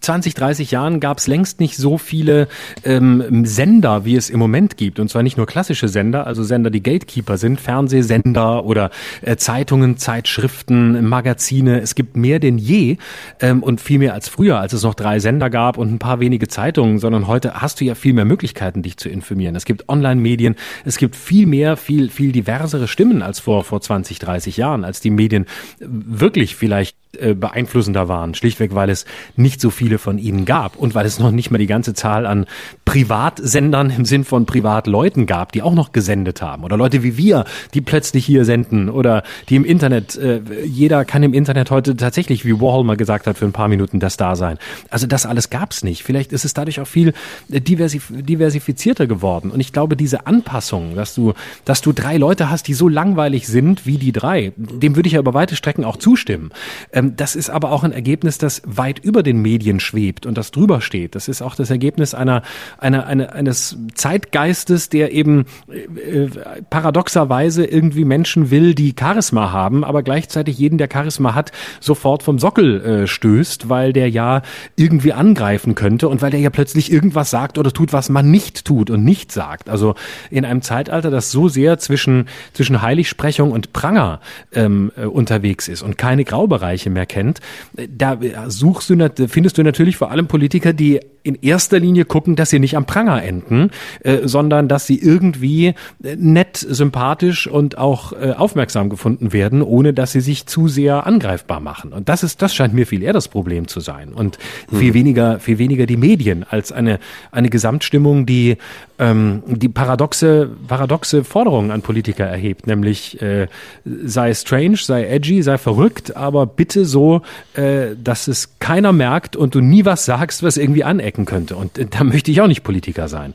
20, 0.00 0.34
30 0.34 0.70
Jahren 0.70 1.00
gab 1.00 1.18
es 1.18 1.26
längst 1.26 1.60
nicht 1.60 1.76
so 1.76 1.98
viele 1.98 2.48
ähm, 2.84 3.44
Sender, 3.44 4.04
wie 4.04 4.16
es 4.16 4.30
im 4.30 4.38
Moment 4.38 4.76
gibt. 4.76 4.98
Und 4.98 5.08
zwar 5.08 5.22
nicht 5.22 5.36
nur 5.36 5.46
klassische 5.46 5.88
Sender, 5.88 6.26
also 6.26 6.42
Sender, 6.42 6.70
die 6.70 6.82
Gatekeeper 6.82 7.38
sind, 7.38 7.60
Fernsehsender 7.60 8.64
oder 8.64 8.90
äh, 9.22 9.36
Zeitungen, 9.36 9.96
Zeitschriften, 9.96 11.08
Magazine. 11.08 11.80
Es 11.80 11.94
gibt 11.94 12.16
mehr 12.16 12.38
denn 12.38 12.58
je 12.58 12.96
ähm, 13.40 13.62
und 13.62 13.80
viel 13.80 13.98
mehr 13.98 14.14
als 14.14 14.28
früher, 14.28 14.60
als 14.60 14.72
es 14.72 14.82
noch 14.82 14.94
drei 14.94 15.18
Sender 15.18 15.50
gab 15.50 15.78
und 15.78 15.92
ein 15.92 15.98
paar 15.98 16.20
wenige 16.20 16.48
Zeitungen, 16.48 16.98
sondern 16.98 17.26
heute 17.26 17.60
hast 17.60 17.80
du 17.80 17.84
ja 17.84 17.94
viel 17.94 18.12
mehr 18.12 18.24
Möglichkeiten, 18.24 18.82
dich 18.82 18.96
zu 18.96 19.08
informieren. 19.08 19.56
Es 19.56 19.64
gibt 19.64 19.88
Online-Medien, 19.88 20.56
es 20.84 20.98
gibt 20.98 21.16
viel 21.16 21.46
mehr, 21.46 21.76
viel, 21.76 22.10
viel 22.10 22.32
diversere 22.32 22.88
Stimmen 22.88 23.22
als 23.22 23.40
vor, 23.40 23.64
vor 23.64 23.80
20, 23.80 24.18
30 24.18 24.56
Jahren, 24.56 24.84
als 24.84 25.00
die 25.00 25.10
Medien 25.10 25.46
wirklich 25.80 26.35
wirklich 26.36 26.54
vielleicht 26.54 26.96
äh, 27.20 27.34
beeinflussender 27.34 28.08
waren, 28.08 28.34
schlichtweg 28.34 28.74
weil 28.74 28.90
es 28.90 29.04
nicht 29.36 29.60
so 29.60 29.70
viele 29.70 29.98
von 29.98 30.18
ihnen 30.18 30.44
gab 30.44 30.76
und 30.76 30.94
weil 30.94 31.06
es 31.06 31.18
noch 31.18 31.30
nicht 31.30 31.50
mal 31.50 31.58
die 31.58 31.66
ganze 31.66 31.94
Zahl 31.94 32.26
an 32.26 32.46
Privatsendern 32.84 33.90
im 33.90 34.04
Sinn 34.04 34.24
von 34.24 34.46
Privatleuten 34.46 35.26
gab, 35.26 35.52
die 35.52 35.62
auch 35.62 35.74
noch 35.74 35.92
gesendet 35.92 36.42
haben 36.42 36.64
oder 36.64 36.76
Leute 36.76 37.02
wie 37.02 37.16
wir, 37.16 37.44
die 37.74 37.80
plötzlich 37.80 38.24
hier 38.24 38.44
senden 38.44 38.88
oder 38.88 39.22
die 39.48 39.56
im 39.56 39.64
Internet, 39.64 40.16
äh, 40.16 40.40
jeder 40.64 41.04
kann 41.04 41.22
im 41.22 41.34
Internet 41.34 41.70
heute 41.70 41.96
tatsächlich, 41.96 42.44
wie 42.44 42.60
Warhol 42.60 42.84
mal 42.84 42.96
gesagt 42.96 43.26
hat, 43.26 43.38
für 43.38 43.44
ein 43.44 43.52
paar 43.52 43.68
Minuten 43.68 44.00
das 44.00 44.16
da 44.16 44.36
sein. 44.36 44.58
Also 44.90 45.06
das 45.06 45.26
alles 45.26 45.50
gab 45.50 45.72
es 45.72 45.82
nicht. 45.84 46.02
Vielleicht 46.02 46.32
ist 46.32 46.44
es 46.44 46.54
dadurch 46.54 46.80
auch 46.80 46.86
viel 46.86 47.12
äh, 47.50 47.60
diversif 47.60 48.10
diversifizierter 48.10 49.06
geworden 49.06 49.50
und 49.50 49.60
ich 49.60 49.72
glaube, 49.72 49.96
diese 49.96 50.26
Anpassung, 50.26 50.94
dass 50.94 51.14
du, 51.14 51.34
dass 51.64 51.80
du 51.80 51.92
drei 51.92 52.16
Leute 52.16 52.50
hast, 52.50 52.68
die 52.68 52.74
so 52.74 52.88
langweilig 52.88 53.46
sind 53.46 53.86
wie 53.86 53.98
die 53.98 54.12
drei, 54.12 54.52
dem 54.56 54.96
würde 54.96 55.06
ich 55.06 55.14
ja 55.14 55.20
über 55.20 55.34
weite 55.34 55.56
Strecken 55.56 55.84
auch 55.84 55.96
zustimmen. 55.96 56.50
Ähm, 56.92 57.05
das 57.14 57.36
ist 57.36 57.50
aber 57.50 57.70
auch 57.70 57.84
ein 57.84 57.92
Ergebnis, 57.92 58.38
das 58.38 58.62
weit 58.64 58.98
über 58.98 59.22
den 59.22 59.40
Medien 59.40 59.78
schwebt 59.78 60.26
und 60.26 60.36
das 60.36 60.50
drüber 60.50 60.80
steht. 60.80 61.14
Das 61.14 61.28
ist 61.28 61.42
auch 61.42 61.54
das 61.54 61.70
Ergebnis 61.70 62.14
einer, 62.14 62.42
einer, 62.78 63.06
einer 63.06 63.32
eines 63.32 63.76
Zeitgeistes, 63.94 64.88
der 64.88 65.12
eben 65.12 65.46
äh, 65.70 66.24
äh, 66.24 66.30
paradoxerweise 66.68 67.64
irgendwie 67.64 68.04
Menschen 68.04 68.50
will, 68.50 68.74
die 68.74 68.94
Charisma 68.98 69.52
haben, 69.52 69.84
aber 69.84 70.02
gleichzeitig 70.02 70.58
jeden, 70.58 70.78
der 70.78 70.88
Charisma 70.92 71.34
hat, 71.34 71.52
sofort 71.80 72.22
vom 72.22 72.38
Sockel 72.38 72.80
äh, 72.82 73.06
stößt, 73.06 73.68
weil 73.68 73.92
der 73.92 74.10
ja 74.10 74.42
irgendwie 74.76 75.12
angreifen 75.12 75.74
könnte 75.74 76.08
und 76.08 76.22
weil 76.22 76.30
der 76.30 76.40
ja 76.40 76.50
plötzlich 76.50 76.90
irgendwas 76.90 77.30
sagt 77.30 77.58
oder 77.58 77.72
tut, 77.72 77.92
was 77.92 78.08
man 78.08 78.30
nicht 78.30 78.64
tut 78.64 78.90
und 78.90 79.04
nicht 79.04 79.32
sagt. 79.32 79.68
Also 79.68 79.94
in 80.30 80.44
einem 80.44 80.62
Zeitalter, 80.62 81.10
das 81.10 81.30
so 81.30 81.48
sehr 81.48 81.78
zwischen, 81.78 82.28
zwischen 82.52 82.82
Heiligsprechung 82.82 83.52
und 83.52 83.72
Pranger 83.72 84.20
ähm, 84.52 84.92
äh, 84.96 85.04
unterwegs 85.04 85.68
ist 85.68 85.82
und 85.82 85.98
keine 85.98 86.24
Graubereiche 86.24 86.85
mehr 86.90 87.06
kennt, 87.06 87.40
da 87.88 88.18
suchst 88.48 88.90
du, 88.90 89.28
findest 89.28 89.58
du 89.58 89.62
natürlich 89.62 89.96
vor 89.96 90.10
allem 90.10 90.26
Politiker, 90.26 90.72
die 90.72 91.00
in 91.26 91.34
erster 91.42 91.80
Linie 91.80 92.04
gucken, 92.04 92.36
dass 92.36 92.50
sie 92.50 92.60
nicht 92.60 92.76
am 92.76 92.86
Pranger 92.86 93.22
enden, 93.22 93.70
äh, 94.04 94.20
sondern 94.24 94.68
dass 94.68 94.86
sie 94.86 94.98
irgendwie 94.98 95.74
äh, 96.02 96.16
nett, 96.16 96.56
sympathisch 96.56 97.48
und 97.48 97.78
auch 97.78 98.12
äh, 98.12 98.30
aufmerksam 98.30 98.88
gefunden 98.88 99.32
werden, 99.32 99.60
ohne 99.60 99.92
dass 99.92 100.12
sie 100.12 100.20
sich 100.20 100.46
zu 100.46 100.68
sehr 100.68 101.04
angreifbar 101.06 101.58
machen. 101.58 101.92
Und 101.92 102.08
das 102.08 102.22
ist, 102.22 102.42
das 102.42 102.54
scheint 102.54 102.74
mir 102.74 102.86
viel 102.86 103.02
eher 103.02 103.12
das 103.12 103.26
Problem 103.26 103.66
zu 103.66 103.80
sein. 103.80 104.12
Und 104.12 104.38
mhm. 104.70 104.76
viel 104.76 104.94
weniger, 104.94 105.40
viel 105.40 105.58
weniger 105.58 105.86
die 105.86 105.96
Medien 105.96 106.44
als 106.48 106.70
eine, 106.70 107.00
eine 107.32 107.50
Gesamtstimmung, 107.50 108.24
die, 108.24 108.56
ähm, 109.00 109.42
die 109.46 109.68
paradoxe, 109.68 110.48
paradoxe 110.68 111.24
Forderungen 111.24 111.72
an 111.72 111.82
Politiker 111.82 112.24
erhebt, 112.24 112.68
nämlich 112.68 113.20
äh, 113.20 113.48
sei 113.84 114.32
strange, 114.32 114.76
sei 114.76 115.06
edgy, 115.06 115.42
sei 115.42 115.58
verrückt, 115.58 116.16
aber 116.16 116.46
bitte 116.46 116.75
so, 116.84 117.22
äh, 117.54 117.96
dass 118.02 118.28
es 118.28 118.58
keiner 118.60 118.92
merkt 118.92 119.34
und 119.34 119.56
du 119.56 119.60
nie 119.60 119.84
was 119.84 120.04
sagst, 120.04 120.44
was 120.44 120.56
irgendwie 120.56 120.84
aneckt 120.84 121.16
stecken 121.16 121.24
könnte. 121.24 121.56
Und 121.56 121.78
äh, 121.78 121.86
da 121.86 122.04
möchte 122.04 122.30
ich 122.30 122.40
auch 122.40 122.46
nicht 122.46 122.62
Politiker 122.62 123.08
sein. 123.08 123.34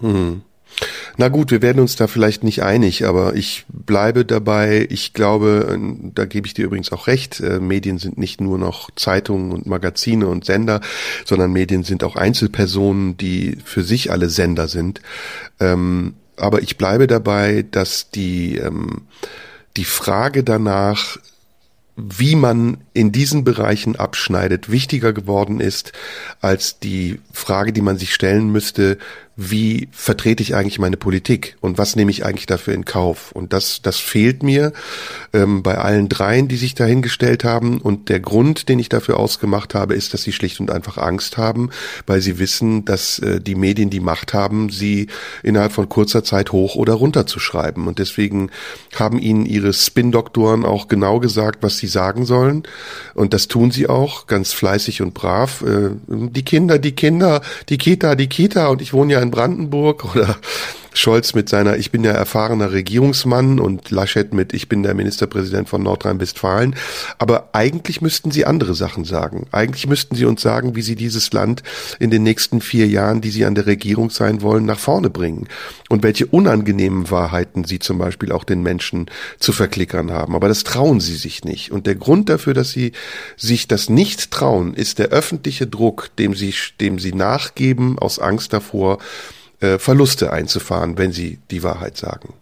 Hm. 0.00 0.42
Na 1.16 1.28
gut, 1.28 1.50
wir 1.50 1.62
werden 1.62 1.80
uns 1.80 1.96
da 1.96 2.06
vielleicht 2.06 2.44
nicht 2.44 2.62
einig, 2.62 3.06
aber 3.06 3.34
ich 3.34 3.64
bleibe 3.68 4.24
dabei. 4.24 4.86
Ich 4.90 5.12
glaube, 5.12 5.76
äh, 5.76 6.10
da 6.14 6.24
gebe 6.24 6.46
ich 6.46 6.54
dir 6.54 6.66
übrigens 6.66 6.92
auch 6.92 7.06
recht, 7.06 7.40
äh, 7.40 7.58
Medien 7.58 7.98
sind 7.98 8.18
nicht 8.18 8.40
nur 8.40 8.58
noch 8.58 8.90
Zeitungen 8.94 9.52
und 9.52 9.66
Magazine 9.66 10.26
und 10.26 10.44
Sender, 10.44 10.80
sondern 11.24 11.52
Medien 11.52 11.84
sind 11.84 12.04
auch 12.04 12.16
Einzelpersonen, 12.16 13.16
die 13.16 13.58
für 13.64 13.82
sich 13.82 14.10
alle 14.10 14.28
Sender 14.28 14.68
sind. 14.68 15.00
Ähm, 15.58 16.14
aber 16.36 16.62
ich 16.62 16.76
bleibe 16.76 17.06
dabei, 17.08 17.64
dass 17.68 18.10
die, 18.10 18.58
ähm, 18.58 19.02
die 19.76 19.84
Frage 19.84 20.44
danach, 20.44 21.18
wie 21.98 22.36
man 22.36 22.78
in 22.94 23.10
diesen 23.10 23.42
Bereichen 23.42 23.96
abschneidet, 23.96 24.70
wichtiger 24.70 25.12
geworden 25.12 25.58
ist 25.58 25.92
als 26.40 26.78
die 26.78 27.20
Frage, 27.32 27.72
die 27.72 27.82
man 27.82 27.98
sich 27.98 28.14
stellen 28.14 28.52
müsste, 28.52 28.98
wie 29.40 29.88
vertrete 29.92 30.42
ich 30.42 30.56
eigentlich 30.56 30.80
meine 30.80 30.96
Politik 30.96 31.56
und 31.60 31.78
was 31.78 31.94
nehme 31.94 32.10
ich 32.10 32.26
eigentlich 32.26 32.46
dafür 32.46 32.74
in 32.74 32.84
Kauf? 32.84 33.30
Und 33.30 33.52
das, 33.52 33.82
das 33.82 33.96
fehlt 33.96 34.42
mir 34.42 34.72
ähm, 35.32 35.62
bei 35.62 35.78
allen 35.78 36.08
dreien, 36.08 36.48
die 36.48 36.56
sich 36.56 36.74
dahingestellt 36.74 37.44
haben. 37.44 37.80
Und 37.80 38.08
der 38.08 38.18
Grund, 38.18 38.68
den 38.68 38.80
ich 38.80 38.88
dafür 38.88 39.16
ausgemacht 39.16 39.76
habe, 39.76 39.94
ist, 39.94 40.12
dass 40.12 40.24
sie 40.24 40.32
schlicht 40.32 40.58
und 40.58 40.72
einfach 40.72 40.98
Angst 40.98 41.36
haben, 41.36 41.70
weil 42.04 42.20
sie 42.20 42.40
wissen, 42.40 42.84
dass 42.84 43.20
äh, 43.20 43.40
die 43.40 43.54
Medien 43.54 43.90
die 43.90 44.00
Macht 44.00 44.34
haben, 44.34 44.70
sie 44.70 45.06
innerhalb 45.44 45.70
von 45.70 45.88
kurzer 45.88 46.24
Zeit 46.24 46.50
hoch 46.50 46.74
oder 46.74 46.94
runter 46.94 47.24
zu 47.24 47.38
schreiben. 47.38 47.86
Und 47.86 48.00
deswegen 48.00 48.50
haben 48.96 49.20
ihnen 49.20 49.46
ihre 49.46 49.72
Spin-Doktoren 49.72 50.64
auch 50.64 50.88
genau 50.88 51.20
gesagt, 51.20 51.62
was 51.62 51.78
sie 51.78 51.86
sagen 51.86 52.26
sollen. 52.26 52.64
Und 53.14 53.34
das 53.34 53.46
tun 53.46 53.70
sie 53.70 53.88
auch 53.88 54.26
ganz 54.26 54.52
fleißig 54.52 55.00
und 55.00 55.14
brav. 55.14 55.62
Äh, 55.62 55.90
die 56.08 56.44
Kinder, 56.44 56.80
die 56.80 56.96
Kinder, 56.96 57.40
die 57.68 57.78
Kita, 57.78 58.16
die 58.16 58.28
Kita. 58.28 58.66
Und 58.66 58.82
ich 58.82 58.92
wohne 58.92 59.12
ja 59.12 59.27
in 59.27 59.27
in 59.28 59.30
Brandenburg 59.30 60.04
oder 60.04 60.36
Scholz 60.94 61.34
mit 61.34 61.48
seiner 61.48 61.76
Ich 61.76 61.90
bin 61.90 62.04
ja 62.04 62.12
erfahrener 62.12 62.72
Regierungsmann 62.72 63.60
und 63.60 63.90
Laschet 63.90 64.32
mit 64.32 64.52
Ich 64.52 64.68
bin 64.68 64.82
der 64.82 64.94
Ministerpräsident 64.94 65.68
von 65.68 65.82
Nordrhein-Westfalen. 65.82 66.74
Aber 67.18 67.50
eigentlich 67.52 68.00
müssten 68.00 68.30
sie 68.30 68.44
andere 68.44 68.74
Sachen 68.74 69.04
sagen. 69.04 69.46
Eigentlich 69.52 69.86
müssten 69.86 70.16
sie 70.16 70.24
uns 70.24 70.42
sagen, 70.42 70.76
wie 70.76 70.82
sie 70.82 70.96
dieses 70.96 71.32
Land 71.32 71.62
in 71.98 72.10
den 72.10 72.22
nächsten 72.22 72.60
vier 72.60 72.86
Jahren, 72.86 73.20
die 73.20 73.30
sie 73.30 73.44
an 73.44 73.54
der 73.54 73.66
Regierung 73.66 74.10
sein 74.10 74.42
wollen, 74.42 74.64
nach 74.64 74.78
vorne 74.78 75.10
bringen. 75.10 75.48
Und 75.88 76.02
welche 76.02 76.26
unangenehmen 76.26 77.10
Wahrheiten 77.10 77.64
sie 77.64 77.78
zum 77.78 77.98
Beispiel 77.98 78.32
auch 78.32 78.44
den 78.44 78.62
Menschen 78.62 79.06
zu 79.38 79.52
verklickern 79.52 80.10
haben. 80.10 80.34
Aber 80.34 80.48
das 80.48 80.64
trauen 80.64 81.00
sie 81.00 81.16
sich 81.16 81.44
nicht. 81.44 81.70
Und 81.72 81.86
der 81.86 81.94
Grund 81.94 82.28
dafür, 82.28 82.54
dass 82.54 82.70
sie 82.70 82.92
sich 83.36 83.68
das 83.68 83.88
nicht 83.88 84.30
trauen, 84.30 84.74
ist 84.74 84.98
der 84.98 85.08
öffentliche 85.08 85.66
Druck, 85.66 86.10
dem 86.18 86.34
sie, 86.34 86.54
dem 86.80 86.98
sie 86.98 87.12
nachgeben 87.12 87.98
aus 87.98 88.18
Angst 88.18 88.52
davor, 88.52 88.98
äh, 89.60 89.78
Verluste 89.78 90.32
einzufahren, 90.32 90.98
wenn 90.98 91.12
sie 91.12 91.38
die 91.50 91.62
Wahrheit 91.62 91.96
sagen. 91.96 92.34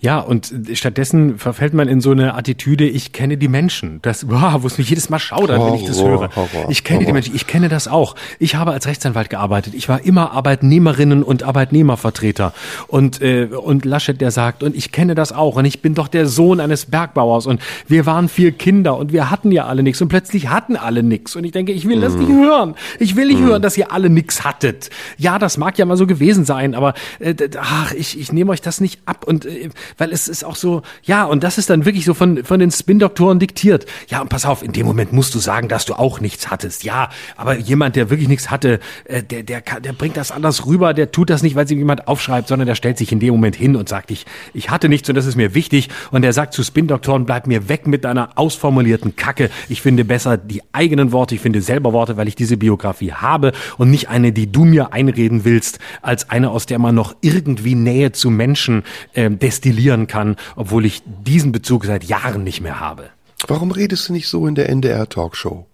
Ja, 0.00 0.18
und 0.18 0.52
stattdessen 0.74 1.38
verfällt 1.38 1.74
man 1.74 1.88
in 1.88 2.00
so 2.00 2.10
eine 2.10 2.34
Attitüde, 2.34 2.84
ich 2.84 3.12
kenne 3.12 3.36
die 3.36 3.48
Menschen. 3.48 4.00
Das, 4.02 4.28
wow, 4.28 4.62
wo 4.62 4.66
es 4.66 4.78
mich 4.78 4.90
jedes 4.90 5.10
Mal 5.10 5.20
schaudert, 5.20 5.64
wenn 5.64 5.74
ich 5.74 5.84
das 5.84 6.02
höre. 6.02 6.30
Ich 6.68 6.82
kenne 6.82 7.04
die 7.04 7.12
Menschen, 7.12 7.34
ich 7.36 7.46
kenne 7.46 7.68
das 7.68 7.86
auch. 7.86 8.16
Ich 8.38 8.56
habe 8.56 8.72
als 8.72 8.86
Rechtsanwalt 8.86 9.30
gearbeitet. 9.30 9.74
Ich 9.74 9.88
war 9.88 10.04
immer 10.04 10.32
Arbeitnehmerinnen 10.32 11.22
und 11.22 11.44
Arbeitnehmervertreter. 11.44 12.52
Und, 12.88 13.22
äh, 13.22 13.46
und 13.46 13.84
Laschet, 13.84 14.20
der 14.20 14.32
sagt, 14.32 14.62
und 14.62 14.74
ich 14.74 14.90
kenne 14.90 15.14
das 15.14 15.32
auch. 15.32 15.56
Und 15.56 15.64
ich 15.64 15.80
bin 15.80 15.94
doch 15.94 16.08
der 16.08 16.26
Sohn 16.26 16.58
eines 16.58 16.86
Bergbauers. 16.86 17.46
Und 17.46 17.60
wir 17.86 18.04
waren 18.06 18.28
vier 18.28 18.52
Kinder 18.52 18.96
und 18.96 19.12
wir 19.12 19.30
hatten 19.30 19.52
ja 19.52 19.66
alle 19.66 19.84
nichts. 19.84 20.02
Und 20.02 20.08
plötzlich 20.08 20.48
hatten 20.48 20.76
alle 20.76 21.02
nichts. 21.02 21.36
Und 21.36 21.44
ich 21.44 21.52
denke, 21.52 21.72
ich 21.72 21.86
will 21.86 22.00
das 22.00 22.14
nicht 22.14 22.28
mhm. 22.28 22.44
hören. 22.44 22.74
Ich 22.98 23.16
will 23.16 23.26
nicht 23.26 23.40
mm. 23.40 23.44
hören, 23.44 23.62
dass 23.62 23.76
ihr 23.76 23.92
alle 23.92 24.10
nichts 24.10 24.44
hattet. 24.44 24.90
Ja, 25.18 25.38
das 25.38 25.56
mag 25.56 25.78
ja 25.78 25.84
mal 25.84 25.96
so 25.96 26.06
gewesen 26.06 26.44
sein, 26.44 26.74
aber 26.74 26.94
äh, 27.20 27.34
ach, 27.58 27.92
ich, 27.92 28.18
ich 28.18 28.32
nehme 28.32 28.50
euch 28.50 28.60
das 28.60 28.80
nicht 28.80 29.00
ab. 29.06 29.24
Und 29.26 29.46
äh, 29.46 29.51
weil 29.98 30.12
es 30.12 30.28
ist 30.28 30.44
auch 30.44 30.56
so, 30.56 30.82
ja, 31.02 31.24
und 31.24 31.42
das 31.42 31.58
ist 31.58 31.70
dann 31.70 31.84
wirklich 31.84 32.04
so 32.04 32.14
von, 32.14 32.44
von 32.44 32.60
den 32.60 32.70
Spin-Doktoren 32.70 33.38
diktiert. 33.38 33.86
Ja, 34.08 34.20
und 34.20 34.28
pass 34.28 34.44
auf, 34.46 34.62
in 34.62 34.72
dem 34.72 34.86
Moment 34.86 35.12
musst 35.12 35.34
du 35.34 35.38
sagen, 35.38 35.68
dass 35.68 35.84
du 35.84 35.94
auch 35.94 36.20
nichts 36.20 36.50
hattest. 36.50 36.84
Ja, 36.84 37.10
aber 37.36 37.56
jemand, 37.56 37.96
der 37.96 38.10
wirklich 38.10 38.28
nichts 38.28 38.50
hatte, 38.50 38.80
äh, 39.04 39.22
der, 39.22 39.42
der, 39.42 39.60
der 39.60 39.92
bringt 39.92 40.16
das 40.16 40.30
anders 40.30 40.66
rüber, 40.66 40.94
der 40.94 41.10
tut 41.12 41.30
das 41.30 41.42
nicht, 41.42 41.56
weil 41.56 41.66
sich 41.66 41.78
jemand 41.78 42.08
aufschreibt, 42.08 42.48
sondern 42.48 42.66
der 42.66 42.74
stellt 42.74 42.98
sich 42.98 43.12
in 43.12 43.20
dem 43.20 43.32
Moment 43.34 43.56
hin 43.56 43.76
und 43.76 43.88
sagt, 43.88 44.10
ich, 44.10 44.26
ich 44.54 44.70
hatte 44.70 44.88
nichts 44.88 45.08
und 45.08 45.14
das 45.14 45.26
ist 45.26 45.36
mir 45.36 45.54
wichtig. 45.54 45.88
Und 46.10 46.22
der 46.22 46.32
sagt 46.32 46.54
zu 46.54 46.62
Spin-Doktoren, 46.62 47.26
bleib 47.26 47.46
mir 47.46 47.68
weg 47.68 47.86
mit 47.86 48.04
deiner 48.04 48.30
ausformulierten 48.36 49.16
Kacke. 49.16 49.50
Ich 49.68 49.82
finde 49.82 50.04
besser 50.04 50.36
die 50.36 50.62
eigenen 50.72 51.12
Worte, 51.12 51.34
ich 51.34 51.40
finde 51.40 51.60
selber 51.60 51.92
Worte, 51.92 52.16
weil 52.16 52.28
ich 52.28 52.36
diese 52.36 52.56
Biografie 52.56 53.12
habe 53.12 53.52
und 53.78 53.90
nicht 53.90 54.08
eine, 54.08 54.32
die 54.32 54.50
du 54.50 54.64
mir 54.64 54.92
einreden 54.92 55.44
willst, 55.44 55.78
als 56.02 56.30
eine, 56.30 56.50
aus 56.50 56.66
der 56.66 56.78
man 56.78 56.94
noch 56.94 57.14
irgendwie 57.20 57.74
Nähe 57.74 58.12
zu 58.12 58.30
Menschen 58.30 58.82
äh, 59.14 59.30
destillieren 59.42 60.06
kann, 60.06 60.36
obwohl 60.56 60.86
ich 60.86 61.02
diesen 61.04 61.52
Bezug 61.52 61.84
seit 61.84 62.04
Jahren 62.04 62.44
nicht 62.44 62.60
mehr 62.60 62.80
habe. 62.80 63.10
Warum 63.48 63.72
redest 63.72 64.08
du 64.08 64.12
nicht 64.12 64.28
so 64.28 64.46
in 64.46 64.54
der 64.54 64.68
NDR-Talkshow? 64.68 65.66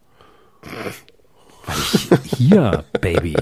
Weil 1.66 1.76
ich 2.24 2.32
hier, 2.38 2.84
Baby, 3.00 3.36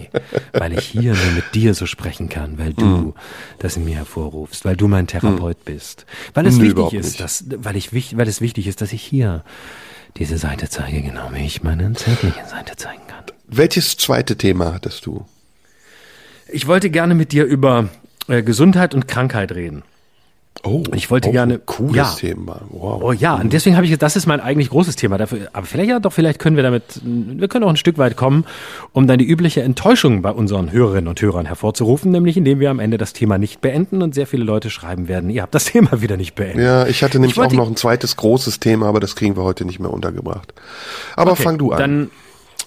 weil 0.53 0.73
ich 0.73 0.85
hier 0.85 1.15
nur 1.15 1.33
mit 1.37 1.55
dir 1.55 1.75
so 1.75 1.87
sprechen 1.87 2.29
kann, 2.29 2.59
weil 2.59 2.73
du 2.75 2.85
mm. 2.85 3.15
das 3.61 3.77
in 3.77 3.85
mir 3.85 3.95
hervorrufst, 3.95 4.65
weil 4.65 4.77
du 4.77 4.89
mein 4.89 5.07
Therapeut 5.07 5.59
mm. 5.59 5.65
bist, 5.65 6.07
weil 6.35 6.45
es 6.47 6.57
nee, 6.57 6.75
wichtig 6.75 6.95
ist, 6.95 7.21
dass, 7.21 7.45
weil 7.49 7.77
ich, 7.77 7.93
weil 8.17 8.27
es 8.27 8.41
wichtig 8.41 8.67
ist, 8.67 8.81
dass 8.81 8.93
ich 8.93 9.03
hier 9.03 9.45
diese 10.17 10.39
Seite 10.39 10.69
zeige, 10.69 11.03
genau 11.03 11.29
wie 11.33 11.47
ich 11.47 11.63
meine 11.63 11.93
zärtliche 11.93 12.45
Seite 12.47 12.75
zeigen 12.75 13.07
kann. 13.07 13.25
Welches 13.47 13.97
zweite 13.97 14.37
Thema 14.37 14.75
hattest 14.75 15.07
du? 15.07 15.25
Ich 16.49 16.67
wollte 16.67 16.91
gerne 16.91 17.15
mit 17.15 17.31
dir 17.31 17.45
über 17.45 17.89
äh, 18.27 18.43
Gesundheit 18.43 18.93
und 18.95 19.07
Krankheit 19.07 19.53
reden. 19.53 19.85
Oh, 20.65 20.83
ich 20.95 21.11
wollte 21.11 21.29
oh, 21.29 21.33
gerne 21.33 21.59
cooles 21.59 21.97
ja. 21.97 22.15
Thema. 22.15 22.61
Wow. 22.71 23.03
Oh 23.03 23.13
ja, 23.13 23.35
und 23.35 23.53
deswegen 23.53 23.77
habe 23.77 23.87
ich 23.87 23.97
das 23.99 24.17
ist 24.17 24.27
mein 24.27 24.41
eigentlich 24.41 24.71
großes 24.71 24.97
Thema 24.97 25.19
dafür. 25.19 25.49
Aber 25.53 25.67
vielleicht 25.67 25.91
ja 25.91 26.01
doch, 26.01 26.13
vielleicht 26.13 26.39
können 26.39 26.57
wir 26.57 26.63
damit, 26.63 27.01
wir 27.05 27.49
können 27.49 27.65
auch 27.65 27.71
ein 27.71 27.77
Stück 27.77 27.99
weit 27.99 28.17
kommen, 28.17 28.45
um 28.93 29.07
dann 29.07 29.19
die 29.19 29.27
übliche 29.27 29.63
Enttäuschung 29.63 30.23
bei 30.23 30.31
unseren 30.31 30.73
Hörerinnen 30.73 31.09
und 31.09 31.21
Hörern 31.21 31.47
hervorzurufen, 31.47 32.11
nämlich 32.11 32.37
indem 32.37 32.61
wir 32.61 32.71
am 32.71 32.81
Ende 32.81 32.99
das 32.99 33.13
Thema 33.13 33.39
nicht 33.39 33.61
beenden 33.61 34.03
und 34.03 34.15
sehr 34.15 34.27
viele 34.27 34.45
Leute 34.45 34.71
schreiben 34.71 35.09
werden, 35.09 35.31
ihr 35.31 35.43
habt 35.43 35.55
das 35.55 35.65
Thema 35.67 36.01
wieder 36.01 36.17
nicht 36.17 36.35
beendet. 36.35 36.65
Ja, 36.65 36.87
ich 36.87 37.03
hatte 37.03 37.19
nämlich 37.19 37.37
ich 37.37 37.43
auch 37.43 37.53
noch 37.53 37.69
ein 37.69 37.77
zweites 37.77 38.17
großes 38.17 38.61
Thema, 38.61 38.87
aber 38.87 39.01
das 39.01 39.15
kriegen 39.17 39.37
wir 39.37 39.43
heute 39.43 39.65
nicht 39.65 39.79
mehr 39.79 39.93
untergebracht. 39.93 40.55
Aber 41.15 41.33
okay, 41.33 41.43
fang 41.43 41.59
du 41.59 41.73
an. 41.73 41.79
Dann 41.79 42.11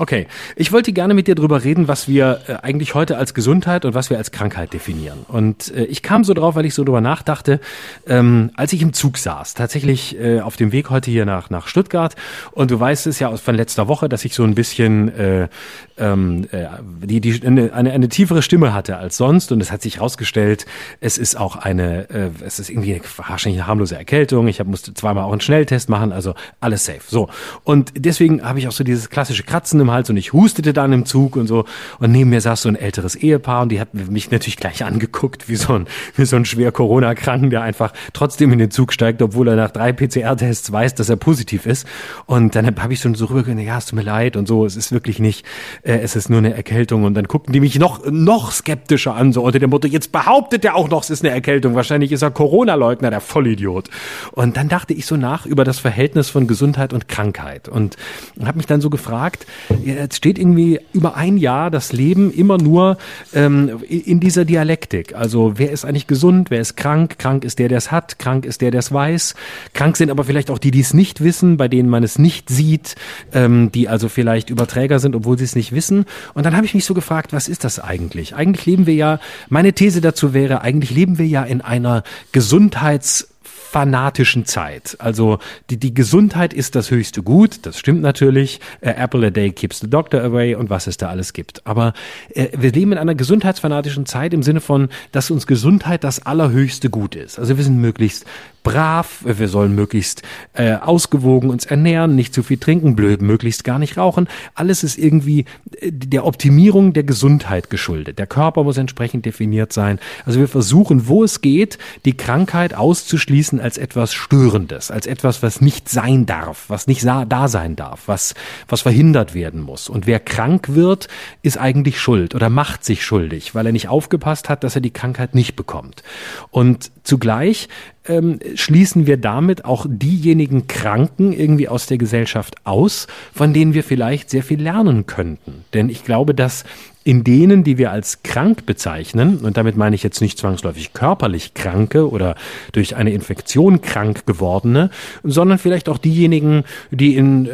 Okay, 0.01 0.27
ich 0.55 0.71
wollte 0.71 0.93
gerne 0.93 1.13
mit 1.13 1.27
dir 1.27 1.35
drüber 1.35 1.65
reden, 1.65 1.89
was 1.89 2.07
wir 2.07 2.39
äh, 2.47 2.53
eigentlich 2.65 2.95
heute 2.95 3.17
als 3.17 3.33
Gesundheit 3.33 3.83
und 3.83 3.95
was 3.95 4.09
wir 4.09 4.17
als 4.17 4.31
Krankheit 4.31 4.71
definieren. 4.71 5.25
Und 5.27 5.75
äh, 5.75 5.83
ich 5.83 6.01
kam 6.01 6.23
so 6.23 6.33
drauf, 6.33 6.55
weil 6.55 6.65
ich 6.65 6.73
so 6.73 6.85
drüber 6.85 7.01
nachdachte, 7.01 7.59
ähm, 8.07 8.51
als 8.55 8.71
ich 8.71 8.81
im 8.81 8.93
Zug 8.93 9.17
saß, 9.17 9.55
tatsächlich 9.55 10.17
äh, 10.17 10.39
auf 10.39 10.55
dem 10.55 10.71
Weg 10.71 10.89
heute 10.89 11.11
hier 11.11 11.25
nach, 11.25 11.49
nach 11.49 11.67
Stuttgart. 11.67 12.15
Und 12.51 12.71
du 12.71 12.79
weißt 12.79 13.07
es 13.07 13.19
ja 13.19 13.35
von 13.35 13.55
letzter 13.55 13.89
Woche, 13.89 14.07
dass 14.07 14.23
ich 14.23 14.35
so 14.35 14.45
ein 14.45 14.55
bisschen 14.55 15.13
äh, 15.13 15.49
ähm, 15.97 16.47
äh, 16.51 16.67
die, 17.03 17.19
die, 17.19 17.45
eine, 17.45 17.73
eine, 17.73 17.91
eine 17.91 18.07
tiefere 18.07 18.41
Stimme 18.41 18.73
hatte 18.73 18.95
als 18.95 19.17
sonst. 19.17 19.51
Und 19.51 19.59
es 19.59 19.69
hat 19.69 19.81
sich 19.81 19.97
herausgestellt, 19.97 20.65
es 21.01 21.17
ist 21.17 21.35
auch 21.37 21.57
eine, 21.57 22.09
äh, 22.09 22.29
es 22.45 22.59
ist 22.59 22.69
irgendwie 22.69 22.93
eine, 22.93 23.01
wahrscheinlich 23.17 23.59
eine 23.59 23.67
harmlose 23.67 23.97
Erkältung. 23.97 24.47
Ich 24.47 24.61
hab, 24.61 24.67
musste 24.67 24.93
zweimal 24.93 25.25
auch 25.25 25.33
einen 25.33 25.41
Schnelltest 25.41 25.89
machen, 25.89 26.13
also 26.13 26.35
alles 26.61 26.85
safe. 26.85 27.01
So. 27.05 27.27
Und 27.65 27.91
deswegen 27.97 28.43
habe 28.43 28.59
ich 28.59 28.69
auch 28.69 28.71
so 28.71 28.85
dieses 28.85 29.09
klassische 29.09 29.43
Kratzen 29.43 29.81
im 29.81 29.88
Hals 29.91 30.09
und 30.09 30.17
ich 30.17 30.33
hustete 30.33 30.73
dann 30.73 30.93
im 30.93 31.05
Zug 31.05 31.35
und 31.35 31.47
so. 31.47 31.65
Und 31.99 32.11
neben 32.11 32.29
mir 32.29 32.41
saß 32.41 32.63
so 32.63 32.69
ein 32.69 32.75
älteres 32.75 33.15
Ehepaar 33.15 33.63
und 33.63 33.69
die 33.69 33.79
hat 33.79 33.93
mich 33.93 34.31
natürlich 34.31 34.57
gleich 34.57 34.83
angeguckt, 34.83 35.49
wie 35.49 35.55
so 35.55 35.73
ein, 35.73 35.87
wie 36.15 36.25
so 36.25 36.35
ein 36.35 36.45
schwer 36.45 36.71
Corona-Kranken, 36.71 37.49
der 37.49 37.61
einfach 37.61 37.93
trotzdem 38.13 38.51
in 38.53 38.59
den 38.59 38.71
Zug 38.71 38.93
steigt, 38.93 39.21
obwohl 39.21 39.47
er 39.47 39.55
nach 39.55 39.71
drei 39.71 39.93
PCR-Tests 39.93 40.71
weiß, 40.71 40.95
dass 40.95 41.09
er 41.09 41.15
positiv 41.15 41.65
ist. 41.65 41.87
Und 42.25 42.55
dann 42.55 42.65
habe 42.65 42.93
ich 42.93 42.99
so, 42.99 43.13
so 43.13 43.25
rübergegangen, 43.25 43.65
ja, 43.65 43.77
es 43.77 43.87
tut 43.87 43.97
mir 43.97 44.03
leid 44.03 44.35
und 44.35 44.47
so, 44.47 44.65
es 44.65 44.75
ist 44.75 44.91
wirklich 44.91 45.19
nicht, 45.19 45.45
äh, 45.83 45.99
es 45.99 46.15
ist 46.15 46.29
nur 46.29 46.39
eine 46.39 46.53
Erkältung. 46.53 47.03
Und 47.03 47.13
dann 47.13 47.25
guckten 47.25 47.53
die 47.53 47.59
mich 47.59 47.77
noch, 47.79 48.05
noch 48.05 48.51
skeptischer 48.51 49.15
an, 49.15 49.33
so 49.33 49.43
unter 49.43 49.59
dem 49.59 49.69
Motto, 49.69 49.87
jetzt 49.87 50.11
behauptet 50.11 50.65
er 50.65 50.75
auch 50.75 50.89
noch, 50.89 51.03
es 51.03 51.09
ist 51.09 51.23
eine 51.23 51.33
Erkältung. 51.33 51.75
Wahrscheinlich 51.75 52.11
ist 52.11 52.21
er 52.21 52.31
Corona-Leugner, 52.31 53.09
der 53.09 53.21
Vollidiot. 53.21 53.89
Und 54.31 54.57
dann 54.57 54.69
dachte 54.69 54.93
ich 54.93 55.05
so 55.05 55.17
nach 55.17 55.45
über 55.45 55.63
das 55.63 55.79
Verhältnis 55.79 56.29
von 56.29 56.47
Gesundheit 56.47 56.93
und 56.93 57.07
Krankheit 57.07 57.67
und 57.67 57.97
habe 58.43 58.57
mich 58.57 58.65
dann 58.65 58.81
so 58.81 58.89
gefragt, 58.89 59.45
jetzt 59.85 60.15
steht 60.15 60.37
irgendwie 60.37 60.79
über 60.93 61.15
ein 61.15 61.37
Jahr 61.37 61.71
das 61.71 61.93
Leben 61.93 62.31
immer 62.31 62.57
nur 62.57 62.97
ähm, 63.33 63.81
in 63.87 64.19
dieser 64.19 64.45
Dialektik. 64.45 65.15
Also 65.15 65.53
wer 65.57 65.71
ist 65.71 65.85
eigentlich 65.85 66.07
gesund, 66.07 66.51
wer 66.51 66.61
ist 66.61 66.75
krank? 66.75 67.19
Krank 67.19 67.43
ist 67.45 67.59
der, 67.59 67.69
der 67.69 67.77
es 67.77 67.91
hat, 67.91 68.19
krank 68.19 68.45
ist 68.45 68.61
der, 68.61 68.71
der 68.71 68.79
es 68.79 68.91
weiß. 68.91 69.35
Krank 69.73 69.97
sind 69.97 70.09
aber 70.09 70.23
vielleicht 70.23 70.51
auch 70.51 70.59
die, 70.59 70.71
die 70.71 70.81
es 70.81 70.93
nicht 70.93 71.23
wissen, 71.23 71.57
bei 71.57 71.67
denen 71.67 71.89
man 71.89 72.03
es 72.03 72.19
nicht 72.19 72.49
sieht, 72.49 72.95
ähm, 73.33 73.71
die 73.71 73.87
also 73.89 74.09
vielleicht 74.09 74.49
Überträger 74.49 74.99
sind, 74.99 75.15
obwohl 75.15 75.37
sie 75.37 75.45
es 75.45 75.55
nicht 75.55 75.71
wissen. 75.71 76.05
Und 76.33 76.45
dann 76.45 76.55
habe 76.55 76.65
ich 76.65 76.73
mich 76.73 76.85
so 76.85 76.93
gefragt, 76.93 77.33
was 77.33 77.47
ist 77.47 77.63
das 77.63 77.79
eigentlich? 77.79 78.35
Eigentlich 78.35 78.65
leben 78.65 78.85
wir 78.85 78.95
ja, 78.95 79.19
meine 79.49 79.73
These 79.73 80.01
dazu 80.01 80.33
wäre, 80.33 80.61
eigentlich 80.61 80.91
leben 80.91 81.17
wir 81.17 81.27
ja 81.27 81.43
in 81.43 81.61
einer 81.61 82.03
Gesundheits- 82.31 83.27
fanatischen 83.69 84.45
Zeit. 84.45 84.95
Also 84.99 85.37
die, 85.69 85.77
die 85.77 85.93
Gesundheit 85.93 86.53
ist 86.53 86.73
das 86.73 86.89
höchste 86.89 87.21
Gut, 87.21 87.59
das 87.67 87.77
stimmt 87.77 88.01
natürlich. 88.01 88.59
Äh, 88.81 88.91
Apple 88.91 89.27
a 89.27 89.29
day 89.29 89.51
keeps 89.51 89.79
the 89.79 89.87
doctor 89.87 90.23
away 90.23 90.55
und 90.55 90.71
was 90.71 90.87
es 90.87 90.97
da 90.97 91.09
alles 91.09 91.33
gibt. 91.33 91.65
Aber 91.67 91.93
äh, 92.33 92.47
wir 92.57 92.71
leben 92.71 92.93
in 92.93 92.97
einer 92.97 93.13
gesundheitsfanatischen 93.13 94.07
Zeit 94.07 94.33
im 94.33 94.41
Sinne 94.41 94.59
von, 94.59 94.89
dass 95.11 95.29
uns 95.29 95.45
Gesundheit 95.45 96.03
das 96.03 96.25
allerhöchste 96.25 96.89
Gut 96.89 97.15
ist. 97.15 97.37
Also 97.37 97.57
wir 97.57 97.63
sind 97.63 97.79
möglichst 97.79 98.25
brav, 98.69 99.23
wir 99.25 99.47
sollen 99.47 99.73
möglichst 99.73 100.21
äh, 100.53 100.73
ausgewogen 100.73 101.49
uns 101.49 101.65
ernähren, 101.65 102.15
nicht 102.15 102.35
zu 102.35 102.43
viel 102.43 102.57
trinken, 102.57 102.95
blöd, 102.95 103.19
möglichst 103.19 103.63
gar 103.63 103.79
nicht 103.79 103.97
rauchen. 103.97 104.27
Alles 104.53 104.83
ist 104.83 104.99
irgendwie 104.99 105.45
äh, 105.79 105.91
der 105.91 106.23
Optimierung 106.23 106.93
der 106.93 107.01
Gesundheit 107.01 107.71
geschuldet. 107.71 108.19
Der 108.19 108.27
Körper 108.27 108.63
muss 108.63 108.77
entsprechend 108.77 109.25
definiert 109.25 109.73
sein. 109.73 109.97
Also 110.23 110.39
wir 110.39 110.47
versuchen, 110.47 111.07
wo 111.07 111.23
es 111.23 111.41
geht, 111.41 111.79
die 112.05 112.15
Krankheit 112.15 112.75
auszuschließen 112.75 113.59
als 113.59 113.79
etwas 113.79 114.13
Störendes, 114.13 114.91
als 114.91 115.07
etwas, 115.07 115.41
was 115.41 115.61
nicht 115.61 115.89
sein 115.89 116.27
darf, 116.27 116.65
was 116.67 116.85
nicht 116.85 117.03
da 117.03 117.47
sein 117.47 117.75
darf, 117.75 118.03
was, 118.05 118.35
was 118.67 118.81
verhindert 118.81 119.33
werden 119.33 119.61
muss. 119.61 119.89
Und 119.89 120.05
wer 120.05 120.19
krank 120.19 120.75
wird, 120.75 121.07
ist 121.41 121.57
eigentlich 121.57 121.99
schuld 121.99 122.35
oder 122.35 122.49
macht 122.49 122.85
sich 122.85 123.03
schuldig, 123.03 123.55
weil 123.55 123.65
er 123.65 123.71
nicht 123.71 123.87
aufgepasst 123.87 124.47
hat, 124.47 124.63
dass 124.63 124.75
er 124.75 124.81
die 124.81 124.93
Krankheit 124.93 125.33
nicht 125.33 125.55
bekommt. 125.55 126.03
Und 126.51 126.91
zugleich 127.03 127.67
ähm, 128.09 128.39
schließen 128.55 129.07
wir 129.07 129.17
damit 129.17 129.63
auch 129.63 129.85
diejenigen 129.87 130.67
Kranken 130.67 131.31
irgendwie 131.31 131.69
aus 131.69 131.85
der 131.85 131.97
Gesellschaft 131.97 132.55
aus, 132.65 133.07
von 133.33 133.53
denen 133.53 133.73
wir 133.73 133.83
vielleicht 133.83 134.29
sehr 134.29 134.43
viel 134.43 134.61
lernen 134.61 135.05
könnten. 135.05 135.63
Denn 135.73 135.89
ich 135.89 136.03
glaube, 136.03 136.33
dass 136.33 136.65
in 137.05 137.23
denen, 137.23 137.63
die 137.63 137.77
wir 137.77 137.91
als 137.91 138.23
krank 138.23 138.65
bezeichnen, 138.65 139.37
und 139.37 139.57
damit 139.57 139.77
meine 139.77 139.95
ich 139.95 140.03
jetzt 140.03 140.21
nicht 140.21 140.37
zwangsläufig 140.37 140.93
körperlich 140.93 141.53
Kranke 141.53 142.09
oder 142.09 142.35
durch 142.71 142.95
eine 142.95 143.11
Infektion 143.13 143.81
krank 143.81 144.25
gewordene, 144.25 144.89
sondern 145.23 145.57
vielleicht 145.59 145.87
auch 145.87 145.97
diejenigen, 145.97 146.65
die 146.91 147.15
in 147.15 147.45
äh, 147.45 147.49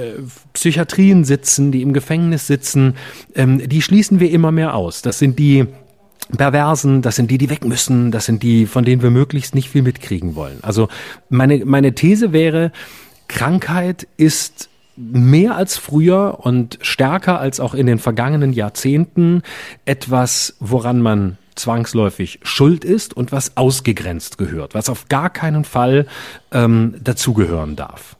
Psychiatrien 0.53 1.25
sitzen, 1.25 1.71
die 1.71 1.83
im 1.83 1.93
Gefängnis 1.93 2.47
sitzen, 2.47 2.95
ähm, 3.35 3.61
die 3.69 3.81
schließen 3.81 4.19
wir 4.19 4.31
immer 4.31 4.51
mehr 4.51 4.73
aus. 4.73 5.01
Das 5.01 5.19
sind 5.19 5.37
die 5.37 5.67
Perversen, 6.38 7.01
das 7.01 7.16
sind 7.16 7.30
die, 7.30 7.38
die 7.38 7.49
weg 7.49 7.63
müssen, 7.66 8.11
das 8.11 8.26
sind 8.26 8.41
die, 8.41 8.66
von 8.66 8.84
denen 8.84 9.01
wir 9.01 9.11
möglichst 9.11 9.53
nicht 9.53 9.70
viel 9.70 9.84
mitkriegen 9.84 10.36
wollen. 10.36 10.59
Also 10.61 10.88
meine, 11.30 11.63
meine 11.66 11.93
These 11.93 12.34
wäre, 12.34 12.72
Krankheit 13.28 14.07
ist 14.18 14.70
mehr 14.95 15.55
als 15.55 15.78
früher 15.78 16.39
und 16.41 16.80
stärker 16.82 17.39
als 17.39 17.59
auch 17.59 17.74
in 17.74 17.86
den 17.86 17.99
vergangenen 17.99 18.53
Jahrzehnten 18.53 19.43
etwas, 19.84 20.55
woran 20.59 21.01
man 21.01 21.38
zwangsläufig 21.55 22.39
schuld 22.43 22.84
ist 22.84 23.16
und 23.16 23.32
was 23.32 23.57
ausgegrenzt 23.57 24.38
gehört, 24.38 24.74
was 24.74 24.89
auf 24.89 25.07
gar 25.07 25.30
keinen 25.30 25.63
Fall 25.63 26.07
ähm, 26.51 26.95
dazugehören 27.01 27.76
darf. 27.76 28.14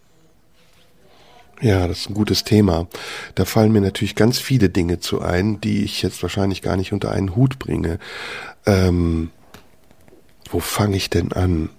Ja, 1.62 1.88
das 1.88 2.00
ist 2.00 2.10
ein 2.10 2.14
gutes 2.16 2.44
Thema. 2.44 2.88
Da 3.36 3.46
fallen 3.46 3.72
mir 3.72 3.82
natürlich 3.82 4.16
ganz 4.16 4.40
viele 4.40 4.70
Dinge 4.70 5.00
zu 5.00 5.22
ein, 5.22 5.62
die 5.62 5.84
ich 5.84 6.02
jetzt 6.02 6.22
wahrscheinlich 6.22 6.62
gar 6.62 6.76
nicht 6.76 6.92
unter 6.92 7.12
einen 7.12 7.36
Hut 7.36 7.60
bringe. 7.60 8.00
Ähm, 8.66 9.32
wo 10.50 10.60
fange 10.60 10.98
ich 10.98 11.10
denn 11.10 11.32
an? 11.32 11.70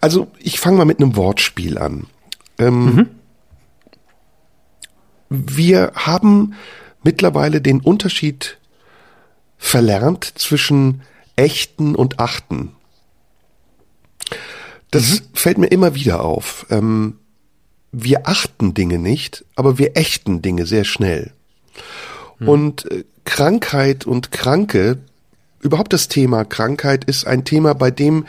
Also, 0.00 0.28
ich 0.38 0.60
fange 0.60 0.78
mal 0.78 0.84
mit 0.84 1.00
einem 1.00 1.16
Wortspiel 1.16 1.78
an. 1.78 2.06
Ähm, 2.58 2.84
mhm. 2.84 3.10
Wir 5.28 5.92
haben 5.94 6.54
mittlerweile 7.02 7.60
den 7.60 7.80
Unterschied 7.80 8.58
verlernt 9.58 10.24
zwischen 10.36 11.02
echten 11.36 11.96
und 11.96 12.20
achten. 12.20 12.72
Das 14.90 15.20
mhm. 15.20 15.24
fällt 15.34 15.58
mir 15.58 15.66
immer 15.66 15.94
wieder 15.94 16.22
auf. 16.22 16.66
Ähm, 16.70 17.18
wir 17.94 18.28
achten 18.28 18.74
Dinge 18.74 18.98
nicht, 18.98 19.44
aber 19.54 19.78
wir 19.78 19.96
ächten 19.96 20.42
Dinge 20.42 20.66
sehr 20.66 20.84
schnell. 20.84 21.32
Hm. 22.38 22.48
Und 22.48 22.90
äh, 22.90 23.04
Krankheit 23.24 24.06
und 24.06 24.32
Kranke, 24.32 24.98
überhaupt 25.60 25.92
das 25.92 26.08
Thema 26.08 26.44
Krankheit 26.44 27.04
ist 27.04 27.26
ein 27.26 27.44
Thema, 27.44 27.74
bei 27.74 27.90
dem 27.90 28.26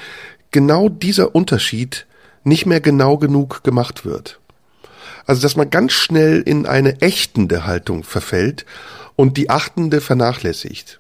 genau 0.52 0.88
dieser 0.88 1.36
Unterschied 1.36 2.06
nicht 2.44 2.66
mehr 2.66 2.80
genau 2.80 3.18
genug 3.18 3.64
gemacht 3.64 4.06
wird. 4.06 4.40
Also, 5.26 5.42
dass 5.42 5.56
man 5.56 5.72
ganz 5.72 5.94
schnell 5.94 6.42
in 6.42 6.66
eine 6.68 7.02
ächtende 7.02 7.66
Haltung 7.66 8.04
verfällt 8.04 8.66
und 9.16 9.38
die 9.38 9.50
achtende 9.50 10.00
vernachlässigt. 10.00 11.00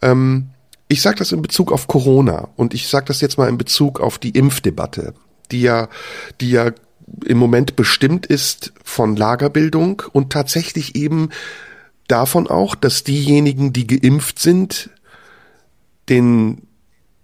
Ähm, 0.00 0.48
ich 0.88 1.02
sage 1.02 1.16
das 1.18 1.32
in 1.32 1.42
Bezug 1.42 1.70
auf 1.70 1.86
Corona 1.86 2.48
und 2.56 2.74
ich 2.74 2.88
sage 2.88 3.06
das 3.06 3.20
jetzt 3.20 3.38
mal 3.38 3.48
in 3.48 3.58
Bezug 3.58 4.00
auf 4.00 4.18
die 4.18 4.30
Impfdebatte, 4.30 5.14
die 5.50 5.62
ja, 5.62 5.88
die 6.40 6.50
ja 6.50 6.72
im 7.24 7.38
Moment 7.38 7.76
bestimmt 7.76 8.26
ist 8.26 8.72
von 8.82 9.16
Lagerbildung 9.16 10.02
und 10.12 10.32
tatsächlich 10.32 10.94
eben 10.94 11.30
davon 12.08 12.46
auch, 12.46 12.74
dass 12.74 13.04
diejenigen, 13.04 13.72
die 13.72 13.86
geimpft 13.86 14.38
sind, 14.38 14.90
den 16.08 16.62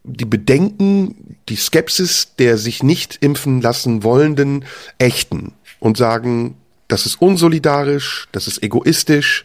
die 0.04 0.24
Bedenken, 0.24 1.36
die 1.48 1.56
Skepsis 1.56 2.34
der 2.38 2.56
sich 2.56 2.82
nicht 2.82 3.18
impfen 3.20 3.60
lassen 3.60 4.02
wollenden 4.04 4.64
ächten 4.98 5.52
und 5.80 5.96
sagen, 5.96 6.56
das 6.88 7.04
ist 7.04 7.20
unsolidarisch, 7.20 8.28
das 8.32 8.46
ist 8.46 8.62
egoistisch 8.62 9.44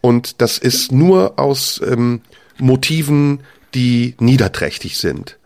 und 0.00 0.40
das 0.40 0.58
ist 0.58 0.90
nur 0.90 1.38
aus 1.38 1.80
ähm, 1.86 2.22
Motiven, 2.58 3.40
die 3.74 4.16
niederträchtig 4.18 4.98
sind. 4.98 5.38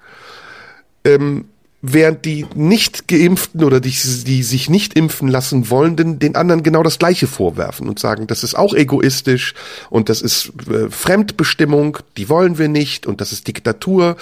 Ähm, 1.05 1.47
während 1.87 2.25
die 2.25 2.47
nicht 2.55 3.09
geimpften 3.09 3.63
oder 3.63 3.79
die, 3.79 3.91
die 3.91 4.43
sich 4.43 4.71
nicht 4.71 4.95
impfen 4.95 5.29
lassen 5.29 5.69
wollenden 5.69 6.19
den 6.19 6.35
anderen 6.35 6.63
genau 6.63 6.83
das 6.83 6.99
gleiche 6.99 7.27
vorwerfen 7.27 7.89
und 7.89 7.99
sagen, 7.99 8.27
das 8.27 8.43
ist 8.43 8.55
auch 8.55 8.73
egoistisch 8.73 9.55
und 9.91 10.09
das 10.09 10.23
ist 10.23 10.53
äh, 10.71 10.89
Fremdbestimmung, 10.89 11.99
die 12.17 12.31
wollen 12.31 12.57
wir 12.57 12.69
nicht 12.69 13.07
und 13.07 13.21
das 13.21 13.33
ist 13.33 13.47
Diktatur. 13.49 14.17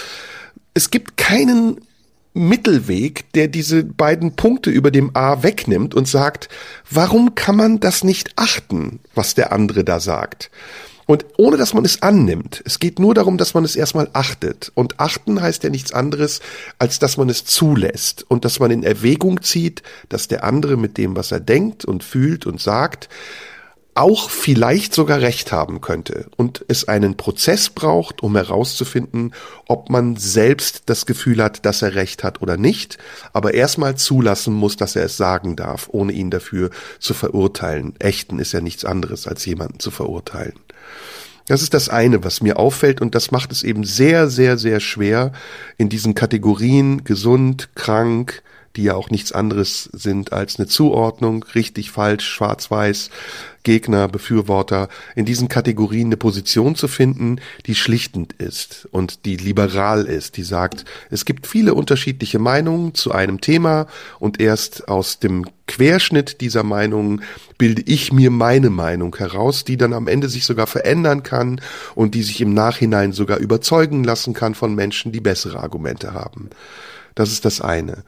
Es 0.75 0.91
gibt 0.91 1.17
keinen 1.17 1.81
Mittelweg, 2.35 3.31
der 3.35 3.47
diese 3.47 3.85
beiden 3.85 4.35
Punkte 4.35 4.71
über 4.71 4.91
dem 4.91 5.15
A 5.15 5.45
wegnimmt 5.45 5.95
und 5.95 6.09
sagt, 6.09 6.49
warum 6.91 7.37
kann 7.37 7.57
man 7.57 7.79
das 7.79 8.03
nicht 8.03 8.33
achten, 8.37 8.99
was 9.15 9.35
der 9.35 9.53
andere 9.53 9.85
da 9.85 10.01
sagt? 10.01 10.51
Und 11.13 11.27
ohne 11.37 11.59
dass 11.59 11.75
man 11.75 11.85
es 11.85 12.01
annimmt. 12.01 12.63
Es 12.65 12.79
geht 12.79 12.99
nur 12.99 13.13
darum, 13.13 13.37
dass 13.37 13.53
man 13.53 13.65
es 13.65 13.77
erstmal 13.77 14.09
achtet. 14.15 14.73
Und 14.75 14.99
achten 14.99 15.43
heißt 15.43 15.63
ja 15.63 15.69
nichts 15.69 15.93
anderes, 15.93 16.41
als 16.79 17.01
dass 17.01 17.19
man 17.19 17.29
es 17.29 17.45
zulässt 17.45 18.25
und 18.31 18.47
dass 18.47 18.61
man 18.61 18.71
in 18.71 18.83
Erwägung 18.83 19.43
zieht, 19.43 19.83
dass 20.09 20.27
der 20.27 20.43
andere 20.43 20.79
mit 20.79 20.97
dem, 20.97 21.15
was 21.15 21.31
er 21.31 21.41
denkt 21.41 21.85
und 21.85 22.03
fühlt 22.03 22.47
und 22.47 22.63
sagt, 22.63 23.11
auch 23.95 24.31
vielleicht 24.31 24.95
sogar 24.95 25.21
recht 25.21 25.53
haben 25.53 25.83
könnte 25.83 26.31
und 26.39 26.65
es 26.69 26.89
einen 26.89 27.19
Prozess 27.19 27.69
braucht, 27.69 28.23
um 28.23 28.35
herauszufinden, 28.35 29.35
ob 29.69 29.91
man 29.91 30.17
selbst 30.17 30.85
das 30.87 31.05
Gefühl 31.05 31.43
hat, 31.43 31.67
dass 31.67 31.83
er 31.83 31.95
recht 31.95 32.25
hat 32.25 32.41
oder 32.41 32.57
nicht, 32.57 32.97
aber 33.35 33.53
erstmal 33.53 33.97
zulassen 33.97 34.55
muss, 34.55 34.77
dass 34.77 34.97
er 34.97 35.05
es 35.05 35.19
sagen 35.19 35.57
darf, 35.57 35.91
ohne 35.93 36.13
ihn 36.13 36.31
dafür 36.31 36.71
zu 37.01 37.13
verurteilen. 37.13 37.93
Echten 37.99 38.39
ist 38.39 38.53
ja 38.53 38.63
nichts 38.63 38.87
anderes, 38.87 39.27
als 39.27 39.45
jemanden 39.45 39.79
zu 39.79 39.91
verurteilen. 39.91 40.55
Das 41.53 41.61
ist 41.61 41.75
das 41.75 41.91
eine, 41.91 42.25
was 42.25 42.41
mir 42.41 42.59
auffällt 42.59 43.03
und 43.03 43.15
das 43.15 43.31
macht 43.31 43.53
es 43.53 43.63
eben 43.63 43.85
sehr, 43.85 44.31
sehr, 44.31 44.57
sehr 44.57 44.81
schwer, 44.81 45.33
in 45.77 45.91
diesen 45.91 46.15
Kategorien 46.15 47.05
gesund, 47.05 47.69
krank, 47.75 48.43
die 48.75 48.85
ja 48.85 48.95
auch 48.95 49.11
nichts 49.11 49.33
anderes 49.33 49.91
sind 49.93 50.33
als 50.33 50.59
eine 50.59 50.67
Zuordnung, 50.67 51.45
richtig, 51.55 51.91
falsch, 51.91 52.27
schwarz-weiß, 52.27 53.11
Gegner, 53.65 54.09
Befürworter, 54.09 54.89
in 55.15 55.27
diesen 55.27 55.49
Kategorien 55.49 56.07
eine 56.07 56.17
Position 56.17 56.75
zu 56.75 56.89
finden, 56.89 57.39
die 57.67 57.75
schlichtend 57.75 58.33
ist 58.33 58.89
und 58.91 59.27
die 59.27 59.37
liberal 59.37 60.07
ist, 60.07 60.39
die 60.39 60.45
sagt, 60.45 60.87
es 61.11 61.27
gibt 61.27 61.47
viele 61.47 61.75
unterschiedliche 61.75 62.39
Meinungen 62.39 62.95
zu 62.95 63.13
einem 63.13 63.43
Thema 63.43 63.89
und 64.19 64.41
erst 64.41 64.89
aus 64.89 65.19
dem 65.19 65.45
Querschnitt 65.67 66.41
dieser 66.41 66.63
Meinungen 66.63 67.23
bilde 67.63 67.83
ich 67.87 68.13
mir 68.13 68.33
meine 68.33 68.71
Meinung 68.71 69.15
heraus, 69.15 69.63
die 69.63 69.77
dann 69.77 69.93
am 69.93 70.09
Ende 70.09 70.29
sich 70.29 70.45
sogar 70.45 70.67
verändern 70.67 71.23
kann 71.23 71.61
und 71.95 72.17
die 72.17 72.25
sich 72.25 72.41
im 72.41 72.55
Nachhinein 72.55 73.13
sogar 73.13 73.39
überzeugen 73.39 74.03
lassen 74.03 74.35
kann 74.35 74.57
von 74.57 74.75
Menschen, 74.75 75.13
die 75.13 75.21
bessere 75.21 75.61
Argumente 75.61 76.13
haben. 76.13 76.51
Das 77.15 77.31
ist 77.31 77.45
das 77.45 77.61
eine. 77.61 78.03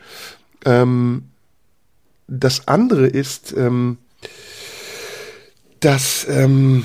Ähm, 0.65 1.31
das 2.27 2.67
andere 2.67 3.07
ist, 3.07 3.55
ähm, 3.57 3.99
dass, 5.79 6.27
ähm, 6.29 6.85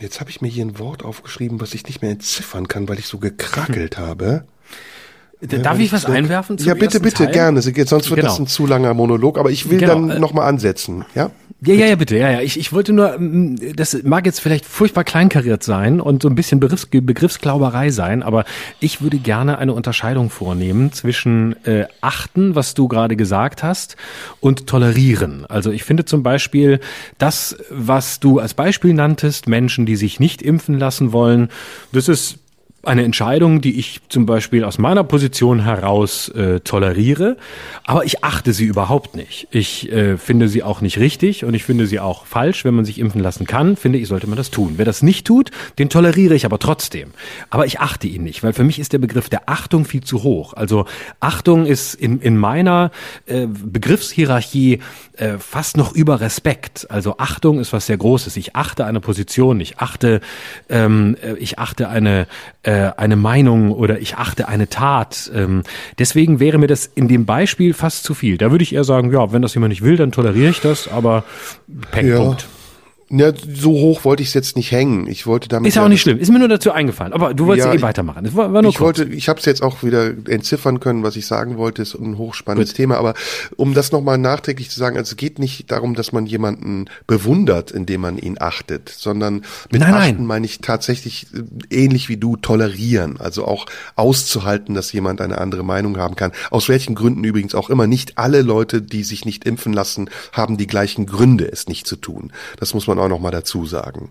jetzt 0.00 0.20
habe 0.20 0.30
ich 0.30 0.40
mir 0.40 0.48
hier 0.48 0.64
ein 0.64 0.78
Wort 0.78 1.04
aufgeschrieben, 1.04 1.60
was 1.60 1.74
ich 1.74 1.84
nicht 1.84 2.00
mehr 2.00 2.12
entziffern 2.12 2.66
kann, 2.66 2.88
weil 2.88 2.98
ich 2.98 3.08
so 3.08 3.18
gekrackelt 3.18 3.98
hm. 3.98 4.06
habe. 4.06 4.46
Darf 5.40 5.78
ich 5.78 5.92
was 5.92 6.04
einwerfen? 6.04 6.58
ja, 6.58 6.74
bitte, 6.74 7.00
bitte, 7.00 7.24
Teil? 7.24 7.32
gerne. 7.32 7.62
Sonst 7.62 8.10
wird 8.10 8.20
genau. 8.20 8.28
das 8.28 8.38
ein 8.38 8.46
zu 8.46 8.66
langer 8.66 8.92
Monolog, 8.92 9.38
aber 9.38 9.50
ich 9.50 9.70
will 9.70 9.78
genau. 9.78 9.94
dann 9.94 10.10
äh, 10.10 10.18
nochmal 10.18 10.46
ansetzen, 10.48 11.04
ja? 11.14 11.30
Ja, 11.62 11.74
ja, 11.74 11.86
ja, 11.86 11.94
bitte. 11.96 12.16
Ja, 12.16 12.30
ja. 12.30 12.40
Ich, 12.40 12.58
ich 12.58 12.72
wollte 12.72 12.92
nur, 12.94 13.18
mm, 13.18 13.56
das 13.76 14.02
mag 14.02 14.24
jetzt 14.24 14.40
vielleicht 14.40 14.64
furchtbar 14.64 15.04
kleinkariert 15.04 15.62
sein 15.62 16.00
und 16.00 16.22
so 16.22 16.28
ein 16.28 16.34
bisschen 16.34 16.58
Begriffs, 16.58 16.86
Begriffsglauberei 16.86 17.90
sein, 17.90 18.22
aber 18.22 18.44
ich 18.80 19.02
würde 19.02 19.18
gerne 19.18 19.58
eine 19.58 19.74
Unterscheidung 19.74 20.30
vornehmen 20.30 20.92
zwischen 20.92 21.62
äh, 21.66 21.84
achten, 22.00 22.54
was 22.54 22.72
du 22.72 22.88
gerade 22.88 23.14
gesagt 23.14 23.62
hast, 23.62 23.96
und 24.40 24.66
tolerieren. 24.66 25.44
Also 25.46 25.70
ich 25.70 25.84
finde 25.84 26.06
zum 26.06 26.22
Beispiel 26.22 26.80
das, 27.18 27.56
was 27.70 28.20
du 28.20 28.38
als 28.38 28.54
Beispiel 28.54 28.94
nanntest, 28.94 29.46
Menschen, 29.46 29.84
die 29.84 29.96
sich 29.96 30.18
nicht 30.18 30.40
impfen 30.40 30.78
lassen 30.78 31.12
wollen, 31.12 31.50
das 31.92 32.08
ist 32.08 32.38
eine 32.82 33.04
Entscheidung, 33.04 33.60
die 33.60 33.78
ich 33.78 34.00
zum 34.08 34.24
Beispiel 34.24 34.64
aus 34.64 34.78
meiner 34.78 35.04
Position 35.04 35.64
heraus 35.64 36.28
äh, 36.30 36.60
toleriere, 36.60 37.36
aber 37.84 38.04
ich 38.04 38.24
achte 38.24 38.54
sie 38.54 38.64
überhaupt 38.64 39.16
nicht. 39.16 39.48
Ich 39.50 39.92
äh, 39.92 40.16
finde 40.16 40.48
sie 40.48 40.62
auch 40.62 40.80
nicht 40.80 40.98
richtig 40.98 41.44
und 41.44 41.52
ich 41.52 41.64
finde 41.64 41.86
sie 41.86 42.00
auch 42.00 42.24
falsch. 42.24 42.64
Wenn 42.64 42.74
man 42.74 42.86
sich 42.86 42.98
impfen 42.98 43.20
lassen 43.20 43.46
kann, 43.46 43.76
finde 43.76 43.98
ich, 43.98 44.08
sollte 44.08 44.26
man 44.26 44.36
das 44.36 44.50
tun. 44.50 44.74
Wer 44.76 44.86
das 44.86 45.02
nicht 45.02 45.26
tut, 45.26 45.50
den 45.78 45.90
toleriere 45.90 46.34
ich 46.34 46.46
aber 46.46 46.58
trotzdem. 46.58 47.10
Aber 47.50 47.66
ich 47.66 47.80
achte 47.80 48.06
ihn 48.06 48.22
nicht, 48.22 48.42
weil 48.42 48.54
für 48.54 48.64
mich 48.64 48.78
ist 48.78 48.94
der 48.94 48.98
Begriff 48.98 49.28
der 49.28 49.48
Achtung 49.48 49.84
viel 49.84 50.02
zu 50.02 50.22
hoch. 50.22 50.54
Also 50.54 50.86
Achtung 51.20 51.66
ist 51.66 51.94
in, 51.94 52.20
in 52.20 52.38
meiner 52.38 52.92
äh, 53.26 53.46
Begriffshierarchie 53.46 54.80
äh, 55.18 55.36
fast 55.38 55.76
noch 55.76 55.94
über 55.94 56.22
Respekt. 56.22 56.86
Also 56.90 57.16
Achtung 57.18 57.60
ist 57.60 57.74
was 57.74 57.86
sehr 57.86 57.98
Großes. 57.98 58.38
Ich 58.38 58.56
achte 58.56 58.86
eine 58.86 59.00
Position, 59.00 59.60
ich 59.60 59.78
achte, 59.78 60.22
ähm, 60.70 61.16
äh, 61.22 61.34
ich 61.34 61.58
achte 61.58 61.90
eine 61.90 62.26
äh, 62.62 62.90
eine 62.96 63.16
Meinung 63.16 63.72
oder 63.72 64.00
ich 64.00 64.16
achte 64.16 64.48
eine 64.48 64.68
Tat. 64.68 65.30
Ähm, 65.34 65.62
deswegen 65.98 66.40
wäre 66.40 66.58
mir 66.58 66.66
das 66.66 66.86
in 66.86 67.08
dem 67.08 67.24
Beispiel 67.26 67.74
fast 67.74 68.04
zu 68.04 68.14
viel. 68.14 68.36
Da 68.36 68.50
würde 68.50 68.62
ich 68.62 68.74
eher 68.74 68.84
sagen, 68.84 69.12
ja, 69.12 69.32
wenn 69.32 69.42
das 69.42 69.54
jemand 69.54 69.70
nicht 69.70 69.82
will, 69.82 69.96
dann 69.96 70.12
toleriere 70.12 70.50
ich 70.50 70.60
das, 70.60 70.88
aber 70.88 71.24
Peng, 71.90 72.08
ja. 72.08 72.16
Punkt. 72.18 72.46
Ja, 73.12 73.32
so 73.34 73.72
hoch 73.72 74.04
wollte 74.04 74.22
ich 74.22 74.28
es 74.28 74.34
jetzt 74.34 74.54
nicht 74.54 74.70
hängen. 74.70 75.08
Ich 75.08 75.26
wollte 75.26 75.48
damit. 75.48 75.66
Ist 75.66 75.74
ja 75.74 75.84
auch 75.84 75.88
nicht 75.88 76.00
schlimm. 76.00 76.20
Ist 76.20 76.30
mir 76.30 76.38
nur 76.38 76.46
dazu 76.46 76.70
eingefallen. 76.70 77.12
Aber 77.12 77.34
du 77.34 77.46
wolltest 77.46 77.66
ja, 77.66 77.74
eh 77.74 77.82
weitermachen. 77.82 78.22
Das 78.22 78.36
war, 78.36 78.52
war 78.52 78.62
nur 78.62 78.70
ich 78.70 78.78
kurz. 78.78 78.98
wollte, 79.00 79.12
ich 79.12 79.28
habe 79.28 79.40
es 79.40 79.46
jetzt 79.46 79.64
auch 79.64 79.82
wieder 79.82 80.12
entziffern 80.28 80.78
können, 80.78 81.02
was 81.02 81.16
ich 81.16 81.26
sagen 81.26 81.56
wollte. 81.56 81.82
Ist 81.82 81.96
ein 81.96 82.18
hochspannendes 82.18 82.70
Gut. 82.70 82.76
Thema. 82.76 82.98
Aber 82.98 83.14
um 83.56 83.74
das 83.74 83.90
nochmal 83.90 84.16
nachträglich 84.16 84.70
zu 84.70 84.78
sagen, 84.78 84.96
also 84.96 85.10
es 85.10 85.16
geht 85.16 85.40
nicht 85.40 85.72
darum, 85.72 85.96
dass 85.96 86.12
man 86.12 86.24
jemanden 86.24 86.84
bewundert, 87.08 87.72
indem 87.72 88.02
man 88.02 88.16
ihn 88.16 88.36
achtet, 88.38 88.88
sondern 88.90 89.42
mit 89.72 89.80
nein, 89.80 89.92
achten 89.94 90.16
nein. 90.18 90.26
meine 90.26 90.46
ich 90.46 90.60
tatsächlich 90.60 91.26
äh, 91.34 91.84
ähnlich 91.84 92.08
wie 92.08 92.16
du 92.16 92.36
tolerieren. 92.36 93.18
Also 93.18 93.44
auch 93.44 93.66
auszuhalten, 93.96 94.76
dass 94.76 94.92
jemand 94.92 95.20
eine 95.20 95.38
andere 95.38 95.64
Meinung 95.64 95.98
haben 95.98 96.14
kann. 96.14 96.30
Aus 96.52 96.68
welchen 96.68 96.94
Gründen 96.94 97.24
übrigens 97.24 97.56
auch 97.56 97.70
immer. 97.70 97.88
Nicht 97.88 98.18
alle 98.18 98.42
Leute, 98.42 98.80
die 98.80 99.02
sich 99.02 99.24
nicht 99.24 99.46
impfen 99.46 99.72
lassen, 99.72 100.10
haben 100.30 100.58
die 100.58 100.68
gleichen 100.68 101.06
Gründe, 101.06 101.50
es 101.50 101.66
nicht 101.66 101.88
zu 101.88 101.96
tun. 101.96 102.32
Das 102.60 102.72
muss 102.72 102.86
man 102.86 102.99
auch 103.00 103.08
noch 103.08 103.20
mal 103.20 103.30
dazu 103.30 103.66
sagen. 103.66 104.10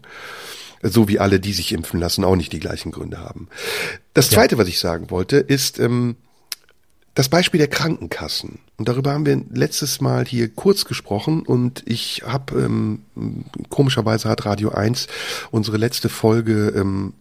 So 0.81 1.07
wie 1.07 1.19
alle, 1.19 1.39
die 1.39 1.53
sich 1.53 1.73
impfen 1.73 1.99
lassen, 1.99 2.23
auch 2.23 2.35
nicht 2.35 2.53
die 2.53 2.59
gleichen 2.59 2.91
Gründe 2.91 3.19
haben. 3.19 3.49
Das 4.13 4.29
Zweite, 4.29 4.55
ja. 4.55 4.61
was 4.61 4.67
ich 4.67 4.79
sagen 4.79 5.09
wollte, 5.09 5.37
ist 5.37 5.77
ähm, 5.79 6.15
das 7.15 7.27
Beispiel 7.27 7.57
der 7.57 7.67
Krankenkassen. 7.67 8.59
Und 8.77 8.87
darüber 8.87 9.11
haben 9.11 9.25
wir 9.25 9.41
letztes 9.51 9.99
Mal 9.99 10.25
hier 10.25 10.47
kurz 10.47 10.85
gesprochen 10.85 11.41
und 11.41 11.83
ich 11.85 12.23
habe, 12.25 12.61
ähm, 12.61 13.01
komischerweise 13.69 14.29
hat 14.29 14.45
Radio 14.45 14.69
1 14.69 15.07
unsere 15.51 15.75
letzte 15.75 16.07
Folge 16.07 16.69
ähm, 16.69 17.13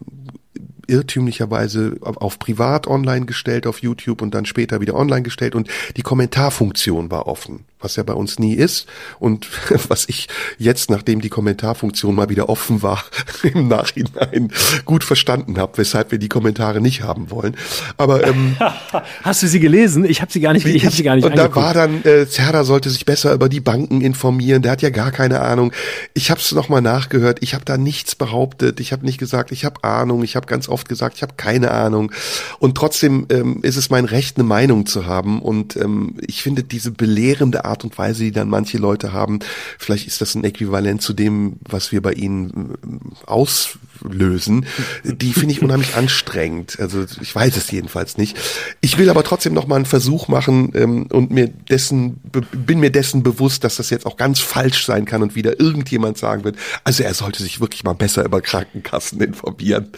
irrtümlicherweise 0.86 1.96
auf 2.00 2.38
privat 2.38 2.86
online 2.86 3.26
gestellt 3.26 3.66
auf 3.66 3.82
YouTube 3.82 4.22
und 4.22 4.34
dann 4.34 4.46
später 4.46 4.80
wieder 4.80 4.94
online 4.94 5.22
gestellt 5.22 5.54
und 5.54 5.68
die 5.96 6.02
Kommentarfunktion 6.02 7.10
war 7.10 7.26
offen 7.26 7.64
was 7.80 7.96
ja 7.96 8.02
bei 8.02 8.14
uns 8.14 8.38
nie 8.38 8.54
ist 8.54 8.86
und 9.18 9.48
was 9.88 10.08
ich 10.08 10.28
jetzt, 10.58 10.90
nachdem 10.90 11.20
die 11.20 11.28
Kommentarfunktion 11.28 12.14
mal 12.14 12.28
wieder 12.28 12.48
offen 12.48 12.82
war, 12.82 13.04
im 13.42 13.68
Nachhinein 13.68 14.50
gut 14.84 15.04
verstanden 15.04 15.58
habe, 15.58 15.78
weshalb 15.78 16.10
wir 16.10 16.18
die 16.18 16.28
Kommentare 16.28 16.80
nicht 16.80 17.02
haben 17.02 17.30
wollen. 17.30 17.56
Aber 17.96 18.26
ähm, 18.26 18.56
hast 19.22 19.42
du 19.42 19.48
sie 19.48 19.60
gelesen? 19.60 20.04
Ich 20.04 20.20
habe 20.20 20.32
sie 20.32 20.40
gar 20.40 20.52
nicht. 20.52 20.66
Ich, 20.66 20.76
ich 20.76 20.84
habe 20.84 20.94
sie 20.94 21.02
gar 21.02 21.16
nicht. 21.16 21.24
Und 21.24 21.32
angeguckt. 21.32 21.56
da 21.56 21.60
war 21.60 21.74
dann, 21.74 22.04
äh, 22.04 22.26
Zerda 22.26 22.64
sollte 22.64 22.90
sich 22.90 23.04
besser 23.04 23.32
über 23.32 23.48
die 23.48 23.60
Banken 23.60 24.00
informieren. 24.00 24.62
Der 24.62 24.72
hat 24.72 24.82
ja 24.82 24.90
gar 24.90 25.12
keine 25.12 25.40
Ahnung. 25.40 25.72
Ich 26.14 26.30
habe 26.30 26.40
es 26.40 26.52
nochmal 26.52 26.82
nachgehört. 26.82 27.38
Ich 27.42 27.54
habe 27.54 27.64
da 27.64 27.76
nichts 27.76 28.14
behauptet. 28.14 28.80
Ich 28.80 28.92
habe 28.92 29.04
nicht 29.04 29.18
gesagt, 29.18 29.52
ich 29.52 29.64
habe 29.64 29.84
Ahnung. 29.84 30.24
Ich 30.24 30.36
habe 30.36 30.46
ganz 30.46 30.68
oft 30.68 30.88
gesagt, 30.88 31.16
ich 31.16 31.22
habe 31.22 31.34
keine 31.36 31.70
Ahnung. 31.70 32.12
Und 32.58 32.76
trotzdem 32.76 33.26
ähm, 33.30 33.60
ist 33.62 33.76
es 33.76 33.90
mein 33.90 34.04
Recht, 34.04 34.36
eine 34.36 34.44
Meinung 34.44 34.86
zu 34.86 35.06
haben. 35.06 35.40
Und 35.40 35.76
ähm, 35.76 36.16
ich 36.26 36.42
finde 36.42 36.64
diese 36.64 36.90
belehrende 36.90 37.64
Art 37.68 37.84
und 37.84 37.96
Weise, 37.98 38.24
die 38.24 38.32
dann 38.32 38.48
manche 38.48 38.78
Leute 38.78 39.12
haben. 39.12 39.40
Vielleicht 39.78 40.06
ist 40.06 40.20
das 40.20 40.34
ein 40.34 40.44
Äquivalent 40.44 41.02
zu 41.02 41.12
dem, 41.12 41.56
was 41.68 41.92
wir 41.92 42.02
bei 42.02 42.12
ihnen 42.12 42.74
äh, 42.82 43.26
auslösen. 43.26 44.66
Die 45.04 45.32
finde 45.32 45.52
ich 45.52 45.62
unheimlich 45.62 45.94
anstrengend. 45.96 46.78
Also 46.80 47.04
ich 47.20 47.34
weiß 47.34 47.56
es 47.56 47.70
jedenfalls 47.70 48.18
nicht. 48.18 48.36
Ich 48.80 48.98
will 48.98 49.10
aber 49.10 49.24
trotzdem 49.24 49.54
noch 49.54 49.66
mal 49.66 49.76
einen 49.76 49.84
Versuch 49.84 50.28
machen 50.28 50.72
ähm, 50.74 51.06
und 51.10 51.30
mir 51.30 51.48
dessen 51.48 52.20
bin 52.52 52.80
mir 52.80 52.90
dessen 52.90 53.22
bewusst, 53.22 53.64
dass 53.64 53.76
das 53.76 53.90
jetzt 53.90 54.06
auch 54.06 54.16
ganz 54.16 54.40
falsch 54.40 54.86
sein 54.86 55.04
kann 55.04 55.22
und 55.22 55.34
wieder 55.34 55.60
irgendjemand 55.60 56.18
sagen 56.18 56.44
wird, 56.44 56.56
also 56.84 57.02
er 57.02 57.14
sollte 57.14 57.42
sich 57.42 57.60
wirklich 57.60 57.84
mal 57.84 57.94
besser 57.94 58.24
über 58.24 58.40
Krankenkassen 58.40 59.20
informieren. 59.20 59.88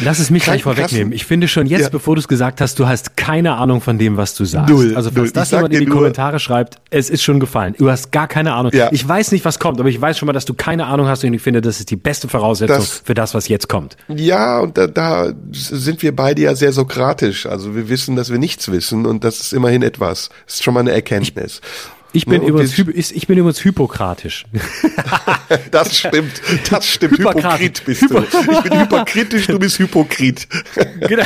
Lass 0.00 0.18
es 0.18 0.30
mich 0.30 0.44
gleich 0.44 0.62
vorwegnehmen. 0.62 1.12
Ich 1.12 1.24
finde 1.24 1.48
schon 1.48 1.66
jetzt, 1.66 1.82
ja. 1.82 1.88
bevor 1.88 2.16
du 2.16 2.20
es 2.20 2.28
gesagt 2.28 2.60
hast, 2.60 2.78
du 2.78 2.86
hast 2.86 3.16
keine 3.16 3.56
Ahnung 3.56 3.80
von 3.80 3.98
dem, 3.98 4.16
was 4.16 4.34
du 4.34 4.44
sagst. 4.44 4.72
Null, 4.72 4.96
also 4.96 5.10
falls 5.10 5.26
null. 5.26 5.32
das 5.32 5.50
jemand 5.50 5.74
in 5.74 5.80
die 5.80 5.86
Kommentare 5.86 6.40
schreibt, 6.40 6.76
es 6.90 7.10
ist 7.10 7.19
ist 7.20 7.24
schon 7.24 7.40
gefallen. 7.40 7.74
Du 7.78 7.90
hast 7.90 8.10
gar 8.10 8.26
keine 8.26 8.54
Ahnung. 8.54 8.72
Ja. 8.74 8.88
Ich 8.92 9.06
weiß 9.06 9.32
nicht, 9.32 9.44
was 9.44 9.58
kommt, 9.58 9.78
aber 9.78 9.88
ich 9.88 10.00
weiß 10.00 10.18
schon 10.18 10.26
mal, 10.26 10.32
dass 10.32 10.44
du 10.44 10.54
keine 10.54 10.86
Ahnung 10.86 11.06
hast 11.06 11.22
und 11.24 11.32
ich 11.32 11.42
finde, 11.42 11.60
das 11.60 11.78
ist 11.78 11.90
die 11.90 11.96
beste 11.96 12.28
Voraussetzung 12.28 12.76
das, 12.76 13.02
für 13.04 13.14
das, 13.14 13.34
was 13.34 13.48
jetzt 13.48 13.68
kommt. 13.68 13.96
Ja, 14.08 14.60
und 14.60 14.76
da, 14.76 14.86
da 14.86 15.32
sind 15.52 16.02
wir 16.02 16.14
beide 16.16 16.42
ja 16.42 16.54
sehr 16.54 16.72
sokratisch. 16.72 17.46
Also 17.46 17.74
wir 17.74 17.88
wissen, 17.88 18.16
dass 18.16 18.30
wir 18.30 18.38
nichts 18.38 18.70
wissen 18.70 19.06
und 19.06 19.22
das 19.24 19.40
ist 19.40 19.52
immerhin 19.52 19.82
etwas. 19.82 20.30
Das 20.46 20.54
ist 20.54 20.64
schon 20.64 20.74
mal 20.74 20.80
eine 20.80 20.92
Erkenntnis. 20.92 21.60
Ich 21.62 21.99
ich 22.12 22.26
bin, 22.26 22.42
übrigens, 22.42 22.76
ich 23.12 23.26
bin 23.26 23.38
übrigens 23.38 23.64
hypokratisch. 23.64 24.44
das 25.70 25.98
stimmt. 25.98 26.42
Das 26.70 26.86
stimmt. 26.86 27.18
Hypokrit 27.18 27.84
bist 27.84 28.10
du. 28.10 28.18
Ich 28.18 28.60
bin 28.62 28.80
hyperkritisch, 28.80 29.46
du 29.46 29.58
bist 29.58 29.78
Hypokrit. 29.78 30.48
genau. 31.08 31.24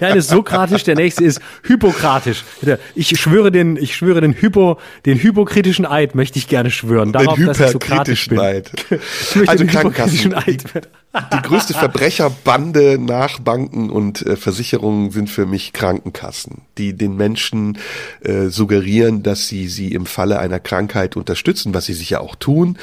Der 0.00 0.08
eine 0.08 0.18
ist 0.18 0.28
sokratisch, 0.28 0.84
der 0.84 0.94
nächste 0.94 1.24
ist 1.24 1.40
hypokratisch. 1.64 2.44
Ich 2.94 3.08
schwöre 3.18 3.50
den, 3.50 3.76
ich 3.76 3.96
schwöre 3.96 4.20
den 4.20 4.34
Hypo, 4.34 4.78
den 5.04 5.18
hypokritischen 5.18 5.86
Eid 5.86 6.14
möchte 6.14 6.38
ich 6.38 6.48
gerne 6.48 6.70
schwören. 6.70 7.12
Darauf, 7.12 7.36
den 7.36 7.46
dass 7.46 7.60
ich 7.60 7.68
sokratisch 7.68 8.28
bin. 8.28 8.38
Eid. 8.38 8.70
Ich 8.90 9.36
möchte 9.36 9.50
also 9.50 9.64
den 9.64 9.72
hypokritischen 9.72 10.34
Eid. 10.34 10.64
Die 11.14 11.42
größte 11.42 11.74
Verbrecherbande 11.74 12.98
nach 12.98 13.38
Banken 13.38 13.90
und 13.90 14.24
äh, 14.24 14.36
Versicherungen 14.36 15.10
sind 15.10 15.28
für 15.28 15.44
mich 15.44 15.74
Krankenkassen, 15.74 16.62
die 16.78 16.94
den 16.94 17.16
Menschen 17.16 17.76
äh, 18.22 18.48
suggerieren, 18.48 19.22
dass 19.22 19.46
sie 19.46 19.68
sie 19.68 19.92
im 19.92 20.06
Falle 20.06 20.38
einer 20.38 20.58
Krankheit 20.58 21.16
unterstützen, 21.16 21.74
was 21.74 21.84
sie 21.84 21.92
sicher 21.92 22.22
auch 22.22 22.34
tun, 22.34 22.78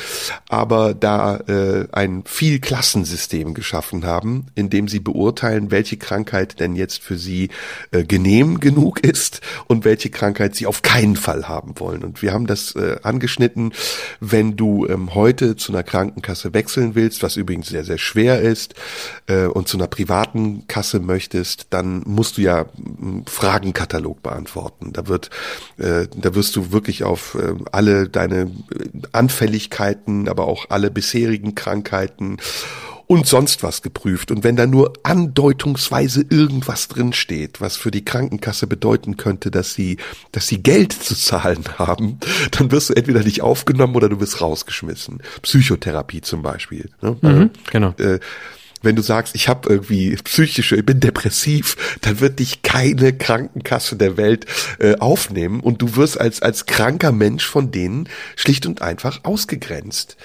aber 0.47 0.93
da 0.93 1.37
äh, 1.37 1.87
ein 1.91 2.23
viel 2.25 2.59
Klassensystem 2.59 3.55
geschaffen 3.55 4.05
haben, 4.05 4.47
in 4.53 4.69
dem 4.69 4.87
sie 4.87 4.99
beurteilen, 4.99 5.71
welche 5.71 5.97
Krankheit 5.97 6.59
denn 6.59 6.75
jetzt 6.75 7.01
für 7.01 7.17
sie 7.17 7.49
äh, 7.91 8.03
genehm 8.03 8.59
genug 8.59 8.99
ist 8.99 9.41
und 9.65 9.85
welche 9.85 10.11
Krankheit 10.11 10.55
sie 10.55 10.67
auf 10.67 10.83
keinen 10.83 11.15
Fall 11.15 11.47
haben 11.47 11.79
wollen. 11.79 12.03
Und 12.03 12.21
wir 12.21 12.33
haben 12.33 12.45
das 12.45 12.75
äh, 12.75 12.97
angeschnitten, 13.01 13.73
wenn 14.19 14.55
du 14.55 14.85
ähm, 14.85 15.15
heute 15.15 15.55
zu 15.55 15.71
einer 15.71 15.83
Krankenkasse 15.83 16.53
wechseln 16.53 16.93
willst, 16.93 17.23
was 17.23 17.35
übrigens 17.35 17.69
sehr, 17.69 17.83
sehr 17.83 17.97
schwer 17.97 18.18
ist, 18.27 18.75
äh, 19.27 19.45
und 19.45 19.67
zu 19.67 19.77
einer 19.77 19.87
privaten 19.87 20.67
Kasse 20.67 20.99
möchtest, 20.99 21.67
dann 21.69 22.03
musst 22.05 22.37
du 22.37 22.41
ja 22.41 22.65
einen 23.01 23.25
Fragenkatalog 23.27 24.21
beantworten. 24.21 24.93
Da 24.93 25.07
wird, 25.07 25.29
äh, 25.77 26.07
da 26.15 26.35
wirst 26.35 26.55
du 26.55 26.71
wirklich 26.71 27.03
auf 27.03 27.35
äh, 27.35 27.53
alle 27.71 28.09
deine 28.09 28.51
Anfälligkeiten, 29.11 30.27
aber 30.27 30.47
auch 30.47 30.65
alle 30.69 30.91
bisherigen 30.91 31.55
Krankheiten 31.55 32.37
und 33.11 33.25
sonst 33.25 33.63
was 33.63 33.81
geprüft. 33.81 34.29
Und 34.29 34.43
wenn 34.43 34.55
da 34.55 34.67
nur 34.67 34.93
andeutungsweise 35.01 36.23
irgendwas 36.29 36.87
drin 36.89 37.11
steht, 37.11 37.59
was 37.59 37.75
für 37.75 37.89
die 37.89 38.05
Krankenkasse 38.05 38.67
bedeuten 38.67 39.17
könnte, 39.17 39.49
dass 39.49 39.73
sie, 39.73 39.97
dass 40.31 40.45
sie 40.45 40.61
Geld 40.61 40.93
zu 40.93 41.15
zahlen 41.15 41.63
haben, 41.79 42.19
dann 42.51 42.71
wirst 42.71 42.91
du 42.91 42.93
entweder 42.93 43.23
nicht 43.23 43.41
aufgenommen 43.41 43.95
oder 43.95 44.09
du 44.09 44.19
wirst 44.19 44.41
rausgeschmissen. 44.41 45.23
Psychotherapie 45.41 46.21
zum 46.21 46.43
Beispiel. 46.43 46.91
Ne? 47.01 47.17
Mhm, 47.21 47.49
genau. 47.71 47.95
Äh, 47.97 48.19
wenn 48.81 48.95
du 48.95 49.01
sagst, 49.01 49.35
ich 49.35 49.47
habe 49.47 49.69
irgendwie 49.69 50.15
psychische, 50.15 50.75
ich 50.75 50.85
bin 50.85 50.99
depressiv, 50.99 51.97
dann 52.01 52.19
wird 52.19 52.39
dich 52.39 52.61
keine 52.61 53.13
Krankenkasse 53.13 53.95
der 53.95 54.17
Welt 54.17 54.45
äh, 54.79 54.95
aufnehmen 54.97 55.59
und 55.59 55.81
du 55.81 55.95
wirst 55.95 56.19
als 56.19 56.41
als 56.41 56.65
kranker 56.65 57.11
Mensch 57.11 57.45
von 57.45 57.71
denen 57.71 58.09
schlicht 58.35 58.65
und 58.65 58.81
einfach 58.81 59.23
ausgegrenzt. 59.23 60.17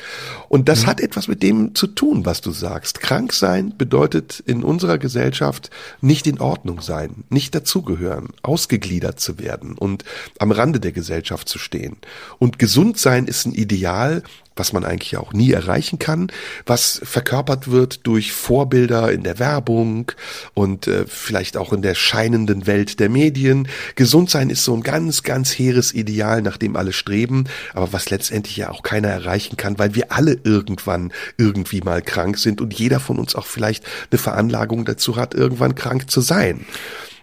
Und 0.49 0.69
das 0.69 0.83
mhm. 0.83 0.87
hat 0.87 1.01
etwas 1.01 1.29
mit 1.29 1.43
dem 1.43 1.75
zu 1.75 1.87
tun, 1.87 2.25
was 2.25 2.41
du 2.41 2.51
sagst. 2.51 3.01
Krank 3.01 3.33
sein 3.33 3.75
bedeutet 3.77 4.43
in 4.47 4.63
unserer 4.63 4.99
Gesellschaft 4.99 5.71
nicht 6.01 6.27
in 6.27 6.41
Ordnung 6.41 6.81
sein, 6.81 7.25
nicht 7.29 7.55
dazugehören, 7.55 8.29
ausgegliedert 8.43 9.21
zu 9.21 9.39
werden 9.39 9.77
und 9.77 10.05
am 10.39 10.53
Rande 10.53 10.81
der 10.81 10.93
Gesellschaft 10.93 11.49
zu 11.49 11.59
stehen. 11.59 11.97
Und 12.39 12.59
gesund 12.59 12.99
sein 12.99 13.27
ist 13.27 13.47
ein 13.47 13.55
Ideal, 13.55 14.23
was 14.57 14.73
man 14.73 14.85
eigentlich 14.85 15.17
auch 15.17 15.33
nie 15.33 15.53
erreichen 15.53 15.99
kann, 15.99 16.29
was 16.67 17.01
verkörpert 17.03 17.71
wird 17.71 18.07
durch 18.07 18.33
Vorbilder 18.33 19.11
in 19.13 19.23
der 19.23 19.39
Werbung 19.39 20.13
und 20.55 20.87
äh, 20.87 21.05
vielleicht 21.07 21.57
auch 21.57 21.73
in 21.73 21.83
der 21.83 21.95
scheinenden 21.95 22.67
Welt 22.67 23.01
der 23.01 23.09
Medien. 23.09 23.69
Gesund 23.97 24.31
sein 24.31 24.51
ist 24.51 24.65
so 24.65 24.75
ein 24.75 24.83
ganz, 24.83 25.23
ganz 25.23 25.53
hehres 25.53 25.93
Ideal, 25.93 26.43
nach 26.43 26.57
dem 26.57 26.77
alle 26.77 26.93
streben, 26.93 27.45
aber 27.73 27.93
was 27.93 28.11
letztendlich 28.11 28.57
ja 28.57 28.71
auch 28.71 28.83
keiner 28.83 29.09
erreichen 29.09 29.57
kann, 29.57 29.79
weil 29.79 29.95
wir 29.95 30.13
alle 30.13 30.39
irgendwann 30.45 31.13
irgendwie 31.37 31.81
mal 31.81 32.03
krank 32.03 32.39
sind 32.39 32.61
und 32.61 32.75
jeder 32.75 33.01
von 33.01 33.19
uns 33.19 33.35
auch 33.35 33.47
vielleicht 33.47 33.85
eine 34.11 34.19
Veranlagung 34.19 34.85
dazu 34.85 35.17
hat, 35.17 35.35
irgendwann 35.35 35.75
krank 35.75 36.11
zu 36.11 36.21
sein. 36.21 36.65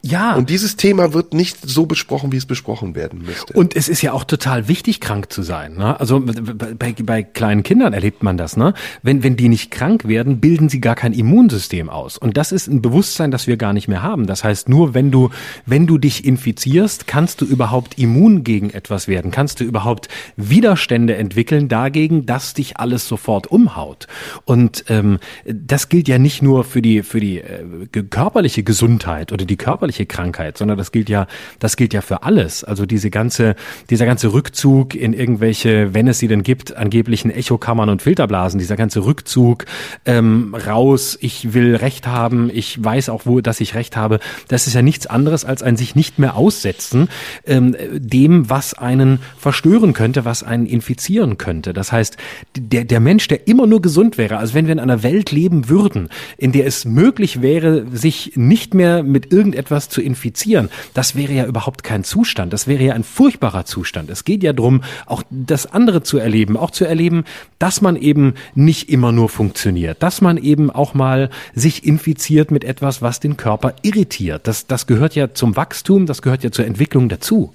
Ja. 0.02 0.36
Und 0.36 0.49
dieses 0.49 0.78
Thema 0.78 1.14
wird 1.14 1.34
nicht 1.34 1.57
so 1.64 1.86
besprochen, 1.86 2.32
wie 2.32 2.38
es 2.38 2.45
besprochen 2.45 2.95
werden 2.95 3.22
müsste. 3.23 3.53
Und 3.53 3.76
es 3.76 3.88
ist 3.88 4.02
ja 4.02 4.14
auch 4.14 4.23
total 4.23 4.68
wichtig, 4.68 4.99
krank 4.99 5.32
zu 5.32 5.44
sein. 5.44 5.76
Ne? 5.76 5.99
Also 5.99 6.19
bei, 6.22 6.94
bei 6.94 7.23
kleinen 7.23 7.61
Kindern 7.61 7.94
erlebt 7.94 8.23
man 8.23 8.38
das. 8.38 8.57
Ne? 8.57 8.73
Wenn, 9.03 9.23
wenn 9.23 9.36
die 9.36 9.48
nicht 9.48 9.69
krank 9.69 10.07
werden, 10.07 10.40
bilden 10.40 10.69
sie 10.69 10.82
gar 10.82 10.95
kein 10.95 11.14
Immunsystem 11.14 11.90
aus. 11.90 12.18
Und 12.18 12.38
das 12.38 12.52
ist 12.52 12.68
ein 12.68 12.82
Bewusstsein, 12.82 13.30
das 13.30 13.45
wir 13.45 13.57
gar 13.57 13.73
nicht 13.73 13.88
mehr 13.88 14.02
haben. 14.02 14.26
Das 14.26 14.44
heißt, 14.44 14.69
nur 14.69 14.95
wenn 14.95 15.11
du, 15.11 15.30
wenn 15.68 15.86
du 15.86 15.99
dich 15.99 16.26
infizierst, 16.26 17.06
kannst 17.06 17.41
du 17.41 17.45
überhaupt 17.45 17.99
immun 17.99 18.44
gegen 18.44 18.72
etwas 18.72 19.07
werden. 19.07 19.30
Kannst 19.30 19.60
du 19.60 19.64
überhaupt 19.64 20.07
Widerstände 20.36 21.15
entwickeln 21.15 21.68
dagegen, 21.68 22.26
dass 22.26 22.56
dich 22.56 22.78
alles 22.78 23.07
sofort 23.07 23.48
umhaut. 23.48 24.07
Und 24.45 24.86
ähm, 24.90 25.19
das 25.45 25.90
gilt 25.90 26.07
ja 26.07 26.18
nicht 26.18 26.41
nur 26.41 26.64
für 26.64 26.82
die, 26.82 27.03
für 27.03 27.19
die 27.19 27.38
äh, 27.38 27.64
körperliche 28.10 28.64
Gesundheit 28.64 29.32
oder 29.32 29.45
die 29.45 29.57
körperliche 29.57 29.91
körperliche 29.92 30.06
Krankheit, 30.06 30.58
sondern 30.58 30.78
das 30.78 30.92
gilt 30.92 31.10
ja, 31.10 31.28
das 31.60 31.76
gilt 31.76 31.94
ja 31.94 32.02
für 32.02 32.24
alles. 32.24 32.64
Also 32.64 32.86
diese 32.86 33.10
ganze, 33.10 33.56
dieser 33.90 34.06
ganze 34.06 34.34
Rückzug 34.34 34.96
in 34.96 35.14
irgendwelche, 35.14 35.94
wenn 35.94 36.08
es 36.08 36.20
sie 36.20 36.28
denn 36.28 36.44
gibt, 36.44 36.76
angeblichen 36.76 37.32
Echokammern 37.32 37.90
und 37.90 38.02
Filterblasen, 38.02 38.60
dieser 38.60 38.78
ganze 38.78 39.06
Rückzug 39.06 39.66
ähm, 40.06 40.56
raus, 40.56 41.18
ich 41.22 41.54
will 41.54 41.76
Recht 41.76 42.08
haben, 42.08 42.50
ich 42.54 42.84
weiß 42.84 43.10
auch, 43.10 43.26
wo, 43.26 43.42
dass 43.42 43.60
ich 43.60 43.76
Recht 43.76 43.98
habe, 43.98 44.20
das 44.48 44.68
ist 44.68 44.74
ja 44.74 44.82
nichts 44.82 45.08
anderes 45.08 45.46
als 45.46 45.62
ein 45.62 45.76
sich 45.76 45.96
nicht 45.96 46.20
mehr 46.20 46.36
aussetzen 46.36 47.10
ähm, 47.46 47.76
dem, 47.92 48.50
was 48.50 48.74
einen 48.74 49.20
verstören 49.38 49.94
könnte, 49.94 50.26
was 50.26 50.44
einen 50.44 50.66
infizieren 50.66 51.38
könnte. 51.38 51.74
Das 51.74 51.92
heißt, 51.92 52.18
der, 52.58 52.86
der 52.86 53.00
Mensch, 53.00 53.28
der 53.28 53.48
immer 53.48 53.68
nur 53.68 53.82
gesund 53.82 54.18
wäre, 54.18 54.38
also 54.38 54.54
wenn 54.54 54.68
wir 54.68 54.74
in 54.74 54.80
einer 54.80 55.04
Welt 55.04 55.32
leben 55.32 55.70
würden, 55.70 56.10
in 56.38 56.52
der 56.52 56.66
es 56.66 56.86
möglich 56.86 57.42
wäre, 57.42 57.86
sich 57.92 58.34
nicht 58.36 58.74
mehr 58.74 59.04
mit 59.04 59.32
irgendetwas 59.32 59.81
etwas 59.82 59.90
zu 59.90 60.02
infizieren, 60.02 60.70
das 60.94 61.16
wäre 61.16 61.34
ja 61.34 61.45
überhaupt 61.45 61.84
kein 61.84 62.03
Zustand. 62.03 62.53
Das 62.53 62.68
wäre 62.68 62.84
ja 62.84 62.94
ein 62.94 63.03
furchtbarer 63.03 63.66
Zustand. 63.66 64.10
Es 64.10 64.24
geht 64.24 64.44
ja 64.44 64.53
darum, 64.53 64.84
auch 65.06 65.24
das 65.30 65.66
andere 65.66 66.03
zu 66.03 66.18
erleben, 66.18 66.58
auch 66.58 66.72
zu 66.72 66.86
erleben, 66.86 67.24
dass 67.60 67.82
man 67.82 67.95
eben 67.95 68.36
nicht 68.53 68.90
immer 68.90 69.12
nur 69.12 69.30
funktioniert, 69.30 70.03
dass 70.03 70.22
man 70.22 70.38
eben 70.38 70.70
auch 70.70 70.94
mal 70.94 71.30
sich 71.56 71.86
infiziert 71.86 72.52
mit 72.52 72.64
etwas, 72.64 73.02
was 73.02 73.20
den 73.20 73.38
Körper 73.38 73.74
irritiert. 73.82 74.48
Das, 74.48 74.68
das 74.68 74.86
gehört 74.86 75.16
ja 75.16 75.34
zum 75.34 75.56
Wachstum, 75.56 76.06
das 76.06 76.22
gehört 76.22 76.44
ja 76.44 76.52
zur 76.52 76.66
Entwicklung 76.66 77.10
dazu. 77.10 77.53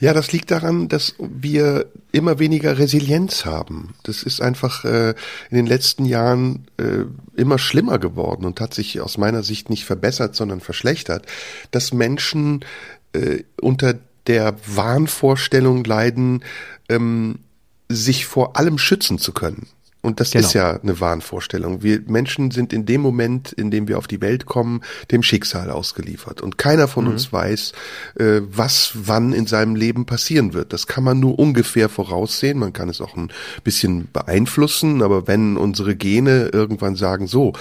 Ja, 0.00 0.12
das 0.12 0.32
liegt 0.32 0.50
daran, 0.50 0.88
dass 0.88 1.14
wir 1.18 1.86
immer 2.12 2.38
weniger 2.38 2.78
Resilienz 2.78 3.44
haben. 3.44 3.94
Das 4.04 4.22
ist 4.22 4.40
einfach 4.40 4.84
äh, 4.84 5.14
in 5.50 5.56
den 5.56 5.66
letzten 5.66 6.04
Jahren 6.04 6.66
äh, 6.76 7.04
immer 7.36 7.58
schlimmer 7.58 7.98
geworden 7.98 8.44
und 8.44 8.60
hat 8.60 8.74
sich 8.74 9.00
aus 9.00 9.18
meiner 9.18 9.42
Sicht 9.42 9.70
nicht 9.70 9.84
verbessert, 9.84 10.36
sondern 10.36 10.60
verschlechtert, 10.60 11.26
dass 11.70 11.92
Menschen 11.92 12.64
äh, 13.12 13.42
unter 13.60 13.94
der 14.26 14.56
Wahnvorstellung 14.66 15.84
leiden, 15.84 16.44
ähm, 16.88 17.40
sich 17.88 18.26
vor 18.26 18.56
allem 18.56 18.78
schützen 18.78 19.18
zu 19.18 19.32
können. 19.32 19.66
Und 20.00 20.20
das 20.20 20.30
genau. 20.30 20.46
ist 20.46 20.52
ja 20.52 20.78
eine 20.80 21.00
Wahnvorstellung. 21.00 21.82
Wir 21.82 22.00
Menschen 22.06 22.52
sind 22.52 22.72
in 22.72 22.86
dem 22.86 23.00
Moment, 23.00 23.52
in 23.52 23.70
dem 23.70 23.88
wir 23.88 23.98
auf 23.98 24.06
die 24.06 24.20
Welt 24.20 24.46
kommen, 24.46 24.82
dem 25.10 25.24
Schicksal 25.24 25.70
ausgeliefert. 25.70 26.40
Und 26.40 26.56
keiner 26.56 26.86
von 26.86 27.06
mhm. 27.06 27.12
uns 27.12 27.32
weiß, 27.32 27.72
äh, 28.18 28.40
was 28.42 28.92
wann 28.94 29.32
in 29.32 29.46
seinem 29.46 29.74
Leben 29.74 30.06
passieren 30.06 30.54
wird. 30.54 30.72
Das 30.72 30.86
kann 30.86 31.02
man 31.02 31.18
nur 31.18 31.38
ungefähr 31.38 31.88
voraussehen. 31.88 32.58
Man 32.58 32.72
kann 32.72 32.88
es 32.88 33.00
auch 33.00 33.16
ein 33.16 33.30
bisschen 33.64 34.08
beeinflussen. 34.12 35.02
Aber 35.02 35.26
wenn 35.26 35.56
unsere 35.56 35.96
Gene 35.96 36.50
irgendwann 36.52 36.94
sagen, 36.94 37.26
so, 37.26 37.54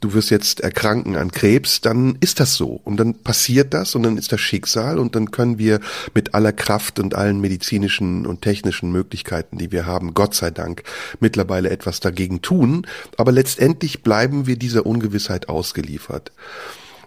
du 0.00 0.12
wirst 0.12 0.30
jetzt 0.30 0.60
erkranken 0.60 1.16
an 1.16 1.30
Krebs, 1.30 1.80
dann 1.80 2.16
ist 2.20 2.40
das 2.40 2.54
so. 2.54 2.80
Und 2.84 2.98
dann 2.98 3.14
passiert 3.14 3.72
das 3.72 3.94
und 3.94 4.02
dann 4.02 4.18
ist 4.18 4.32
das 4.32 4.40
Schicksal 4.40 4.98
und 4.98 5.14
dann 5.14 5.30
können 5.30 5.58
wir 5.58 5.80
mit 6.14 6.34
aller 6.34 6.52
Kraft 6.52 6.98
und 6.98 7.14
allen 7.14 7.40
medizinischen 7.40 8.26
und 8.26 8.42
technischen 8.42 8.92
Möglichkeiten, 8.92 9.58
die 9.58 9.72
wir 9.72 9.86
haben, 9.86 10.14
Gott 10.14 10.34
sei 10.34 10.50
Dank, 10.50 10.82
mittlerweile 11.20 11.70
etwas 11.70 12.00
dagegen 12.00 12.42
tun. 12.42 12.86
Aber 13.16 13.32
letztendlich 13.32 14.02
bleiben 14.02 14.46
wir 14.46 14.56
dieser 14.56 14.84
Ungewissheit 14.84 15.48
ausgeliefert. 15.48 16.32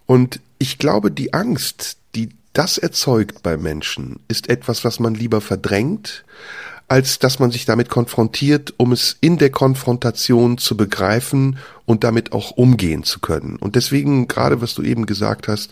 Und 0.05 0.39
ich 0.57 0.77
glaube, 0.77 1.11
die 1.11 1.33
Angst, 1.33 1.97
die 2.15 2.29
das 2.53 2.79
erzeugt 2.79 3.43
bei 3.43 3.57
Menschen, 3.57 4.19
ist 4.27 4.49
etwas, 4.49 4.83
was 4.83 4.99
man 4.99 5.13
lieber 5.13 5.41
verdrängt, 5.41 6.25
als 6.87 7.19
dass 7.19 7.39
man 7.39 7.51
sich 7.51 7.65
damit 7.65 7.89
konfrontiert, 7.89 8.73
um 8.77 8.91
es 8.91 9.17
in 9.19 9.37
der 9.37 9.49
Konfrontation 9.49 10.57
zu 10.57 10.77
begreifen 10.77 11.57
und 11.85 12.03
damit 12.03 12.31
auch 12.31 12.51
umgehen 12.51 13.03
zu 13.03 13.19
können. 13.19 13.57
Und 13.57 13.75
deswegen, 13.75 14.27
gerade 14.27 14.61
was 14.61 14.73
du 14.73 14.83
eben 14.83 15.05
gesagt 15.05 15.47
hast, 15.47 15.71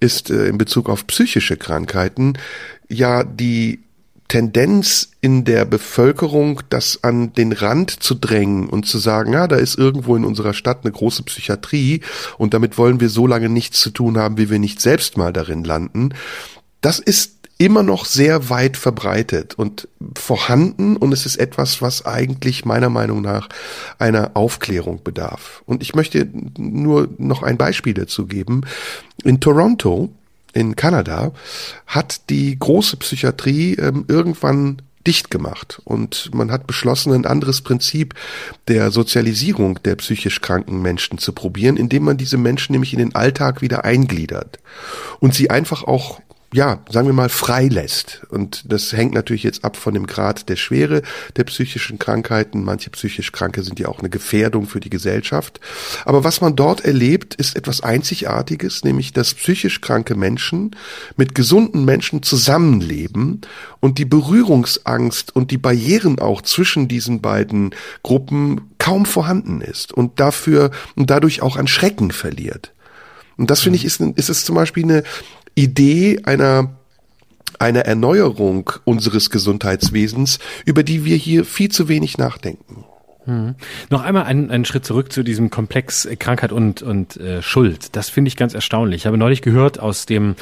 ist 0.00 0.30
äh, 0.30 0.46
in 0.46 0.58
Bezug 0.58 0.88
auf 0.88 1.06
psychische 1.06 1.56
Krankheiten 1.56 2.34
ja 2.88 3.24
die 3.24 3.80
Tendenz 4.28 5.12
in 5.22 5.44
der 5.44 5.64
Bevölkerung, 5.64 6.60
das 6.68 7.02
an 7.02 7.32
den 7.32 7.52
Rand 7.52 8.02
zu 8.02 8.14
drängen 8.14 8.68
und 8.68 8.86
zu 8.86 8.98
sagen, 8.98 9.32
ja, 9.32 9.48
da 9.48 9.56
ist 9.56 9.78
irgendwo 9.78 10.16
in 10.16 10.24
unserer 10.24 10.52
Stadt 10.52 10.80
eine 10.82 10.92
große 10.92 11.22
Psychiatrie 11.22 12.02
und 12.36 12.52
damit 12.52 12.76
wollen 12.76 13.00
wir 13.00 13.08
so 13.08 13.26
lange 13.26 13.48
nichts 13.48 13.80
zu 13.80 13.90
tun 13.90 14.18
haben, 14.18 14.36
wie 14.36 14.50
wir 14.50 14.58
nicht 14.58 14.82
selbst 14.82 15.16
mal 15.16 15.32
darin 15.32 15.64
landen. 15.64 16.10
Das 16.82 16.98
ist 16.98 17.37
immer 17.58 17.82
noch 17.82 18.04
sehr 18.04 18.50
weit 18.50 18.76
verbreitet 18.76 19.54
und 19.56 19.88
vorhanden 20.16 20.96
und 20.96 21.12
es 21.12 21.26
ist 21.26 21.36
etwas, 21.36 21.82
was 21.82 22.06
eigentlich 22.06 22.64
meiner 22.64 22.88
Meinung 22.88 23.20
nach 23.20 23.48
einer 23.98 24.30
Aufklärung 24.34 25.02
bedarf. 25.02 25.62
Und 25.66 25.82
ich 25.82 25.94
möchte 25.94 26.28
nur 26.56 27.08
noch 27.18 27.42
ein 27.42 27.58
Beispiel 27.58 27.94
dazu 27.94 28.26
geben. 28.26 28.62
In 29.24 29.40
Toronto 29.40 30.10
in 30.52 30.76
Kanada 30.76 31.32
hat 31.86 32.30
die 32.30 32.56
große 32.58 32.96
Psychiatrie 32.96 33.74
ähm, 33.74 34.04
irgendwann 34.06 34.80
dicht 35.06 35.30
gemacht. 35.30 35.80
Und 35.84 36.30
man 36.34 36.50
hat 36.50 36.66
beschlossen, 36.66 37.12
ein 37.12 37.26
anderes 37.26 37.62
Prinzip 37.62 38.14
der 38.68 38.90
Sozialisierung 38.90 39.82
der 39.82 39.96
psychisch 39.96 40.40
kranken 40.40 40.82
Menschen 40.82 41.18
zu 41.18 41.32
probieren, 41.32 41.76
indem 41.76 42.04
man 42.04 42.18
diese 42.18 42.36
Menschen 42.36 42.72
nämlich 42.72 42.92
in 42.92 42.98
den 42.98 43.14
Alltag 43.14 43.62
wieder 43.62 43.84
eingliedert 43.84 44.58
und 45.18 45.34
sie 45.34 45.50
einfach 45.50 45.82
auch 45.82 46.20
ja, 46.54 46.82
sagen 46.88 47.06
wir 47.06 47.12
mal, 47.12 47.28
freilässt. 47.28 48.22
Und 48.30 48.72
das 48.72 48.92
hängt 48.92 49.12
natürlich 49.12 49.42
jetzt 49.42 49.64
ab 49.64 49.76
von 49.76 49.92
dem 49.92 50.06
Grad 50.06 50.48
der 50.48 50.56
Schwere 50.56 51.02
der 51.36 51.44
psychischen 51.44 51.98
Krankheiten. 51.98 52.64
Manche 52.64 52.88
psychisch 52.88 53.32
Kranke 53.32 53.62
sind 53.62 53.78
ja 53.78 53.88
auch 53.88 53.98
eine 53.98 54.08
Gefährdung 54.08 54.66
für 54.66 54.80
die 54.80 54.88
Gesellschaft. 54.88 55.60
Aber 56.06 56.24
was 56.24 56.40
man 56.40 56.56
dort 56.56 56.80
erlebt, 56.86 57.34
ist 57.34 57.54
etwas 57.54 57.82
Einzigartiges, 57.82 58.82
nämlich 58.82 59.12
dass 59.12 59.34
psychisch 59.34 59.82
kranke 59.82 60.14
Menschen 60.14 60.74
mit 61.18 61.34
gesunden 61.34 61.84
Menschen 61.84 62.22
zusammenleben 62.22 63.42
und 63.80 63.98
die 63.98 64.06
Berührungsangst 64.06 65.36
und 65.36 65.50
die 65.50 65.58
Barrieren 65.58 66.18
auch 66.18 66.40
zwischen 66.40 66.88
diesen 66.88 67.20
beiden 67.20 67.74
Gruppen 68.02 68.70
kaum 68.78 69.04
vorhanden 69.04 69.60
ist 69.60 69.92
und 69.92 70.18
dafür 70.18 70.70
und 70.94 71.10
dadurch 71.10 71.42
auch 71.42 71.58
an 71.58 71.66
Schrecken 71.68 72.10
verliert. 72.10 72.72
Und 73.38 73.50
das 73.50 73.60
finde 73.60 73.76
ich 73.76 73.84
ist, 73.84 74.00
ist 74.00 74.28
es 74.28 74.44
zum 74.44 74.56
Beispiel 74.56 74.82
eine, 74.82 75.04
Idee 75.58 76.20
einer 76.24 76.78
einer 77.58 77.80
Erneuerung 77.80 78.70
unseres 78.84 79.30
Gesundheitswesens, 79.30 80.38
über 80.64 80.84
die 80.84 81.04
wir 81.04 81.16
hier 81.16 81.44
viel 81.44 81.70
zu 81.70 81.88
wenig 81.88 82.16
nachdenken. 82.16 82.84
Hm. 83.28 83.56
Noch 83.90 84.02
einmal 84.02 84.22
einen, 84.22 84.50
einen 84.50 84.64
Schritt 84.64 84.86
zurück 84.86 85.12
zu 85.12 85.22
diesem 85.22 85.50
Komplex 85.50 86.06
äh, 86.06 86.16
Krankheit 86.16 86.50
und, 86.50 86.80
und 86.80 87.18
äh, 87.18 87.42
Schuld. 87.42 87.94
Das 87.94 88.08
finde 88.08 88.28
ich 88.28 88.36
ganz 88.36 88.54
erstaunlich. 88.54 89.02
Ich 89.02 89.06
habe 89.06 89.18
neulich 89.18 89.42
gehört 89.42 89.78
aus 89.78 90.06
dem 90.06 90.34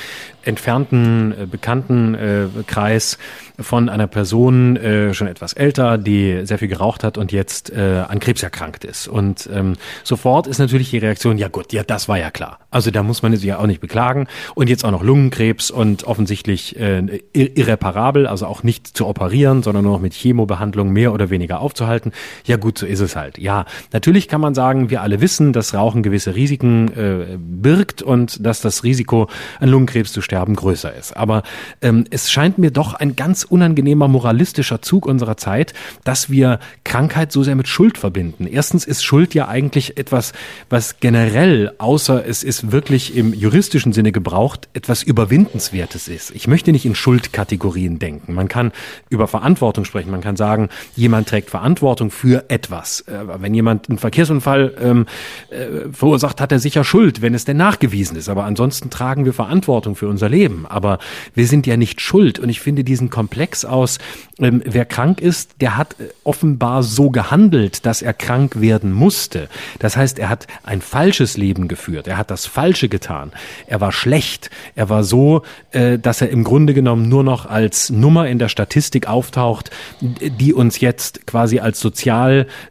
entfernten 0.45 1.33
äh, 1.33 1.47
bekannten 1.47 2.15
äh, 2.15 2.47
Kreis 2.69 3.19
von 3.59 3.89
einer 3.89 4.07
Person 4.07 4.77
äh, 4.77 5.15
schon 5.15 5.27
etwas 5.27 5.53
älter, 5.55 5.99
die 5.99 6.43
sehr 6.45 6.59
viel 6.59 6.69
geraucht 6.69 7.03
hat 7.03 7.19
und 7.19 7.33
jetzt 7.33 7.71
äh, 7.71 8.05
an 8.07 8.21
Krebs 8.21 8.45
erkrankt 8.45 8.85
ist. 8.85 9.09
Und 9.09 9.49
ähm, 9.53 9.77
sofort 10.05 10.47
ist 10.47 10.59
natürlich 10.59 10.91
die 10.91 10.99
Reaktion, 10.99 11.39
ja 11.39 11.49
gut, 11.49 11.73
ja, 11.73 11.83
das 11.83 12.09
war 12.09 12.19
ja 12.19 12.31
klar. 12.31 12.61
Also 12.71 12.91
da 12.91 13.03
muss 13.03 13.23
man 13.23 13.35
sich 13.35 13.45
ja 13.45 13.59
auch 13.59 13.67
nicht 13.67 13.81
beklagen. 13.81 14.29
Und 14.55 14.69
jetzt 14.69 14.85
auch 14.85 14.91
noch 14.91 15.03
Lungenkrebs 15.03 15.71
und 15.71 16.05
offensichtlich 16.05 16.79
äh, 16.79 17.21
irreparabel, 17.33 18.27
also 18.27 18.47
auch 18.47 18.63
nicht 18.63 18.87
zu 18.87 19.07
operieren, 19.07 19.63
sondern 19.63 19.85
nur 19.85 19.95
noch 19.95 20.01
mit 20.01 20.15
Chemobehandlung 20.15 20.93
mehr 20.93 21.13
oder 21.13 21.31
weniger 21.31 21.61
aufzuhalten. 21.61 22.13
Ja 22.45 22.57
gut, 22.57 22.76
so 22.79 22.87
ist 22.87 23.01
es 23.01 23.17
halt. 23.17 23.39
Ja, 23.39 23.67
natürlich 23.93 24.29
kann 24.29 24.41
man 24.41 24.55
sagen, 24.55 24.91
wir 24.91 25.03
alle 25.03 25.21
wissen, 25.21 25.53
dass 25.53 25.75
Rauchen 25.75 26.03
gewisse 26.03 26.35
Risiken 26.35 26.89
äh, 26.97 27.39
birgt 27.39 28.03
und 28.03 28.45
dass 28.45 28.61
das 28.61 28.85
Risiko, 28.85 29.29
an 29.61 29.69
Lungenkrebs 29.69 30.13
zu 30.13 30.21
sterben, 30.21 30.57
größer 30.57 30.95
ist. 30.95 31.17
Aber 31.17 31.43
ähm, 31.83 32.05
es 32.11 32.31
scheint 32.31 32.59
mir 32.59 32.71
doch 32.71 32.95
ein 32.95 33.17
ganz 33.17 33.45
unangenehmer 33.45 34.09
moralistischer 34.09 34.83
Zug 34.83 35.07
unserer 35.07 35.37
Zeit, 35.37 35.75
dass 36.05 36.31
wir 36.31 36.59
Krankheit 36.85 37.33
so 37.33 37.43
sehr 37.43 37.55
mit 37.55 37.69
Schuld 37.69 37.99
verbinden. 37.99 38.47
Erstens 38.47 38.85
ist 38.85 39.05
Schuld 39.05 39.35
ja 39.35 39.49
eigentlich 39.49 39.99
etwas, 39.99 40.33
was 40.71 41.01
generell, 41.01 41.73
außer 41.79 42.27
es 42.27 42.43
ist 42.43 42.73
wirklich 42.73 43.17
im 43.17 43.33
juristischen 43.35 43.93
Sinne 43.93 44.13
gebraucht, 44.13 44.69
etwas 44.75 45.03
Überwindenswertes 45.03 46.09
ist. 46.09 46.31
Ich 46.33 46.49
möchte 46.49 46.73
nicht 46.73 46.85
in 46.85 46.95
Schuldkategorien 46.95 47.99
denken. 47.99 48.35
Man 48.35 48.49
kann 48.49 48.73
über 49.09 49.29
Verantwortung 49.29 49.85
sprechen. 49.85 50.11
Man 50.11 50.21
kann 50.21 50.37
sagen, 50.37 50.69
jemand 50.95 51.29
trägt 51.29 51.51
Verantwortung 51.51 52.11
für 52.11 52.45
etwas. 52.57 53.03
Äh, 53.03 53.43
wenn 53.43 53.55
jemand 53.55 53.89
einen 53.89 53.99
Verkehrsunfall 53.99 54.75
ähm, 54.81 55.07
äh, 55.51 55.93
verursacht, 55.93 56.41
hat 56.41 56.53
er 56.53 56.59
sicher 56.59 56.85
Schuld, 56.85 57.21
wenn 57.21 57.35
es 57.35 57.45
denn 57.45 57.59
nachgewiesen 57.59 58.17
ist. 58.17 58.31
Aber 58.31 58.45
ansonsten 58.45 58.89
tragen 58.89 59.27
wir 59.27 59.35
Verantwortung 59.35 59.95
für 59.95 60.09
unser 60.09 60.31
Leben. 60.31 60.65
Aber 60.67 60.99
wir 61.35 61.47
sind 61.47 61.67
ja 61.67 61.77
nicht 61.77 62.01
schuld. 62.01 62.39
Und 62.39 62.49
ich 62.49 62.61
finde 62.61 62.83
diesen 62.83 63.11
Komplex 63.11 63.67
aus, 63.67 63.99
ähm, 64.39 64.63
wer 64.65 64.87
krank 64.87 65.21
ist, 65.21 65.61
der 65.61 65.77
hat 65.77 65.97
äh, 66.01 66.09
offenbar 66.25 66.83
so 66.83 67.11
gehandelt, 67.11 67.85
dass 67.85 68.03
er 68.03 68.15
krank 68.15 68.61
werden 68.61 68.93
musste. 68.93 69.49
Das 69.79 69.97
heißt, 69.97 70.19
er 70.19 70.29
hat 70.29 70.47
ein 70.63 70.81
falsches 70.81 71.37
Leben 71.37 71.69
geführt, 71.69 72.07
er 72.07 72.17
hat 72.17 72.31
das 72.31 72.47
Falsche 72.47 72.89
getan, 72.89 73.33
er 73.67 73.81
war 73.81 73.93
schlecht, 73.93 74.51
er 74.75 74.89
war 74.89 75.05
so, 75.05 75.43
äh, 75.73 75.99
dass 75.99 76.21
er 76.21 76.31
im 76.31 76.45
Grunde 76.45 76.75
genommen 76.75 77.09
nur 77.09 77.25
noch 77.25 77.47
als 77.47 77.91
Nummer 77.91 78.29
in 78.29 78.39
der 78.39 78.49
Statistik 78.49 79.09
auftaucht, 79.09 79.71
die 80.01 80.53
uns 80.53 80.81
jetzt 80.81 81.27
quasi 81.27 81.61
als 81.61 81.81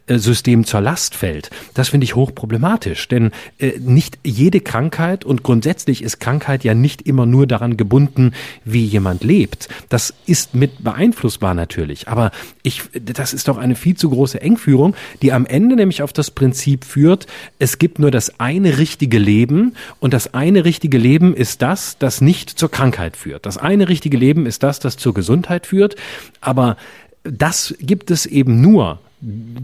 Sozialsystem 0.07 0.65
zur 0.65 0.81
Last 0.81 1.15
fällt. 1.15 1.49
Das 1.73 1.89
finde 1.89 2.05
ich 2.05 2.15
hochproblematisch, 2.15 3.07
denn 3.07 3.31
äh, 3.57 3.73
nicht 3.79 4.19
jede 4.23 4.59
Krankheit 4.59 5.23
und 5.25 5.43
grundsätzlich 5.43 6.01
ist 6.01 6.19
Krankheit 6.19 6.63
ja 6.63 6.73
nicht 6.73 7.03
immer 7.03 7.25
nur 7.25 7.47
daran 7.47 7.77
gebunden, 7.77 8.33
wie 8.63 8.83
jemand 8.83 9.23
lebt. 9.23 9.69
Das 9.89 10.13
ist 10.25 10.55
mit 10.55 10.83
beeinflussbar 10.83 11.53
natürlich. 11.53 12.07
Aber 12.07 12.31
ich, 12.63 12.83
das 12.93 13.33
ist 13.33 13.47
doch 13.47 13.57
eine 13.57 13.75
viel 13.75 13.95
zu 13.95 14.09
große 14.09 14.41
Engführung, 14.41 14.95
die 15.21 15.31
am 15.31 15.45
Ende 15.45 15.75
nämlich 15.75 16.01
auf 16.01 16.13
das 16.13 16.31
Prinzip 16.31 16.85
führt, 16.85 17.27
es 17.59 17.77
gibt 17.77 17.99
nur 17.99 18.11
das 18.11 18.39
eine 18.39 18.77
richtige 18.77 19.17
Leben 19.17 19.75
und 19.99 20.13
das 20.13 20.33
eine 20.33 20.65
richtige 20.65 20.97
Leben 20.97 21.35
ist 21.35 21.61
das, 21.61 21.97
das 21.97 22.21
nicht 22.21 22.49
zur 22.49 22.69
Krankheit 22.69 23.15
führt. 23.17 23.45
Das 23.45 23.57
eine 23.57 23.87
richtige 23.87 24.17
Leben 24.17 24.45
ist 24.45 24.63
das, 24.63 24.79
das 24.79 24.97
zur 24.97 25.13
Gesundheit 25.13 25.65
führt. 25.65 25.95
Aber 26.41 26.77
das 27.23 27.75
gibt 27.79 28.11
es 28.11 28.25
eben 28.25 28.61
nur, 28.61 28.99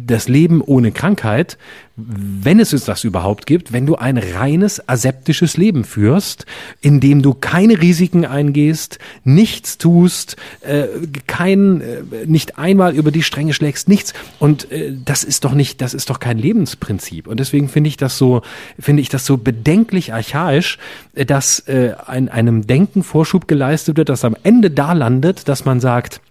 das 0.08 0.28
Leben 0.28 0.62
ohne 0.62 0.92
Krankheit, 0.92 1.58
wenn 1.96 2.60
es 2.60 2.72
das 2.72 3.04
überhaupt 3.04 3.46
gibt, 3.46 3.74
wenn 3.74 3.86
du 3.86 3.96
ein 3.96 4.18
reines 4.18 4.88
aseptisches 4.88 5.58
Leben 5.58 5.84
führst, 5.84 6.46
in 6.80 7.00
dem 7.00 7.22
du 7.22 7.34
keine 7.34 7.80
Risiken 7.80 8.26
eingehst, 8.26 8.98
nichts 9.24 9.78
tust, 9.78 10.38
äh, 10.62 10.88
kein, 11.28 11.82
äh, 11.82 12.02
nicht 12.26 12.58
einmal 12.58 12.96
über 12.96 13.12
die 13.12 13.22
Stränge 13.24 13.54
schlägst, 13.54 13.88
nichts. 13.88 14.14
Und 14.40 14.72
äh, 14.72 14.94
das 15.06 15.24
ist 15.24 15.46
doch 15.46 15.54
nicht, 15.54 15.82
das 15.82 15.94
ist 15.94 16.10
doch 16.10 16.20
kein 16.20 16.40
Lebensprinzip. 16.40 17.28
Und 17.28 17.40
deswegen 17.40 17.70
finde 17.70 17.90
ich 17.90 17.98
das 17.98 18.18
so, 18.18 18.42
finde 18.80 19.02
ich 19.02 19.10
das 19.10 19.26
so 19.26 19.38
bedenklich 19.38 20.14
archaisch, 20.14 20.80
dass 21.14 21.60
äh, 21.68 21.94
ein, 22.08 22.30
einem 22.30 22.66
Denken 22.66 23.04
Vorschub 23.04 23.48
geleistet 23.48 23.98
wird, 23.98 24.10
das 24.10 24.26
am 24.26 24.36
Ende 24.44 24.72
da 24.72 24.94
landet, 24.94 25.48
dass 25.48 25.66
man 25.66 25.80
sagt, 25.80 26.22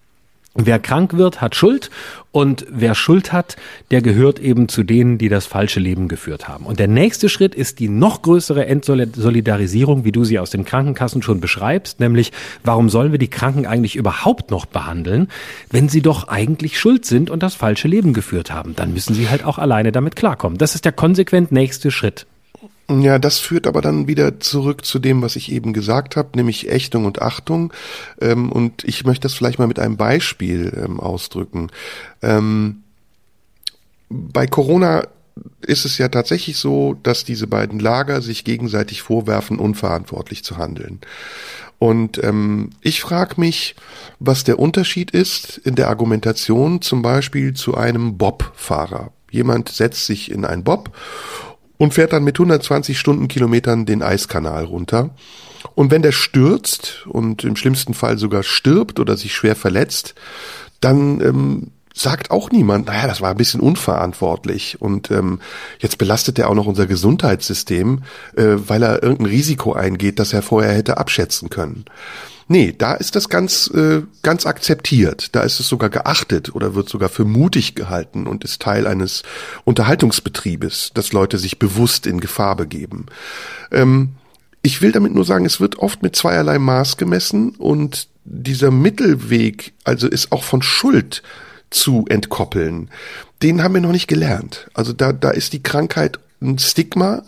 Wer 0.54 0.80
krank 0.80 1.16
wird, 1.16 1.40
hat 1.40 1.54
Schuld 1.54 1.90
und 2.32 2.66
wer 2.68 2.96
Schuld 2.96 3.32
hat, 3.32 3.56
der 3.92 4.02
gehört 4.02 4.40
eben 4.40 4.68
zu 4.68 4.82
denen, 4.82 5.16
die 5.16 5.28
das 5.28 5.46
falsche 5.46 5.78
Leben 5.78 6.08
geführt 6.08 6.48
haben. 6.48 6.66
Und 6.66 6.80
der 6.80 6.88
nächste 6.88 7.28
Schritt 7.28 7.54
ist 7.54 7.78
die 7.78 7.88
noch 7.88 8.22
größere 8.22 8.66
Entsolidarisierung, 8.66 10.04
wie 10.04 10.10
du 10.10 10.24
sie 10.24 10.40
aus 10.40 10.50
den 10.50 10.64
Krankenkassen 10.64 11.22
schon 11.22 11.40
beschreibst, 11.40 12.00
nämlich 12.00 12.32
warum 12.64 12.90
sollen 12.90 13.12
wir 13.12 13.20
die 13.20 13.30
Kranken 13.30 13.64
eigentlich 13.64 13.94
überhaupt 13.94 14.50
noch 14.50 14.66
behandeln, 14.66 15.28
wenn 15.70 15.88
sie 15.88 16.02
doch 16.02 16.26
eigentlich 16.26 16.80
schuld 16.80 17.06
sind 17.06 17.30
und 17.30 17.44
das 17.44 17.54
falsche 17.54 17.86
Leben 17.86 18.12
geführt 18.12 18.50
haben? 18.50 18.74
Dann 18.74 18.92
müssen 18.92 19.14
sie 19.14 19.28
halt 19.28 19.44
auch 19.44 19.58
alleine 19.58 19.92
damit 19.92 20.16
klarkommen. 20.16 20.58
Das 20.58 20.74
ist 20.74 20.84
der 20.84 20.92
konsequent 20.92 21.52
nächste 21.52 21.92
Schritt. 21.92 22.26
Ja, 22.98 23.20
das 23.20 23.38
führt 23.38 23.68
aber 23.68 23.82
dann 23.82 24.08
wieder 24.08 24.40
zurück 24.40 24.84
zu 24.84 24.98
dem, 24.98 25.22
was 25.22 25.36
ich 25.36 25.52
eben 25.52 25.72
gesagt 25.72 26.16
habe, 26.16 26.30
nämlich 26.34 26.68
Ächtung 26.68 27.04
und 27.04 27.22
Achtung. 27.22 27.72
Ähm, 28.20 28.50
und 28.50 28.82
ich 28.82 29.04
möchte 29.04 29.22
das 29.22 29.34
vielleicht 29.34 29.60
mal 29.60 29.68
mit 29.68 29.78
einem 29.78 29.96
Beispiel 29.96 30.72
ähm, 30.84 30.98
ausdrücken. 30.98 31.70
Ähm, 32.20 32.82
bei 34.08 34.48
Corona 34.48 35.04
ist 35.60 35.84
es 35.84 35.98
ja 35.98 36.08
tatsächlich 36.08 36.56
so, 36.56 36.96
dass 37.04 37.24
diese 37.24 37.46
beiden 37.46 37.78
Lager 37.78 38.22
sich 38.22 38.42
gegenseitig 38.44 39.02
vorwerfen, 39.02 39.60
unverantwortlich 39.60 40.42
zu 40.42 40.56
handeln. 40.56 41.00
Und 41.78 42.22
ähm, 42.24 42.70
ich 42.80 43.00
frage 43.00 43.40
mich, 43.40 43.76
was 44.18 44.42
der 44.42 44.58
Unterschied 44.58 45.12
ist 45.12 45.58
in 45.58 45.76
der 45.76 45.88
Argumentation 45.88 46.82
zum 46.82 47.02
Beispiel 47.02 47.54
zu 47.54 47.76
einem 47.76 48.18
Bob-Fahrer. 48.18 49.12
Jemand 49.30 49.68
setzt 49.68 50.06
sich 50.06 50.30
in 50.30 50.44
ein 50.44 50.64
Bob 50.64 50.90
und 51.80 51.94
fährt 51.94 52.12
dann 52.12 52.24
mit 52.24 52.38
120 52.38 52.98
Stundenkilometern 52.98 53.86
den 53.86 54.02
Eiskanal 54.02 54.64
runter. 54.64 55.14
Und 55.74 55.90
wenn 55.90 56.02
der 56.02 56.12
stürzt 56.12 57.06
und 57.08 57.42
im 57.42 57.56
schlimmsten 57.56 57.94
Fall 57.94 58.18
sogar 58.18 58.42
stirbt 58.42 59.00
oder 59.00 59.16
sich 59.16 59.34
schwer 59.34 59.56
verletzt, 59.56 60.14
dann 60.82 61.22
ähm, 61.22 61.70
sagt 62.00 62.30
auch 62.30 62.50
niemand, 62.50 62.86
naja, 62.86 63.06
das 63.06 63.20
war 63.20 63.30
ein 63.30 63.36
bisschen 63.36 63.60
unverantwortlich 63.60 64.80
und 64.80 65.10
ähm, 65.10 65.40
jetzt 65.78 65.98
belastet 65.98 66.38
er 66.38 66.48
auch 66.48 66.54
noch 66.54 66.66
unser 66.66 66.86
Gesundheitssystem, 66.86 68.02
äh, 68.36 68.44
weil 68.56 68.82
er 68.82 69.02
irgendein 69.02 69.26
Risiko 69.26 69.72
eingeht, 69.72 70.18
das 70.18 70.32
er 70.32 70.42
vorher 70.42 70.72
hätte 70.72 70.98
abschätzen 70.98 71.50
können. 71.50 71.84
Nee, 72.48 72.74
da 72.76 72.94
ist 72.94 73.14
das 73.14 73.28
ganz, 73.28 73.68
äh, 73.68 74.02
ganz 74.22 74.44
akzeptiert. 74.44 75.36
Da 75.36 75.42
ist 75.42 75.60
es 75.60 75.68
sogar 75.68 75.88
geachtet 75.88 76.52
oder 76.52 76.74
wird 76.74 76.88
sogar 76.88 77.08
für 77.08 77.24
mutig 77.24 77.76
gehalten 77.76 78.26
und 78.26 78.42
ist 78.42 78.60
Teil 78.60 78.88
eines 78.88 79.22
Unterhaltungsbetriebes, 79.64 80.90
dass 80.92 81.12
Leute 81.12 81.38
sich 81.38 81.60
bewusst 81.60 82.08
in 82.08 82.18
Gefahr 82.18 82.56
begeben. 82.56 83.06
Ähm, 83.70 84.14
ich 84.62 84.82
will 84.82 84.90
damit 84.90 85.14
nur 85.14 85.24
sagen, 85.24 85.44
es 85.44 85.60
wird 85.60 85.78
oft 85.78 86.02
mit 86.02 86.16
zweierlei 86.16 86.58
Maß 86.58 86.96
gemessen 86.96 87.50
und 87.50 88.08
dieser 88.24 88.72
Mittelweg, 88.72 89.72
also 89.84 90.08
ist 90.08 90.32
auch 90.32 90.42
von 90.42 90.60
Schuld 90.60 91.22
zu 91.70 92.04
entkoppeln, 92.08 92.90
den 93.42 93.62
haben 93.62 93.74
wir 93.74 93.80
noch 93.80 93.92
nicht 93.92 94.08
gelernt. 94.08 94.68
Also 94.74 94.92
da, 94.92 95.12
da 95.12 95.30
ist 95.30 95.52
die 95.52 95.62
Krankheit 95.62 96.18
ein 96.42 96.58
Stigma, 96.58 97.22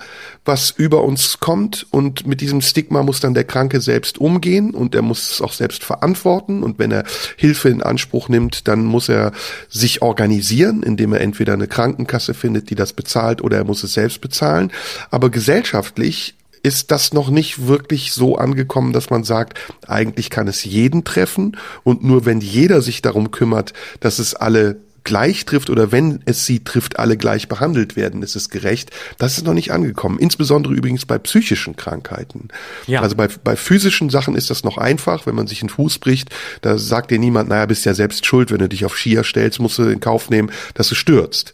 was 0.45 0.71
über 0.71 1.05
uns 1.05 1.39
kommt 1.39 1.87
und 1.91 2.27
mit 2.27 2.41
diesem 2.41 2.63
Stigma 2.63 3.03
muss 3.03 3.21
dann 3.21 3.35
der 3.35 3.45
Kranke 3.45 3.81
selbst 3.81 4.19
umgehen 4.19 4.75
und 4.75 4.95
er 4.95 5.03
muss 5.03 5.33
es 5.33 5.43
auch 5.43 5.53
selbst 5.53 5.85
verantworten 5.85 6.63
und 6.63 6.79
wenn 6.79 6.91
er 6.91 7.05
Hilfe 7.37 7.69
in 7.69 7.83
Anspruch 7.83 8.29
nimmt, 8.29 8.69
dann 8.69 8.85
muss 8.85 9.09
er 9.09 9.33
sich 9.69 10.03
organisieren, 10.03 10.83
indem 10.83 11.13
er 11.13 11.21
entweder 11.21 11.53
eine 11.53 11.69
Krankenkasse 11.69 12.33
findet, 12.33 12.71
die 12.71 12.75
das 12.75 12.95
bezahlt 12.95 13.43
oder 13.43 13.59
er 13.59 13.65
muss 13.65 13.83
es 13.83 13.93
selbst 13.93 14.21
bezahlen. 14.21 14.73
Aber 15.11 15.31
gesellschaftlich 15.31 16.35
ist 16.63 16.91
das 16.91 17.13
noch 17.13 17.31
nicht 17.31 17.67
wirklich 17.67 18.13
so 18.13 18.37
angekommen, 18.37 18.93
dass 18.93 19.11
man 19.11 19.25
sagt, 19.25 19.59
eigentlich 19.87 20.31
kann 20.31 20.49
es 20.49 20.65
jeden 20.65 21.05
treffen 21.05 21.57
und 21.83 22.05
nur 22.05 22.25
wenn 22.25 22.41
jeder 22.41 22.83
sich 22.83 23.03
darum 23.03 23.31
kümmert, 23.31 23.73
dass 24.01 24.19
es 24.19 24.35
alle 24.35 24.77
gleich 25.05 25.45
trifft 25.45 25.71
oder 25.71 25.93
wenn 25.93 26.21
es 26.27 26.47
sie 26.47 26.61
trifft, 26.63 26.99
alle 26.99 27.17
gleich 27.17 27.49
behandelt 27.49 27.97
werden, 27.97 28.23
ist 28.23 28.37
es 28.37 28.51
gerecht. 28.51 28.91
Das 29.19 29.37
ist 29.37 29.45
noch 29.45 29.55
nicht 29.55 29.73
angekommen. 29.73 30.19
Insbesondere 30.19 30.75
übrigens 30.75 31.07
bei 31.07 31.19
psychischen 31.19 31.77
Krankheiten. 31.77 32.49
Ja. 32.87 33.01
Also 33.01 33.17
bei, 33.17 33.29
bei 33.43 33.57
physischen 33.57 34.11
Sachen 34.11 34.37
ist 34.37 34.51
das 34.51 34.65
noch 34.65 34.79
einfach. 34.79 35.27
Wenn 35.27 35.35
man 35.35 35.47
sich 35.47 35.61
einen 35.63 35.71
Fuß 35.71 35.99
bricht, 35.99 36.31
da 36.61 36.79
sagt 36.79 37.11
dir 37.11 37.19
niemand, 37.19 37.49
naja, 37.49 37.67
bist 37.67 37.85
ja 37.85 37.95
selbst 37.95 38.27
schuld, 38.27 38.51
wenn 38.51 38.59
du 38.59 38.69
dich 38.69 38.85
auf 38.85 38.97
Skier 38.97 39.25
stellst, 39.25 39.61
musst 39.61 39.79
du 39.79 39.85
in 39.85 40.01
Kauf 40.01 40.31
nehmen, 40.31 40.51
dass 40.75 40.89
du 40.89 40.95
stürzt. 40.95 41.53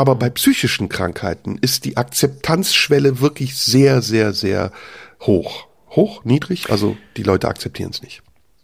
Aber 0.00 0.14
bei 0.14 0.30
psychischen 0.30 0.88
Krankheiten 0.88 1.58
ist 1.60 1.84
die 1.84 1.98
Akzeptanzschwelle 1.98 3.20
wirklich 3.20 3.58
sehr, 3.58 4.00
sehr, 4.00 4.32
sehr 4.32 4.72
hoch. 5.20 5.66
Hoch, 5.90 6.24
niedrig, 6.24 6.70
also 6.70 6.96
die 7.18 7.22
Leute 7.22 7.48
akzeptieren 7.48 7.90
es 7.90 8.00
nicht. 8.00 8.22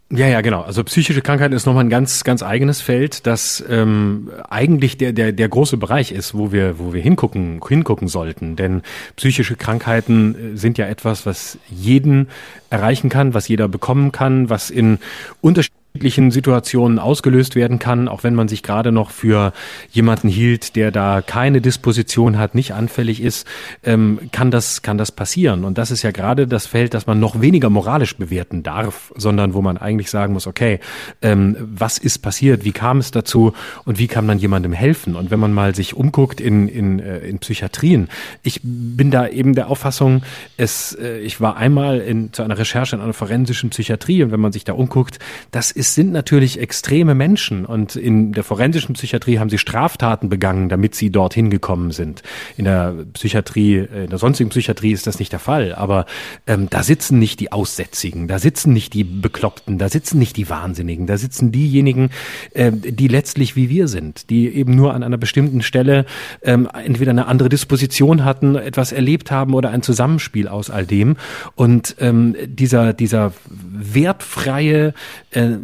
Ja, 0.09 0.25
ja, 0.25 0.41
genau. 0.41 0.61
Also 0.61 0.83
psychische 0.83 1.21
Krankheiten 1.21 1.53
ist 1.53 1.67
nochmal 1.67 1.83
ein 1.83 1.91
ganz, 1.91 2.23
ganz 2.23 2.41
eigenes 2.41 2.81
Feld, 2.81 3.27
das 3.27 3.63
ähm, 3.69 4.31
eigentlich 4.49 4.97
der, 4.97 5.13
der, 5.13 5.31
der 5.31 5.47
große 5.47 5.77
Bereich 5.77 6.11
ist, 6.11 6.33
wo 6.33 6.51
wir, 6.51 6.79
wo 6.79 6.91
wir 6.91 7.03
hingucken, 7.03 7.61
hingucken 7.67 8.07
sollten. 8.07 8.55
Denn 8.55 8.81
psychische 9.15 9.55
Krankheiten 9.55 10.55
äh, 10.55 10.57
sind 10.57 10.79
ja 10.79 10.87
etwas, 10.87 11.27
was 11.27 11.59
jeden 11.69 12.29
erreichen 12.71 13.11
kann, 13.11 13.35
was 13.35 13.47
jeder 13.47 13.67
bekommen 13.67 14.11
kann, 14.11 14.49
was 14.49 14.71
in 14.71 14.97
unterschiedlichen 15.41 15.77
unterschiedlichen 15.97 16.29
Situationen 16.29 16.99
ausgelöst 16.99 17.55
werden 17.55 17.79
kann, 17.79 18.07
auch 18.07 18.23
wenn 18.23 18.35
man 18.35 18.47
sich 18.47 18.61
gerade 18.61 18.91
noch 18.91 19.09
für 19.09 19.51
jemanden 19.89 20.27
hielt, 20.27 20.75
der 20.75 20.91
da 20.91 21.23
keine 21.25 21.59
Disposition 21.59 22.37
hat, 22.37 22.53
nicht 22.53 22.73
anfällig 22.73 23.19
ist, 23.19 23.47
ähm, 23.83 24.19
kann 24.31 24.51
das 24.51 24.83
kann 24.83 24.99
das 24.99 25.11
passieren. 25.11 25.63
Und 25.63 25.79
das 25.79 25.89
ist 25.89 26.03
ja 26.03 26.11
gerade 26.11 26.45
das 26.45 26.67
Feld, 26.67 26.93
das 26.93 27.07
man 27.07 27.19
noch 27.19 27.41
weniger 27.41 27.71
moralisch 27.71 28.15
bewerten 28.15 28.61
darf, 28.61 29.11
sondern 29.15 29.55
wo 29.55 29.63
man 29.63 29.77
eigentlich 29.77 30.11
sagen 30.11 30.33
muss: 30.33 30.45
Okay, 30.45 30.79
ähm, 31.23 31.57
was 31.59 31.97
ist 31.97 32.19
passiert? 32.19 32.63
Wie 32.63 32.73
kam 32.73 32.99
es 32.99 33.09
dazu? 33.09 33.53
Und 33.85 33.97
wie 33.97 34.07
kann 34.07 34.27
man 34.27 34.37
jemandem 34.37 34.73
helfen? 34.73 35.15
Und 35.15 35.31
wenn 35.31 35.39
man 35.39 35.51
mal 35.51 35.73
sich 35.73 35.95
umguckt 35.95 36.39
in 36.39 36.67
in, 36.67 36.99
äh, 36.99 37.19
in 37.19 37.39
Psychiatrien, 37.39 38.07
ich 38.43 38.61
bin 38.63 39.09
da 39.09 39.27
eben 39.27 39.55
der 39.55 39.69
Auffassung, 39.69 40.21
es, 40.57 40.93
äh, 40.93 41.17
ich 41.19 41.41
war 41.41 41.57
einmal 41.57 42.01
in, 42.01 42.33
zu 42.33 42.43
einer 42.43 42.59
Recherche 42.59 42.95
in 42.95 43.01
einer 43.01 43.13
forensischen 43.13 43.71
Psychiatrie 43.71 44.21
und 44.21 44.31
wenn 44.31 44.39
man 44.39 44.51
sich 44.51 44.63
da 44.63 44.73
umguckt, 44.73 45.17
das 45.49 45.71
ist 45.71 45.86
es 45.87 45.95
sind 45.95 46.11
natürlich 46.11 46.59
extreme 46.59 47.15
Menschen 47.15 47.65
und 47.65 47.95
in 47.95 48.33
der 48.33 48.43
forensischen 48.43 48.93
Psychiatrie 48.93 49.39
haben 49.39 49.49
sie 49.49 49.57
Straftaten 49.57 50.27
begangen, 50.27 50.67
damit 50.67 50.95
sie 50.95 51.09
dorthin 51.11 51.49
gekommen 51.49 51.91
sind. 51.91 52.23
In 52.57 52.65
der 52.65 52.93
Psychiatrie, 53.13 53.77
äh, 53.77 54.03
in 54.03 54.09
der 54.09 54.19
sonstigen 54.19 54.49
Psychiatrie 54.49 54.91
ist 54.91 55.07
das 55.07 55.17
nicht 55.17 55.31
der 55.31 55.39
Fall, 55.39 55.73
aber 55.73 56.05
ähm, 56.45 56.69
da 56.69 56.83
sitzen 56.83 57.19
nicht 57.19 57.39
die 57.39 57.53
Aussätzigen, 57.53 58.27
da 58.27 58.37
sitzen 58.37 58.73
nicht 58.73 58.93
die 58.93 59.05
Bekloppten, 59.05 59.77
da 59.77 59.87
sitzen 59.87 60.19
nicht 60.19 60.35
die 60.35 60.49
Wahnsinnigen, 60.49 61.07
da 61.07 61.17
sitzen 61.17 61.53
diejenigen, 61.53 62.09
äh, 62.53 62.73
die 62.73 63.07
letztlich 63.07 63.55
wie 63.55 63.69
wir 63.69 63.87
sind, 63.87 64.29
die 64.29 64.49
eben 64.49 64.75
nur 64.75 64.93
an 64.93 65.03
einer 65.03 65.17
bestimmten 65.17 65.61
Stelle 65.61 66.05
ähm, 66.41 66.67
entweder 66.73 67.11
eine 67.11 67.27
andere 67.27 67.47
Disposition 67.47 68.25
hatten, 68.25 68.55
etwas 68.55 68.91
erlebt 68.91 69.31
haben 69.31 69.53
oder 69.53 69.69
ein 69.69 69.83
Zusammenspiel 69.83 70.49
aus 70.49 70.69
all 70.69 70.85
dem. 70.85 71.15
Und 71.55 71.95
ähm, 71.99 72.35
dieser, 72.45 72.91
dieser 72.91 73.31
wertfreie, 73.47 74.93
äh, 75.37 75.57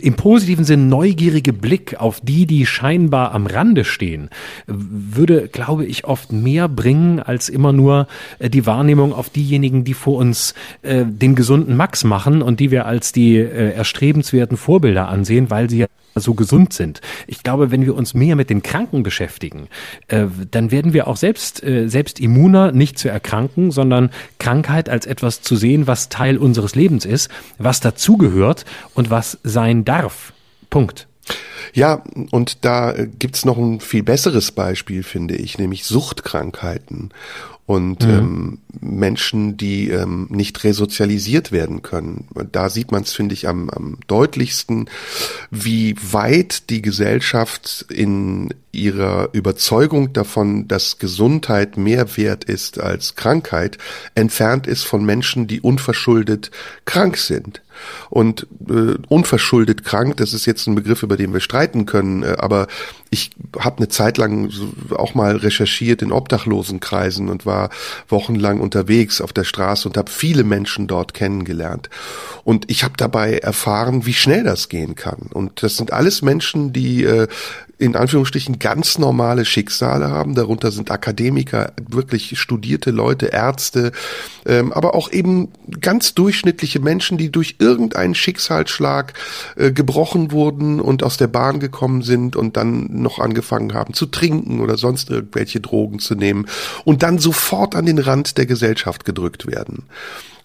im 0.00 0.14
positiven 0.14 0.64
Sinn 0.64 0.88
neugierige 0.88 1.52
Blick 1.52 2.00
auf 2.00 2.20
die, 2.20 2.46
die 2.46 2.64
scheinbar 2.64 3.32
am 3.34 3.46
Rande 3.46 3.84
stehen, 3.84 4.30
würde, 4.66 5.48
glaube 5.48 5.84
ich, 5.84 6.04
oft 6.04 6.32
mehr 6.32 6.68
bringen 6.68 7.20
als 7.20 7.48
immer 7.48 7.72
nur 7.72 8.08
äh, 8.38 8.48
die 8.48 8.64
Wahrnehmung 8.64 9.12
auf 9.12 9.28
diejenigen, 9.28 9.84
die 9.84 9.94
vor 9.94 10.16
uns 10.16 10.54
äh, 10.82 11.04
den 11.04 11.34
gesunden 11.34 11.76
Max 11.76 12.04
machen 12.04 12.40
und 12.40 12.58
die 12.60 12.70
wir 12.70 12.86
als 12.86 13.12
die 13.12 13.36
äh, 13.36 13.72
erstrebenswerten 13.72 14.56
Vorbilder 14.56 15.08
ansehen, 15.08 15.50
weil 15.50 15.68
sie 15.68 15.78
ja 15.78 15.86
so 16.20 16.34
gesund 16.34 16.72
sind. 16.72 17.00
Ich 17.26 17.42
glaube, 17.42 17.70
wenn 17.70 17.84
wir 17.84 17.94
uns 17.94 18.14
mehr 18.14 18.36
mit 18.36 18.50
den 18.50 18.62
Kranken 18.62 19.02
beschäftigen, 19.02 19.68
äh, 20.08 20.26
dann 20.50 20.70
werden 20.70 20.92
wir 20.92 21.06
auch 21.06 21.16
selbst, 21.16 21.62
äh, 21.62 21.88
selbst 21.88 22.20
immuner, 22.20 22.72
nicht 22.72 22.98
zu 22.98 23.08
erkranken, 23.08 23.70
sondern 23.70 24.10
Krankheit 24.38 24.88
als 24.88 25.06
etwas 25.06 25.42
zu 25.42 25.56
sehen, 25.56 25.86
was 25.86 26.08
Teil 26.08 26.38
unseres 26.38 26.74
Lebens 26.74 27.04
ist, 27.04 27.30
was 27.58 27.80
dazugehört 27.80 28.64
und 28.94 29.10
was 29.10 29.38
sein 29.42 29.84
darf. 29.84 30.32
Punkt. 30.70 31.06
Ja, 31.72 32.02
und 32.30 32.64
da 32.64 32.94
gibt's 33.18 33.44
noch 33.44 33.58
ein 33.58 33.80
viel 33.80 34.02
besseres 34.02 34.52
Beispiel, 34.52 35.02
finde 35.02 35.34
ich, 35.34 35.58
nämlich 35.58 35.84
Suchtkrankheiten 35.84 37.10
und 37.66 38.06
mhm. 38.06 38.10
ähm, 38.10 38.58
Menschen, 38.80 39.56
die 39.56 39.90
ähm, 39.90 40.28
nicht 40.30 40.62
resozialisiert 40.62 41.50
werden 41.50 41.82
können. 41.82 42.28
Da 42.52 42.70
sieht 42.70 42.92
man 42.92 43.02
es, 43.02 43.12
finde 43.12 43.34
ich, 43.34 43.48
am, 43.48 43.68
am 43.70 43.98
deutlichsten, 44.06 44.88
wie 45.50 45.96
weit 46.12 46.70
die 46.70 46.80
Gesellschaft 46.80 47.86
in 47.88 48.54
ihrer 48.70 49.30
Überzeugung 49.32 50.12
davon, 50.12 50.68
dass 50.68 50.98
Gesundheit 50.98 51.76
mehr 51.76 52.16
wert 52.16 52.44
ist 52.44 52.78
als 52.78 53.16
Krankheit, 53.16 53.78
entfernt 54.14 54.68
ist 54.68 54.84
von 54.84 55.04
Menschen, 55.04 55.48
die 55.48 55.60
unverschuldet 55.60 56.52
krank 56.84 57.16
sind. 57.16 57.62
Und 58.08 58.46
äh, 58.68 58.94
unverschuldet 59.08 59.84
krank, 59.84 60.16
das 60.18 60.32
ist 60.32 60.46
jetzt 60.46 60.66
ein 60.66 60.74
Begriff, 60.74 61.02
über 61.02 61.16
den 61.16 61.32
wir 61.32 61.40
streiten 61.40 61.84
können, 61.84 62.22
äh, 62.22 62.36
aber 62.38 62.68
ich 63.16 63.30
habe 63.58 63.78
eine 63.78 63.88
Zeit 63.88 64.18
lang 64.18 64.52
auch 64.90 65.14
mal 65.14 65.36
recherchiert 65.36 66.02
in 66.02 66.12
Obdachlosenkreisen 66.12 67.30
und 67.30 67.46
war 67.46 67.70
wochenlang 68.08 68.60
unterwegs 68.60 69.22
auf 69.22 69.32
der 69.32 69.44
Straße 69.44 69.88
und 69.88 69.96
habe 69.96 70.10
viele 70.10 70.44
Menschen 70.44 70.86
dort 70.86 71.14
kennengelernt. 71.14 71.88
Und 72.44 72.70
ich 72.70 72.84
habe 72.84 72.94
dabei 72.98 73.38
erfahren, 73.38 74.04
wie 74.04 74.12
schnell 74.12 74.44
das 74.44 74.68
gehen 74.68 74.96
kann. 74.96 75.30
Und 75.32 75.62
das 75.62 75.78
sind 75.78 75.94
alles 75.94 76.20
Menschen, 76.20 76.74
die 76.74 77.04
äh, 77.04 77.26
in 77.78 77.94
Anführungsstrichen 77.94 78.58
ganz 78.58 78.98
normale 78.98 79.44
Schicksale 79.44 80.10
haben. 80.10 80.34
Darunter 80.34 80.70
sind 80.70 80.90
Akademiker, 80.90 81.72
wirklich 81.88 82.38
studierte 82.38 82.90
Leute, 82.90 83.26
Ärzte, 83.26 83.92
ähm, 84.46 84.72
aber 84.72 84.94
auch 84.94 85.12
eben 85.12 85.48
ganz 85.80 86.14
durchschnittliche 86.14 86.80
Menschen, 86.80 87.18
die 87.18 87.30
durch 87.30 87.56
irgendeinen 87.58 88.14
Schicksalsschlag 88.14 89.12
äh, 89.56 89.72
gebrochen 89.72 90.32
wurden 90.32 90.80
und 90.80 91.02
aus 91.02 91.18
der 91.18 91.26
Bahn 91.26 91.60
gekommen 91.60 92.00
sind 92.00 92.34
und 92.34 92.56
dann 92.56 92.88
noch 93.06 93.20
angefangen 93.20 93.72
haben 93.72 93.94
zu 93.94 94.06
trinken 94.06 94.60
oder 94.60 94.76
sonst 94.76 95.10
irgendwelche 95.10 95.60
Drogen 95.60 96.00
zu 96.00 96.16
nehmen 96.16 96.46
und 96.84 97.04
dann 97.04 97.18
sofort 97.18 97.76
an 97.76 97.86
den 97.86 97.98
Rand 97.98 98.36
der 98.36 98.46
Gesellschaft 98.46 99.04
gedrückt 99.04 99.46
werden. 99.46 99.84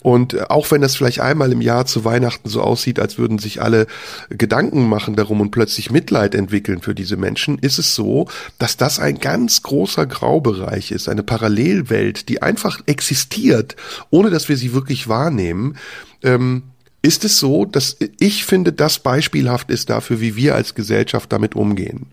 Und 0.03 0.49
auch 0.49 0.71
wenn 0.71 0.81
das 0.81 0.95
vielleicht 0.95 1.19
einmal 1.19 1.51
im 1.51 1.61
Jahr 1.61 1.85
zu 1.85 2.03
Weihnachten 2.03 2.49
so 2.49 2.61
aussieht, 2.61 2.99
als 2.99 3.19
würden 3.19 3.37
sich 3.37 3.61
alle 3.61 3.85
Gedanken 4.29 4.89
machen 4.89 5.15
darum 5.15 5.41
und 5.41 5.51
plötzlich 5.51 5.91
Mitleid 5.91 6.33
entwickeln 6.33 6.81
für 6.81 6.95
diese 6.95 7.17
Menschen, 7.17 7.59
ist 7.59 7.77
es 7.77 7.93
so, 7.93 8.27
dass 8.57 8.77
das 8.77 8.99
ein 8.99 9.19
ganz 9.19 9.61
großer 9.61 10.07
Graubereich 10.07 10.91
ist, 10.91 11.07
eine 11.07 11.23
Parallelwelt, 11.23 12.29
die 12.29 12.41
einfach 12.41 12.81
existiert, 12.87 13.75
ohne 14.09 14.31
dass 14.31 14.49
wir 14.49 14.57
sie 14.57 14.73
wirklich 14.73 15.07
wahrnehmen. 15.07 15.77
Ähm, 16.23 16.63
ist 17.03 17.23
es 17.23 17.39
so, 17.39 17.65
dass 17.65 17.97
ich 18.19 18.45
finde, 18.45 18.73
das 18.73 18.99
beispielhaft 18.99 19.69
ist 19.69 19.89
dafür, 19.89 20.19
wie 20.19 20.35
wir 20.35 20.55
als 20.55 20.75
Gesellschaft 20.75 21.31
damit 21.31 21.55
umgehen? 21.55 22.07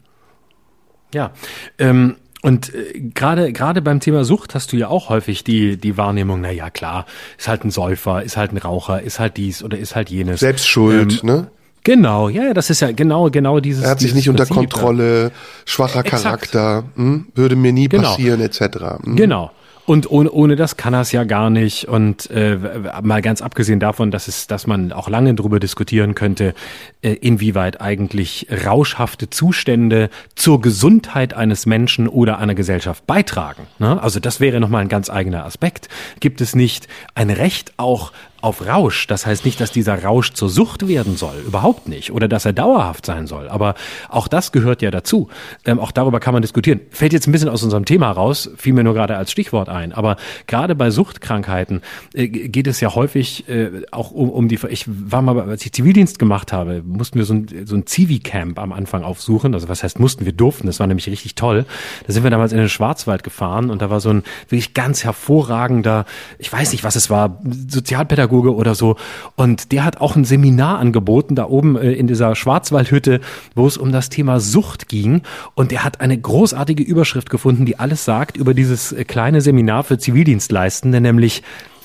Ja, 1.13 1.33
ähm, 1.79 2.17
und 2.43 2.73
äh, 2.73 3.01
gerade 3.15 3.53
gerade 3.53 3.83
beim 3.83 4.01
Thema 4.01 4.25
Sucht 4.25 4.55
hast 4.55 4.73
du 4.73 4.77
ja 4.77 4.89
auch 4.89 5.09
häufig 5.09 5.43
die 5.43 5.77
die 5.77 5.97
Wahrnehmung, 5.97 6.41
na 6.41 6.51
ja 6.51 6.71
klar, 6.71 7.07
ist 7.37 7.49
halt 7.49 7.65
ein 7.65 7.71
Säufer, 7.71 8.23
ist 8.23 8.37
halt 8.37 8.53
ein 8.53 8.59
Raucher, 8.59 9.03
ist 9.03 9.19
halt 9.19 9.37
dies 9.37 9.63
oder 9.63 9.79
ist 9.79 9.97
halt 9.97 10.11
jenes. 10.11 10.41
Selbstschuld, 10.41 11.23
ähm, 11.23 11.29
ne? 11.29 11.51
Genau, 11.85 12.29
ja, 12.29 12.53
das 12.55 12.71
ist 12.71 12.81
ja 12.81 12.93
genau 12.93 13.31
genau 13.31 13.61
dieses. 13.61 13.85
Er 13.85 13.91
hat 13.91 14.01
sich 14.01 14.15
nicht 14.15 14.29
unter 14.29 14.45
Prinzip, 14.45 14.71
Kontrolle, 14.71 15.33
schwacher 15.65 16.01
Exakt. 16.01 16.23
Charakter, 16.23 16.85
hm, 16.95 17.27
würde 17.35 17.57
mir 17.57 17.73
nie 17.73 17.89
genau. 17.89 18.11
passieren, 18.11 18.41
etc. 18.41 18.61
Hm. 19.03 19.17
Genau. 19.17 19.51
Und 19.89 20.11
ohne, 20.11 20.31
ohne 20.31 20.55
das 20.55 20.77
kann 20.77 20.93
er 20.93 21.01
es 21.01 21.13
ja 21.13 21.25
gar 21.25 21.49
nicht. 21.49 21.87
Und 21.87 22.31
äh, 22.31 22.59
mal 23.03 23.23
ganz 23.23 23.41
abgesehen 23.41 23.81
davon, 23.81 24.11
dass 24.11 24.29
es, 24.29 24.47
dass 24.47 24.67
man 24.67 24.93
auch 24.93 25.09
lange 25.09 25.33
darüber 25.33 25.61
diskutieren 25.61 26.15
könnte, 26.15 26.53
äh, 27.01 27.13
inwieweit 27.13 27.81
eigentlich 27.81 28.49
rauschhafte 28.67 29.31
Zustände 29.31 30.11
zur 30.35 30.61
Gesundheit 30.61 31.33
eines 31.33 31.65
Menschen 31.65 32.07
oder 32.07 32.37
einer 32.37 32.55
Gesellschaft 32.55 33.07
beitragen. 33.07 33.67
Ne? 33.79 33.99
Also 34.03 34.21
das 34.21 34.41
wäre 34.41 34.61
nochmal 34.61 34.83
ein 34.83 34.91
ganz 34.91 35.09
eigener 35.09 35.47
Aspekt. 35.47 35.89
Gibt 36.21 36.43
es 36.43 36.55
nicht 36.55 36.87
ein 37.15 37.31
Recht 37.31 37.73
auch 37.79 38.13
auf 38.41 38.67
Rausch. 38.67 39.07
Das 39.09 39.27
heißt 39.27 39.45
nicht, 39.45 39.61
dass 39.61 39.73
dieser 39.73 40.03
Rausch 40.05 40.33
zur 40.33 40.49
Sucht 40.49 40.87
werden 40.87 41.17
soll. 41.17 41.35
Überhaupt 41.47 41.89
nicht. 41.89 42.13
Oder 42.13 42.29
dass 42.29 42.45
er 42.45 42.53
dauerhaft 42.53 43.05
sein 43.05 43.27
soll. 43.27 43.49
Aber 43.49 43.75
auch 44.09 44.29
das 44.29 44.53
gehört 44.53 44.81
ja 44.81 44.91
dazu. 44.91 45.29
Ähm, 45.65 45.81
auch 45.81 45.91
darüber 45.91 46.21
kann 46.21 46.35
man 46.35 46.43
diskutieren. 46.43 46.81
Fällt 46.91 47.13
jetzt 47.13 47.27
ein 47.27 47.33
bisschen 47.33 47.49
aus 47.49 47.63
unserem 47.65 47.85
Thema 47.85 48.11
raus, 48.11 48.51
fiel 48.57 48.75
mir 48.75 48.85
nur 48.85 48.95
gerade 48.95 49.17
als 49.17 49.33
Stichwort 49.33 49.69
ein. 49.69 49.93
Aber 49.93 50.17
gerade 50.47 50.77
bei 50.77 50.91
Suchtkrankheiten 50.91 51.83
äh, 52.15 52.29
geht 52.29 52.69
es 52.69 52.81
ja 52.81 52.95
häufig 52.95 53.49
äh, 53.49 53.83
auch 53.91 54.13
um, 54.13 54.31
um 54.31 54.49
die, 54.49 54.59
ich 54.69 54.85
war 54.87 55.21
mal, 55.21 55.41
als 55.41 55.67
ich 55.67 55.73
Zivildienst 55.73 56.19
gemacht 56.19 56.53
habe, 56.53 56.83
mussten 56.87 57.19
wir 57.19 57.25
so 57.25 57.35
ein, 57.35 57.49
so 57.65 57.75
ein 57.75 57.87
Zivi-Camp 57.87 58.59
am 58.59 58.73
Anfang 58.73 59.03
aufsuchen. 59.03 59.53
Also 59.55 59.69
was 59.69 59.83
heißt 59.83 59.99
mussten, 59.99 60.25
wir 60.25 60.33
durften. 60.33 60.69
Das 60.69 60.79
war 60.79 60.87
nämlich 60.87 61.09
richtig 61.09 61.35
toll. 61.35 61.67
Da 62.07 62.13
sind 62.13 62.23
wir 62.23 62.31
damals 62.31 62.53
in 62.53 62.59
den 62.59 62.69
Schwarzwald 62.69 63.25
gefahren 63.25 63.71
und 63.71 63.83
da 63.83 63.91
war 63.91 63.99
so 63.99 64.11
ein 64.11 64.23
wirklich 64.49 64.75
ganz 64.75 65.03
hervorragender, 65.03 66.05
ich 66.39 66.53
weiß 66.53 66.71
nicht, 66.71 66.85
was 66.85 66.95
es 66.95 67.11
war, 67.11 67.41
Sozialpädagoge 67.69 68.28
oder 68.31 68.75
so. 68.75 68.97
Und 69.37 69.73
der 69.73 69.85
hat 69.85 70.01
auch 70.01 70.17
ein 70.17 70.25
Seminar 70.25 70.79
angeboten, 70.79 71.35
da 71.35 71.47
oben 71.47 71.77
äh, 71.77 71.93
in 71.93 72.07
dieser 72.07 72.35
Schwarzwaldhütte, 72.35 73.21
wo 73.55 73.67
es 73.67 73.77
um 73.77 73.93
das 73.93 74.09
Thema 74.09 74.41
Sucht 74.41 74.89
ging. 74.89 75.23
Und 75.55 75.71
der 75.71 75.85
hat 75.85 76.01
eine 76.01 76.19
großartige 76.19 76.83
Überschrift 76.83 77.31
gefunden, 77.31 77.67
die 77.67 77.79
alles 77.79 78.05
sagt 78.05 78.37
über 78.37 78.55
dieses 78.55 78.93
äh, 78.93 79.05
kleine 79.05 79.41
Seminar 79.41 79.85
für 79.85 79.99
Zivildienstleistende, 79.99 81.01
nämlich 81.01 81.43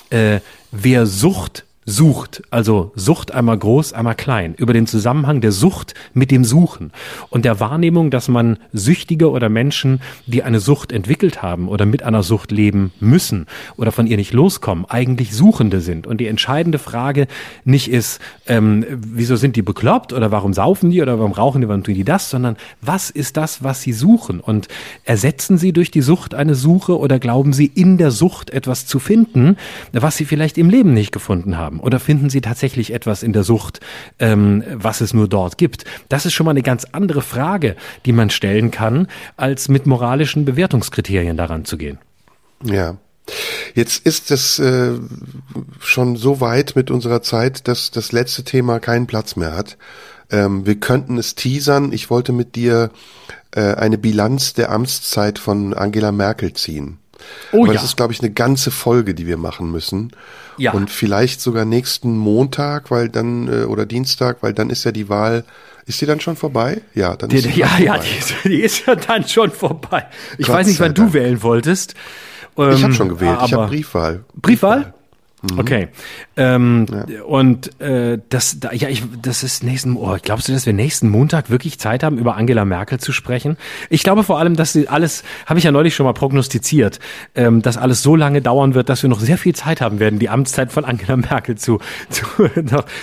äh, 0.09 0.39
wer 0.71 1.05
Sucht 1.05 1.65
sucht, 1.85 2.43
also 2.49 2.91
Sucht 2.95 3.33
einmal 3.33 3.57
groß, 3.57 3.93
einmal 3.93 4.15
klein, 4.15 4.53
über 4.55 4.73
den 4.73 4.87
Zusammenhang 4.87 5.41
der 5.41 5.51
Sucht 5.51 5.93
mit 6.13 6.31
dem 6.31 6.43
Suchen 6.43 6.91
und 7.29 7.45
der 7.45 7.59
Wahrnehmung, 7.59 8.11
dass 8.11 8.27
man 8.27 8.57
Süchtige 8.71 9.29
oder 9.29 9.49
Menschen, 9.49 10.01
die 10.25 10.43
eine 10.43 10.59
Sucht 10.59 10.91
entwickelt 10.91 11.41
haben 11.41 11.67
oder 11.67 11.85
mit 11.85 12.03
einer 12.03 12.23
Sucht 12.23 12.51
leben 12.51 12.91
müssen 12.99 13.47
oder 13.77 13.91
von 13.91 14.07
ihr 14.07 14.17
nicht 14.17 14.33
loskommen, 14.33 14.85
eigentlich 14.87 15.35
Suchende 15.35 15.81
sind. 15.81 16.07
Und 16.07 16.19
die 16.19 16.27
entscheidende 16.27 16.79
Frage 16.79 17.27
nicht 17.65 17.89
ist, 17.89 18.19
ähm, 18.47 18.85
wieso 18.89 19.35
sind 19.35 19.55
die 19.55 19.61
bekloppt 19.61 20.13
oder 20.13 20.31
warum 20.31 20.53
saufen 20.53 20.89
die 20.89 21.01
oder 21.01 21.17
warum 21.19 21.31
rauchen 21.31 21.61
die, 21.61 21.67
warum 21.67 21.83
tun 21.83 21.95
die 21.95 22.03
das, 22.03 22.29
sondern 22.29 22.57
was 22.81 23.09
ist 23.09 23.37
das, 23.37 23.63
was 23.63 23.81
sie 23.81 23.93
suchen? 23.93 24.39
Und 24.39 24.67
ersetzen 25.03 25.57
sie 25.57 25.73
durch 25.73 25.91
die 25.91 26.01
Sucht 26.01 26.33
eine 26.33 26.55
Suche 26.55 26.97
oder 26.97 27.19
glauben 27.19 27.53
sie 27.53 27.65
in 27.65 27.97
der 27.97 28.11
Sucht 28.11 28.49
etwas 28.49 28.85
zu 28.85 28.99
finden, 28.99 29.57
was 29.91 30.17
sie 30.17 30.25
vielleicht 30.25 30.57
im 30.57 30.69
Leben 30.69 30.93
nicht 30.93 31.11
gefunden 31.11 31.57
haben? 31.57 31.72
Haben? 31.73 31.79
Oder 31.79 31.99
finden 31.99 32.29
Sie 32.29 32.41
tatsächlich 32.41 32.93
etwas 32.93 33.23
in 33.23 33.33
der 33.33 33.43
Sucht, 33.43 33.79
ähm, 34.19 34.63
was 34.73 35.01
es 35.01 35.13
nur 35.13 35.27
dort 35.27 35.57
gibt? 35.57 35.85
Das 36.09 36.25
ist 36.25 36.33
schon 36.33 36.45
mal 36.45 36.51
eine 36.51 36.61
ganz 36.61 36.85
andere 36.91 37.21
Frage, 37.21 37.75
die 38.05 38.11
man 38.11 38.29
stellen 38.29 38.71
kann, 38.71 39.07
als 39.37 39.69
mit 39.69 39.85
moralischen 39.85 40.45
Bewertungskriterien 40.45 41.37
daran 41.37 41.65
zu 41.65 41.77
gehen. 41.77 41.99
Ja. 42.63 42.97
Jetzt 43.73 44.05
ist 44.05 44.31
es 44.31 44.59
äh, 44.59 44.91
schon 45.79 46.17
so 46.17 46.41
weit 46.41 46.75
mit 46.75 46.91
unserer 46.91 47.21
Zeit, 47.21 47.69
dass 47.69 47.89
das 47.89 48.11
letzte 48.11 48.43
Thema 48.43 48.79
keinen 48.79 49.07
Platz 49.07 49.37
mehr 49.37 49.55
hat. 49.55 49.77
Ähm, 50.29 50.65
wir 50.65 50.75
könnten 50.75 51.17
es 51.17 51.33
teasern. 51.33 51.93
Ich 51.93 52.09
wollte 52.09 52.33
mit 52.33 52.55
dir 52.55 52.91
äh, 53.51 53.75
eine 53.75 53.97
Bilanz 53.97 54.53
der 54.53 54.71
Amtszeit 54.71 55.39
von 55.39 55.73
Angela 55.73 56.11
Merkel 56.11 56.51
ziehen. 56.51 56.97
Oh, 57.51 57.63
Aber 57.63 57.67
ja. 57.67 57.73
das 57.73 57.83
ist, 57.83 57.97
glaube 57.97 58.13
ich, 58.13 58.19
eine 58.19 58.31
ganze 58.31 58.71
Folge, 58.71 59.13
die 59.13 59.27
wir 59.27 59.37
machen 59.37 59.71
müssen. 59.71 60.11
Ja. 60.57 60.71
Und 60.71 60.89
vielleicht 60.89 61.41
sogar 61.41 61.65
nächsten 61.65 62.17
Montag, 62.17 62.91
weil 62.91 63.09
dann, 63.09 63.47
äh, 63.47 63.65
oder 63.65 63.85
Dienstag, 63.85 64.37
weil 64.41 64.53
dann 64.53 64.69
ist 64.69 64.83
ja 64.83 64.91
die 64.91 65.09
Wahl, 65.09 65.43
ist 65.85 65.99
die 66.01 66.05
dann 66.05 66.19
schon 66.19 66.35
vorbei? 66.35 66.81
Ja, 66.93 67.15
dann 67.15 67.29
ist 67.31 67.45
die, 67.45 67.59
Ja, 67.59 67.77
ja, 67.77 67.97
die 67.97 68.17
ist, 68.17 68.33
die 68.43 68.61
ist, 68.61 68.85
ja 68.85 68.95
dann 68.95 69.27
schon 69.27 69.51
vorbei. 69.51 70.05
Ich 70.37 70.47
Gott 70.47 70.57
weiß 70.57 70.67
nicht, 70.67 70.79
wann 70.79 70.93
du 70.93 71.13
wählen 71.13 71.41
wolltest. 71.43 71.95
ich 72.55 72.83
habe 72.83 72.93
schon 72.93 73.09
gewählt, 73.09 73.39
ich 73.45 73.53
habe 73.53 73.67
Briefwahl. 73.67 74.23
Briefwahl? 74.35 74.77
Briefwahl? 74.77 74.93
Mhm. 75.43 75.59
Okay. 75.59 75.87
Ähm, 76.37 76.85
ja. 76.89 77.23
Und 77.23 77.79
äh, 77.81 78.17
das, 78.29 78.61
da, 78.61 78.71
ja, 78.71 78.87
ich, 78.87 79.03
das 79.21 79.43
ist 79.43 79.61
nächsten. 79.61 79.97
Oh, 79.97 80.15
glaubst 80.21 80.47
du, 80.47 80.53
dass 80.53 80.65
wir 80.65 80.71
nächsten 80.71 81.09
Montag 81.09 81.49
wirklich 81.49 81.79
Zeit 81.79 82.01
haben, 82.01 82.17
über 82.17 82.37
Angela 82.37 82.63
Merkel 82.63 82.97
zu 82.99 83.11
sprechen? 83.11 83.57
Ich 83.89 84.03
glaube 84.03 84.23
vor 84.23 84.39
allem, 84.39 84.55
dass 84.55 84.71
sie 84.71 84.87
alles, 84.87 85.23
habe 85.45 85.59
ich 85.59 85.65
ja 85.65 85.73
neulich 85.73 85.95
schon 85.95 86.05
mal 86.05 86.13
prognostiziert, 86.13 86.99
ähm, 87.35 87.61
dass 87.61 87.75
alles 87.77 88.01
so 88.01 88.15
lange 88.15 88.41
dauern 88.41 88.73
wird, 88.73 88.87
dass 88.87 89.03
wir 89.03 89.09
noch 89.09 89.19
sehr 89.19 89.37
viel 89.37 89.53
Zeit 89.53 89.81
haben 89.81 89.99
werden, 89.99 90.17
die 90.17 90.29
Amtszeit 90.29 90.71
von 90.71 90.85
Angela 90.85 91.17
Merkel 91.17 91.57
zu 91.57 91.79
zu, 92.09 92.23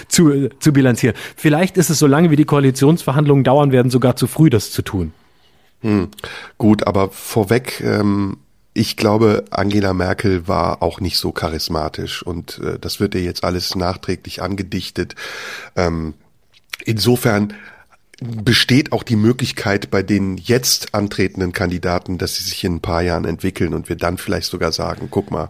zu, 0.09 0.49
zu 0.59 0.73
bilanzieren. 0.73 1.17
Vielleicht 1.37 1.77
ist 1.77 1.91
es 1.91 1.99
so 1.99 2.07
lange, 2.07 2.31
wie 2.31 2.37
die 2.37 2.47
Koalitionsverhandlungen 2.47 3.45
dauern 3.45 3.71
werden, 3.71 3.91
sogar 3.91 4.17
zu 4.17 4.27
früh, 4.27 4.49
das 4.49 4.71
zu 4.71 4.81
tun. 4.81 5.12
Hm. 5.83 6.09
Gut, 6.57 6.87
aber 6.87 7.11
vorweg. 7.11 7.83
Ähm 7.85 8.39
ich 8.72 8.97
glaube, 8.97 9.44
Angela 9.51 9.92
Merkel 9.92 10.47
war 10.47 10.82
auch 10.82 11.01
nicht 11.01 11.18
so 11.18 11.32
charismatisch 11.32 12.22
und 12.22 12.59
äh, 12.59 12.78
das 12.78 13.01
wird 13.01 13.14
ihr 13.14 13.22
jetzt 13.22 13.44
alles 13.44 13.74
nachträglich 13.74 14.42
angedichtet. 14.42 15.16
Ähm, 15.76 16.14
insofern 16.84 17.55
besteht 18.20 18.92
auch 18.92 19.02
die 19.02 19.16
Möglichkeit 19.16 19.90
bei 19.90 20.02
den 20.02 20.36
jetzt 20.36 20.94
antretenden 20.94 21.52
Kandidaten, 21.52 22.18
dass 22.18 22.36
sie 22.36 22.44
sich 22.44 22.62
in 22.64 22.76
ein 22.76 22.80
paar 22.80 23.02
Jahren 23.02 23.24
entwickeln 23.24 23.72
und 23.72 23.88
wir 23.88 23.97
dann 23.97 24.18
vielleicht 24.18 24.51
sogar 24.51 24.72
sagen, 24.72 25.09
guck 25.10 25.30
mal, 25.30 25.48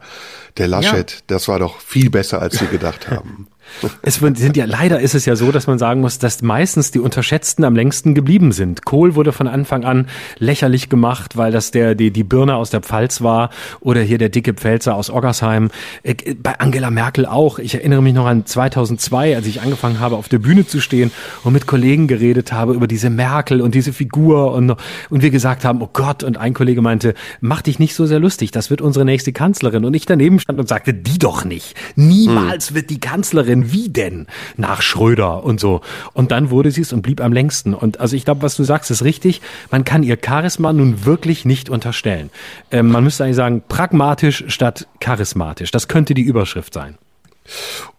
der 0.56 0.68
Laschet, 0.68 1.10
ja. 1.10 1.18
das 1.26 1.48
war 1.48 1.58
doch 1.58 1.80
viel 1.80 2.10
besser, 2.10 2.40
als 2.40 2.60
wir 2.60 2.68
gedacht 2.68 3.10
haben. 3.10 3.48
Es 4.02 4.16
sind 4.16 4.56
ja, 4.56 4.64
leider 4.64 5.00
ist 5.00 5.14
es 5.14 5.26
ja 5.26 5.36
so, 5.36 5.52
dass 5.52 5.66
man 5.66 5.78
sagen 5.78 6.00
muss, 6.00 6.18
dass 6.18 6.42
meistens 6.42 6.90
die 6.90 6.98
Unterschätzten 6.98 7.64
am 7.64 7.74
längsten 7.74 8.14
geblieben 8.14 8.52
sind. 8.52 8.84
Kohl 8.84 9.14
wurde 9.14 9.32
von 9.32 9.48
Anfang 9.48 9.84
an 9.84 10.06
lächerlich 10.38 10.88
gemacht, 10.88 11.36
weil 11.36 11.52
das 11.52 11.70
der, 11.70 11.94
die, 11.94 12.10
die 12.10 12.24
Birne 12.24 12.56
aus 12.56 12.70
der 12.70 12.80
Pfalz 12.80 13.22
war 13.22 13.50
oder 13.80 14.00
hier 14.00 14.18
der 14.18 14.28
dicke 14.28 14.54
Pfälzer 14.54 14.94
aus 14.94 15.10
Oggersheim. 15.10 15.70
Äh, 16.02 16.34
bei 16.34 16.58
Angela 16.58 16.90
Merkel 16.90 17.26
auch. 17.26 17.58
Ich 17.58 17.74
erinnere 17.74 18.02
mich 18.02 18.14
noch 18.14 18.26
an 18.26 18.46
2002, 18.46 19.36
als 19.36 19.46
ich 19.46 19.60
angefangen 19.60 20.00
habe, 20.00 20.16
auf 20.16 20.28
der 20.28 20.38
Bühne 20.38 20.66
zu 20.66 20.80
stehen 20.80 21.10
und 21.44 21.52
mit 21.52 21.66
Kollegen 21.66 22.06
geredet 22.06 22.52
habe 22.52 22.74
über 22.74 22.86
diese 22.86 23.10
Merkel 23.10 23.60
und 23.60 23.74
diese 23.74 23.92
Figur 23.92 24.52
und, 24.52 24.74
und 25.10 25.22
wir 25.22 25.30
gesagt 25.30 25.64
haben, 25.64 25.82
oh 25.82 25.90
Gott, 25.92 26.22
und 26.22 26.38
ein 26.38 26.54
Kollege 26.54 26.82
meinte, 26.82 27.14
mach 27.40 27.62
dich 27.62 27.78
nicht 27.78 27.94
so 27.94 28.06
sehr 28.06 28.18
lustig, 28.18 28.50
das 28.50 28.70
wird 28.70 28.80
unsere 28.80 29.04
nächste 29.04 29.32
Kanzlerin. 29.32 29.84
Und 29.84 29.94
ich 29.94 30.06
daneben 30.06 30.40
stand 30.40 30.58
und 30.58 30.68
sagte, 30.68 30.94
die 30.94 31.18
doch 31.18 31.44
nicht. 31.44 31.74
Niemals 31.96 32.68
hm. 32.68 32.76
wird 32.76 32.90
die 32.90 33.00
Kanzlerin 33.00 33.59
denn 33.60 33.72
wie 33.72 33.88
denn 33.88 34.26
nach 34.56 34.82
Schröder 34.82 35.44
und 35.44 35.60
so. 35.60 35.80
Und 36.12 36.30
dann 36.30 36.50
wurde 36.50 36.70
sie 36.70 36.82
es 36.82 36.92
und 36.92 37.02
blieb 37.02 37.20
am 37.20 37.32
längsten. 37.32 37.74
Und 37.74 38.00
also 38.00 38.16
ich 38.16 38.24
glaube, 38.24 38.42
was 38.42 38.56
du 38.56 38.64
sagst, 38.64 38.90
ist 38.90 39.04
richtig. 39.04 39.40
Man 39.70 39.84
kann 39.84 40.02
ihr 40.02 40.18
Charisma 40.24 40.72
nun 40.72 41.04
wirklich 41.04 41.44
nicht 41.44 41.70
unterstellen. 41.70 42.30
Ähm, 42.70 42.88
man 42.88 43.04
müsste 43.04 43.24
eigentlich 43.24 43.36
sagen, 43.36 43.62
pragmatisch 43.68 44.44
statt 44.48 44.86
charismatisch. 45.00 45.70
Das 45.70 45.88
könnte 45.88 46.14
die 46.14 46.22
Überschrift 46.22 46.74
sein. 46.74 46.98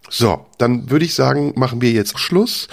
So, 0.10 0.46
dann 0.58 0.90
würde 0.90 1.06
ich 1.06 1.14
sagen, 1.14 1.54
machen 1.56 1.82
wir 1.82 1.92
jetzt 1.92 2.20
Schluss. 2.20 2.68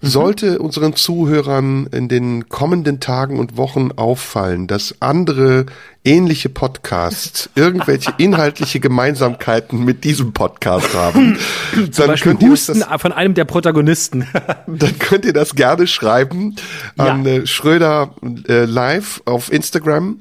Mhm. 0.00 0.06
Sollte 0.06 0.58
unseren 0.60 0.94
Zuhörern 0.94 1.88
in 1.90 2.08
den 2.08 2.48
kommenden 2.48 3.00
Tagen 3.00 3.38
und 3.40 3.56
Wochen 3.56 3.90
auffallen, 3.96 4.68
dass 4.68 4.94
andere 5.00 5.66
ähnliche 6.04 6.48
Podcasts 6.48 7.50
irgendwelche 7.54 8.12
inhaltliche 8.18 8.78
Gemeinsamkeiten 8.80 9.84
mit 9.84 10.04
diesem 10.04 10.32
Podcast 10.32 10.94
haben, 10.94 11.36
Zum 11.72 11.90
dann 11.90 12.06
Beispiel 12.08 12.32
könnt 12.32 12.42
ihr 12.42 12.50
Husten 12.50 12.80
das, 12.80 13.00
von 13.00 13.12
einem 13.12 13.34
der 13.34 13.44
Protagonisten. 13.44 14.26
dann 14.66 14.98
könnt 14.98 15.24
ihr 15.24 15.32
das 15.32 15.54
gerne 15.54 15.86
schreiben 15.86 16.54
an 16.96 17.24
ja. 17.24 17.32
Äh, 17.32 17.46
Schröder 17.46 18.14
äh, 18.48 18.64
live 18.64 19.20
auf 19.24 19.52
Instagram 19.52 20.20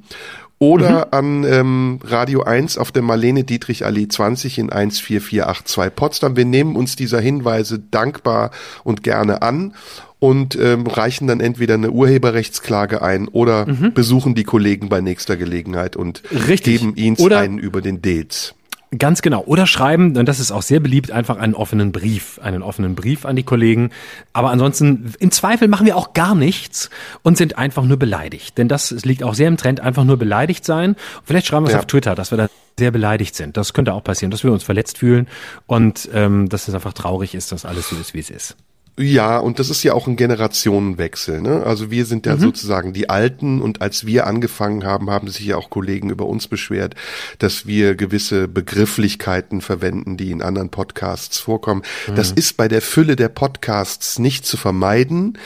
oder 0.60 1.08
mhm. 1.08 1.12
an 1.12 1.44
ähm, 1.44 2.00
Radio 2.04 2.44
1 2.44 2.78
auf 2.78 2.92
der 2.92 3.04
Marlene 3.04 3.44
Dietrich 3.44 3.86
Allee 3.86 4.08
20 4.08 4.58
in 4.58 4.70
14482 4.70 5.96
Potsdam. 5.96 6.36
Wir 6.36 6.46
nehmen 6.46 6.76
uns 6.76 6.96
dieser 6.96 7.22
Hinweise 7.22 7.80
dankbar 7.80 8.52
und 8.84 9.04
gerne 9.04 9.42
an 9.44 9.74
und 10.20 10.58
ähm, 10.60 10.88
reichen 10.88 11.28
dann 11.28 11.40
entweder 11.40 11.76
eine 11.76 11.92
Urheberrechtsklage 11.92 13.02
ein 13.02 13.28
oder 13.28 13.68
mhm. 13.68 13.94
besuchen 13.94 14.34
die 14.34 14.46
Kollegen 14.46 14.90
bei 14.90 15.00
nächster 15.00 15.38
Gelegenheit 15.38 15.96
und 15.96 16.24
Richtig. 16.32 16.80
geben 16.80 16.96
ihnen 16.96 17.34
einen 17.34 17.60
über 17.60 17.82
den 17.82 18.02
Deals. 18.02 18.56
Ganz 18.98 19.22
genau. 19.22 19.44
Oder 19.44 19.68
schreiben, 19.68 20.16
und 20.16 20.26
das 20.28 20.40
ist 20.40 20.52
auch 20.52 20.62
sehr 20.62 20.80
beliebt, 20.80 21.12
einfach 21.12 21.38
einen 21.38 21.56
offenen 21.56 21.92
Brief, 21.92 22.40
einen 22.40 22.62
offenen 22.62 22.96
Brief 22.96 23.26
an 23.26 23.36
die 23.36 23.44
Kollegen. 23.44 23.92
Aber 24.32 24.50
ansonsten, 24.50 25.14
im 25.20 25.32
Zweifel 25.32 25.68
machen 25.68 25.86
wir 25.86 25.98
auch 25.98 26.14
gar 26.14 26.36
nichts 26.36 26.90
und 27.22 27.38
sind 27.38 27.58
einfach 27.58 27.84
nur 27.84 27.98
beleidigt. 27.98 28.58
Denn 28.58 28.70
das 28.70 28.92
liegt 29.04 29.24
auch 29.24 29.34
sehr 29.34 29.50
im 29.50 29.58
Trend, 29.58 29.82
einfach 29.82 30.06
nur 30.06 30.18
beleidigt 30.18 30.64
sein. 30.64 30.96
vielleicht 31.26 31.48
schreiben 31.48 31.66
wir 31.66 31.70
es 31.70 31.74
ja. 31.74 31.80
auf 31.80 31.86
Twitter, 31.86 32.16
dass 32.16 32.32
wir 32.32 32.38
da 32.38 32.48
sehr 32.80 32.92
beleidigt 32.92 33.36
sind. 33.36 33.58
Das 33.58 33.74
könnte 33.74 33.94
auch 33.94 34.04
passieren, 34.04 34.32
dass 34.32 34.44
wir 34.44 34.54
uns 34.54 34.64
verletzt 34.64 35.00
fühlen 35.00 35.28
und 35.66 36.08
ähm, 36.14 36.48
dass 36.48 36.68
es 36.68 36.74
einfach 36.74 36.94
traurig 36.94 37.36
ist, 37.36 37.52
dass 37.52 37.66
alles 37.66 37.90
so 37.90 37.98
ist, 37.98 38.14
wie 38.14 38.20
es 38.20 38.30
ist. 38.30 38.56
Ja, 39.00 39.38
und 39.38 39.60
das 39.60 39.70
ist 39.70 39.84
ja 39.84 39.94
auch 39.94 40.08
ein 40.08 40.16
Generationenwechsel. 40.16 41.40
Ne? 41.40 41.62
Also 41.64 41.92
wir 41.92 42.06
sind 42.06 42.26
ja 42.26 42.36
mhm. 42.36 42.40
sozusagen 42.40 42.94
die 42.94 43.12
Alten 43.12 43.62
und 43.62 43.80
als 43.80 44.08
wir 44.08 44.26
angefangen 44.26 44.86
haben, 44.86 45.12
haben 45.12 45.28
sich 45.28 45.46
ja 45.46 45.56
auch 45.56 45.70
Kollegen 45.70 46.10
über 46.10 46.26
uns 46.26 46.48
beschwert, 46.48 46.96
dass 47.38 47.68
wir 47.68 47.94
gewisse 47.94 48.48
Begrifflichkeiten 48.48 49.62
verwenden, 49.62 50.18
die 50.18 50.32
in 50.32 50.42
anderen 50.42 50.70
Podcasts 50.70 51.38
vorkommen. 51.38 51.84
Mhm. 52.08 52.16
Das 52.16 52.32
ist 52.32 52.58
bei 52.58 52.68
der 52.68 52.82
Fülle 52.82 53.16
der 53.16 53.30
Podcasts 53.30 54.18
nicht 54.18 54.48
zu 54.48 54.58
vermeiden, 54.58 55.38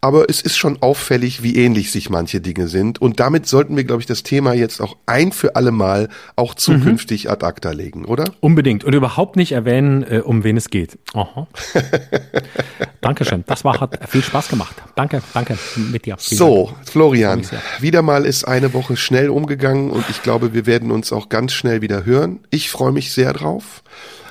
aber 0.00 0.30
es 0.30 0.40
ist 0.40 0.56
schon 0.56 0.80
auffällig, 0.80 1.42
wie 1.42 1.56
ähnlich 1.56 1.92
sich 1.92 2.08
manche 2.08 2.40
Dinge 2.40 2.68
sind. 2.68 3.02
Und 3.02 3.20
damit 3.20 3.46
sollten 3.46 3.76
wir, 3.76 3.84
glaube 3.84 4.00
ich, 4.00 4.06
das 4.06 4.22
Thema 4.22 4.54
jetzt 4.54 4.80
auch 4.80 4.96
ein 5.04 5.32
für 5.32 5.56
alle 5.56 5.72
Mal 5.72 6.08
auch 6.36 6.54
zukünftig 6.54 7.24
mhm. 7.24 7.30
ad 7.32 7.44
acta 7.44 7.72
legen, 7.72 8.06
oder? 8.06 8.24
Unbedingt. 8.40 8.82
Und 8.82 8.94
überhaupt 8.94 9.36
nicht 9.36 9.52
erwähnen, 9.52 10.04
äh, 10.04 10.20
um 10.20 10.42
wen 10.42 10.56
es 10.56 10.70
geht. 10.70 10.98
Aha. 11.12 11.46
Dankeschön. 13.00 13.44
Das 13.46 13.64
war, 13.64 13.80
hat 13.80 13.98
viel 14.08 14.22
Spaß 14.22 14.48
gemacht. 14.48 14.74
Danke, 14.94 15.22
danke 15.34 15.58
mit 15.76 16.06
dir. 16.06 16.16
Vielen 16.18 16.38
so, 16.38 16.66
Dank. 16.66 16.88
Florian, 16.88 17.42
wieder 17.80 18.02
mal 18.02 18.24
ist 18.24 18.44
eine 18.44 18.72
Woche 18.72 18.96
schnell 18.96 19.28
umgegangen 19.28 19.90
und 19.90 20.08
ich 20.08 20.22
glaube, 20.22 20.54
wir 20.54 20.66
werden 20.66 20.90
uns 20.90 21.12
auch 21.12 21.28
ganz 21.28 21.52
schnell 21.52 21.82
wieder 21.82 22.04
hören. 22.04 22.40
Ich 22.50 22.70
freue 22.70 22.92
mich 22.92 23.12
sehr 23.12 23.32
drauf. 23.32 23.82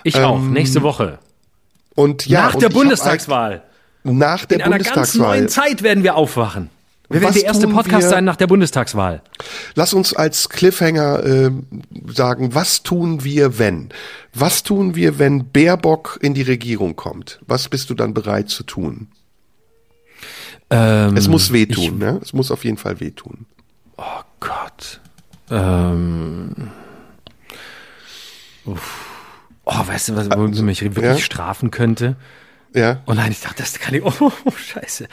Ich 0.04 0.16
ähm, 0.16 0.24
auch. 0.24 0.40
Nächste 0.40 0.82
Woche. 0.82 1.20
Und 1.96 2.26
ja, 2.26 2.44
nach 2.44 2.56
der 2.56 2.70
Bundestagswahl. 2.70 3.64
Nach 4.04 4.46
der 4.46 4.60
In 4.60 4.64
Bundestagswahl. 4.66 4.66
In 4.66 4.74
einer 4.74 4.96
ganz 4.96 5.16
neuen 5.16 5.50
Zeit 5.50 5.84
werden 5.84 6.04
wir 6.04 6.16
aufwachen. 6.16 6.70
Wir 7.14 7.22
werden 7.22 7.34
der 7.36 7.46
erste 7.46 7.68
Podcast 7.68 8.06
wir, 8.06 8.10
sein 8.10 8.26
nach 8.26 8.36
der 8.36 8.48
Bundestagswahl. 8.48 9.22
Lass 9.76 9.94
uns 9.94 10.16
als 10.16 10.50
Cliffhanger 10.50 11.24
äh, 11.24 11.52
sagen, 12.08 12.56
was 12.56 12.82
tun 12.82 13.24
wir, 13.24 13.60
wenn? 13.60 13.90
Was 14.34 14.64
tun 14.64 14.96
wir, 14.96 15.20
wenn 15.20 15.52
Baerbock 15.52 16.18
in 16.22 16.34
die 16.34 16.42
Regierung 16.42 16.96
kommt? 16.96 17.40
Was 17.46 17.70
bist 17.70 17.92
du 17.92 17.94
dann 17.94 18.16
bereit 18.16 18.50
zu 18.50 18.64
tun? 18.64 19.10
Ähm, 20.72 21.16
es 21.16 21.28
muss 21.28 21.54
wehtun, 21.54 21.84
ich, 21.84 21.92
ne? 21.94 22.20
Es 22.24 22.34
muss 22.34 22.50
auf 22.50 22.66
jeden 22.66 22.78
Fall 22.78 23.00
wehtun. 23.00 23.46
Oh 23.98 24.22
Gott. 24.40 25.00
Ähm, 25.52 26.72
uff. 28.66 29.06
Oh, 29.66 29.88
weißt 29.88 30.10
du, 30.10 30.16
was, 30.16 30.30
wo 30.32 30.46
also, 30.46 30.64
mich 30.64 30.82
wirklich 30.82 31.06
ja? 31.06 31.18
strafen 31.20 31.70
könnte? 31.70 32.16
Ja. 32.74 33.02
Oh 33.06 33.14
nein, 33.14 33.32
ich 33.32 33.42
dachte, 33.42 33.62
das 33.62 33.80
kann 33.80 33.94
ich. 33.94 34.04
Oh, 34.04 34.12
oh 34.46 34.52
scheiße. 34.52 35.08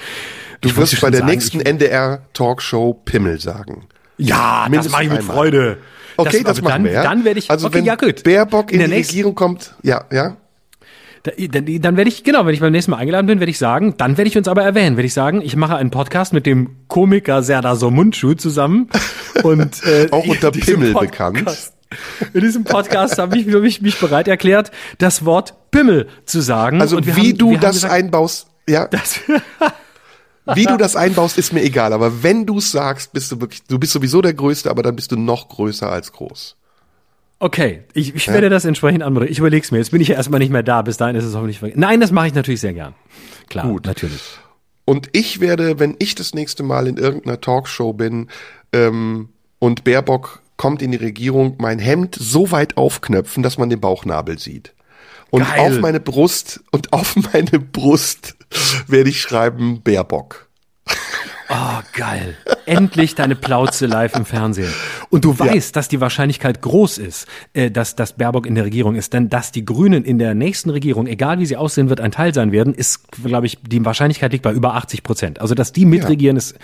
Du 0.61 0.77
wirst 0.77 1.01
bei 1.01 1.11
der 1.11 1.21
sagen, 1.21 1.33
nächsten 1.33 1.61
NDR-Talkshow 1.61 2.95
Pimmel 3.05 3.41
sagen. 3.41 3.87
Ja, 4.19 4.67
Mindestens 4.69 4.85
das 4.85 4.93
mache 4.93 5.05
ich 5.05 5.11
mit 5.11 5.19
einmal. 5.21 5.37
Freude. 5.37 5.79
Okay, 6.17 6.43
das, 6.43 6.57
das 6.57 6.63
machen 6.63 6.73
dann, 6.73 6.85
wir. 6.85 6.93
Ja? 6.93 7.03
Dann 7.03 7.25
werde 7.25 7.39
ich. 7.39 7.51
Also 7.51 7.67
okay, 7.67 7.79
wenn 7.79 7.85
ja, 7.85 7.95
gut. 7.95 8.23
Baerbock 8.23 8.73
in, 8.73 8.81
in 8.81 8.91
die 8.91 8.97
nächsten, 8.97 9.13
Regierung 9.13 9.35
kommt, 9.35 9.75
ja, 9.83 10.05
ja. 10.13 10.37
Da, 11.23 11.33
dann, 11.37 11.83
dann 11.83 11.97
werde 11.97 12.09
ich, 12.09 12.25
genau, 12.25 12.47
wenn 12.47 12.55
ich 12.55 12.61
beim 12.61 12.73
nächsten 12.73 12.93
Mal 12.93 12.99
eingeladen 12.99 13.27
bin, 13.27 13.41
werde 13.41 13.51
ich 13.51 13.59
sagen, 13.59 13.95
dann 13.99 14.17
werde 14.17 14.29
ich 14.29 14.39
uns 14.39 14.49
aber 14.49 14.63
erwähnen, 14.63 14.97
werde 14.97 15.07
ich 15.07 15.13
sagen, 15.13 15.43
ich 15.43 15.55
mache 15.55 15.77
einen 15.77 15.91
Podcast 15.91 16.33
mit 16.33 16.47
dem 16.47 16.77
Komiker 16.89 17.43
Serdar 17.43 17.77
Somuncu 17.77 18.35
zusammen 18.35 18.89
und 19.43 19.85
äh, 19.85 20.09
auch 20.11 20.27
unter 20.27 20.51
Pimmel 20.51 20.95
bekannt. 20.95 21.73
In 22.33 22.41
diesem 22.41 22.65
Podcast 22.65 23.19
habe 23.19 23.37
ich 23.37 23.47
mich, 23.47 23.83
mich 23.83 23.99
bereit 23.99 24.29
erklärt, 24.29 24.71
das 24.99 25.25
Wort 25.25 25.55
Pimmel 25.71 26.09
zu 26.25 26.41
sagen. 26.41 26.81
Also 26.81 27.05
wie 27.05 27.11
haben, 27.13 27.39
du 27.39 27.57
das 27.57 27.77
gesagt, 27.77 27.93
einbaust, 27.93 28.47
ja. 28.69 28.87
Das 28.87 29.21
Wie 30.55 30.65
du 30.65 30.77
das 30.77 30.97
einbaust, 30.97 31.39
ist 31.39 31.53
mir 31.53 31.63
egal. 31.63 31.93
Aber 31.93 32.23
wenn 32.23 32.47
du 32.47 32.59
es 32.59 32.71
sagst, 32.71 33.13
bist 33.13 33.33
du 33.33 33.41
wirklich, 33.41 33.63
du 33.65 33.79
bist 33.79 33.93
sowieso 33.93 34.23
der 34.23 34.35
Größte, 34.35 34.71
aber 34.71 34.83
dann 34.83 34.97
bist 34.97 35.13
du 35.13 35.17
noch 35.17 35.49
größer 35.49 35.91
als 35.91 36.13
groß. 36.13 36.57
Okay, 37.43 37.85
ich, 37.95 38.15
ich 38.15 38.27
ja. 38.27 38.35
werde 38.35 38.51
das 38.51 38.67
entsprechend 38.67 39.03
anmoderieren. 39.03 39.33
Ich 39.33 39.39
überleg's 39.39 39.71
mir. 39.71 39.79
Jetzt 39.79 39.91
bin 39.91 40.03
ich 40.03 40.09
ja 40.09 40.15
erstmal 40.17 40.41
nicht 40.41 40.53
mehr 40.53 40.63
da. 40.63 40.83
Bis 40.83 40.99
dahin 40.99 41.17
ist 41.17 41.25
es 41.25 41.35
hoffentlich 41.35 41.59
vergessen. 41.59 41.81
Nein, 41.81 42.01
das 42.01 42.13
mache 42.13 42.27
ich 42.27 42.35
natürlich 42.35 42.61
sehr 42.61 42.75
gern. 42.75 42.95
Klar, 43.49 43.67
Gut. 43.67 43.87
natürlich. 43.87 44.21
Und 44.85 45.09
ich 45.13 45.41
werde, 45.41 45.79
wenn 45.79 45.97
ich 45.99 46.15
das 46.15 46.35
nächste 46.35 46.63
Mal 46.63 46.87
in 46.87 46.97
irgendeiner 46.99 47.41
Talkshow 47.41 47.93
bin 47.93 48.29
ähm, 48.73 49.31
und 49.59 49.85
Baerbock 49.85 50.43
kommt 50.57 50.83
in 50.83 50.91
die 50.91 50.99
Regierung, 50.99 51.57
mein 51.59 51.79
Hemd 51.79 52.15
so 52.19 52.51
weit 52.51 52.77
aufknöpfen, 52.77 53.43
dass 53.43 53.57
man 53.57 53.71
den 53.71 53.81
Bauchnabel 53.81 54.39
sieht. 54.39 54.75
Und 55.31 55.45
Geil. 55.45 55.61
auf 55.61 55.81
meine 55.81 56.01
Brust 56.01 56.61
und 56.73 56.93
auf 56.93 57.17
meine 57.33 57.59
Brust 57.59 58.37
werde 58.87 59.11
ich 59.11 59.21
schreiben 59.21 59.83
Bärbock. 59.83 60.51
Oh, 61.53 61.83
geil. 61.95 62.37
Endlich 62.65 63.17
deine 63.17 63.35
Plauze 63.35 63.87
live 63.87 64.15
im 64.15 64.25
Fernsehen. 64.25 64.73
Und 65.09 65.25
du 65.25 65.37
weißt, 65.37 65.75
ja. 65.75 65.81
dass 65.81 65.89
die 65.89 66.01
Wahrscheinlichkeit 66.01 66.63
groß 66.63 66.99
ist, 66.99 67.27
äh, 67.55 67.73
dass, 67.73 67.97
dass 67.97 68.13
Baerbock 68.13 68.47
in 68.47 68.55
der 68.55 68.65
Regierung 68.65 68.95
ist. 68.95 69.13
Denn 69.13 69.31
dass 69.31 69.51
die 69.51 69.65
Grünen 69.65 70.05
in 70.05 70.21
der 70.21 70.35
nächsten 70.35 70.71
Regierung, 70.71 71.09
egal 71.09 71.41
wie 71.41 71.47
sie 71.47 71.57
aussehen 71.57 71.89
wird, 71.89 72.01
ein 72.01 72.13
Teil 72.13 72.33
sein 72.33 72.53
werden, 72.53 72.73
ist, 72.73 73.11
glaube 73.25 73.47
ich, 73.47 73.59
die 73.63 73.85
Wahrscheinlichkeit 73.85 74.31
liegt 74.31 74.45
bei 74.45 74.53
über 74.53 74.77
80 74.77 75.03
Prozent. 75.03 75.41
Also, 75.41 75.57
dass 75.57 75.73
die 75.73 75.87
mitregieren, 75.87 76.37
ja. 76.37 76.39
ist 76.39 76.57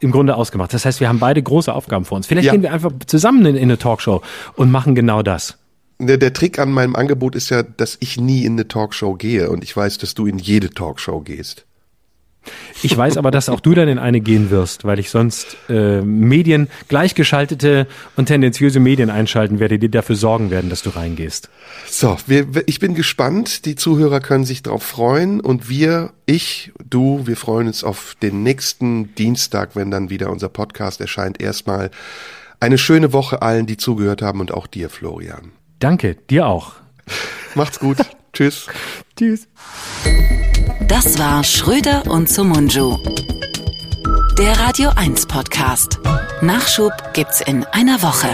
im 0.00 0.10
Grunde 0.10 0.34
ausgemacht. 0.34 0.74
Das 0.74 0.84
heißt, 0.84 0.98
wir 0.98 1.08
haben 1.08 1.20
beide 1.20 1.40
große 1.40 1.72
Aufgaben 1.72 2.04
vor 2.04 2.16
uns. 2.16 2.26
Vielleicht 2.26 2.46
ja. 2.46 2.52
gehen 2.52 2.62
wir 2.62 2.72
einfach 2.72 2.90
zusammen 3.06 3.46
in, 3.46 3.54
in 3.54 3.62
eine 3.62 3.78
Talkshow 3.78 4.22
und 4.56 4.72
machen 4.72 4.96
genau 4.96 5.22
das. 5.22 5.61
Der, 6.06 6.18
der 6.18 6.32
Trick 6.32 6.58
an 6.58 6.72
meinem 6.72 6.96
Angebot 6.96 7.34
ist 7.34 7.50
ja, 7.50 7.62
dass 7.62 7.96
ich 8.00 8.20
nie 8.20 8.44
in 8.44 8.52
eine 8.52 8.68
Talkshow 8.68 9.14
gehe 9.14 9.50
und 9.50 9.62
ich 9.62 9.76
weiß, 9.76 9.98
dass 9.98 10.14
du 10.14 10.26
in 10.26 10.38
jede 10.38 10.70
Talkshow 10.70 11.20
gehst. 11.20 11.64
Ich 12.82 12.96
weiß 12.96 13.16
aber, 13.16 13.30
dass 13.30 13.48
auch 13.48 13.60
du 13.60 13.74
dann 13.74 13.88
in 13.88 13.98
eine 13.98 14.20
gehen 14.20 14.50
wirst, 14.50 14.84
weil 14.84 14.98
ich 14.98 15.10
sonst 15.10 15.56
äh, 15.68 16.00
Medien, 16.00 16.68
gleichgeschaltete 16.88 17.86
und 18.16 18.26
tendenziöse 18.26 18.80
Medien 18.80 19.10
einschalten 19.10 19.60
werde, 19.60 19.78
die 19.78 19.90
dafür 19.90 20.16
sorgen 20.16 20.50
werden, 20.50 20.68
dass 20.68 20.82
du 20.82 20.90
reingehst. 20.90 21.48
So, 21.86 22.16
wir, 22.26 22.46
ich 22.66 22.80
bin 22.80 22.94
gespannt. 22.94 23.64
Die 23.64 23.76
Zuhörer 23.76 24.20
können 24.20 24.44
sich 24.44 24.62
darauf 24.62 24.82
freuen 24.82 25.40
und 25.40 25.68
wir, 25.68 26.12
ich, 26.26 26.72
du, 26.84 27.26
wir 27.26 27.36
freuen 27.36 27.68
uns 27.68 27.84
auf 27.84 28.16
den 28.20 28.42
nächsten 28.42 29.14
Dienstag, 29.14 29.76
wenn 29.76 29.92
dann 29.92 30.10
wieder 30.10 30.30
unser 30.30 30.48
Podcast 30.48 31.00
erscheint. 31.00 31.40
Erstmal 31.40 31.90
eine 32.58 32.78
schöne 32.78 33.12
Woche 33.12 33.42
allen, 33.42 33.66
die 33.66 33.76
zugehört 33.76 34.22
haben 34.22 34.40
und 34.40 34.52
auch 34.52 34.66
dir, 34.66 34.90
Florian. 34.90 35.52
Danke, 35.82 36.14
dir 36.30 36.46
auch. 36.46 36.74
Macht's 37.56 37.80
gut. 37.80 37.96
Tschüss. 38.32 38.68
Tschüss. 39.18 39.48
Das 40.86 41.18
war 41.18 41.42
Schröder 41.42 42.04
und 42.08 42.28
Sumunju. 42.28 42.98
Der 44.38 44.60
Radio 44.60 44.90
1 44.94 45.26
Podcast. 45.26 45.98
Nachschub 46.40 46.92
gibt's 47.14 47.40
in 47.40 47.64
einer 47.64 48.00
Woche. 48.00 48.28